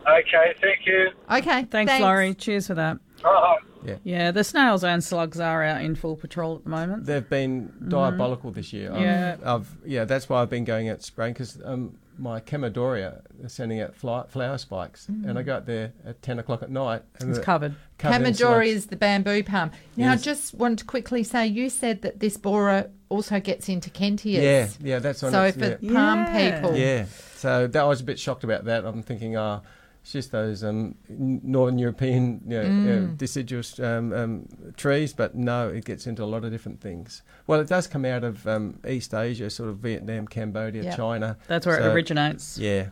Okay, 0.05 0.53
thank 0.61 0.85
you. 0.85 1.11
Okay, 1.31 1.63
Thanks, 1.71 1.97
Laurie. 2.01 2.33
Cheers 2.33 2.67
for 2.67 2.73
that. 2.73 2.97
Oh, 3.23 3.55
Yeah, 3.85 3.95
Yeah, 4.03 4.31
the 4.31 4.43
snails 4.43 4.83
and 4.83 5.03
slugs 5.03 5.39
are 5.39 5.63
out 5.63 5.81
in 5.81 5.95
full 5.95 6.15
patrol 6.15 6.55
at 6.57 6.63
the 6.63 6.69
moment. 6.69 7.05
They've 7.05 7.27
been 7.29 7.71
diabolical 7.87 8.51
this 8.51 8.73
year. 8.73 8.91
I've- 8.91 9.01
Yeah. 9.03 9.35
I've, 9.45 9.67
yeah, 9.85 10.05
that's 10.05 10.27
why 10.29 10.41
I've 10.41 10.49
been 10.49 10.63
going 10.65 10.89
out 10.89 11.01
spraying 11.03 11.33
because 11.33 11.59
um, 11.63 11.97
my 12.17 12.39
Chamaedorea 12.39 13.21
are 13.43 13.49
sending 13.49 13.81
out 13.81 13.95
fly, 13.95 14.23
flower 14.29 14.57
spikes, 14.57 15.07
and 15.09 15.37
I 15.37 15.41
go 15.43 15.55
out 15.55 15.65
there 15.65 15.91
at 16.05 16.21
ten 16.21 16.39
o'clock 16.39 16.63
at 16.63 16.69
night. 16.71 17.01
And 17.19 17.29
It's 17.29 17.39
they're 17.39 17.45
covered. 17.45 17.75
covered 17.97 18.15
in 18.15 18.33
Chamaedorea 18.33 18.37
slugs. 18.37 18.69
is 18.69 18.85
the 18.87 18.95
bamboo 18.95 19.43
palm. 19.43 19.71
Now, 19.97 20.13
I 20.13 20.15
just 20.15 20.53
want 20.53 20.79
to 20.79 20.85
quickly 20.85 21.23
say 21.23 21.45
you 21.47 21.69
said 21.69 22.01
that 22.03 22.19
this 22.21 22.37
borer 22.37 22.89
also 23.09 23.39
gets 23.39 23.67
into 23.69 23.89
Kentias. 23.89 24.41
Yeah, 24.41 24.67
yeah, 24.81 24.99
that's 24.99 25.23
on 25.23 25.31
So 25.31 25.43
its- 25.43 25.57
for 25.57 25.77
yeah. 25.81 25.93
palm 25.93 26.19
Yeah. 26.19 26.55
people. 26.61 26.75
Yeah, 26.77 27.05
so 27.35 27.67
that 27.67 27.81
I 27.81 27.85
was 27.85 27.99
a 28.01 28.05
bit 28.05 28.17
shocked 28.17 28.43
about 28.45 28.63
that. 28.65 28.85
I'm 28.85 29.03
thinking, 29.03 29.35
ah, 29.35 29.59
it's 30.05 30.11
just 30.11 30.31
those 30.31 30.63
um, 30.63 30.93
Northern 31.09 31.79
European 31.79 32.39
you 32.47 32.61
know, 32.61 32.63
Mm. 32.69 32.85
uh, 33.13 33.15
deciduous 33.17 33.79
um, 33.79 34.13
um, 34.13 34.47
trees, 34.77 35.13
but 35.13 35.33
no, 35.33 35.67
it 35.69 35.83
gets 35.83 36.05
into 36.05 36.21
a 36.23 36.25
lot 36.29 36.45
of 36.45 36.51
different 36.51 36.79
things. 36.79 37.23
Well, 37.47 37.59
it 37.59 37.67
does 37.67 37.87
come 37.87 38.05
out 38.05 38.23
of 38.23 38.45
um, 38.45 38.77
East 38.87 39.15
Asia, 39.15 39.49
sort 39.49 39.69
of 39.69 39.77
Vietnam, 39.79 40.27
Cambodia, 40.27 40.83
Yep. 40.83 40.95
China. 40.95 41.37
That's 41.47 41.65
where 41.65 41.77
So, 41.77 41.89
it 41.89 41.93
originates. 41.95 42.59
Yeah, 42.59 42.89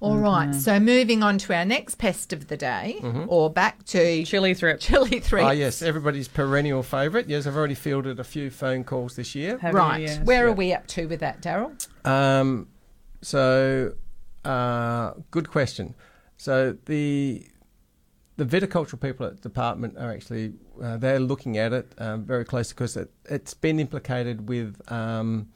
All 0.00 0.16
right. 0.16 0.54
So 0.54 0.80
moving 0.80 1.22
on 1.22 1.36
to 1.36 1.54
our 1.54 1.66
next 1.66 1.96
pest 1.96 2.32
of 2.32 2.48
the 2.48 2.56
day, 2.56 2.96
or 3.28 3.50
back 3.50 3.84
to 3.92 4.24
Chili 4.24 4.54
thrip. 4.54 4.80
chili 4.80 5.20
threats. 5.20 5.46
Ah, 5.46 5.50
yes, 5.50 5.82
everybody's 5.82 6.26
perennial 6.26 6.82
favourite. 6.82 7.28
Yes, 7.28 7.46
I've 7.46 7.54
already 7.54 7.74
fielded 7.74 8.18
a 8.18 8.24
few 8.24 8.48
phone 8.48 8.82
calls 8.84 9.14
this 9.14 9.34
year. 9.34 9.58
Have 9.58 9.74
you? 9.74 9.78
Right. 9.78 10.00
Yes. 10.00 10.20
Where 10.20 10.46
Yeah. 10.46 10.52
are 10.52 10.54
we 10.54 10.72
up 10.72 10.86
to 10.86 11.06
with 11.06 11.20
that, 11.20 11.42
Daryl? 11.42 11.72
Um, 12.06 12.68
so, 13.20 13.92
uh, 14.42 15.12
good 15.30 15.50
question. 15.50 15.94
So 16.40 16.74
the 16.86 17.46
the 18.38 18.46
viticultural 18.46 18.98
people 18.98 19.26
at 19.26 19.36
the 19.36 19.42
department 19.42 19.98
are 19.98 20.10
actually 20.10 20.54
uh, 20.82 20.96
they're 20.96 21.20
looking 21.20 21.58
at 21.58 21.74
it 21.74 21.92
um, 21.98 22.24
very 22.24 22.46
closely 22.46 22.72
because 22.74 22.96
it, 22.96 23.10
it's 23.26 23.52
been 23.52 23.78
implicated 23.78 24.48
with 24.48 24.80
um, 24.90 25.50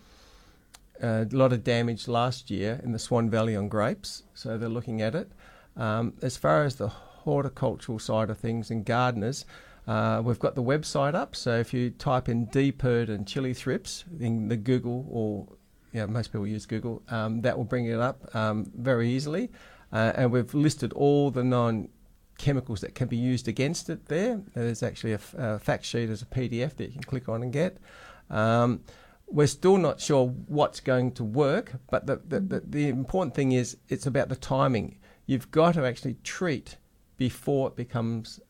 a 1.01 1.27
lot 1.33 1.55
of 1.55 1.65
damage 1.65 2.07
last 2.07 2.51
year 2.51 2.83
in 2.85 2.93
the 2.93 2.99
Swan 2.99 3.31
Valley 3.31 3.57
on 3.57 3.67
grapes. 3.71 4.25
So 4.35 4.59
they're 4.59 4.69
looking 4.69 5.01
at 5.01 5.15
it. 5.15 5.33
Um, 5.75 6.13
as 6.21 6.37
far 6.37 6.65
as 6.65 6.77
the 6.77 6.89
horticultural 6.89 7.99
side 7.99 8.29
of 8.29 8.37
things 8.37 8.71
and 8.71 8.85
gardeners, 8.85 9.47
uh, 9.89 10.21
we've 10.23 10.39
got 10.39 10.55
the 10.55 10.63
website 10.63 11.15
up. 11.15 11.35
So 11.35 11.57
if 11.57 11.73
you 11.73 11.93
type 11.93 12.29
in 12.29 12.47
DPIRD 12.49 13.09
and 13.09 13.27
chili 13.27 13.55
thrips 13.55 14.05
in 14.21 14.49
the 14.49 14.59
Google 14.59 15.07
or 15.09 15.49
yeah, 15.95 16.05
most 16.07 16.31
people 16.33 16.47
use 16.47 16.67
Google, 16.67 17.03
um, 17.09 17.41
that 17.41 17.57
will 17.57 17.65
bring 17.65 17.87
it 17.87 18.01
up 18.01 18.35
um, 18.35 18.71
very 18.77 19.09
easily. 19.09 19.51
Uh, 19.95 20.13
and 20.17 20.33
we've 20.33 20.53
listed 20.53 20.93
all 20.93 21.31
the 21.31 21.45
non 21.45 21.89
chemicals 22.37 22.81
that 22.81 22.97
can 22.97 23.07
be 23.07 23.17
used 23.17 23.47
against 23.47 23.89
it 23.89 24.07
there. 24.07 24.41
There's 24.55 24.83
actually 24.83 25.13
a, 25.13 25.17
f- 25.17 25.35
a 25.39 25.59
fact 25.61 25.85
sheet 25.85 26.11
as 26.11 26.21
a 26.21 26.27
PDF 26.27 26.75
that 26.77 26.87
you 26.87 26.93
can 26.95 27.05
click 27.05 27.29
on 27.29 27.43
and 27.45 27.53
get. 27.53 27.79
Um, 28.29 28.81
we're 29.29 29.47
still 29.47 29.79
not 29.79 30.01
sure 30.01 30.27
what's 30.49 30.81
going 30.81 31.13
to 31.13 31.25
work, 31.25 31.75
but 31.91 32.07
the, 32.07 32.17
the, 32.27 32.41
the, 32.41 32.61
the 32.67 32.89
important 32.89 33.35
thing 33.37 33.53
is 33.53 33.77
it's 33.89 34.05
about 34.07 34.29
the 34.29 34.37
timing. 34.37 34.99
You've 35.27 35.51
got 35.53 35.75
to 35.75 35.87
actually 35.87 36.17
treat 36.25 36.77
before 37.17 37.69
it 37.69 37.77
becomes. 37.77 38.41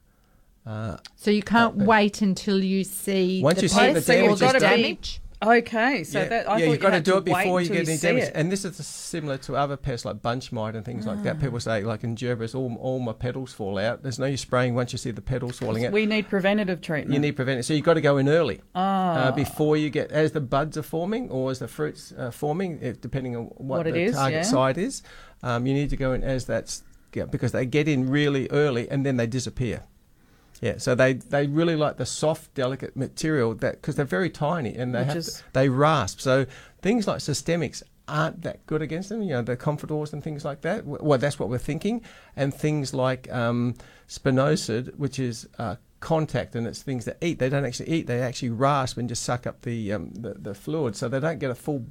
Uh, 0.66 0.96
So 1.16 1.30
you 1.30 1.42
can't 1.42 1.82
Uh, 1.82 1.84
wait 1.84 2.22
until 2.22 2.64
you 2.64 2.84
see 2.84 3.42
Once 3.42 3.56
the 3.56 3.62
you 3.64 3.68
see 3.68 3.92
the 3.92 4.00
damage 4.00 4.30
or 4.30 4.32
is 4.32 4.40
the 4.40 4.58
done- 4.58 4.60
damage. 4.80 5.20
Okay, 5.46 6.04
so 6.04 6.20
yeah, 6.20 6.28
that 6.28 6.48
I 6.48 6.58
yeah, 6.58 6.66
you've 6.66 6.80
got 6.80 6.90
to 6.90 7.00
do 7.00 7.18
it 7.18 7.24
before 7.24 7.60
you 7.60 7.68
get 7.68 7.88
any 7.88 7.98
damage. 7.98 8.24
it. 8.24 8.32
And 8.34 8.50
this 8.50 8.64
is 8.64 8.76
similar 8.86 9.36
to 9.38 9.54
other 9.56 9.76
pests 9.76 10.04
like 10.04 10.22
bunch 10.22 10.52
mite 10.52 10.74
and 10.74 10.84
things 10.84 11.06
like 11.06 11.22
that. 11.24 11.40
People 11.40 11.60
say, 11.60 11.82
like 11.82 12.02
in 12.04 12.16
gerberas, 12.16 12.54
all, 12.54 12.74
all 12.80 12.98
my 13.00 13.12
petals 13.12 13.52
fall 13.52 13.78
out. 13.78 14.02
There's 14.02 14.18
no 14.18 14.26
use 14.26 14.40
spraying 14.40 14.74
once 14.74 14.92
you 14.92 14.98
see 14.98 15.10
the 15.10 15.20
petals 15.22 15.58
falling 15.58 15.84
out. 15.84 15.92
we 15.92 16.06
need 16.06 16.28
preventative 16.28 16.80
treatment. 16.80 17.12
You 17.14 17.20
need 17.20 17.36
preventative, 17.36 17.66
So 17.66 17.74
you've 17.74 17.84
got 17.84 17.94
to 17.94 18.00
go 18.00 18.16
in 18.18 18.28
early 18.28 18.60
Ah. 18.74 19.28
uh, 19.28 19.32
before 19.32 19.76
you 19.76 19.90
get 19.90 20.10
as 20.10 20.32
the 20.32 20.40
buds 20.40 20.76
are 20.76 20.82
forming 20.82 21.30
or 21.30 21.50
as 21.50 21.58
the 21.58 21.68
fruits 21.68 22.12
are 22.18 22.30
forming, 22.30 22.78
if, 22.80 23.00
depending 23.00 23.36
on 23.36 23.44
what, 23.56 23.84
What 23.84 23.92
the 23.92 24.00
is, 24.00 24.14
target 24.14 24.36
yeah. 24.38 24.42
site 24.42 24.78
is. 24.78 25.02
Um, 25.42 25.66
you 25.66 25.74
need 25.74 25.90
to 25.90 25.96
go 25.96 26.12
in 26.14 26.22
as 26.22 26.46
that's 26.46 26.82
yeah, 27.14 27.26
because 27.26 27.52
they 27.52 27.66
get 27.66 27.86
in 27.86 28.08
really 28.10 28.48
early 28.50 28.88
and 28.90 29.04
then 29.06 29.16
they 29.16 29.26
disappear. 29.26 29.82
Yeah, 30.60 30.78
so 30.78 30.94
they, 30.94 31.14
they 31.14 31.46
really 31.46 31.76
like 31.76 31.96
the 31.96 32.06
soft, 32.06 32.54
delicate 32.54 32.96
material 32.96 33.54
that 33.56 33.80
because 33.80 33.96
they're 33.96 34.04
very 34.04 34.30
tiny 34.30 34.74
and 34.74 34.94
they 34.94 35.04
to, 35.04 35.42
they 35.52 35.68
rasp. 35.68 36.20
So 36.20 36.46
things 36.80 37.06
like 37.06 37.18
systemics 37.18 37.82
aren't 38.06 38.42
that 38.42 38.64
good 38.66 38.82
against 38.82 39.08
them. 39.08 39.22
You 39.22 39.34
know, 39.34 39.42
the 39.42 39.56
confidors 39.56 40.12
and 40.12 40.22
things 40.22 40.44
like 40.44 40.60
that. 40.62 40.86
Well, 40.86 41.18
that's 41.18 41.38
what 41.38 41.48
we're 41.48 41.58
thinking. 41.58 42.02
And 42.36 42.54
things 42.54 42.94
like 42.94 43.30
um, 43.32 43.74
spinosad, 44.08 44.94
which 44.96 45.18
is 45.18 45.48
uh, 45.58 45.76
contact, 46.00 46.54
and 46.54 46.66
it's 46.66 46.82
things 46.82 47.04
that 47.06 47.16
eat. 47.20 47.38
They 47.38 47.48
don't 47.48 47.64
actually 47.64 47.90
eat. 47.90 48.06
They 48.06 48.20
actually 48.20 48.50
rasp 48.50 48.98
and 48.98 49.08
just 49.08 49.22
suck 49.22 49.46
up 49.46 49.62
the 49.62 49.92
um, 49.92 50.12
the, 50.14 50.34
the 50.34 50.54
fluid, 50.54 50.96
so 50.96 51.08
they 51.08 51.20
don't 51.20 51.38
get 51.38 51.50
a 51.50 51.54
full 51.54 51.86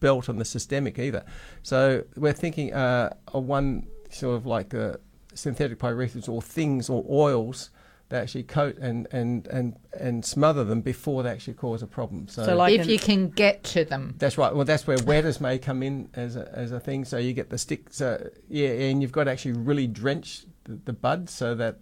belt 0.00 0.28
on 0.28 0.36
the 0.36 0.44
systemic 0.44 0.98
either. 0.98 1.24
So 1.62 2.04
we're 2.16 2.32
thinking 2.32 2.74
uh, 2.74 3.14
a 3.28 3.38
one 3.38 3.86
sort 4.10 4.36
of 4.36 4.44
like 4.44 4.74
uh, 4.74 4.96
synthetic 5.34 5.78
pyrethroids 5.78 6.28
or 6.28 6.42
things 6.42 6.88
or 6.88 7.04
oils 7.10 7.70
that 8.08 8.24
actually 8.24 8.42
coat 8.42 8.76
and, 8.76 9.08
and, 9.10 9.46
and, 9.46 9.74
and 9.98 10.22
smother 10.24 10.64
them 10.64 10.82
before 10.82 11.22
they 11.22 11.30
actually 11.30 11.54
cause 11.54 11.82
a 11.82 11.86
problem. 11.86 12.28
So, 12.28 12.44
So 12.44 12.54
like 12.56 12.74
if 12.74 12.82
an- 12.82 12.88
you 12.90 12.98
can 12.98 13.30
get 13.30 13.64
to 13.64 13.84
them. 13.86 14.14
that's 14.18 14.36
right. 14.36 14.54
Well, 14.54 14.66
that's 14.66 14.86
where 14.86 14.98
wetters 15.06 15.40
may 15.40 15.58
come 15.58 15.82
in 15.82 16.10
as 16.12 16.36
a, 16.36 16.50
as 16.52 16.72
a 16.72 16.80
thing. 16.80 17.06
So 17.06 17.16
you 17.16 17.32
get 17.32 17.48
the 17.48 17.56
stick. 17.56 17.86
So 17.90 18.28
yeah, 18.50 18.68
and 18.68 19.00
you've 19.00 19.12
got 19.12 19.24
to 19.24 19.30
actually 19.30 19.52
really 19.52 19.86
drench 19.86 20.44
the, 20.64 20.78
the 20.84 20.92
bud 20.92 21.30
so 21.30 21.54
that 21.54 21.78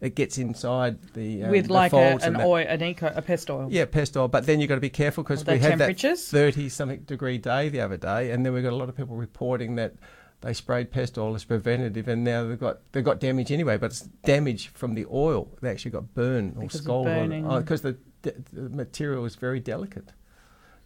it 0.00 0.14
gets 0.14 0.38
inside 0.38 0.98
the 1.12 1.44
um, 1.44 1.50
with 1.50 1.66
the 1.66 1.72
like 1.72 1.92
a, 1.92 2.18
an 2.22 2.36
oil, 2.40 2.64
an 2.66 2.82
eco, 2.82 3.12
a 3.14 3.22
pest 3.22 3.50
oil. 3.50 3.68
yeah, 3.70 3.84
pest 3.84 4.16
oil. 4.16 4.28
But 4.28 4.46
then 4.46 4.60
you've 4.60 4.68
got 4.68 4.74
to 4.76 4.80
be 4.80 4.90
careful 4.90 5.22
because 5.22 5.42
Of 5.42 5.48
we 5.48 5.58
had 5.58 5.78
that 5.78 5.98
30 5.98 6.68
something 6.70 7.00
degree 7.00 7.38
day 7.38 7.68
the 7.68 7.80
other 7.80 7.96
day, 7.96 8.30
and 8.30 8.44
then 8.44 8.52
we 8.54 8.62
got 8.62 8.72
a 8.72 8.76
lot 8.76 8.88
of 8.88 8.96
people 8.96 9.16
reporting 9.16 9.76
that 9.76 9.94
they 10.40 10.52
sprayed 10.52 10.90
pest 10.90 11.16
oil 11.16 11.34
as 11.34 11.44
preventative, 11.44 12.06
and 12.08 12.22
now 12.24 12.44
they've 12.44 12.60
got 12.60 12.80
they've 12.92 13.04
got 13.04 13.20
damage 13.20 13.50
anyway, 13.50 13.76
but 13.76 13.86
it's 13.86 14.02
damage 14.24 14.68
from 14.68 14.94
the 14.94 15.06
oil. 15.10 15.48
They 15.60 15.70
actually 15.70 15.92
got 15.92 16.14
burned 16.14 16.56
or 16.58 16.68
scalded 16.70 17.14
burning. 17.14 17.48
because 17.58 17.82
the, 17.82 17.96
the, 18.22 18.34
the 18.52 18.68
material 18.68 19.24
is 19.24 19.36
very 19.36 19.60
delicate 19.60 20.12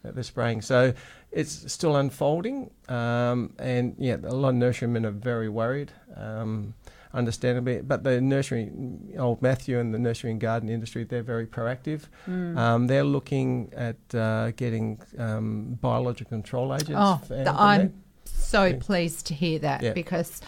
that 0.02 0.14
they're 0.14 0.24
spraying. 0.24 0.62
So 0.62 0.94
it's 1.32 1.72
still 1.72 1.96
unfolding, 1.96 2.70
um, 2.88 3.54
and 3.58 3.96
yeah, 3.98 4.16
a 4.22 4.34
lot 4.34 4.50
of 4.50 4.54
nurserymen 4.56 5.04
are 5.04 5.10
very 5.10 5.48
worried. 5.48 5.92
Um, 6.16 6.74
understandably, 7.14 7.80
but 7.80 8.04
the 8.04 8.20
nursery, 8.20 8.70
old 9.18 9.40
Matthew 9.42 9.78
and 9.78 9.94
the 9.94 9.98
nursery 9.98 10.30
and 10.30 10.40
garden 10.40 10.68
industry, 10.68 11.04
they're 11.04 11.22
very 11.22 11.46
proactive. 11.46 12.02
Hmm. 12.26 12.56
Um, 12.56 12.86
they're 12.86 13.04
looking 13.04 13.72
at 13.74 13.96
uh, 14.14 14.50
getting 14.52 15.00
um, 15.18 15.78
biological 15.80 16.30
control 16.30 16.74
agents. 16.74 16.92
Oh, 16.94 17.20
the, 17.28 17.44
there. 17.78 17.92
So 18.48 18.64
Yeah. 18.64 18.76
pleased 18.80 19.26
to 19.26 19.34
hear 19.34 19.58
that 19.60 19.82
Yeah. 19.82 19.92
because 19.92 20.40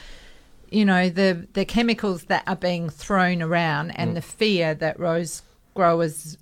you 0.71 0.85
know 0.85 1.09
the 1.09 1.47
the 1.53 1.65
chemicals 1.65 2.25
that 2.25 2.43
are 2.47 2.57
being 2.71 2.89
thrown 2.91 3.43
around 3.43 3.89
Mm. 3.91 3.95
and 3.97 4.17
the 4.17 4.23
fear 4.23 4.75
that 4.75 4.99
rose 4.99 5.43
growers 5.75 6.37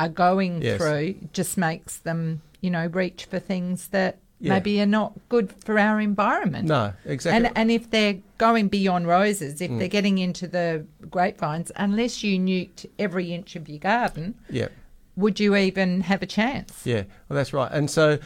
are 0.00 0.08
going 0.08 0.62
Yes. 0.62 0.78
through 0.78 1.14
just 1.32 1.56
makes 1.58 1.98
them 1.98 2.40
you 2.60 2.70
know 2.70 2.86
reach 2.86 3.24
for 3.26 3.38
things 3.38 3.88
that 3.88 4.18
Yeah. 4.40 4.54
maybe 4.54 4.80
are 4.80 4.86
not 5.00 5.12
good 5.28 5.52
for 5.64 5.78
our 5.78 6.00
environment. 6.00 6.68
No, 6.68 6.92
exactly. 7.04 7.46
And 7.46 7.56
and 7.58 7.70
if 7.70 7.90
they're 7.90 8.18
going 8.38 8.68
beyond 8.68 9.06
roses, 9.06 9.60
if 9.60 9.70
Mm. 9.70 9.78
they're 9.78 9.88
getting 9.98 10.18
into 10.18 10.46
the 10.48 10.84
grapevines, 11.10 11.70
unless 11.76 12.22
you 12.24 12.38
nuked 12.38 12.86
every 12.98 13.32
inch 13.32 13.54
of 13.56 13.68
your 13.68 13.78
garden, 13.78 14.34
yeah. 14.50 14.68
would 15.16 15.38
you 15.40 15.54
even 15.56 16.02
have 16.02 16.20
a 16.22 16.26
chance? 16.26 16.72
Yeah, 16.84 17.04
well, 17.28 17.36
that's 17.38 17.52
right. 17.52 17.70
And 17.72 17.88
so, 17.90 18.18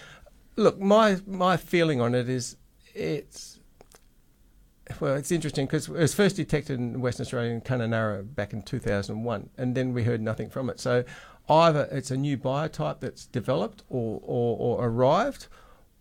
look, 0.56 0.80
my 0.80 1.18
my 1.26 1.56
feeling 1.56 2.00
on 2.00 2.14
it 2.14 2.28
is 2.28 2.56
it's 2.98 3.60
well, 5.00 5.14
it's 5.14 5.30
interesting 5.30 5.66
because 5.66 5.88
it 5.88 5.92
was 5.92 6.14
first 6.14 6.36
detected 6.36 6.78
in 6.78 7.00
Western 7.00 7.24
Australia 7.24 7.52
in 7.52 7.60
Kununurra 7.60 8.34
back 8.34 8.52
in 8.52 8.62
2001, 8.62 9.50
and 9.58 9.74
then 9.74 9.92
we 9.92 10.04
heard 10.04 10.20
nothing 10.20 10.48
from 10.48 10.70
it. 10.70 10.80
So 10.80 11.04
either 11.48 11.88
it's 11.92 12.10
a 12.10 12.16
new 12.16 12.38
biotype 12.38 13.00
that's 13.00 13.26
developed 13.26 13.84
or, 13.88 14.20
or, 14.22 14.56
or 14.58 14.86
arrived, 14.86 15.48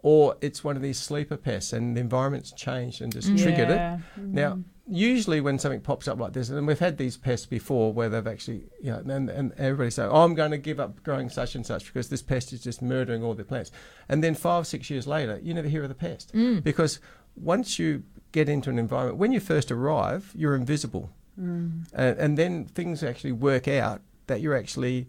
or 0.04 0.36
it's 0.42 0.64
one 0.64 0.76
of 0.76 0.82
these 0.82 1.00
sleeper 1.00 1.38
pests, 1.38 1.74
and 1.74 1.96
the 1.98 2.02
environment's 2.02 2.52
changed 2.52 3.02
and 3.02 3.12
just 3.12 3.28
triggered 3.38 3.70
Yeah. 3.70 3.96
it. 4.16 4.24
Now, 4.24 4.60
usually 4.88 5.42
when 5.42 5.60
something 5.60 5.82
pops 5.82 6.08
up 6.08 6.20
like 6.20 6.34
this, 6.34 6.50
and 6.50 6.66
we've 6.68 6.80
had 6.80 6.98
these 6.98 7.18
pests 7.18 7.46
before 7.46 7.92
where 7.92 8.08
they've 8.08 8.28
actually, 8.28 8.64
you 8.82 8.92
know, 8.92 9.00
and, 9.00 9.30
and 9.30 9.52
everybody 9.58 9.90
say, 9.90 10.04
oh, 10.04 10.24
I'm 10.24 10.36
going 10.36 10.52
to 10.52 10.58
give 10.58 10.80
up 10.80 11.04
growing 11.04 11.30
such 11.30 11.56
and 11.56 11.66
such 11.66 11.88
because 11.88 12.10
this 12.10 12.22
pest 12.22 12.54
is 12.54 12.62
just 12.62 12.82
murdering 12.82 13.24
all 13.24 13.34
the 13.34 13.44
plants. 13.44 13.72
And 14.08 14.24
then 14.24 14.36
five, 14.36 14.66
six 14.68 14.90
years 14.90 15.08
later, 15.08 15.40
you 15.42 15.54
never 15.54 15.68
hear 15.68 15.84
of 15.84 15.90
the 15.90 15.96
pest. 15.96 16.34
Mm. 16.34 16.64
Because 16.64 17.00
once 17.36 17.78
you 17.80 18.04
get 18.32 18.48
into 18.48 18.70
an 18.70 18.80
environment, 18.80 19.18
when 19.18 19.32
you 19.32 19.40
first 19.40 19.72
arrive, 19.72 20.32
you're 20.36 20.56
invisible. 20.56 21.10
Mm. 21.40 21.86
And, 21.94 22.18
and 22.20 22.38
then 22.38 22.66
things 22.66 23.04
actually 23.04 23.34
work 23.34 23.68
out 23.68 24.02
that 24.28 24.42
you're 24.42 24.56
actually. 24.56 25.08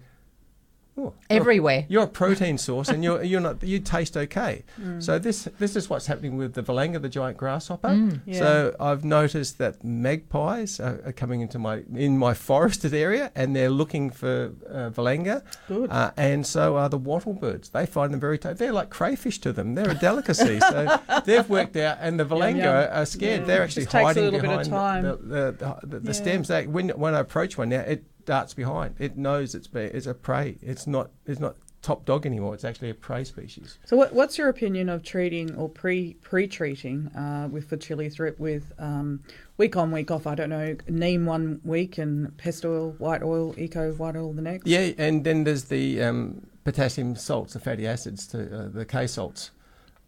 Oh, 0.99 1.03
you're- 1.31 1.41
Everywhere. 1.41 1.87
you're 1.89 2.05
a 2.05 2.09
protein 2.09 2.59
source, 2.59 2.89
and 2.89 3.03
you're 3.05 3.23
you're 3.23 3.41
not 3.41 3.63
you 3.63 3.79
taste 3.81 4.17
okay. 4.17 4.65
So 5.01 5.19
this 5.19 5.49
this 5.59 5.77
is 5.77 5.89
what's 5.91 6.07
happening 6.07 6.37
with 6.37 6.55
the 6.55 6.63
valanga, 6.63 7.01
the 7.01 7.09
giant 7.09 7.37
grasshopper. 7.37 8.11
So 8.33 8.75
I've 8.81 9.05
noticed 9.05 9.59
that 9.59 9.83
magpies 9.85 10.81
are, 10.81 11.01
are 11.07 11.13
coming 11.13 11.41
into 11.41 11.59
my 11.59 11.83
in 11.95 12.19
my 12.19 12.35
forested 12.35 12.95
area, 12.95 13.31
and 13.35 13.55
they're 13.55 13.71
looking 13.71 14.11
for 14.11 14.53
uh, 14.69 14.91
valanga. 14.91 15.43
Good. 15.69 15.91
Uh, 15.91 16.11
and 16.17 16.47
so 16.47 16.77
are 16.77 16.89
the 16.89 16.99
wattlebirds. 16.99 17.71
They 17.73 17.87
find 17.87 18.13
them 18.13 18.21
very. 18.21 18.39
ta 18.39 18.53
they're 18.53 18.73
like 18.73 18.91
crayfish 18.91 19.39
to 19.41 19.53
them. 19.53 19.75
They're 19.75 19.91
a 19.91 19.95
delicacy. 19.95 20.61
so 20.73 21.01
they've 21.25 21.49
worked 21.49 21.77
out, 21.77 21.99
and 22.01 22.19
the 22.19 22.25
valanga 22.25 22.59
yum. 22.59 22.69
are, 22.69 22.89
are 22.89 23.07
scared. 23.07 23.41
Yeah. 23.43 23.47
They're 23.47 23.63
actually 23.63 23.85
hiding 23.87 24.25
little 24.25 24.41
bit 24.41 24.51
of 24.51 24.69
behind 24.69 24.71
time. 24.71 25.03
the 25.03 25.17
the, 25.17 25.53
the, 25.53 25.87
the, 25.87 26.01
the 26.01 26.07
Yeah. 26.13 26.13
stems. 26.13 26.49
They, 26.49 26.67
when 26.67 26.89
when 26.91 27.15
I 27.15 27.21
approach 27.21 27.57
one 27.59 27.69
now, 27.69 27.81
it 27.81 28.05
darts 28.29 28.53
behind. 28.53 28.95
It 28.99 29.17
knows 29.17 29.55
it's 29.55 29.67
be, 29.67 29.81
it's 29.81 30.07
a 30.07 30.13
prey. 30.15 30.59
It's 30.61 30.87
not 30.87 31.11
it's 31.27 31.41
not 31.41 31.57
top 31.81 32.05
dog 32.05 32.27
anymore. 32.27 32.53
It's 32.55 32.65
actually 32.65 32.91
a 32.91 32.95
prey 32.95 33.25
species. 33.25 33.79
So, 33.87 33.97
what, 33.97 34.13
what's 34.13 34.37
your 34.37 34.51
opinion 34.51 34.91
of 34.91 35.03
treating 35.03 35.55
or 35.57 35.69
pre 35.69 36.13
pre 36.21 36.47
treating 36.47 37.07
uh, 37.17 37.49
with 37.51 37.71
the 37.71 37.79
chili 37.79 38.11
thrip 38.11 38.39
with 38.39 38.71
um, 38.79 39.23
week 39.57 39.77
on 39.77 39.91
week 39.91 40.11
off? 40.11 40.27
I 40.27 40.35
don't 40.35 40.51
know, 40.51 40.77
neem 40.89 41.25
one 41.25 41.61
week 41.65 41.97
and 41.97 42.37
pest 42.37 42.67
oil, 42.67 42.95
white 42.99 43.23
oil, 43.23 43.55
eco 43.59 43.93
white 43.95 44.15
oil 44.17 44.33
the 44.35 44.43
next. 44.43 44.67
Yeah, 44.67 44.91
and 44.99 45.25
then 45.25 45.45
there's 45.45 45.65
the 45.65 46.03
um, 46.03 46.47
potassium 46.65 47.17
salts, 47.17 47.55
the 47.55 47.61
fatty 47.61 47.87
acids, 47.87 48.27
to, 48.29 48.39
uh, 48.65 48.69
the 48.69 48.85
K 48.85 49.07
salts. 49.07 49.53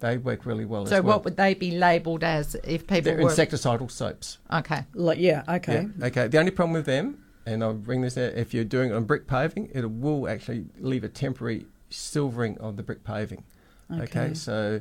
They 0.01 0.16
work 0.18 0.47
really 0.47 0.64
well 0.64 0.86
So 0.86 0.97
as 0.97 1.02
well. 1.02 1.16
what 1.16 1.24
would 1.24 1.36
they 1.36 1.52
be 1.55 1.72
labelled 1.72 2.24
as 2.24 2.55
if 2.64 2.86
people 2.86 3.12
They're 3.12 3.22
were 3.22 3.30
insecticidal 3.30 3.90
soaps. 3.90 4.38
okay? 4.51 4.84
Like, 4.94 5.18
yeah, 5.18 5.42
okay. 5.47 5.88
Yeah. 5.98 6.06
Okay. 6.06 6.26
The 6.26 6.38
only 6.38 6.52
problem 6.52 6.72
with 6.72 6.86
them, 6.86 7.22
and 7.46 7.62
I'll 7.64 7.74
bring 7.74 8.00
this 8.02 8.16
out, 8.18 8.34
if 8.34 8.52
you're 8.54 8.64
doing 8.64 8.90
it 8.90 8.94
on 8.94 9.04
brick 9.04 9.26
paving, 9.26 9.70
it 9.74 9.90
will 9.90 10.28
actually 10.28 10.66
leave 10.78 11.04
a 11.04 11.08
temporary 11.08 11.66
silvering 11.90 12.58
of 12.58 12.76
the 12.76 12.82
brick 12.82 13.04
paving. 13.04 13.44
Okay. 13.92 14.02
Okay. 14.02 14.34
So, 14.34 14.80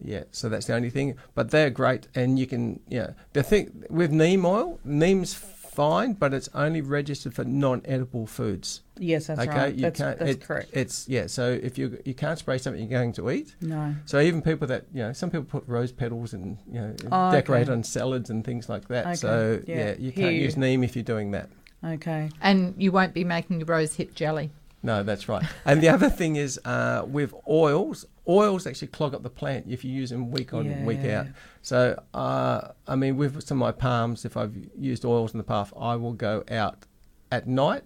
yeah. 0.00 0.24
So 0.30 0.48
that's 0.48 0.66
the 0.66 0.74
only 0.74 0.90
thing. 0.90 1.16
But 1.34 1.50
they're 1.50 1.70
great, 1.70 2.08
and 2.14 2.38
you 2.38 2.46
can, 2.46 2.80
yeah. 2.88 3.10
The 3.32 3.42
thing 3.42 3.84
with 3.90 4.10
neem 4.12 4.44
oil, 4.46 4.80
neem's 4.84 5.34
fine, 5.34 6.14
but 6.14 6.32
it's 6.32 6.48
only 6.54 6.80
registered 6.80 7.34
for 7.34 7.44
non-edible 7.44 8.26
foods. 8.26 8.80
Yes, 8.98 9.26
that's 9.26 9.40
okay. 9.40 9.50
right. 9.50 9.74
You 9.74 9.82
That's, 9.82 10.00
can't. 10.00 10.18
that's 10.18 10.30
it- 10.30 10.40
correct. 10.40 10.70
It's 10.72 11.06
yeah. 11.06 11.26
So 11.26 11.50
if 11.50 11.76
you 11.76 11.98
you 12.06 12.14
can't 12.14 12.38
spray 12.38 12.56
something 12.56 12.80
you're 12.80 12.98
going 12.98 13.12
to 13.12 13.30
eat. 13.30 13.54
no. 13.60 13.94
So 14.06 14.18
even 14.20 14.40
people 14.40 14.66
that 14.68 14.86
you 14.94 15.02
know, 15.02 15.12
some 15.12 15.28
people 15.30 15.44
put 15.44 15.64
rose 15.68 15.92
petals 15.92 16.32
and 16.32 16.56
you 16.72 16.80
know 16.80 16.94
Oh, 17.12 17.30
decorate 17.30 17.64
okay. 17.64 17.72
on 17.72 17.84
salads 17.84 18.30
and 18.30 18.42
things 18.42 18.70
like 18.70 18.88
that. 18.88 19.04
Okay, 19.04 19.14
So 19.16 19.60
yeah. 19.66 19.76
yeah, 19.76 19.94
you 19.98 20.12
can't 20.12 20.34
use 20.34 20.56
neem 20.56 20.82
if 20.82 20.96
you're 20.96 21.02
doing 21.02 21.32
that. 21.32 21.50
Okay. 21.86 22.30
And 22.40 22.74
you 22.78 22.90
won't 22.92 23.14
be 23.14 23.24
making 23.24 23.60
your 23.60 23.66
rose 23.66 23.94
hip 23.94 24.14
jelly. 24.14 24.50
No, 24.82 25.02
that's 25.02 25.28
right. 25.28 25.44
and 25.64 25.82
the 25.82 25.88
other 25.88 26.08
thing 26.10 26.36
is 26.36 26.60
uh, 26.64 27.04
with 27.06 27.34
oils, 27.48 28.04
oils 28.28 28.66
actually 28.66 28.88
clog 28.88 29.14
up 29.14 29.22
the 29.22 29.30
plant 29.30 29.66
if 29.68 29.84
you 29.84 29.90
use 29.92 30.10
them 30.10 30.30
week 30.30 30.52
on, 30.54 30.84
week 30.84 31.00
Yeah. 31.02 31.20
out. 31.20 31.26
So, 31.62 32.02
uh, 32.14 32.68
I 32.86 32.94
mean, 32.96 33.16
with 33.16 33.42
some 33.42 33.60
of 33.62 33.66
my 33.66 33.72
palms, 33.72 34.24
if 34.24 34.36
I've 34.36 34.54
used 34.78 35.04
oils 35.04 35.32
in 35.32 35.38
the 35.38 35.44
past, 35.44 35.72
I 35.78 35.96
will 35.96 36.12
go 36.12 36.44
out 36.50 36.84
at 37.32 37.48
night. 37.48 37.84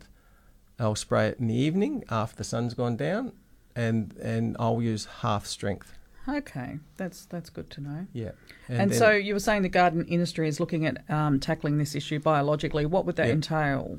I'll 0.79 0.95
spray 0.95 1.29
it 1.29 1.39
in 1.39 1.47
the 1.47 1.55
evening 1.55 2.05
after 2.11 2.37
the 2.37 2.45
sun's 2.45 2.75
gone 2.75 2.97
down, 2.97 3.33
and 3.77 4.15
and 4.23 4.57
I'll 4.59 4.81
use 4.83 5.07
half 5.21 5.45
strength. 5.47 5.97
Okay. 6.29 6.79
That's 6.97 7.25
that's 7.27 7.51
good 7.51 7.71
to 7.71 7.81
know. 7.81 8.07
Yeah. 8.13 8.33
And, 8.69 8.91
then- 8.91 8.99
so 8.99 9.11
you 9.11 9.35
were 9.35 9.41
saying 9.41 9.63
the 9.63 9.69
garden 9.69 10.05
industry 10.07 10.49
is 10.49 10.61
looking 10.61 10.87
at 10.87 11.09
um, 11.11 11.41
tackling 11.41 11.79
this 11.79 11.95
issue 11.95 12.19
biologically. 12.19 12.87
What 12.87 13.07
would 13.07 13.17
that 13.17 13.27
Yeah. 13.29 13.33
entail? 13.35 13.99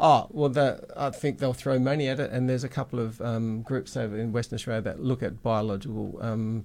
Oh 0.00 0.26
well, 0.30 0.48
the, 0.48 0.84
I 0.96 1.10
think 1.10 1.38
they'll 1.38 1.52
throw 1.52 1.78
money 1.78 2.08
at 2.08 2.18
it, 2.18 2.30
and 2.32 2.48
there's 2.48 2.64
a 2.64 2.68
couple 2.68 2.98
of 2.98 3.20
um, 3.20 3.62
groups 3.62 3.96
over 3.96 4.16
in 4.18 4.32
Western 4.32 4.56
Australia 4.56 4.82
that 4.82 5.00
look 5.00 5.22
at 5.22 5.42
biological 5.42 6.18
um, 6.20 6.64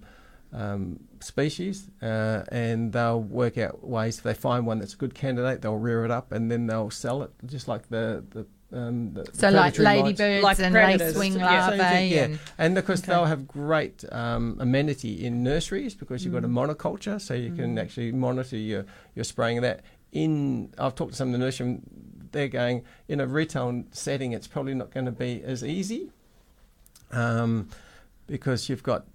um, 0.54 1.00
species, 1.20 1.90
uh, 2.02 2.44
and 2.52 2.94
they'll 2.94 3.22
work 3.22 3.58
out 3.58 3.84
ways. 3.86 4.18
If 4.18 4.24
they 4.24 4.34
find 4.34 4.66
one 4.66 4.80
that's 4.80 4.94
a 4.94 4.98
good 4.98 5.14
candidate, 5.14 5.62
they'll 5.62 5.76
rear 5.78 6.04
it 6.04 6.10
up, 6.10 6.32
and 6.32 6.50
then 6.50 6.66
they'll 6.68 6.90
sell 6.90 7.22
it, 7.22 7.32
just 7.46 7.68
like 7.68 7.90
the 7.90 8.24
the. 8.32 8.46
Um, 8.74 9.14
the 9.14 9.26
So 9.34 9.50
like 9.50 9.78
ladybirds 9.80 10.44
Like 10.44 10.60
and 10.60 10.74
predators. 10.74 11.16
lacewing 11.16 11.38
Yeah. 11.40 11.46
larvae 11.46 11.78
Same 11.78 11.90
thing, 11.90 12.12
yeah. 12.12 12.24
and 12.26 12.40
And 12.58 12.78
of 12.78 12.86
course, 12.86 13.00
Okay. 13.00 13.14
they'll 13.14 13.26
have 13.26 13.48
great 13.48 14.04
um, 14.12 14.58
amenity 14.60 15.24
in 15.26 15.42
nurseries 15.42 15.96
because 15.96 16.26
you've 16.26 16.34
got 16.34 16.44
a 16.44 16.50
Mm. 16.50 16.76
monoculture, 16.76 17.22
so 17.22 17.34
you 17.34 17.52
can 17.54 17.78
actually 17.78 18.12
monitor 18.12 18.58
your, 18.58 18.86
your 19.16 19.24
spraying 19.24 19.58
of 19.58 19.62
that. 19.62 19.82
In 20.12 20.74
I've 20.78 20.96
talked 20.96 21.12
to 21.12 21.18
some 21.18 21.30
of 21.30 21.32
the 21.34 21.38
nursery, 21.38 21.80
they're 22.34 22.50
going 22.50 22.84
in 23.08 23.22
a 23.22 23.26
retail 23.28 23.84
setting. 23.92 24.34
It's 24.34 24.48
probably 24.48 24.74
not 24.74 24.92
going 24.92 25.06
to 25.06 25.12
be 25.14 25.42
as 25.46 25.64
easy 25.64 26.12
um, 27.12 27.70
because 28.28 28.68
you've 28.70 28.84
got 28.84 29.06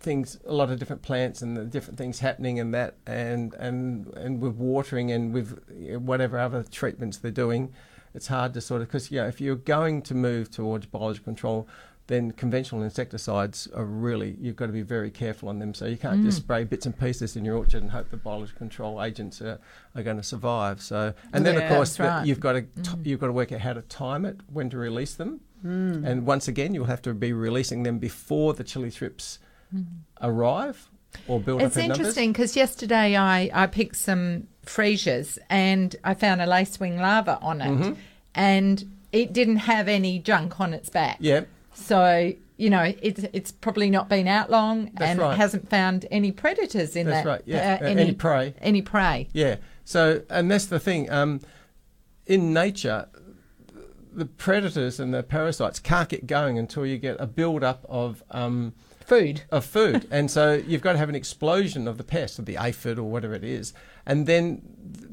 things, 0.00 0.38
a 0.46 0.52
lot 0.54 0.70
of 0.70 0.78
different 0.78 1.02
plants 1.02 1.42
and 1.42 1.56
the 1.56 1.64
different 1.64 1.98
things 1.98 2.20
happening 2.20 2.58
and 2.58 2.72
that, 2.72 2.94
and 3.06 3.52
and 3.54 4.06
and 4.16 4.40
with 4.40 4.54
watering 4.54 5.10
and 5.12 5.34
with 5.34 5.58
whatever 6.00 6.38
other 6.38 6.62
treatments 6.62 7.18
they're 7.18 7.30
doing, 7.30 7.72
it's 8.14 8.26
hard 8.26 8.54
to 8.54 8.60
sort 8.60 8.82
of 8.82 8.88
because 8.88 9.10
you 9.10 9.20
know 9.20 9.26
if 9.26 9.40
you're 9.40 9.56
going 9.56 10.02
to 10.02 10.14
move 10.14 10.50
towards 10.50 10.86
biological 10.86 11.24
control. 11.24 11.68
Then 12.08 12.30
conventional 12.30 12.82
insecticides 12.82 13.68
are 13.74 13.84
really 13.84 14.34
you've 14.40 14.56
got 14.56 14.64
to 14.64 14.72
be 14.72 14.80
very 14.80 15.10
careful 15.10 15.50
on 15.50 15.58
them. 15.58 15.74
So 15.74 15.84
you 15.84 15.98
can't 15.98 16.24
just 16.24 16.38
mm. 16.38 16.42
spray 16.42 16.64
bits 16.64 16.86
and 16.86 16.98
pieces 16.98 17.36
in 17.36 17.44
your 17.44 17.58
orchard 17.58 17.82
and 17.82 17.90
hope 17.90 18.10
the 18.10 18.16
biological 18.16 18.56
control 18.56 19.02
agents 19.02 19.42
are, 19.42 19.58
are 19.94 20.02
going 20.02 20.16
to 20.16 20.22
survive. 20.22 20.80
So 20.80 21.12
and 21.34 21.44
then 21.44 21.56
Yeah, 21.56 21.60
of 21.60 21.68
course 21.68 22.00
right. 22.00 22.26
you've 22.26 22.40
got 22.40 22.52
to 22.52 22.62
t- 22.62 22.68
mm. 22.82 23.04
you've 23.04 23.20
got 23.20 23.26
to 23.26 23.34
work 23.34 23.52
out 23.52 23.60
how 23.60 23.74
to 23.74 23.82
time 23.82 24.24
it, 24.24 24.40
when 24.50 24.70
to 24.70 24.78
release 24.78 25.16
them, 25.16 25.40
mm. 25.62 26.02
and 26.02 26.24
once 26.24 26.48
again 26.48 26.72
you'll 26.72 26.86
have 26.86 27.02
to 27.02 27.12
be 27.12 27.34
releasing 27.34 27.82
them 27.82 27.98
before 27.98 28.54
the 28.54 28.64
chili 28.64 28.88
thrips 28.88 29.38
arrive 30.22 30.88
or 31.26 31.40
build 31.40 31.62
It's 31.62 31.76
up 31.76 31.84
in 31.84 31.90
interesting 31.90 32.32
because 32.32 32.56
yesterday 32.56 33.16
I, 33.16 33.50
I 33.52 33.66
picked 33.66 33.96
some 33.96 34.46
freesias 34.68 35.38
and 35.48 35.96
I 36.04 36.14
found 36.14 36.40
a 36.40 36.46
lacewing 36.46 36.98
larva 37.00 37.38
on 37.40 37.60
it 37.60 37.68
Mm-hmm. 37.68 37.92
and 38.34 38.84
it 39.12 39.32
didn't 39.32 39.56
have 39.56 39.88
any 39.88 40.18
junk 40.18 40.60
on 40.60 40.74
its 40.74 40.90
back. 40.90 41.16
Yeah, 41.20 41.42
So, 41.74 42.32
you 42.58 42.70
know, 42.70 42.92
it's 43.00 43.24
it's 43.32 43.50
probably 43.52 43.88
not 43.88 44.08
been 44.08 44.28
out 44.28 44.50
long 44.50 44.90
That's 44.94 45.10
and 45.12 45.18
right. 45.20 45.36
hasn't 45.36 45.70
found 45.70 46.06
any 46.10 46.30
predators 46.32 46.94
in 46.96 47.06
That's 47.06 47.24
that. 47.24 47.30
right, 47.30 47.42
yeah. 47.46 47.78
uh, 47.80 47.84
Uh, 47.84 47.88
any 47.88 48.12
prey. 48.12 48.54
Any 48.60 48.82
prey. 48.82 49.28
yeah. 49.32 49.56
So 49.84 50.22
and 50.28 50.50
that's 50.50 50.66
the 50.66 50.78
thing. 50.80 51.10
Um, 51.10 51.40
in 52.26 52.52
nature, 52.52 53.08
the 54.12 54.26
predators 54.26 55.00
and 55.00 55.14
the 55.14 55.22
parasites 55.22 55.78
can't 55.80 56.08
get 56.08 56.26
going 56.26 56.58
until 56.58 56.84
you 56.84 56.98
get 56.98 57.16
a 57.18 57.26
build 57.26 57.62
up 57.64 57.86
of 57.88 58.22
um, 58.30 58.74
Food. 59.06 59.42
of 59.50 59.64
food, 59.64 60.06
and 60.10 60.30
so 60.30 60.52
you've 60.52 60.82
got 60.82 60.92
to 60.92 60.98
have 60.98 61.08
an 61.08 61.14
explosion 61.14 61.88
of 61.88 61.96
the 61.96 62.04
pest, 62.04 62.38
of 62.38 62.44
the 62.44 62.56
aphid 62.58 62.98
or 62.98 63.04
whatever 63.10 63.32
it 63.34 63.44
is, 63.44 63.72
and 64.08 64.26
then 64.26 64.62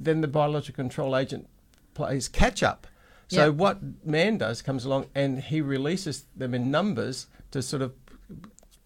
then 0.06 0.22
the 0.22 0.28
biological 0.28 0.84
control 0.84 1.16
agent 1.16 1.48
plays 1.94 2.28
catch 2.28 2.64
up. 2.64 2.88
So 3.28 3.48
Yep. 3.48 3.56
what 3.56 4.06
man 4.06 4.38
does 4.38 4.62
comes 4.62 4.86
along 4.86 5.08
and 5.16 5.40
he 5.40 5.62
releases 5.62 6.26
them 6.36 6.54
in 6.54 6.70
numbers 6.70 7.28
to 7.52 7.62
sort 7.62 7.82
of 7.82 7.94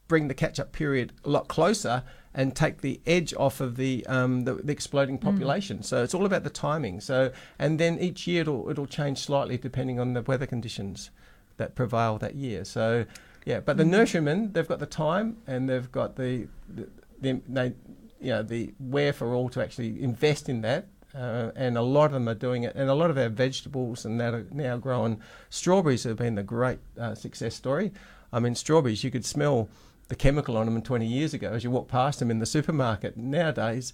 bring 0.08 0.28
the 0.28 0.34
catch-up 0.34 0.72
period 0.72 1.14
a 1.24 1.30
lot 1.30 1.48
closer 1.48 2.04
and 2.34 2.56
take 2.56 2.82
the 2.82 3.02
edge 3.06 3.34
off 3.36 3.60
of 3.60 3.76
the 3.76 4.06
um, 4.08 4.42
the, 4.42 4.56
the 4.56 4.72
exploding 4.72 5.18
population. 5.18 5.84
So 5.84 6.04
it's 6.04 6.14
all 6.14 6.26
about 6.26 6.44
the 6.44 6.50
timing. 6.50 7.02
So 7.02 7.32
and 7.58 7.80
then 7.80 8.00
each 8.00 8.28
year 8.28 8.42
it'll 8.42 8.70
it'll 8.70 8.88
change 8.88 9.20
slightly 9.20 9.58
depending 9.58 10.00
on 10.00 10.14
the 10.14 10.22
weather 10.22 10.46
conditions 10.46 11.12
that 11.58 11.76
prevail 11.76 12.18
that 12.20 12.36
year. 12.36 12.64
So 12.66 13.06
yeah, 13.46 13.60
but 13.60 13.78
the 13.78 13.86
nurserymen 13.86 14.54
they've 14.54 14.68
got 14.68 14.80
the 14.80 14.86
time 14.86 15.38
and 15.48 15.68
they've 15.70 15.92
got 15.92 16.16
the, 16.16 16.48
the, 16.68 16.88
the 17.22 17.42
they 17.48 17.74
you 18.20 18.30
know 18.30 18.44
the 18.44 18.74
where 18.80 19.14
for 19.14 19.34
all 19.34 19.50
to 19.50 19.62
actually 19.62 20.02
invest 20.02 20.50
in 20.50 20.62
that. 20.62 20.88
Uh, 21.16 21.50
and 21.56 21.76
a 21.76 21.82
lot 21.82 22.06
of 22.06 22.12
them 22.12 22.30
are 22.30 22.36
doing 22.36 22.64
it, 22.64 22.76
and 22.76 22.88
a 22.88 22.94
lot 22.94 23.10
of 23.10 23.18
our 23.18 23.30
vegetables 23.30 24.06
and 24.06 24.20
that 24.20 24.32
are 24.32 24.46
now 24.52 24.78
growing. 24.78 25.20
Strawberries 25.50 26.04
have 26.04 26.18
been 26.18 26.36
the 26.36 26.44
great 26.44 26.78
uh, 27.00 27.16
success 27.16 27.56
story. 27.56 27.92
I 28.32 28.40
mean, 28.40 28.54
strawberries 28.54 29.04
you 29.04 29.10
could 29.10 29.26
smell 29.26 29.70
the 30.10 30.16
chemical 30.16 30.56
on 30.56 30.68
them 30.68 30.82
20 30.82 31.08
years 31.08 31.34
ago 31.34 31.52
as 31.52 31.64
you 31.64 31.72
walk 31.72 31.88
past 31.88 32.20
them 32.20 32.30
in 32.30 32.38
the 32.38 32.46
supermarket. 32.46 33.18
Nowadays, 33.18 33.92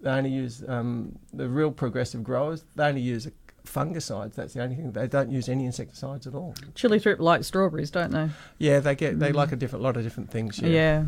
they 0.00 0.10
only 0.10 0.30
use 0.30 0.64
um, 0.66 1.18
the 1.32 1.48
real 1.48 1.70
progressive 1.70 2.24
growers. 2.24 2.64
They 2.74 2.84
only 2.84 3.02
use 3.02 3.28
fungicides. 3.72 4.34
That's 4.34 4.54
the 4.54 4.62
only 4.62 4.76
thing. 4.76 4.92
They 4.92 5.06
don't 5.06 5.30
use 5.30 5.48
any 5.48 5.66
insecticides 5.66 6.26
at 6.26 6.34
all. 6.34 6.54
Chili 6.74 6.98
thrip 6.98 7.20
like 7.20 7.44
strawberries, 7.44 7.90
don't 7.90 8.10
they? 8.10 8.28
Yeah, 8.58 8.80
they 8.80 8.94
get 8.94 9.18
they 9.18 9.32
like 9.32 9.52
a 9.52 9.56
different 9.56 9.82
lot 9.82 9.96
of 9.96 10.02
different 10.02 10.30
things. 10.30 10.58
Yeah, 10.58 10.68
Yeah, 10.68 11.04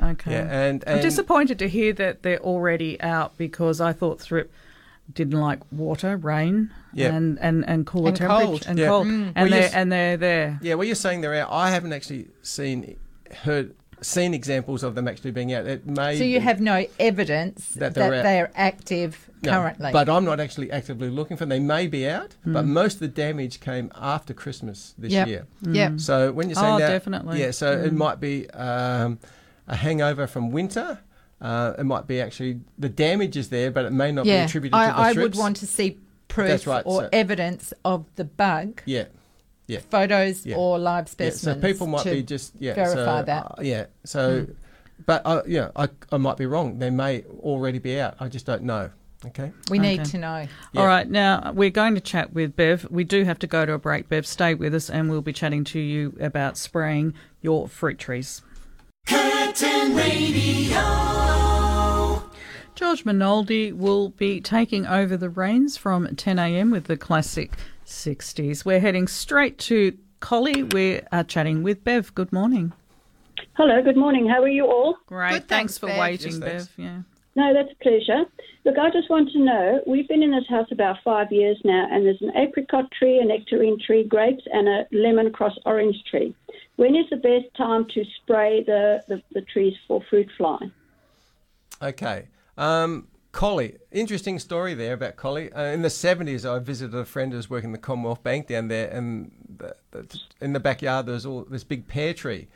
yeah, 0.00 0.10
okay. 0.12 0.32
Yeah, 0.32 0.60
and, 0.62 0.84
I'm 0.86 1.00
disappointed 1.00 1.58
to 1.60 1.68
hear 1.68 1.92
that 1.94 2.22
they're 2.22 2.40
already 2.40 3.00
out 3.00 3.36
because 3.36 3.80
I 3.80 3.92
thought 3.92 4.20
thrip 4.20 4.52
didn't 5.12 5.38
like 5.40 5.60
water, 5.72 6.16
rain, 6.16 6.70
Yeah. 6.94 7.12
and, 7.14 7.38
and, 7.40 7.68
and 7.68 7.84
cooler 7.86 8.08
And 8.08 8.16
temperature 8.16 8.46
cold. 8.46 8.64
and 8.68 8.78
Yeah. 8.78 8.86
cold, 8.86 9.06
Mm. 9.06 9.32
and 9.34 9.34
Well, 9.36 9.48
they're 9.50 9.60
yes. 9.60 9.74
and 9.74 9.92
they're 9.92 10.16
there. 10.16 10.58
Yeah, 10.62 10.74
well, 10.74 10.84
you're 10.86 10.94
saying 10.94 11.20
they're 11.22 11.34
out. 11.34 11.48
I 11.50 11.70
haven't 11.70 11.92
actually 11.92 12.28
seen, 12.42 12.96
heard, 13.42 13.74
seen 14.00 14.32
examples 14.32 14.82
of 14.82 14.94
them 14.94 15.08
actually 15.08 15.32
being 15.32 15.52
out. 15.52 15.66
It 15.66 15.86
may 15.86 16.16
So 16.16 16.24
you 16.24 16.38
be- 16.38 16.44
have 16.44 16.60
no 16.60 16.86
evidence 17.00 17.68
That 17.74 17.94
that, 17.94 17.94
they're 17.94 18.14
out. 18.14 18.22
they're 18.22 18.50
active 18.54 19.28
No, 19.42 19.50
currently. 19.52 19.92
but 19.92 20.08
I'm 20.08 20.24
not 20.24 20.38
actually 20.40 20.70
actively 20.70 21.10
looking 21.10 21.36
for 21.36 21.44
them. 21.44 21.48
They 21.50 21.58
may 21.60 21.86
be 21.86 22.08
out, 22.08 22.36
but 22.44 22.64
most 22.64 22.94
of 22.94 23.00
the 23.00 23.08
damage 23.08 23.60
came 23.60 23.90
after 23.94 24.32
Christmas 24.34 24.94
this 24.96 25.12
Yep. 25.12 25.28
year. 25.28 25.46
Yep. 25.62 26.00
So 26.00 26.32
when 26.32 26.48
you're 26.48 26.56
saying 26.56 26.74
Oh, 26.74 26.78
that, 26.78 26.88
definitely. 26.88 27.40
yeah. 27.40 27.50
So 27.50 27.72
it 27.72 27.92
might 27.92 28.20
be 28.20 28.48
um, 28.50 29.18
a 29.66 29.76
hangover 29.76 30.26
from 30.26 30.50
winter. 30.50 30.98
Uh, 31.40 31.74
it 31.78 31.84
might 31.84 32.06
be 32.06 32.20
actually 32.20 32.60
the 32.78 32.88
damage 32.88 33.36
is 33.36 33.48
there, 33.48 33.70
but 33.72 33.84
it 33.84 33.92
may 33.92 34.12
not 34.12 34.24
be 34.24 34.30
attributed 34.30 34.74
I, 34.78 34.86
to 34.86 34.92
the 35.14 35.20
I 35.20 35.24
would 35.24 35.34
want 35.34 35.56
to 35.56 35.66
see 35.66 35.98
proof 36.28 36.66
right, 36.66 36.82
or 36.86 37.02
so- 37.02 37.08
evidence 37.12 37.72
of 37.84 38.06
the 38.14 38.24
bug, 38.24 38.80
Yeah. 38.86 39.06
Yeah. 39.66 39.80
photos 39.90 40.46
Yeah. 40.46 40.56
or 40.56 40.78
live 40.78 41.06
Yeah, 41.06 41.10
specimens. 41.10 41.60
so 41.62 41.68
people 41.68 41.86
might 41.88 42.04
to 42.04 42.10
be 42.12 42.22
just 42.22 42.52
yeah 42.60 42.74
verify 42.74 43.20
so, 43.20 43.24
that. 43.24 43.44
uh, 43.58 43.62
yeah. 43.62 43.86
So, 44.04 44.46
but 45.04 45.22
uh, 45.24 45.42
yeah, 45.48 45.70
I, 45.74 45.88
I 46.12 46.16
might 46.18 46.36
be 46.36 46.46
wrong. 46.46 46.78
They 46.78 46.90
may 46.90 47.24
already 47.40 47.80
be 47.80 47.98
out. 47.98 48.14
I 48.20 48.28
just 48.28 48.46
don't 48.46 48.62
know. 48.62 48.90
Okay. 49.26 49.52
we 49.70 49.78
need 49.78 50.00
Okay. 50.00 50.10
to 50.10 50.18
know. 50.18 50.46
Yeah. 50.72 50.80
All 50.80 50.86
right, 50.86 51.08
now 51.08 51.52
we're 51.54 51.70
going 51.70 51.94
to 51.94 52.00
chat 52.00 52.32
with 52.32 52.56
Bev. 52.56 52.86
We 52.90 53.04
do 53.04 53.24
have 53.24 53.38
to 53.40 53.46
go 53.46 53.64
to 53.64 53.72
a 53.74 53.78
break. 53.78 54.08
Bev, 54.08 54.26
stay 54.26 54.54
with 54.54 54.74
us, 54.74 54.90
and 54.90 55.10
we'll 55.10 55.22
be 55.22 55.32
chatting 55.32 55.64
to 55.64 55.78
you 55.78 56.16
about 56.20 56.56
spraying 56.56 57.14
your 57.40 57.68
fruit 57.68 57.98
trees. 57.98 58.42
Curtin 59.06 59.94
Radio. 59.94 60.80
George 62.74 63.04
Minoldi 63.04 63.72
will 63.72 64.08
be 64.10 64.40
taking 64.40 64.86
over 64.86 65.16
the 65.16 65.28
reins 65.28 65.76
from 65.76 66.14
10 66.16 66.38
a.m. 66.38 66.70
with 66.70 66.84
the 66.84 66.96
classic 66.96 67.52
60s. 67.86 68.64
We're 68.64 68.80
heading 68.80 69.06
straight 69.06 69.58
to 69.60 69.96
Collie. 70.20 70.62
We're 70.64 71.06
uh, 71.12 71.22
chatting 71.24 71.62
with 71.62 71.84
Bev. 71.84 72.14
Good 72.14 72.32
morning. 72.32 72.72
Hello, 73.54 73.82
good 73.82 73.96
morning. 73.96 74.28
How 74.28 74.42
are 74.42 74.48
you 74.48 74.66
all? 74.66 74.96
Great. 75.06 75.30
Good, 75.32 75.48
thanks, 75.48 75.76
thanks, 75.76 75.78
for 75.78 75.86
Bev. 75.88 75.98
waiting, 75.98 76.32
Yes, 76.32 76.40
thanks. 76.40 76.66
Bev. 76.68 76.84
Yeah. 76.84 77.00
No, 77.36 77.54
that's 77.54 77.70
a 77.72 77.82
pleasure. 77.82 78.24
Look, 78.64 78.78
I 78.78 78.90
just 78.90 79.10
want 79.10 79.30
to 79.32 79.40
know 79.40 79.80
we've 79.86 80.06
been 80.06 80.22
in 80.22 80.30
this 80.30 80.46
house 80.48 80.68
about 80.70 80.98
five 81.02 81.32
years 81.32 81.60
now, 81.64 81.88
and 81.90 82.06
there's 82.06 82.22
an 82.22 82.36
apricot 82.36 82.90
tree, 82.92 83.18
a 83.18 83.24
nectarine 83.24 83.78
tree, 83.84 84.04
grapes, 84.04 84.44
and 84.52 84.68
a 84.68 84.86
lemon 84.92 85.32
cross 85.32 85.58
orange 85.66 85.96
tree. 86.08 86.34
When 86.76 86.94
is 86.94 87.06
the 87.10 87.16
best 87.16 87.54
time 87.56 87.86
to 87.94 88.04
spray 88.22 88.62
the, 88.62 89.02
the, 89.08 89.22
the 89.32 89.42
trees 89.42 89.74
for 89.88 90.00
fruit 90.08 90.30
fly? 90.36 90.58
Okay. 91.82 92.28
Um, 92.56 93.08
Collie, 93.32 93.78
interesting 93.90 94.38
story 94.38 94.74
there 94.74 94.92
about 94.92 95.16
Collie. 95.16 95.52
Uh, 95.52 95.64
in 95.64 95.82
the 95.82 95.88
70s, 95.88 96.48
I 96.48 96.60
visited 96.60 96.96
a 96.96 97.04
friend 97.04 97.32
who 97.32 97.38
was 97.38 97.50
working 97.50 97.68
in 97.68 97.72
the 97.72 97.78
Commonwealth 97.78 98.22
Bank 98.22 98.46
down 98.46 98.68
there, 98.68 98.88
and 98.90 99.32
the, 99.58 99.74
the, 99.90 100.20
in 100.40 100.52
the 100.52 100.60
backyard 100.60 101.06
there 101.06 101.14
was 101.14 101.26
all 101.26 101.44
this 101.44 101.64
big 101.64 101.88
pear 101.88 102.14
tree. 102.14 102.46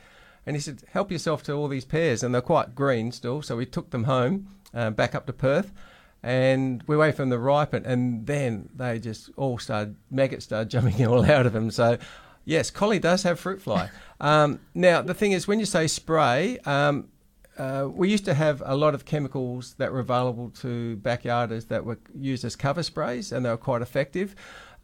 And 0.45 0.55
he 0.55 0.61
said, 0.61 0.83
Help 0.91 1.11
yourself 1.11 1.43
to 1.43 1.53
all 1.53 1.67
these 1.67 1.83
pears. 1.83 2.23
And 2.23 2.33
they're 2.33 2.41
quite 2.41 2.75
green 2.75 3.11
still. 3.11 3.41
So 3.41 3.57
we 3.57 3.65
took 3.65 3.89
them 3.89 4.05
home, 4.05 4.47
uh, 4.73 4.91
back 4.91 5.13
up 5.13 5.25
to 5.25 5.33
Perth, 5.33 5.73
and 6.23 6.83
we 6.87 6.95
for 7.11 7.17
them 7.17 7.29
to 7.29 7.37
ripen. 7.37 7.85
And 7.85 8.25
then 8.25 8.69
they 8.75 8.99
just 8.99 9.29
all 9.37 9.57
started, 9.57 9.95
maggots 10.09 10.45
started 10.45 10.69
jumping 10.71 11.05
all 11.05 11.25
out 11.25 11.45
of 11.45 11.53
them. 11.53 11.71
So, 11.71 11.97
yes, 12.45 12.69
Collie 12.71 12.99
does 12.99 13.23
have 13.23 13.39
fruit 13.39 13.61
fly. 13.61 13.89
um, 14.19 14.59
now, 14.73 15.01
the 15.01 15.13
thing 15.13 15.31
is, 15.31 15.47
when 15.47 15.59
you 15.59 15.65
say 15.65 15.87
spray, 15.87 16.59
um, 16.65 17.09
uh, 17.57 17.87
we 17.91 18.09
used 18.09 18.25
to 18.25 18.33
have 18.33 18.61
a 18.65 18.75
lot 18.75 18.93
of 18.93 19.05
chemicals 19.05 19.73
that 19.75 19.91
were 19.91 19.99
available 19.99 20.49
to 20.49 20.97
backyarders 20.97 21.67
that 21.69 21.85
were 21.85 21.97
used 22.15 22.45
as 22.45 22.55
cover 22.55 22.83
sprays, 22.83 23.31
and 23.31 23.45
they 23.45 23.49
were 23.49 23.57
quite 23.57 23.81
effective. 23.81 24.35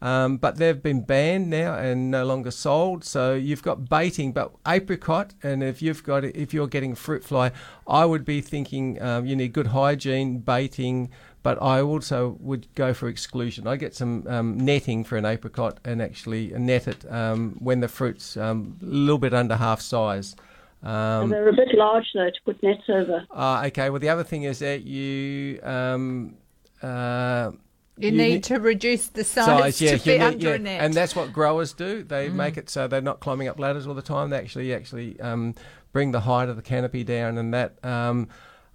Um, 0.04 0.36
but 0.36 0.58
they've 0.58 0.82
been 0.82 1.00
banned 1.00 1.48
now 1.48 1.76
and 1.76 2.10
no 2.10 2.26
longer 2.26 2.50
sold. 2.50 3.04
So 3.04 3.32
you've 3.32 3.62
got 3.62 3.88
baiting, 3.88 4.32
but 4.32 4.52
apricot, 4.68 5.32
and 5.42 5.62
if 5.62 5.80
you've 5.80 6.04
got 6.04 6.24
if 6.24 6.52
you're 6.52 6.66
getting 6.66 6.94
fruit 6.94 7.24
fly, 7.24 7.52
I 7.88 8.04
would 8.04 8.26
be 8.26 8.42
thinking 8.42 9.00
um, 9.00 9.24
you 9.24 9.34
need 9.34 9.54
good 9.54 9.68
hygiene, 9.68 10.40
baiting. 10.40 11.10
But 11.42 11.60
I 11.62 11.80
also 11.80 12.36
would 12.40 12.66
go 12.74 12.92
for 12.92 13.08
exclusion. 13.08 13.66
I 13.66 13.76
get 13.76 13.94
some 13.94 14.26
um, 14.28 14.58
netting 14.58 15.04
for 15.04 15.16
an 15.16 15.24
apricot 15.24 15.78
and 15.86 16.02
actually 16.02 16.48
net 16.48 16.86
it 16.86 17.10
um, 17.10 17.56
when 17.58 17.80
the 17.80 17.88
fruit's 17.88 18.36
um, 18.36 18.78
a 18.82 18.84
little 18.84 19.18
bit 19.18 19.32
under 19.32 19.56
half 19.56 19.80
size. 19.80 20.36
Um, 20.82 21.30
They're 21.30 21.48
a 21.48 21.52
bit 21.54 21.74
large, 21.74 22.06
though, 22.14 22.28
to 22.28 22.40
put 22.44 22.62
nets 22.62 22.82
over. 22.90 23.26
uh, 23.30 23.62
okay. 23.68 23.88
Well, 23.88 24.00
the 24.00 24.10
other 24.10 24.24
thing 24.24 24.42
is 24.42 24.58
that 24.58 24.82
you 24.84 25.62
um, 25.62 26.36
uh, 26.82 27.52
You, 27.96 28.06
You 28.10 28.16
need 28.16 28.28
need- 28.32 28.44
to 28.44 28.58
reduce 28.58 29.06
the 29.08 29.22
size, 29.24 29.46
size, 29.46 29.80
yeah, 29.80 29.90
to 29.90 29.94
you 29.96 29.98
fit 30.00 30.18
need- 30.18 30.24
under 30.24 30.48
yeah. 30.48 30.54
a 30.54 30.58
net. 30.58 30.80
and 30.80 30.94
that's 30.94 31.14
what 31.14 31.32
growers 31.32 31.72
do. 31.72 32.02
They 32.02 32.28
make 32.28 32.56
it 32.56 32.68
so 32.68 32.88
they're 32.88 33.00
not 33.00 33.20
climbing 33.20 33.46
up 33.48 33.58
ladders 33.60 33.86
all 33.86 33.94
the 33.94 34.02
time. 34.02 34.30
They 34.30 34.38
actually 34.38 34.74
actually 34.74 35.20
um, 35.20 35.54
bring 35.92 36.10
the 36.10 36.20
height 36.20 36.48
of 36.48 36.56
the 36.56 36.62
canopy 36.62 37.04
down, 37.04 37.38
and 37.38 37.54
that. 37.54 37.84
Um, 37.84 38.28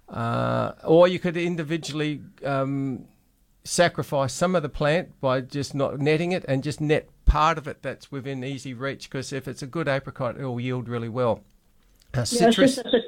uh, 0.08 0.72
or 0.84 1.06
you 1.06 1.18
could 1.20 1.36
individually 1.36 2.20
um, 2.44 3.04
sacrifice 3.62 4.32
some 4.32 4.56
of 4.56 4.62
the 4.62 4.68
plant 4.68 5.20
by 5.20 5.40
just 5.40 5.74
not 5.74 5.98
netting 6.00 6.32
it 6.32 6.44
and 6.48 6.64
just 6.64 6.80
net 6.80 7.08
part 7.26 7.58
of 7.58 7.68
it 7.68 7.80
that's 7.82 8.10
within 8.10 8.42
easy 8.42 8.74
reach. 8.74 9.08
Because 9.08 9.32
if 9.32 9.46
it's 9.46 9.62
a 9.62 9.66
good 9.66 9.86
apricot, 9.86 10.36
it 10.36 10.44
will 10.44 10.58
yield 10.58 10.88
really 10.88 11.08
well. 11.08 11.42
Uh, 12.12 12.24
citrus. 12.24 12.74
just 12.74 12.76
that 12.84 12.90
the, 12.90 13.00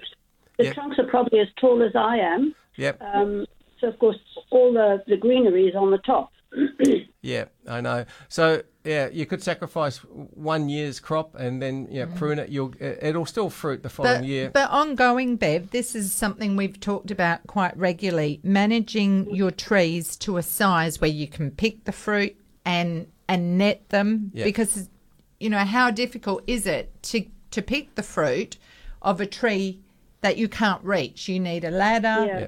the 0.59 0.65
Yeah. 0.67 0.73
trunks 0.75 0.97
are 0.99 1.07
probably 1.09 1.41
as 1.41 1.49
tall 1.61 1.83
as 1.83 1.97
I 1.97 2.19
am. 2.19 2.55
Yep. 2.77 3.03
Um, 3.03 3.47
so, 3.83 3.89
of 3.89 3.99
course, 3.99 4.17
all 4.51 4.73
the, 4.73 5.03
the 5.07 5.19
greenery 5.19 5.67
is 5.67 5.75
on 5.75 5.91
the 5.91 5.99
top. 5.99 6.33
Yeah, 7.23 7.45
I 7.69 7.81
know. 7.81 8.05
So 8.29 8.63
yeah, 8.85 9.09
you 9.09 9.27
could 9.27 9.45
sacrifice 9.45 9.99
one 9.99 10.69
year's 10.69 10.99
crop 10.99 11.37
and 11.37 11.63
then 11.63 11.87
yeah 11.89 12.07
mm. 12.07 12.17
prune 12.17 12.41
it. 12.41 12.49
You'll 12.49 12.75
it- 12.81 12.99
it'll 13.01 13.27
still 13.27 13.49
fruit 13.49 13.85
the 13.85 13.89
following 13.89 14.23
but, 14.23 14.27
year. 14.27 14.51
but 14.53 14.69
ongoing, 14.71 15.37
Bev, 15.37 15.71
this 15.71 15.95
is 15.95 16.13
something 16.13 16.57
we've 16.57 16.81
talked 16.81 17.13
about 17.13 17.47
quite 17.47 17.77
regularly. 17.77 18.41
Managing 18.43 19.33
your 19.33 19.53
trees 19.53 20.17
to 20.17 20.37
a 20.37 20.43
size 20.43 21.01
where 21.01 21.11
you 21.11 21.29
can 21.29 21.53
pick 21.53 21.85
the 21.85 21.93
fruit 21.93 22.37
and 22.65 23.07
and 23.29 23.57
net 23.57 23.89
them 23.91 24.33
Yeah. 24.35 24.43
because 24.43 24.89
you 25.39 25.49
know 25.49 25.59
how 25.59 25.93
difficult 25.93 26.43
is 26.49 26.67
it 26.67 26.91
to 27.05 27.25
to 27.53 27.63
pick 27.63 27.95
the 27.95 28.03
fruit 28.03 28.57
of 29.01 29.21
a 29.21 29.27
tree 29.27 29.79
that 30.23 30.39
you 30.39 30.49
can't 30.49 30.83
reach. 30.83 31.29
You 31.29 31.39
need 31.39 31.65
a 31.65 31.71
ladder. 31.71 32.27
Yeah. 32.27 32.47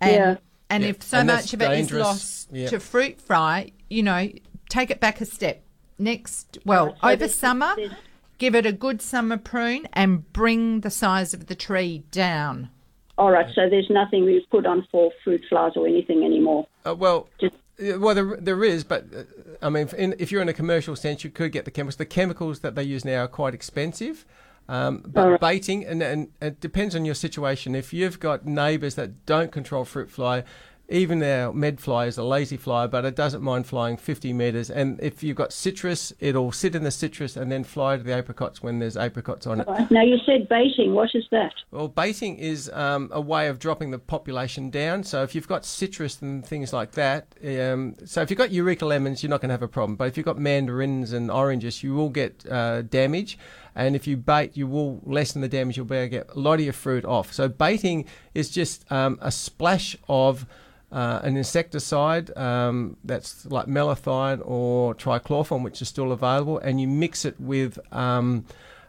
And, 0.00 0.12
Yeah. 0.12 0.36
And 0.70 0.82
Yeah. 0.84 0.90
if 0.90 1.02
so 1.02 1.18
And 1.18 1.28
much 1.28 1.54
of 1.54 1.62
it 1.62 1.70
is 1.78 1.92
lost 1.92 2.48
Yeah. 2.52 2.68
to 2.68 2.80
fruit 2.80 3.20
fly, 3.20 3.72
you 3.88 4.02
know, 4.02 4.28
take 4.68 4.90
it 4.90 5.00
back 5.00 5.20
a 5.20 5.24
step. 5.24 5.62
Next, 5.98 6.58
well, 6.64 6.96
so 7.00 7.08
over 7.08 7.26
summer, 7.28 7.74
this- 7.76 7.92
give 8.38 8.54
it 8.54 8.64
a 8.66 8.72
good 8.72 9.02
summer 9.02 9.36
prune 9.36 9.88
and 9.92 10.30
bring 10.32 10.80
the 10.80 10.90
size 10.90 11.34
of 11.34 11.46
the 11.46 11.54
tree 11.54 12.04
down. 12.12 12.68
All 13.16 13.32
right, 13.32 13.52
so 13.52 13.68
there's 13.68 13.90
nothing 13.90 14.24
we've 14.24 14.48
put 14.50 14.64
on 14.64 14.86
for 14.92 15.10
fruit 15.24 15.44
flies 15.48 15.72
or 15.74 15.86
anything 15.88 16.22
anymore. 16.24 16.66
Uh, 16.86 16.94
well, 16.94 17.28
Just- 17.40 17.54
uh, 17.82 17.98
well, 17.98 18.14
there, 18.14 18.36
there 18.38 18.62
is, 18.62 18.84
but 18.84 19.06
uh, 19.16 19.22
I 19.60 19.70
mean, 19.70 19.88
in, 19.96 20.14
if 20.20 20.30
you're 20.30 20.42
in 20.42 20.48
a 20.48 20.52
commercial 20.52 20.94
sense, 20.94 21.24
you 21.24 21.30
could 21.30 21.50
get 21.50 21.64
the 21.64 21.72
chemicals. 21.72 21.96
The 21.96 22.06
chemicals 22.06 22.60
that 22.60 22.76
they 22.76 22.84
use 22.84 23.04
now 23.04 23.24
are 23.24 23.28
quite 23.28 23.54
expensive. 23.54 24.24
Um, 24.68 25.02
but 25.06 25.24
Alright. 25.24 25.40
baiting, 25.40 25.84
and, 25.86 26.02
and 26.02 26.28
it 26.42 26.60
depends 26.60 26.94
on 26.94 27.04
your 27.04 27.14
situation. 27.14 27.74
If 27.74 27.92
you've 27.92 28.20
got 28.20 28.44
neighbours 28.44 28.96
that 28.96 29.24
don't 29.24 29.50
control 29.50 29.84
fruit 29.84 30.10
fly, 30.10 30.44
even 30.90 31.22
our 31.22 31.52
med 31.52 31.80
fly 31.80 32.06
is 32.06 32.16
a 32.16 32.22
lazy 32.22 32.56
fly, 32.56 32.86
but 32.86 33.04
it 33.04 33.14
doesn't 33.14 33.42
mind 33.42 33.66
flying 33.66 33.96
50 33.96 34.32
metres. 34.32 34.70
And 34.70 34.98
if 35.00 35.22
you've 35.22 35.36
got 35.36 35.52
citrus, 35.52 36.14
it'll 36.18 36.50
sit 36.50 36.74
in 36.74 36.82
the 36.82 36.90
citrus 36.90 37.36
and 37.36 37.52
then 37.52 37.62
fly 37.62 37.98
to 37.98 38.02
the 38.02 38.14
apricots 38.14 38.62
when 38.62 38.78
there's 38.78 38.96
apricots 38.96 39.46
on 39.46 39.60
it. 39.60 39.68
Right. 39.68 39.90
Now 39.90 40.02
you 40.02 40.16
said 40.24 40.48
baiting. 40.48 40.94
What 40.94 41.10
is 41.14 41.24
that? 41.30 41.52
Well, 41.70 41.88
baiting 41.88 42.38
is 42.38 42.70
um, 42.72 43.10
a 43.12 43.20
way 43.20 43.48
of 43.48 43.58
dropping 43.58 43.90
the 43.90 43.98
population 43.98 44.70
down. 44.70 45.04
So 45.04 45.22
if 45.22 45.34
you've 45.34 45.48
got 45.48 45.66
citrus 45.66 46.22
and 46.22 46.44
things 46.46 46.72
like 46.72 46.92
that, 46.92 47.34
um, 47.44 47.96
so 48.06 48.22
if 48.22 48.30
you've 48.30 48.38
got 48.38 48.50
eureka 48.50 48.86
lemons, 48.86 49.22
you're 49.22 49.30
not 49.30 49.42
going 49.42 49.50
to 49.50 49.54
have 49.54 49.62
a 49.62 49.68
problem. 49.68 49.96
But 49.96 50.08
if 50.08 50.16
you've 50.16 50.26
got 50.26 50.38
mandarins 50.38 51.12
and 51.12 51.30
oranges, 51.30 51.82
you 51.82 51.94
will 51.94 52.10
get 52.10 52.46
uh, 52.50 52.82
damage. 52.82 53.38
And 53.74 53.94
if 53.94 54.06
you 54.06 54.16
bait, 54.16 54.56
you 54.56 54.66
will 54.66 55.00
lessen 55.04 55.40
the 55.40 55.48
damage. 55.48 55.76
You'll 55.76 55.86
be 55.86 55.96
able 55.96 56.06
to 56.06 56.10
get 56.10 56.30
a 56.34 56.38
lot 56.38 56.54
of 56.54 56.60
your 56.60 56.72
fruit 56.72 57.04
off. 57.04 57.32
So 57.32 57.48
baiting 57.48 58.04
is 58.34 58.50
just 58.50 58.90
um, 58.90 59.18
a 59.22 59.30
splash 59.30 59.96
of 60.08 60.46
uh, 60.90 61.20
an 61.22 61.36
insecticide 61.36 62.36
um, 62.36 62.96
that's 63.04 63.44
like 63.46 63.66
malathion 63.66 64.40
or 64.44 64.94
trichlorfon, 64.94 65.62
which 65.62 65.82
is 65.82 65.88
still 65.88 66.12
available, 66.12 66.58
and 66.58 66.80
you 66.80 66.88
mix 66.88 67.24
it 67.24 67.38
with 67.38 67.78
um, 67.92 68.46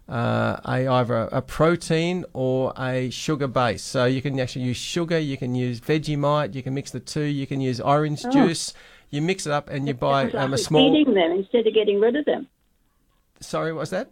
uh, 0.07 0.59
a 0.65 0.87
either 0.87 1.29
a 1.31 1.41
protein 1.41 2.25
or 2.33 2.73
a 2.79 3.09
sugar 3.09 3.47
base. 3.47 3.83
So 3.83 4.05
you 4.05 4.21
can 4.21 4.39
actually 4.39 4.65
use 4.65 4.77
sugar, 4.77 5.19
you 5.19 5.37
can 5.37 5.55
use 5.55 5.79
Vegemite, 5.81 6.55
you 6.55 6.63
can 6.63 6.73
mix 6.73 6.91
the 6.91 6.99
two, 6.99 7.23
you 7.23 7.45
can 7.45 7.61
use 7.61 7.79
orange 7.79 8.25
Oh. 8.25 8.31
juice. 8.31 8.73
You 9.11 9.21
mix 9.23 9.47
it 9.47 9.51
up 9.51 9.69
and 9.69 9.87
you 9.87 9.95
buy 9.95 10.29
um, 10.31 10.53
a 10.53 10.57
small. 10.57 10.93
feeding 10.93 11.15
them 11.15 11.31
instead 11.31 11.65
of 11.65 11.73
getting 11.73 11.99
rid 11.99 12.15
of 12.15 12.25
them. 12.25 12.47
Sorry, 13.39 13.73
what's 13.73 13.89
that? 13.89 14.11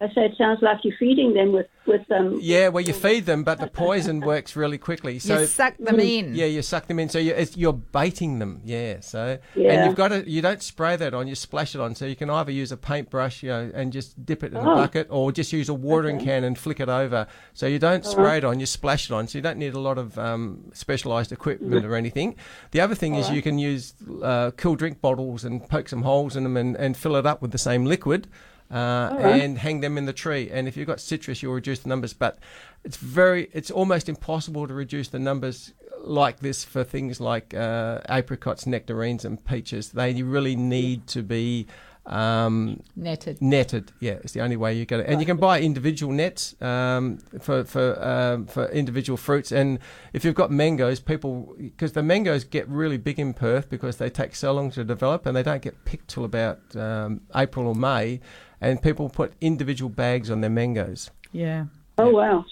I 0.00 0.06
say 0.14 0.26
it 0.26 0.36
sounds 0.38 0.62
like 0.62 0.84
you're 0.84 0.96
feeding 0.96 1.34
them 1.34 1.50
with 1.52 1.66
with 1.84 2.08
um. 2.12 2.38
Yeah, 2.40 2.68
well, 2.68 2.84
you 2.84 2.92
feed 2.92 3.26
them, 3.26 3.42
but 3.42 3.58
the 3.58 3.66
poison 3.66 4.20
works 4.20 4.54
really 4.54 4.78
quickly. 4.78 5.18
So 5.18 5.40
you 5.40 5.46
suck 5.46 5.76
them 5.78 5.98
in. 5.98 6.36
Yeah, 6.36 6.46
you 6.46 6.62
suck 6.62 6.86
them 6.86 7.00
in. 7.00 7.08
So 7.08 7.18
you, 7.18 7.32
it's, 7.34 7.56
you're 7.56 7.72
baiting 7.72 8.38
them. 8.38 8.60
Yeah. 8.64 9.00
So 9.00 9.38
and 9.56 9.86
you've 9.86 9.96
got 9.96 10.08
to 10.08 10.28
you 10.30 10.40
don't 10.40 10.62
spray 10.62 10.94
that 10.96 11.14
on. 11.14 11.26
You 11.26 11.34
splash 11.34 11.74
it 11.74 11.80
on. 11.80 11.96
So 11.96 12.04
you 12.06 12.14
can 12.14 12.30
either 12.30 12.52
use 12.52 12.70
a 12.70 12.76
paintbrush, 12.76 13.42
you 13.42 13.48
know, 13.48 13.72
and 13.74 13.92
just 13.92 14.24
dip 14.24 14.44
it 14.44 14.52
in 14.52 14.58
a 14.58 14.60
Oh. 14.60 14.76
bucket, 14.76 15.08
or 15.10 15.32
just 15.32 15.52
use 15.52 15.68
a 15.68 15.74
watering 15.74 16.16
Okay. 16.16 16.26
can 16.26 16.44
and 16.44 16.56
flick 16.56 16.78
it 16.78 16.88
over. 16.88 17.26
So 17.54 17.66
you 17.66 17.80
don't 17.80 18.04
All 18.06 18.12
spray 18.12 18.38
it 18.38 18.44
on. 18.44 18.60
You 18.60 18.66
splash 18.66 19.10
it 19.10 19.12
on. 19.14 19.26
So 19.26 19.38
you 19.38 19.42
don't 19.42 19.58
need 19.58 19.74
a 19.74 19.80
lot 19.80 19.98
of 19.98 20.16
um, 20.16 20.70
specialised 20.74 21.32
equipment 21.32 21.84
or 21.84 21.96
anything. 21.96 22.36
The 22.70 22.80
other 22.80 22.94
thing 22.94 23.14
All 23.14 23.20
is 23.20 23.26
right. 23.26 23.34
you 23.36 23.42
can 23.42 23.58
use 23.58 23.94
uh, 24.22 24.52
cool 24.56 24.76
drink 24.76 25.00
bottles 25.00 25.44
and 25.44 25.68
poke 25.68 25.88
some 25.88 26.02
holes 26.02 26.36
in 26.36 26.44
them 26.44 26.56
and, 26.56 26.76
and 26.76 26.96
fill 26.96 27.16
it 27.16 27.26
up 27.26 27.42
with 27.42 27.50
the 27.50 27.58
same 27.58 27.84
liquid. 27.84 28.28
Uh, 28.70 29.16
right. 29.20 29.42
and 29.42 29.56
hang 29.56 29.80
them 29.80 29.96
in 29.96 30.04
the 30.04 30.12
tree. 30.12 30.50
And 30.50 30.68
if 30.68 30.76
you've 30.76 30.86
got 30.86 31.00
citrus, 31.00 31.42
you'll 31.42 31.54
reduce 31.54 31.78
the 31.78 31.88
numbers. 31.88 32.12
But 32.12 32.38
it's 32.84 32.98
very, 32.98 33.48
it's 33.52 33.70
almost 33.70 34.10
impossible 34.10 34.66
to 34.68 34.74
reduce 34.74 35.08
the 35.08 35.18
numbers 35.18 35.72
like 36.00 36.40
this 36.40 36.64
for 36.64 36.84
things 36.84 37.20
like 37.20 37.54
uh, 37.54 38.00
apricots, 38.08 38.66
nectarines, 38.66 39.24
and 39.24 39.42
peaches. 39.44 39.90
They 39.90 40.22
really 40.22 40.54
need 40.54 41.06
to 41.08 41.22
be 41.22 41.66
um, 42.08 42.82
Netted. 42.96 43.42
Netted, 43.42 43.92
yeah, 44.00 44.12
it's 44.12 44.32
the 44.32 44.40
only 44.40 44.56
way 44.56 44.74
you 44.74 44.86
get 44.86 45.00
it. 45.00 45.06
And 45.08 45.20
you 45.20 45.26
can 45.26 45.36
buy 45.36 45.60
individual 45.60 46.12
nets 46.12 46.60
um, 46.62 47.18
for 47.40 47.64
for 47.64 48.02
um, 48.02 48.46
for 48.46 48.66
individual 48.70 49.18
fruits. 49.18 49.52
And 49.52 49.78
if 50.14 50.24
you've 50.24 50.34
got 50.34 50.50
mangoes, 50.50 51.00
people 51.00 51.54
because 51.58 51.92
the 51.92 52.02
mangoes 52.02 52.44
get 52.44 52.66
really 52.68 52.96
big 52.96 53.18
in 53.18 53.34
Perth 53.34 53.68
because 53.68 53.98
they 53.98 54.08
take 54.08 54.34
so 54.34 54.52
long 54.52 54.70
to 54.72 54.84
develop 54.84 55.26
and 55.26 55.36
they 55.36 55.42
don't 55.42 55.62
get 55.62 55.84
picked 55.84 56.08
till 56.08 56.24
about 56.24 56.60
um, 56.76 57.20
April 57.34 57.66
or 57.66 57.74
May. 57.74 58.20
And 58.60 58.82
people 58.82 59.08
put 59.08 59.32
individual 59.40 59.88
bags 59.88 60.30
on 60.30 60.40
their 60.40 60.50
mangoes. 60.50 61.10
Yeah. 61.32 61.66
Oh 61.96 62.10
wow. 62.10 62.44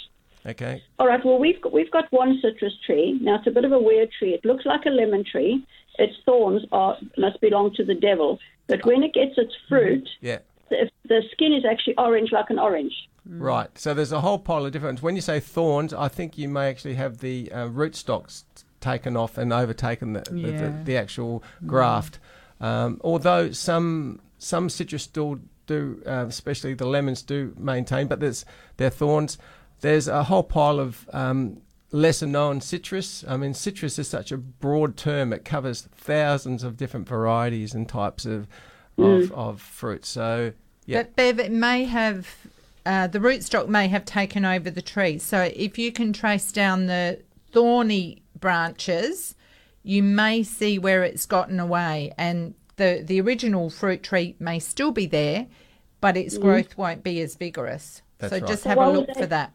Okay. 0.45 0.83
All 0.99 1.07
right. 1.09 1.25
Well, 1.25 1.39
we've 1.39 1.61
got, 1.61 1.73
we've 1.73 1.91
got 1.91 2.05
one 2.13 2.39
citrus 2.41 2.75
tree. 2.87 3.19
Now 3.21 3.37
it's 3.39 3.47
a 3.47 3.51
bit 3.51 3.65
of 3.65 3.73
a 3.73 3.79
weird 3.81 4.11
tree. 4.19 4.33
It 4.35 4.45
looks 4.45 4.65
like 4.65 4.87
a 4.87 4.91
lemon 4.91 5.25
tree. 5.25 5.67
Its 5.99 6.15
thorns 6.25 6.63
are 6.73 6.97
must 7.17 7.41
belong 7.41 7.73
to 7.75 7.85
the 7.85 7.95
devil. 7.95 8.39
But 8.69 8.85
when 8.85 9.03
it 9.03 9.15
gets 9.15 9.37
its 9.39 9.55
fruit, 9.69 10.09
Yeah. 10.21 10.39
the, 10.71 10.91
the 11.09 11.23
skin 11.33 11.53
is 11.53 11.65
actually 11.65 11.95
orange, 11.99 12.31
like 12.33 12.51
an 12.51 12.59
orange. 12.59 12.93
Right. 13.25 13.77
So 13.79 13.95
there's 13.95 14.13
a 14.13 14.21
whole 14.21 14.39
pile 14.39 14.67
of 14.67 14.73
different. 14.73 15.03
When 15.03 15.17
you 15.17 15.23
say 15.23 15.41
thorns, 15.41 15.93
I 15.95 16.09
think 16.09 16.37
you 16.39 16.49
may 16.49 16.69
actually 16.69 16.95
have 16.95 17.19
the 17.19 17.51
uh, 17.53 17.67
rootstocks 17.69 18.45
taken 18.81 19.17
off 19.17 19.39
and 19.39 19.53
overtaken 19.53 20.13
the, 20.13 20.21
the, 20.31 20.53
the, 20.53 20.75
the 20.85 20.97
actual 20.97 21.43
graft. 21.67 22.19
Um, 22.61 23.01
although 23.03 23.51
some 23.51 24.21
some 24.39 24.69
citrus 24.69 25.03
still 25.05 25.41
do, 25.67 26.03
uh, 26.07 26.27
especially 26.29 26.75
the 26.75 26.87
lemons, 26.87 27.23
do 27.23 27.55
maintain, 27.59 28.07
but 28.07 28.21
there's 28.21 28.45
their 28.77 28.91
thorns. 28.91 29.39
There's 29.81 30.09
a 30.09 30.25
whole 30.25 30.43
pile 30.43 30.81
of 30.81 31.09
um, 31.13 31.61
lesser 31.91 32.27
known 32.27 32.61
citrus. 32.61 33.25
I 33.29 33.37
mean, 33.37 33.55
citrus 33.55 33.99
is 33.99 34.09
such 34.09 34.33
a 34.33 34.37
broad 34.37 34.97
term; 34.97 35.33
it 35.33 35.45
covers 35.45 35.89
thousands 35.95 36.63
of 36.63 36.77
different 36.77 37.09
varieties 37.09 37.75
and 37.75 37.89
types 37.89 38.25
of 38.25 38.49
of, 38.99 39.31
of 39.33 39.61
fruit. 39.61 40.05
So 40.05 40.53
yeah. 40.87 41.03
But 41.03 41.17
Bev, 41.17 41.39
it 41.39 41.53
may 41.53 41.85
have 41.85 42.29
uh, 42.87 43.09
the 43.09 43.19
rootstock 43.19 43.69
may 43.69 43.89
have 43.89 44.05
taken 44.05 44.45
over 44.45 44.71
the 44.71 44.83
tree. 44.83 45.19
So 45.19 45.51
if 45.55 45.77
you 45.77 45.93
can 45.93 46.13
trace 46.13 46.53
down 46.53 46.87
the 46.87 47.21
thorny 47.53 48.23
branches, 48.39 49.35
you 49.83 50.03
may 50.03 50.43
see 50.43 50.79
where 50.79 51.03
it's 51.03 51.27
gotten 51.27 51.61
away, 51.61 52.13
and 52.17 52.55
the 52.77 53.03
the 53.05 53.21
original 53.21 53.71
fruit 53.71 54.03
tree 54.03 54.37
may 54.39 54.59
still 54.59 54.93
be 54.93 55.07
there, 55.07 55.47
but 56.01 56.17
its 56.17 56.37
Mhm. 56.39 56.43
growth 56.43 56.77
won't 56.79 57.03
be 57.03 57.21
as 57.21 57.35
vigorous. 57.37 58.03
That's 58.19 58.33
so 58.33 58.39
right. 58.39 58.49
just 58.49 58.65
have 58.65 58.77
why 58.79 58.87
a 58.89 58.91
look 58.93 59.07
they- 59.09 59.15
for 59.21 59.27
that. 59.27 59.53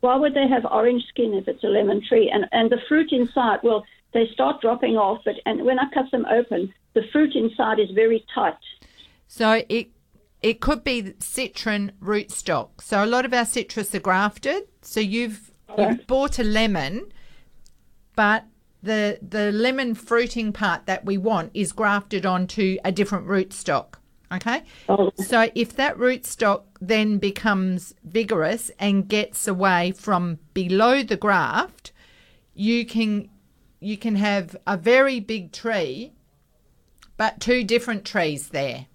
Why 0.00 0.16
would 0.16 0.34
they 0.34 0.46
have 0.46 0.66
orange 0.66 1.04
skin 1.08 1.32
if 1.34 1.48
it's 1.48 1.64
a 1.64 1.68
lemon 1.68 2.02
tree? 2.06 2.30
And 2.30 2.46
and 2.52 2.70
the 2.70 2.78
fruit 2.88 3.10
inside, 3.12 3.60
well, 3.62 3.84
they 4.12 4.26
start 4.32 4.60
dropping 4.60 4.96
off. 4.96 5.22
But 5.24 5.36
and 5.46 5.64
when 5.64 5.78
I 5.78 5.88
cut 5.94 6.10
them 6.10 6.26
open, 6.30 6.72
the 6.92 7.02
fruit 7.12 7.34
inside 7.34 7.78
is 7.80 7.90
very 7.92 8.24
tight. 8.34 8.54
So 9.26 9.62
it 9.68 9.88
it 10.42 10.60
could 10.60 10.84
be 10.84 11.14
citron 11.20 11.92
rootstock. 12.02 12.82
So 12.82 13.02
a 13.02 13.06
lot 13.06 13.24
of 13.24 13.32
our 13.32 13.46
citrus 13.46 13.94
are 13.94 14.00
grafted. 14.00 14.64
So 14.82 15.00
you've 15.00 15.50
you've 15.78 16.06
bought 16.06 16.38
a 16.38 16.44
lemon, 16.44 17.10
but 18.14 18.44
the 18.84 19.18
the 19.20 19.50
lemon 19.52 19.94
fruiting 19.94 20.52
part 20.52 20.86
that 20.86 21.04
we 21.04 21.18
want 21.18 21.50
is 21.54 21.72
grafted 21.72 22.24
onto 22.26 22.76
a 22.84 22.92
different 22.92 23.26
rootstock. 23.26 23.94
Okay. 24.32 24.62
Oh. 24.88 25.10
So 25.16 25.50
if 25.54 25.76
that 25.76 25.96
rootstock 25.96 26.62
then 26.80 27.18
becomes 27.18 27.94
vigorous 28.04 28.70
and 28.78 29.08
gets 29.08 29.46
away 29.48 29.92
from 29.92 30.38
below 30.52 31.02
the 31.02 31.16
graft, 31.16 31.92
you 32.54 32.84
can 32.84 33.30
you 33.80 33.96
can 33.96 34.16
have 34.16 34.56
a 34.66 34.76
very 34.76 35.20
big 35.20 35.52
tree, 35.52 36.12
but 37.16 37.40
two 37.40 37.64
different 37.64 38.04
trees 38.04 38.48
there. 38.48 38.86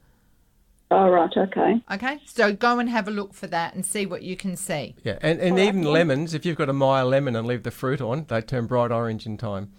All 0.91 1.11
right. 1.11 1.31
Okay. 1.37 1.81
Okay, 1.91 2.19
so 2.25 2.51
go 2.51 2.79
and 2.79 2.89
have 2.89 3.07
a 3.07 3.11
look 3.11 3.33
for 3.35 3.45
that 3.47 3.75
and 3.75 3.85
see 3.85 4.07
what 4.07 4.23
you 4.23 4.35
can 4.35 4.55
see. 4.55 4.95
Yeah, 5.03 5.19
and, 5.21 5.39
and 5.39 5.59
even 5.59 5.83
lemons, 5.83 6.33
if 6.33 6.45
you've 6.45 6.57
got 6.57 6.69
a 6.69 6.73
Meyer 6.73 7.05
lemon 7.05 7.35
and 7.35 7.45
leave 7.45 7.61
the 7.61 7.71
fruit 7.71 8.01
on, 8.01 8.25
they 8.27 8.41
turn 8.41 8.65
bright 8.65 8.91
orange 8.91 9.27
in 9.27 9.37
time. 9.37 9.71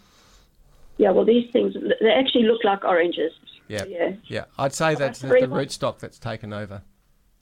Yeah. 1.00 1.12
Well, 1.12 1.24
these 1.24 1.50
things 1.50 1.74
they 1.74 2.10
actually 2.10 2.44
look 2.44 2.62
like 2.62 2.84
oranges. 2.84 3.32
Yeah. 3.68 3.84
Yeah. 3.88 4.12
Yeah. 4.24 4.44
I'd 4.58 4.74
say 4.74 4.94
that's 4.94 5.20
the, 5.20 5.28
very 5.28 5.40
the 5.40 5.46
rootstock 5.46 5.98
that's 5.98 6.18
taken 6.18 6.52
over. 6.52 6.82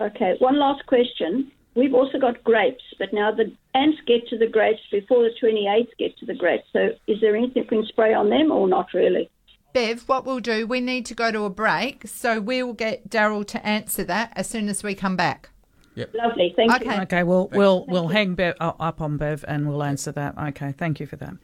Okay. 0.00 0.36
One 0.38 0.58
last 0.60 0.86
question. 0.86 1.50
We've 1.74 1.94
also 1.94 2.18
got 2.18 2.42
grapes, 2.44 2.84
but 2.98 3.12
now 3.12 3.32
the 3.32 3.52
ants 3.74 3.98
get 4.06 4.28
to 4.28 4.38
the 4.38 4.46
grapes 4.46 4.80
before 4.92 5.22
the 5.24 5.30
28s 5.42 5.88
get 5.98 6.16
to 6.18 6.26
the 6.26 6.34
grapes. 6.34 6.66
So 6.72 6.90
is 7.08 7.20
there 7.20 7.34
anything 7.36 7.62
we 7.62 7.68
can 7.68 7.86
spray 7.86 8.14
on 8.14 8.30
them 8.30 8.50
or 8.52 8.68
not 8.68 8.94
really? 8.94 9.28
Bev, 9.72 10.08
what 10.08 10.24
we'll 10.24 10.40
do, 10.40 10.66
we 10.66 10.80
need 10.80 11.04
to 11.06 11.14
go 11.14 11.30
to 11.30 11.44
a 11.44 11.50
break, 11.50 12.06
so 12.08 12.40
we'll 12.40 12.72
get 12.72 13.10
Daryl 13.10 13.46
to 13.48 13.64
answer 13.66 14.02
that 14.04 14.32
as 14.34 14.48
soon 14.48 14.68
as 14.68 14.82
we 14.82 14.94
come 14.94 15.14
back. 15.14 15.50
Yep. 15.94 16.14
Lovely. 16.14 16.52
Thank 16.56 16.72
Okay. 16.72 16.94
you. 16.94 17.02
Okay, 17.02 17.22
we'll 17.24 17.48
we'll 17.52 17.84
we'll 17.86 18.08
hang 18.08 18.34
Bev, 18.34 18.54
uh, 18.60 18.72
up 18.78 19.00
on 19.00 19.16
Bev 19.16 19.44
and 19.48 19.68
we'll 19.68 19.82
answer 19.82 20.12
that. 20.12 20.38
Okay, 20.38 20.72
thank 20.72 21.00
you 21.00 21.06
for 21.06 21.16
that. 21.16 21.34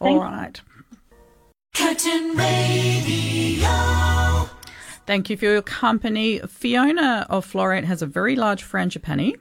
All 0.00 0.20
right. 0.20 0.60
Curtin 1.78 2.36
Radio. 2.36 3.68
Thank 5.06 5.30
you 5.30 5.36
for 5.36 5.44
your 5.44 5.62
company. 5.62 6.40
Fiona 6.40 7.24
of 7.30 7.46
Floreat 7.46 7.84
has 7.84 8.02
a 8.02 8.06
very 8.06 8.34
large 8.34 8.64
frangipani, 8.64 9.36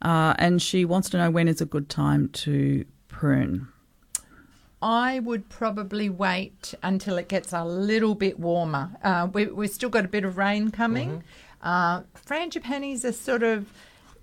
uh, 0.00 0.32
and 0.38 0.62
she 0.62 0.86
wants 0.86 1.10
to 1.10 1.18
know 1.18 1.30
when 1.30 1.46
is 1.46 1.60
a 1.60 1.66
good 1.66 1.90
time 1.90 2.30
to 2.30 2.86
prune. 3.08 3.68
I 4.80 5.18
would 5.18 5.50
probably 5.50 6.08
wait 6.08 6.72
until 6.82 7.18
it 7.18 7.28
gets 7.28 7.52
a 7.52 7.64
little 7.66 8.14
bit 8.14 8.40
warmer. 8.40 8.96
Uh, 9.02 9.28
we, 9.30 9.46
we've 9.46 9.70
still 9.70 9.90
got 9.90 10.06
a 10.06 10.08
bit 10.08 10.24
of 10.24 10.38
rain 10.38 10.70
coming. 10.70 11.22
Uh, 11.62 12.00
frangipanis 12.26 13.04
are 13.04 13.12
sort 13.12 13.42
of 13.42 13.70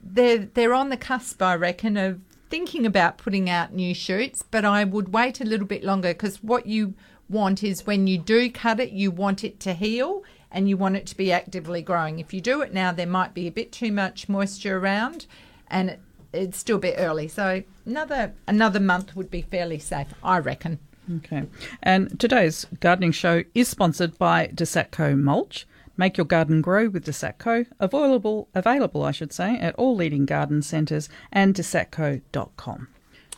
they're 0.04 0.50
they're 0.56 0.74
on 0.74 0.90
the 0.90 0.98
cusp, 0.98 1.44
I 1.44 1.56
reckon, 1.56 1.96
of 1.96 2.22
thinking 2.50 2.88
about 2.88 3.20
putting 3.20 3.52
out 3.52 3.72
new 3.72 3.94
shoots. 3.94 4.44
But 4.50 4.66
I 4.66 4.84
would 4.84 5.14
wait 5.14 5.42
a 5.42 5.46
little 5.46 5.68
bit 5.68 5.84
longer 5.84 6.10
because 6.10 6.42
what 6.42 6.66
you 6.66 6.96
want 7.32 7.64
is 7.64 7.88
when 7.88 8.08
you 8.08 8.18
do 8.18 8.52
cut 8.52 8.80
it, 8.80 8.92
you 8.92 9.10
want 9.10 9.44
it 9.44 9.60
to 9.62 9.74
heal 9.74 10.24
and 10.52 10.68
you 10.68 10.78
want 10.78 10.98
it 10.98 11.06
to 11.08 11.18
be 11.18 11.32
actively 11.32 11.82
growing. 11.82 12.20
If 12.20 12.34
you 12.34 12.42
do 12.42 12.62
it 12.62 12.74
now, 12.74 12.92
there 12.92 13.08
might 13.08 13.34
be 13.34 13.48
a 13.48 13.52
bit 13.52 13.72
too 13.72 13.92
much 13.92 14.28
moisture 14.28 14.78
around, 14.78 15.26
and 15.68 15.92
it, 15.92 16.00
it's 16.34 16.58
still 16.58 16.78
a 16.78 16.80
bit 16.80 16.96
early. 16.98 17.28
So 17.28 17.64
another 17.86 18.34
another 18.48 18.80
month 18.80 19.16
would 19.16 19.32
be 19.32 19.42
fairly 19.42 19.80
safe, 19.80 20.14
I 20.24 20.40
reckon. 20.40 20.80
Okay. 21.18 21.44
And 21.82 22.20
today's 22.20 22.66
gardening 22.80 23.12
show 23.12 23.44
is 23.54 23.68
sponsored 23.68 24.18
by 24.18 24.48
Desatco 24.48 25.18
Mulch. 25.18 25.66
Make 25.98 26.18
your 26.18 26.26
garden 26.26 26.62
grow 26.62 26.90
with 26.90 27.06
Desatco. 27.06 27.66
Available, 27.80 28.48
available, 28.56 29.04
I 29.04 29.12
should 29.12 29.34
say, 29.34 29.58
at 29.58 29.76
all 29.76 29.96
leading 29.96 30.26
garden 30.26 30.62
centres 30.62 31.10
and 31.32 31.54
desatco.com. 31.54 32.88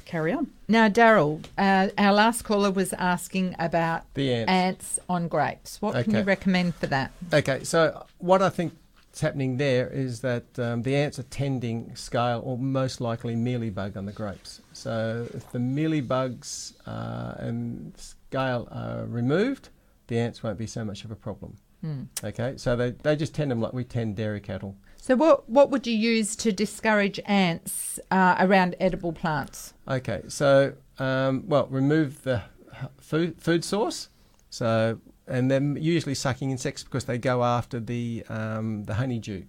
Carry 0.06 0.34
on. 0.34 0.48
Now, 0.68 0.90
Daryl, 0.90 1.44
uh, 1.58 1.90
our 1.98 2.14
last 2.14 2.44
caller 2.44 2.72
was 2.72 2.94
asking 2.94 3.56
about 3.60 4.04
The 4.14 4.32
ants. 4.34 5.00
on 5.10 5.28
grapes. 5.28 5.82
What 5.82 6.04
can 6.04 6.14
you 6.16 6.22
recommend 6.24 6.76
for 6.76 6.88
that? 6.88 7.12
Okay, 7.34 7.64
so 7.64 8.06
what 8.20 8.42
I 8.42 8.50
think 8.50 8.74
is 9.14 9.22
happening 9.22 9.58
there 9.58 9.88
is 9.88 10.22
that 10.22 10.44
um, 10.60 10.82
the 10.82 10.96
ants 10.96 11.20
are 11.20 11.24
tending 11.24 11.96
scale 11.96 12.42
or 12.44 12.58
most 12.58 13.00
likely 13.02 13.36
mealybug 13.36 13.96
on 13.96 14.06
the 14.06 14.12
grapes. 14.12 14.62
So 14.74 15.28
if 15.34 15.52
the 15.52 15.60
mealybugs 15.60 16.74
uh, 16.86 17.36
and 17.38 17.94
scale 17.98 18.68
are 18.72 19.06
removed, 19.06 19.70
the 20.08 20.20
ants 20.20 20.44
won't 20.44 20.58
be 20.58 20.68
so 20.68 20.84
much 20.84 21.06
of 21.06 21.12
a 21.12 21.16
problem. 21.16 21.58
Hmm. 21.82 22.04
Okay, 22.24 22.54
so 22.58 22.76
they, 22.76 22.92
they 22.92 23.16
just 23.16 23.36
tend 23.36 23.52
them 23.52 23.62
like 23.62 23.74
we 23.74 23.84
tend 23.84 24.16
dairy 24.16 24.40
cattle. 24.40 24.76
So, 25.04 25.18
what 25.18 25.50
what 25.50 25.70
would 25.70 25.86
you 25.86 25.98
use 25.98 26.34
to 26.38 26.54
discourage 26.54 27.20
ants 27.26 28.00
uh, 28.10 28.38
around 28.40 28.78
edible 28.80 29.12
plants? 29.12 29.74
Okay, 29.86 30.22
so 30.30 30.76
um, 30.98 31.44
well, 31.46 31.68
remove 31.70 32.24
the 32.24 32.44
food 33.02 33.36
food 33.38 33.66
source. 33.66 34.08
So 34.50 35.02
and 35.28 35.52
then 35.52 35.78
usually 35.78 36.16
sucking 36.16 36.52
insects 36.52 36.86
because 36.86 37.04
they 37.04 37.18
go 37.18 37.44
after 37.44 37.82
the 37.82 38.24
um, 38.30 38.86
the 38.86 38.94
honeydew, 38.94 39.44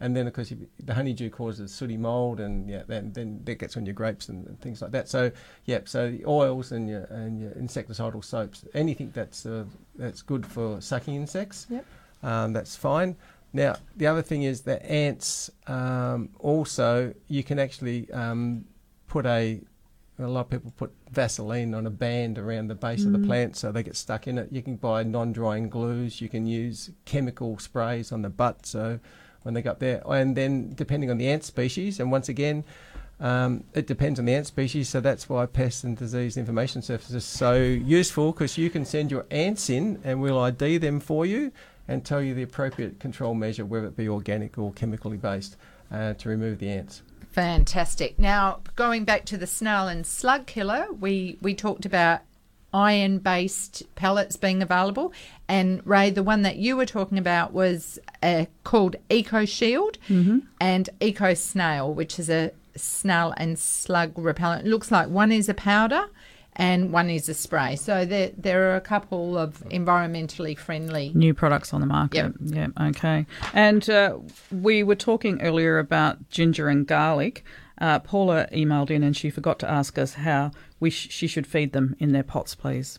and 0.00 0.16
then 0.16 0.26
of 0.26 0.32
course 0.32 0.52
the 0.82 0.94
honeydew 0.94 1.30
causes 1.30 1.72
sooty 1.72 1.96
mold, 1.96 2.40
and 2.40 2.68
yeah, 2.68 2.82
then 2.88 3.12
then 3.12 3.40
that 3.44 3.60
gets 3.60 3.76
on 3.76 3.86
your 3.86 3.94
grapes 3.94 4.28
and, 4.28 4.48
and 4.48 4.60
things 4.60 4.82
like 4.82 4.90
that. 4.90 5.08
So 5.08 5.30
yeah, 5.64 5.78
so 5.84 6.10
the 6.10 6.24
oils 6.26 6.72
and 6.72 6.88
your 6.88 7.04
and 7.04 7.40
your 7.40 7.52
insecticidal 7.52 8.24
soaps, 8.24 8.64
anything 8.74 9.12
that's 9.14 9.46
uh, 9.46 9.62
that's 9.94 10.22
good 10.22 10.44
for 10.44 10.80
sucking 10.80 11.14
insects, 11.14 11.68
Yep. 11.70 11.84
um, 12.24 12.52
that's 12.52 12.74
fine. 12.74 13.14
Now, 13.52 13.76
the 13.96 14.06
other 14.06 14.22
thing 14.22 14.42
is 14.42 14.62
that 14.62 14.84
ants 14.84 15.50
um, 15.66 16.30
also, 16.38 17.14
you 17.28 17.42
can 17.42 17.58
actually 17.58 18.10
um, 18.12 18.64
put 19.06 19.24
a, 19.26 19.60
a 20.18 20.26
lot 20.26 20.42
of 20.42 20.50
people 20.50 20.72
put 20.76 20.92
Vaseline 21.10 21.74
on 21.74 21.86
a 21.86 21.90
band 21.90 22.38
around 22.38 22.68
the 22.68 22.74
base 22.74 23.04
of 23.04 23.12
the 23.12 23.18
Mm. 23.18 23.26
plant 23.26 23.56
so 23.56 23.72
they 23.72 23.82
get 23.82 23.96
stuck 23.96 24.26
in 24.26 24.36
it. 24.38 24.48
You 24.52 24.62
can 24.62 24.76
buy 24.76 25.02
non 25.02 25.32
drying 25.32 25.68
glues, 25.70 26.20
you 26.20 26.28
can 26.28 26.46
use 26.46 26.90
chemical 27.06 27.58
sprays 27.58 28.12
on 28.12 28.22
the 28.22 28.28
butt 28.28 28.66
so 28.66 29.00
when 29.42 29.54
they 29.54 29.62
go 29.62 29.70
up 29.70 29.78
there. 29.78 30.02
And 30.06 30.36
then, 30.36 30.74
depending 30.74 31.10
on 31.10 31.16
the 31.16 31.28
ant 31.28 31.44
species, 31.44 32.00
and 32.00 32.10
once 32.10 32.28
again, 32.28 32.64
um, 33.20 33.64
it 33.74 33.86
depends 33.86 34.20
on 34.20 34.26
the 34.26 34.34
ant 34.34 34.46
species, 34.46 34.88
so 34.88 35.00
that's 35.00 35.28
why 35.28 35.46
Pest 35.46 35.84
and 35.84 35.96
Disease 35.96 36.36
Information 36.36 36.82
Service 36.82 37.10
is 37.10 37.24
so 37.24 37.54
useful 37.54 38.32
because 38.32 38.58
you 38.58 38.68
can 38.70 38.84
send 38.84 39.10
your 39.10 39.26
ants 39.30 39.70
in 39.70 40.00
and 40.04 40.20
we'll 40.20 40.38
ID 40.38 40.78
them 40.78 41.00
for 41.00 41.24
you 41.24 41.50
and 41.88 42.04
tell 42.04 42.22
you 42.22 42.34
the 42.34 42.42
appropriate 42.42 43.00
control 43.00 43.34
measure, 43.34 43.64
whether 43.64 43.86
it 43.86 43.96
be 43.96 44.08
organic 44.08 44.58
or 44.58 44.72
chemically 44.72 45.16
based, 45.16 45.56
uh, 45.90 46.12
to 46.14 46.28
remove 46.28 46.58
the 46.58 46.68
ants. 46.68 47.02
Fantastic. 47.32 48.18
Now, 48.18 48.60
going 48.76 49.04
back 49.04 49.24
to 49.26 49.36
the 49.38 49.46
snail 49.46 49.88
and 49.88 50.06
slug 50.06 50.46
killer, 50.46 50.86
we, 50.98 51.38
we 51.40 51.54
talked 51.54 51.86
about 51.86 52.20
iron 52.74 53.18
based 53.18 53.82
pellets 53.94 54.36
being 54.36 54.62
available. 54.62 55.12
And 55.48 55.80
Ray, 55.86 56.10
the 56.10 56.22
one 56.22 56.42
that 56.42 56.56
you 56.56 56.76
were 56.76 56.84
talking 56.84 57.16
about 57.16 57.52
was 57.54 57.98
uh, 58.22 58.44
called 58.64 58.96
Eco 59.08 59.46
Shield 59.46 59.96
Mhm. 60.08 60.42
and 60.60 60.90
Eco 61.00 61.32
Snail, 61.32 61.92
which 61.94 62.18
is 62.18 62.28
a 62.28 62.50
snail 62.76 63.32
and 63.38 63.58
slug 63.58 64.12
repellent. 64.18 64.66
It 64.66 64.70
looks 64.70 64.90
like 64.90 65.08
one 65.08 65.32
is 65.32 65.48
a 65.48 65.54
powder 65.54 66.10
and 66.58 66.92
one 66.92 67.08
is 67.08 67.28
a 67.28 67.34
spray. 67.34 67.76
So 67.76 68.04
there, 68.04 68.32
there 68.36 68.72
are 68.72 68.76
a 68.76 68.80
couple 68.80 69.38
of 69.38 69.62
environmentally 69.70 70.58
friendly 70.58 71.12
New 71.14 71.32
products 71.32 71.72
on 71.72 71.80
the 71.80 71.86
market. 71.86 72.34
Yeah, 72.40 72.66
okay. 72.80 73.26
And 73.54 73.88
uh, 73.88 74.18
we 74.50 74.82
were 74.82 74.96
talking 74.96 75.40
earlier 75.40 75.78
about 75.78 76.28
ginger 76.28 76.68
and 76.68 76.86
garlic. 76.86 77.44
Uh, 77.80 78.00
Paula 78.00 78.48
emailed 78.52 78.90
in 78.90 79.04
and 79.04 79.16
she 79.16 79.30
forgot 79.30 79.60
to 79.60 79.70
ask 79.70 79.98
us 79.98 80.14
how 80.14 80.50
we 80.80 80.90
sh- 80.90 81.08
she 81.10 81.28
should 81.28 81.46
feed 81.46 81.72
them 81.72 81.94
in 82.00 82.10
their 82.10 82.24
pots, 82.24 82.56
please. 82.56 82.98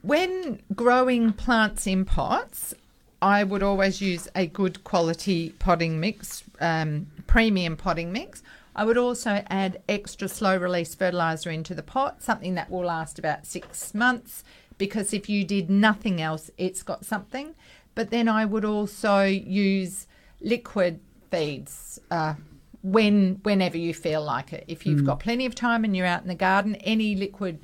When 0.00 0.62
growing 0.74 1.34
plants 1.34 1.86
in 1.86 2.06
pots, 2.06 2.72
I 3.20 3.44
would 3.44 3.62
always 3.62 4.00
use 4.00 4.26
a 4.34 4.46
good 4.46 4.82
quality 4.84 5.50
potting 5.58 6.00
mix, 6.00 6.42
um, 6.60 7.06
premium 7.26 7.76
potting 7.76 8.10
mix. 8.10 8.42
I 8.74 8.84
would 8.84 8.96
also 8.96 9.42
add 9.48 9.82
extra 9.88 10.28
slow 10.28 10.56
release 10.56 10.94
fertilizer 10.94 11.50
into 11.50 11.74
the 11.74 11.82
pot, 11.82 12.22
something 12.22 12.54
that 12.54 12.70
will 12.70 12.84
last 12.84 13.18
about 13.18 13.46
six 13.46 13.94
months, 13.94 14.44
because 14.78 15.12
if 15.12 15.28
you 15.28 15.44
did 15.44 15.68
nothing 15.68 16.20
else, 16.20 16.50
it's 16.56 16.82
got 16.82 17.04
something. 17.04 17.54
But 17.94 18.10
then 18.10 18.28
I 18.28 18.44
would 18.44 18.64
also 18.64 19.24
use 19.24 20.06
liquid 20.40 21.00
feeds 21.30 22.00
uh, 22.10 22.34
when 22.82 23.40
whenever 23.42 23.76
you 23.76 23.92
feel 23.92 24.22
like 24.22 24.52
it. 24.52 24.64
If 24.68 24.86
you've 24.86 25.00
Mm. 25.02 25.06
got 25.06 25.20
plenty 25.20 25.44
of 25.46 25.54
time 25.54 25.84
and 25.84 25.94
you're 25.94 26.06
out 26.06 26.22
in 26.22 26.28
the 26.28 26.34
garden, 26.34 26.76
any 26.76 27.14
liquid 27.14 27.58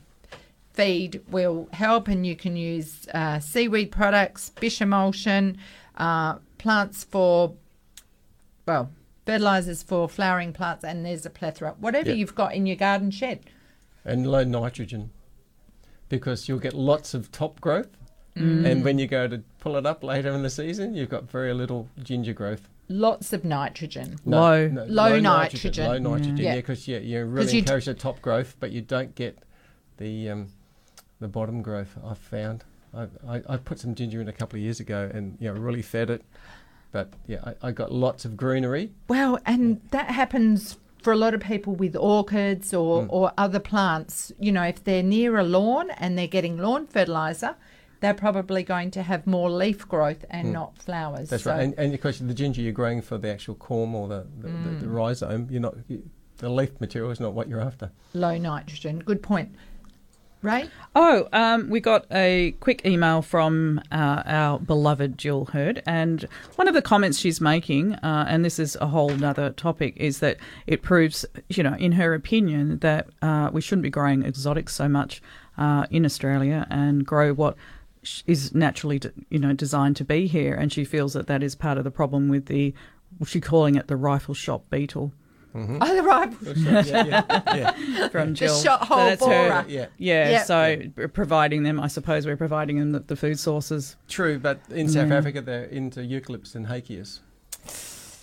feed 0.75 1.23
will 1.31 1.69
help, 1.73 2.07
and 2.09 2.27
you 2.27 2.37
can 2.37 2.55
use 2.57 3.09
uh, 3.15 3.39
seaweed 3.39 3.91
products, 3.91 4.51
fish 4.57 4.83
emulsion, 4.83 5.57
uh, 5.97 6.35
plants 6.59 7.05
for, 7.05 7.55
well, 8.67 8.91
fertilizers 9.37 9.83
for 9.83 10.09
flowering 10.09 10.53
plants, 10.53 10.85
and 10.85 11.05
there's 11.05 11.27
a 11.27 11.31
plethora. 11.31 11.75
Whatever 11.79 12.11
Yeah. 12.11 12.15
you've 12.17 12.35
got 12.35 12.55
in 12.55 12.65
your 12.67 12.77
garden 12.77 13.11
shed. 13.11 13.41
And 14.05 14.27
low 14.27 14.45
nitrogen, 14.45 15.11
because 16.09 16.49
you'll 16.49 16.61
get 16.61 16.75
lots 16.75 17.13
of 17.13 17.31
top 17.33 17.61
growth. 17.61 17.89
Mm. 18.37 18.65
And 18.71 18.85
when 18.85 18.99
you 18.99 19.07
go 19.07 19.27
to 19.27 19.43
pull 19.59 19.77
it 19.77 19.87
up 19.87 20.05
later 20.05 20.31
in 20.31 20.43
the 20.43 20.51
season, 20.51 20.95
you've 20.95 21.09
got 21.09 21.29
very 21.29 21.53
little 21.55 21.89
ginger 22.03 22.33
growth. 22.35 22.69
Lots 22.89 23.33
of 23.33 23.45
nitrogen. 23.45 24.17
No, 24.25 24.39
Low. 24.39 24.69
no, 24.69 24.85
Low 24.85 25.19
nitrogen. 25.19 25.87
Low 25.87 25.99
nitrogen, 25.99 26.37
Yeah. 26.37 26.51
yeah, 26.51 26.57
because 26.57 26.87
you, 26.87 26.99
you 26.99 27.25
'Cause 27.25 27.29
really 27.33 27.47
you 27.47 27.53
d- 27.53 27.59
encourage 27.59 27.87
the 27.87 27.95
top 27.95 28.21
growth, 28.23 28.57
but 28.61 28.71
you 28.71 28.81
don't 28.81 29.15
get 29.17 29.39
the 29.97 30.31
um, 30.31 30.49
the 31.19 31.27
bottom 31.29 31.63
growth. 31.63 31.99
I've 32.05 32.19
found. 32.19 32.63
I, 32.95 33.09
I, 33.27 33.43
I 33.49 33.57
put 33.57 33.81
some 33.81 33.95
ginger 33.97 34.21
in 34.21 34.29
a 34.29 34.33
couple 34.33 34.57
of 34.59 34.63
years 34.63 34.79
ago, 34.79 35.11
and 35.13 35.37
you 35.41 35.53
know 35.53 35.59
really 35.59 35.83
fed 35.83 36.11
it. 36.11 36.23
But 36.93 37.13
yeah, 37.27 37.41
I, 37.63 37.69
I 37.69 37.73
got 37.73 37.93
lots 37.93 38.25
of 38.25 38.37
greenery. 38.37 38.93
Well, 39.09 39.39
and 39.45 39.81
that 39.91 40.07
happens 40.11 40.79
for 41.03 41.13
a 41.13 41.17
lot 41.17 41.35
of 41.35 41.41
people 41.41 41.75
with 41.75 41.95
orchids 41.97 42.73
or, 42.75 43.03
Mm. 43.03 43.07
or 43.11 43.33
other 43.39 43.61
plants. 43.61 44.33
You 44.41 44.53
know, 44.53 44.63
if 44.65 44.83
they're 44.83 45.03
near 45.03 45.39
a 45.39 45.43
lawn 45.45 45.91
and 45.99 46.17
they're 46.19 46.27
getting 46.27 46.57
lawn 46.59 46.87
fertilizer, 46.87 47.55
they're 48.01 48.15
probably 48.15 48.63
going 48.63 48.91
to 48.93 49.03
have 49.03 49.27
more 49.27 49.51
leaf 49.51 49.87
growth 49.89 50.25
and 50.31 50.49
Mm. 50.49 50.53
not 50.53 50.79
flowers. 50.79 51.31
That's 51.31 51.45
So- 51.45 51.53
right. 51.53 51.63
And, 51.63 51.75
and 51.79 51.95
of 51.95 52.01
course, 52.01 52.19
the 52.19 52.35
ginger 52.35 52.61
you're 52.63 52.73
growing 52.73 53.03
for 53.03 53.19
the 53.19 53.31
actual 53.31 53.55
corm 53.57 53.95
or 53.95 54.09
the 54.09 54.27
the, 54.41 54.49
the, 54.49 54.71
the 54.81 54.87
Mm. 54.87 54.95
rhizome. 54.95 55.49
You're 55.51 55.61
not. 55.63 55.75
You, 55.89 56.03
the 56.39 56.51
leaf 56.51 56.79
material 56.81 57.11
is 57.11 57.19
not 57.21 57.33
what 57.33 57.49
you're 57.49 57.63
after. 57.63 57.91
low 58.13 58.37
nitrogen. 58.37 58.99
Good 58.99 59.23
point. 59.23 59.55
Ray? 60.47 60.71
Oh, 60.95 61.29
um, 61.33 61.69
we 61.69 61.81
got 61.81 62.07
a 62.13 62.55
quick 62.61 62.87
email 62.87 63.21
from 63.21 63.81
uh, 63.91 64.23
our 64.25 64.61
beloved 64.61 65.19
Jill 65.19 65.47
Hurd, 65.47 65.83
and 65.87 66.25
one 66.55 66.69
of 66.69 66.75
the 66.75 66.81
comments 66.81 67.19
she's 67.19 67.41
making, 67.41 67.95
uh, 67.95 68.27
and 68.29 68.45
this 68.45 68.61
is 68.61 68.77
a 68.81 68.87
whole 68.87 69.25
other 69.25 69.51
topic, 69.51 69.97
is 69.97 70.21
that 70.21 70.37
it 70.69 70.83
proves, 70.83 71.27
you 71.49 71.65
know, 71.65 71.75
in 71.75 71.93
her 71.93 72.15
opinion, 72.15 72.79
that 72.79 73.09
uh, 73.23 73.51
we 73.53 73.61
shouldn't 73.61 73.83
be 73.83 73.91
growing 73.91 74.23
exotics 74.23 74.73
so 74.73 74.89
much 74.89 75.21
uh, 75.59 75.87
in 75.91 76.05
Australia 76.05 76.65
and 76.71 77.05
grow 77.05 77.35
what 77.35 77.57
is 78.27 78.55
naturally, 78.55 79.01
you 79.31 79.41
know, 79.41 79.53
designed 79.53 79.97
to 79.97 80.05
be 80.05 80.29
here, 80.29 80.55
and 80.55 80.73
she 80.73 80.85
feels 80.85 81.15
that 81.15 81.27
that 81.27 81.43
is 81.43 81.57
part 81.57 81.77
of 81.77 81.83
the 81.83 81.91
problem 81.91 82.29
with 82.29 82.47
the, 82.47 82.73
she's 83.27 83.43
calling 83.43 83.75
it 83.75 83.89
the 83.89 83.97
rifle 83.97 84.33
shop 84.35 84.65
beetle. 84.71 85.13
Mm-hmm. 85.57 85.79
Oh, 85.81 85.97
the 85.97 86.03
rifle 86.03 86.53
Yeah, 86.57 86.83
yeah, 86.85 87.43
yeah. 87.97 88.09
From 88.09 88.29
The 88.31 88.35
Jill. 88.35 88.61
shot 88.63 88.83
hole 88.87 88.99
So 88.99 89.05
that's 89.07 89.27
her- 89.27 89.65
Yeah. 89.69 89.87
yeah, 89.99 90.31
Yep. 90.31 90.47
so 90.47 90.83
we're 90.97 91.09
providing 91.09 91.63
them, 91.63 91.81
I 91.81 91.87
suppose 91.89 92.27
we're 92.27 92.37
providing 92.37 92.79
them 92.79 92.93
the, 92.93 93.01
the 93.01 93.17
food 93.17 93.39
sources. 93.39 93.97
True, 94.09 94.39
but 94.39 94.61
in 94.71 94.89
South 94.89 95.09
Yeah. 95.09 95.17
Africa 95.17 95.41
they're 95.41 95.65
into 95.65 96.01
eucalypts 96.01 96.55
and 96.55 96.67
hakeas. 96.67 97.21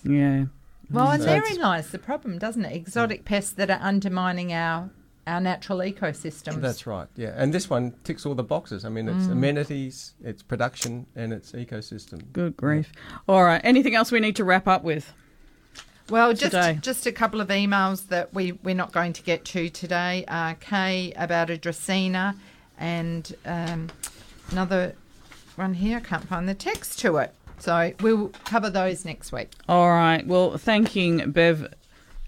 Yeah. 0.03 0.45
Well, 0.91 1.11
and 1.11 1.22
So 1.23 1.27
therein 1.30 1.43
it's- 1.43 1.57
lies 1.57 1.89
the 1.89 1.99
problem, 1.99 2.38
doesn't 2.38 2.65
it? 2.65 2.76
Exotic 2.76 3.26
pests 3.26 3.51
that 3.53 3.69
are 3.69 3.80
undermining 3.81 4.53
our 4.53 4.89
our 5.26 5.39
natural 5.39 5.77
ecosystems. 5.80 6.60
That's 6.60 6.85
right. 6.85 7.07
Yeah, 7.15 7.31
and 7.38 7.53
this 7.53 7.69
one 7.69 7.93
ticks 8.03 8.26
all 8.26 8.35
the 8.35 8.43
boxes. 8.43 8.84
I 8.84 8.89
mean, 8.89 9.07
it's 9.07 9.27
Mm. 9.27 9.31
amenities, 9.31 10.15
it's 10.22 10.43
production, 10.43 11.05
and 11.15 11.31
it's 11.31 11.53
ecosystem. 11.53 12.23
Good 12.34 12.57
grief. 12.57 12.91
All 13.26 13.41
right. 13.45 13.61
Anything 13.64 13.95
else 13.95 14.11
we 14.11 14.19
need 14.19 14.35
to 14.35 14.43
wrap 14.43 14.68
up 14.68 14.84
with? 14.84 15.14
Well, 16.09 16.31
just 16.34 16.51
today? 16.51 16.80
just 16.81 17.05
a 17.05 17.11
couple 17.11 17.39
of 17.41 17.47
emails 17.47 18.07
that 18.09 18.34
we 18.34 18.53
we're 18.63 18.75
not 18.75 18.91
going 18.91 19.13
to 19.13 19.23
get 19.23 19.45
to 19.45 19.69
today. 19.69 20.25
Uh, 20.27 20.53
Kay 20.59 21.13
about 21.15 21.49
a 21.49 21.57
Dracaena 21.57 22.35
and 22.77 23.35
um, 23.45 23.89
another 24.51 24.95
one 25.55 25.75
here. 25.75 25.97
I 25.97 26.01
can't 26.01 26.27
find 26.27 26.47
the 26.47 26.53
text 26.55 26.99
to 26.99 27.17
it, 27.17 27.34
so 27.59 27.93
we'll 28.01 28.30
cover 28.45 28.69
those 28.69 29.05
next 29.05 29.31
week. 29.31 29.51
All 29.69 29.89
right. 29.91 30.25
Well, 30.25 30.57
thanking 30.57 31.31
Bev 31.31 31.73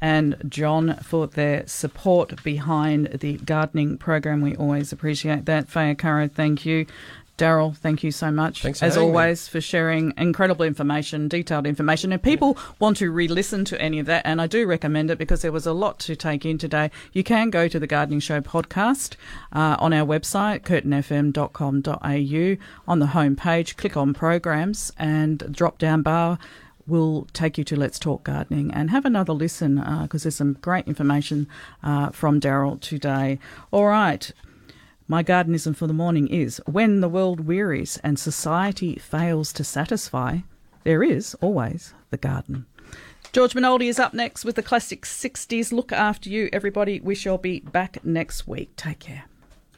and 0.02 0.36
John 0.48 0.98
for 1.02 1.28
their 1.28 1.66
support 1.68 2.44
behind 2.44 3.08
the 3.20 3.38
gardening 3.38 3.98
program. 3.98 4.42
We 4.42 4.56
always 4.56 4.92
appreciate 4.92 5.46
that. 5.46 5.68
Faye 5.68 5.94
Arcaro, 5.96 6.32
thank 6.32 6.66
you. 6.66 6.86
Daryl, 7.38 7.76
thank 7.76 8.02
you 8.02 8.12
so 8.12 8.32
much, 8.32 8.62
Thanks 8.62 8.80
for 8.80 8.86
as 8.86 8.94
having 8.96 9.10
me. 9.10 9.18
always, 9.18 9.48
for 9.50 9.60
sharing 9.60 10.14
incredible 10.18 10.64
information, 10.64 11.28
detailed 11.28 11.68
information. 11.68 12.14
If 12.14 12.22
people 12.22 12.58
want 12.80 12.96
to 12.98 13.12
re 13.12 13.28
listen 13.28 13.66
to 13.66 13.82
any 13.82 14.00
of 14.00 14.06
that, 14.06 14.26
and 14.26 14.42
I 14.42 14.48
do 14.48 14.66
recommend 14.66 15.12
it 15.12 15.18
because 15.18 15.42
there 15.42 15.52
was 15.52 15.68
a 15.68 15.74
lot 15.74 16.00
to 16.00 16.16
take 16.16 16.46
in 16.46 16.58
today, 16.58 16.92
you 17.12 17.24
can 17.24 17.50
go 17.50 17.68
to 17.68 17.78
the 17.78 17.88
Gardening 17.88 18.22
Show 18.22 18.40
podcast 18.40 19.16
uh, 19.52 19.76
on 19.80 19.92
our 19.92 20.06
website, 20.08 20.62
curtinfm.com.au. 20.62 22.58
On 22.92 23.00
the 23.00 23.08
home 23.08 23.36
page, 23.36 23.76
click 23.76 23.98
on 23.98 24.14
programs, 24.14 24.92
and 24.98 25.52
drop 25.52 25.78
down 25.78 26.02
bar 26.02 26.40
will 26.88 27.28
take 27.34 27.58
you 27.58 27.64
to 27.66 27.76
Let's 27.76 27.98
Talk 27.98 28.24
Gardening 28.26 28.72
and 28.72 28.92
have 28.92 29.06
another 29.06 29.34
listen 29.34 29.84
because 30.04 30.24
there's 30.24 30.36
some 30.36 30.54
great 30.62 30.88
information 30.88 31.48
uh, 31.84 32.10
from 32.10 32.40
Daryl 32.40 32.80
today. 32.80 33.40
All 33.72 33.86
right. 33.88 34.32
My 35.08 35.24
gardenism 35.24 35.76
for 35.76 35.86
the 35.86 35.94
morning 35.94 36.28
is 36.28 36.60
when 36.66 37.02
the 37.02 37.10
world 37.10 37.42
wearies 37.42 37.98
and 38.04 38.18
society 38.18 38.96
fails 38.96 39.54
to 39.54 39.64
satisfy, 39.64 40.40
there 40.84 41.04
is 41.04 41.36
always 41.42 41.94
the 42.10 42.18
garden. 42.18 42.66
George 43.32 43.54
Minoldi 43.54 43.88
is 43.88 44.00
up 44.00 44.14
next 44.14 44.46
with 44.46 44.56
the 44.56 44.64
classic 44.64 45.06
60s. 45.06 45.72
Look 45.72 45.92
after 45.92 46.30
you, 46.30 46.50
everybody. 46.54 47.00
We 47.02 47.16
shall 47.16 47.38
be 47.38 47.60
back 47.60 48.04
next 48.04 48.48
week. 48.48 48.76
Take 48.78 49.00
care. 49.00 49.26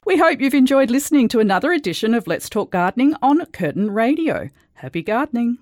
We 0.05 0.17
hope 0.17 0.39
you've 0.39 0.53
enjoyed 0.53 0.91
listening 0.91 1.27
to 1.29 1.39
another 1.39 1.73
edition 1.73 2.13
of 2.13 2.27
Let's 2.27 2.49
Talk 2.49 2.71
Gardening 2.71 3.15
on 3.21 3.45
Curtin 3.47 3.91
Radio. 3.91 4.49
Happy 4.75 5.01
gardening. 5.01 5.55